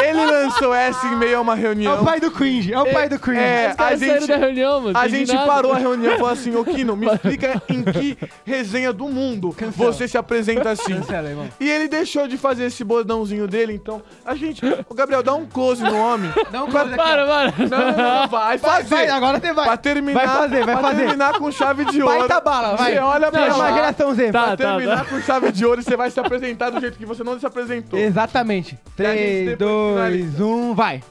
Ele 0.00 0.26
lançou 0.26 0.74
essa 0.74 1.06
em 1.06 1.16
meio 1.16 1.38
a 1.38 1.40
uma 1.40 1.54
É 1.54 1.60
reunião. 1.60 2.02
o 2.02 2.04
pai 2.04 2.20
do 2.20 2.30
cringe, 2.30 2.72
é 2.72 2.80
o 2.80 2.86
pai 2.92 3.08
do 3.08 3.18
cringe. 3.18 3.40
É, 3.40 3.74
a 3.76 3.94
gente- 3.96 4.26
da 4.26 4.36
reunião, 4.36 4.80
mano. 4.80 4.98
A 4.98 5.08
gente 5.08 5.32
nada. 5.32 5.46
parou 5.46 5.72
a 5.72 5.78
reunião 5.78 6.12
e 6.14 6.16
falou 6.16 6.32
assim, 6.32 6.54
ô 6.56 6.64
Kino, 6.64 6.96
me 6.96 7.06
explica 7.12 7.62
em 7.68 7.82
que 7.82 8.18
resenha 8.44 8.92
do 8.92 9.08
mundo 9.08 9.54
você 9.76 10.06
se 10.08 10.16
apresenta 10.18 10.70
assim. 10.70 10.94
Cancela, 10.96 11.28
irmão. 11.28 11.48
E 11.60 11.68
ele 11.68 11.88
deixou 11.88 12.26
de 12.28 12.36
fazer 12.36 12.64
esse 12.64 12.82
bordãozinho 12.84 13.46
dele, 13.46 13.72
então 13.74 14.02
a 14.24 14.34
gente. 14.34 14.60
O 14.88 14.94
Gabriel, 14.94 15.21
dá 15.22 15.34
um 15.34 15.46
close 15.46 15.82
no 15.82 15.96
homem. 15.96 16.30
Dá 16.50 16.64
um 16.64 16.70
close 16.70 16.86
aqui. 16.88 16.96
Para, 16.96 17.26
para. 17.26 17.52
Não, 17.58 17.78
não, 17.78 18.20
não, 18.20 18.28
vai 18.28 18.58
Vai, 18.58 18.58
fazer. 18.58 18.88
vai, 18.88 19.08
agora 19.08 19.40
você 19.40 19.52
vai. 19.52 19.64
Pra 19.64 19.76
terminar, 19.76 20.14
Vai 20.26 20.28
fazer, 20.36 20.64
vai 20.66 20.82
fazer. 20.82 20.96
terminar 20.96 21.38
com 21.38 21.50
chave 21.52 21.84
de 21.86 22.02
ouro. 22.02 22.18
Vai 22.18 22.28
tá 22.28 22.40
bala, 22.40 22.76
vai. 22.76 22.92
Você 22.92 22.98
olha 22.98 23.30
pra 23.30 23.48
Não, 23.48 23.58
lá, 23.58 23.72
geração 23.72 24.14
Z. 24.14 24.32
Tá, 24.32 24.42
pra 24.44 24.56
terminar 24.56 24.98
tá. 24.98 25.04
com 25.04 25.20
chave 25.20 25.52
de 25.52 25.64
ouro 25.66 25.80
e 25.80 25.84
você 25.84 25.96
vai 25.96 26.10
se 26.10 26.20
apresentar 26.20 26.70
do 26.70 26.80
jeito 26.80 26.98
que 26.98 27.06
você 27.06 27.22
não 27.24 27.38
se 27.38 27.46
apresentou. 27.46 27.98
Exatamente. 27.98 28.78
E 28.98 29.06
a 29.06 29.10
gente 29.14 29.22
3, 29.24 29.48
depois 29.50 29.58
2, 29.58 29.94
finaliza. 29.94 30.44
1, 30.44 30.74
vai. 30.74 31.02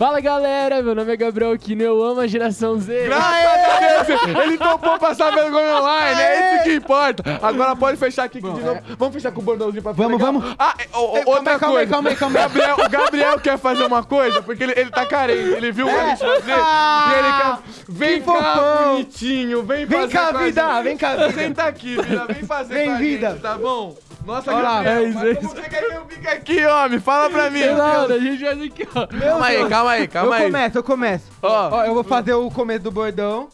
Fala 0.00 0.18
galera, 0.18 0.80
meu 0.82 0.94
nome 0.94 1.12
é 1.12 1.16
Gabriel 1.16 1.58
Kino, 1.58 1.82
eu 1.82 2.02
amo 2.02 2.20
a 2.22 2.26
geração 2.26 2.80
Z. 2.80 3.04
Graças 3.04 3.44
a 3.44 4.04
Deus, 4.06 4.44
ele 4.46 4.56
topou 4.56 4.98
passar 4.98 5.30
vergonha 5.30 5.76
online, 5.76 6.18
é 6.22 6.54
isso 6.54 6.64
que 6.64 6.74
importa. 6.76 7.22
Agora 7.42 7.76
pode 7.76 7.98
fechar 7.98 8.24
aqui 8.24 8.40
de 8.40 8.46
novo. 8.46 8.80
Vamos 8.98 9.14
fechar 9.14 9.30
com 9.30 9.42
o 9.42 9.44
bordãozinho 9.44 9.82
pra 9.82 9.92
ficar 9.92 10.04
Vamos, 10.04 10.18
legal? 10.18 10.32
vamos. 10.40 10.56
Ah, 10.58 10.74
é, 10.78 10.86
ó, 10.94 11.00
ó, 11.02 11.16
Ei, 11.18 11.22
calma 11.24 11.36
outra 11.36 11.52
aí, 11.52 11.58
calma 11.58 11.68
aí, 11.80 11.86
coisa. 11.86 11.90
calma 11.90 12.08
aí, 12.08 12.16
calma 12.16 12.38
aí. 12.38 12.42
Gabriel, 12.48 12.76
o 12.76 12.88
Gabriel 12.88 13.40
quer 13.40 13.58
fazer 13.58 13.84
uma 13.84 14.02
coisa, 14.02 14.40
porque 14.40 14.62
ele, 14.64 14.72
ele 14.74 14.90
tá 14.90 15.04
carente. 15.04 15.50
Ele 15.50 15.70
viu 15.70 15.86
o 15.86 15.90
que 15.90 15.94
a 15.96 16.08
gente 16.08 16.18
fazer 16.18 16.52
Ah, 16.56 17.10
e 17.12 17.18
ele 17.18 17.32
quer. 17.42 17.84
Vem 17.90 18.20
que 18.22 18.26
cá, 18.26 18.32
fofão. 18.54 18.92
bonitinho, 18.94 19.62
vem, 19.64 19.84
Vem 19.84 20.00
fazer 20.00 20.12
cá, 20.14 20.32
vida, 20.38 20.80
vem 20.82 20.96
cá, 20.96 21.10
vida. 21.10 21.32
Senta 21.32 21.64
aqui, 21.64 22.00
vida, 22.00 22.24
vem 22.26 22.42
fazer 22.46 22.72
Vem, 22.72 22.86
com 22.88 22.94
a 22.94 22.96
vida. 22.98 23.30
gente, 23.32 23.40
tá 23.42 23.58
bom? 23.58 23.94
Nossa, 24.24 24.52
Olha 24.52 24.62
lá, 24.62 24.82
Gabriel, 24.82 24.96
é 24.98 25.02
isso, 25.08 25.18
mas 25.18 25.28
é 25.28 25.34
como 25.34 25.48
você 25.54 25.62
quer 25.68 25.80
que 25.88 25.94
eu 25.94 26.04
fique 26.06 26.28
aqui, 26.28 26.66
homem? 26.66 27.00
Fala 27.00 27.30
pra 27.30 27.50
mim. 27.50 27.64
Lá, 27.64 28.02
a 28.04 28.18
gente 28.18 28.44
faz 28.44 28.62
aqui, 28.62 28.88
ó. 28.94 29.06
Calma 29.06 29.46
aí, 29.46 29.68
calma 29.68 29.90
aí, 29.90 30.08
calma 30.08 30.28
eu 30.28 30.32
aí. 30.34 30.42
começo, 30.44 30.78
eu 30.78 30.82
começo. 30.84 31.24
Ó. 31.42 31.68
Ó, 31.72 31.84
eu 31.84 31.94
vou 31.94 32.04
fazer 32.04 32.34
o 32.34 32.50
começo 32.50 32.80
do 32.84 32.90
bordão. 32.90 33.48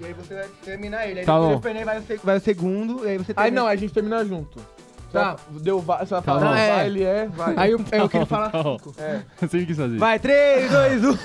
E 0.00 0.04
aí 0.06 0.12
você 0.12 0.34
vai 0.34 0.44
terminar 0.64 1.06
ele. 1.08 1.20
Aí 1.20 1.26
Tá 1.26 1.34
depois 1.34 1.52
bom. 1.52 1.58
o 1.58 1.62
Fernê 1.62 1.84
vai, 1.84 1.98
o 1.98 2.02
seg- 2.02 2.20
vai 2.22 2.36
o 2.36 2.40
segundo. 2.40 3.04
E 3.06 3.10
aí 3.10 3.18
você 3.18 3.32
Aí 3.32 3.34
termina. 3.44 3.60
não, 3.62 3.68
a 3.68 3.76
gente 3.76 3.92
termina 3.94 4.24
junto. 4.24 4.58
Tá. 5.12 5.36
Deu 5.50 5.78
vai, 5.78 5.98
você 5.98 6.14
vai 6.14 6.22
Tá 6.22 6.32
falar, 6.32 6.40
bom. 6.40 6.46
não, 6.46 6.54
É. 6.56 6.74
vai, 6.74 6.86
ele 6.86 7.04
é, 7.04 7.26
vai. 7.28 7.54
Aí 7.56 7.70
eu, 7.72 7.80
eu 7.92 8.08
queria 8.08 8.26
falar 8.26 8.48
Tá 8.50 8.62
bom. 8.62 8.78
suco. 8.78 8.94
É. 8.98 9.20
Eu 9.42 9.48
sempre 9.48 9.66
quis 9.66 9.76
fazer. 9.76 9.98
Vai, 9.98 10.18
3, 10.18 10.70
2, 10.70 11.04
1. 11.04 11.16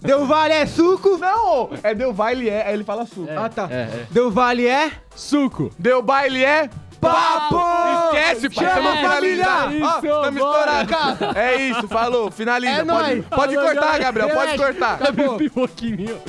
Deu 0.00 0.26
vale 0.26 0.54
é 0.54 0.64
suco. 0.66 1.18
Não, 1.18 1.70
é 1.82 1.92
deu 1.94 2.12
baile 2.12 2.48
é, 2.48 2.66
aí 2.68 2.74
ele 2.74 2.84
fala 2.84 3.04
suco. 3.06 3.28
É, 3.30 3.36
Ah, 3.36 3.48
tá. 3.48 3.66
É, 3.70 3.74
é. 3.82 4.06
Deu 4.10 4.30
vale 4.30 4.66
é 4.66 4.92
Suco. 5.14 5.70
Deu 5.78 6.00
baile 6.00 6.44
é 6.44 6.70
papo! 7.00 7.60
Esquece, 8.16 8.50
pai, 8.50 8.64
Chama 8.66 8.74
tamo 8.74 8.88
a 9.06 9.10
família! 9.10 9.46
Ó, 9.48 9.70
Isso, 9.70 10.22
tamo 10.22 10.38
bora. 10.38 10.82
estourado. 10.82 11.38
É 11.38 11.56
isso, 11.56 11.88
falou, 11.88 12.30
finaliza. 12.30 12.72
É 12.72 12.84
pode 12.84 12.86
nóis. 12.88 13.24
pode 13.26 13.54
Falou, 13.54 13.70
cortar, 13.70 13.80
galera. 13.86 14.04
Gabriel, 14.04 14.30
pode 14.30 14.56
cortar. 14.56 14.94
Acabou. 14.94 15.36
Pipoquinho. 15.38 16.20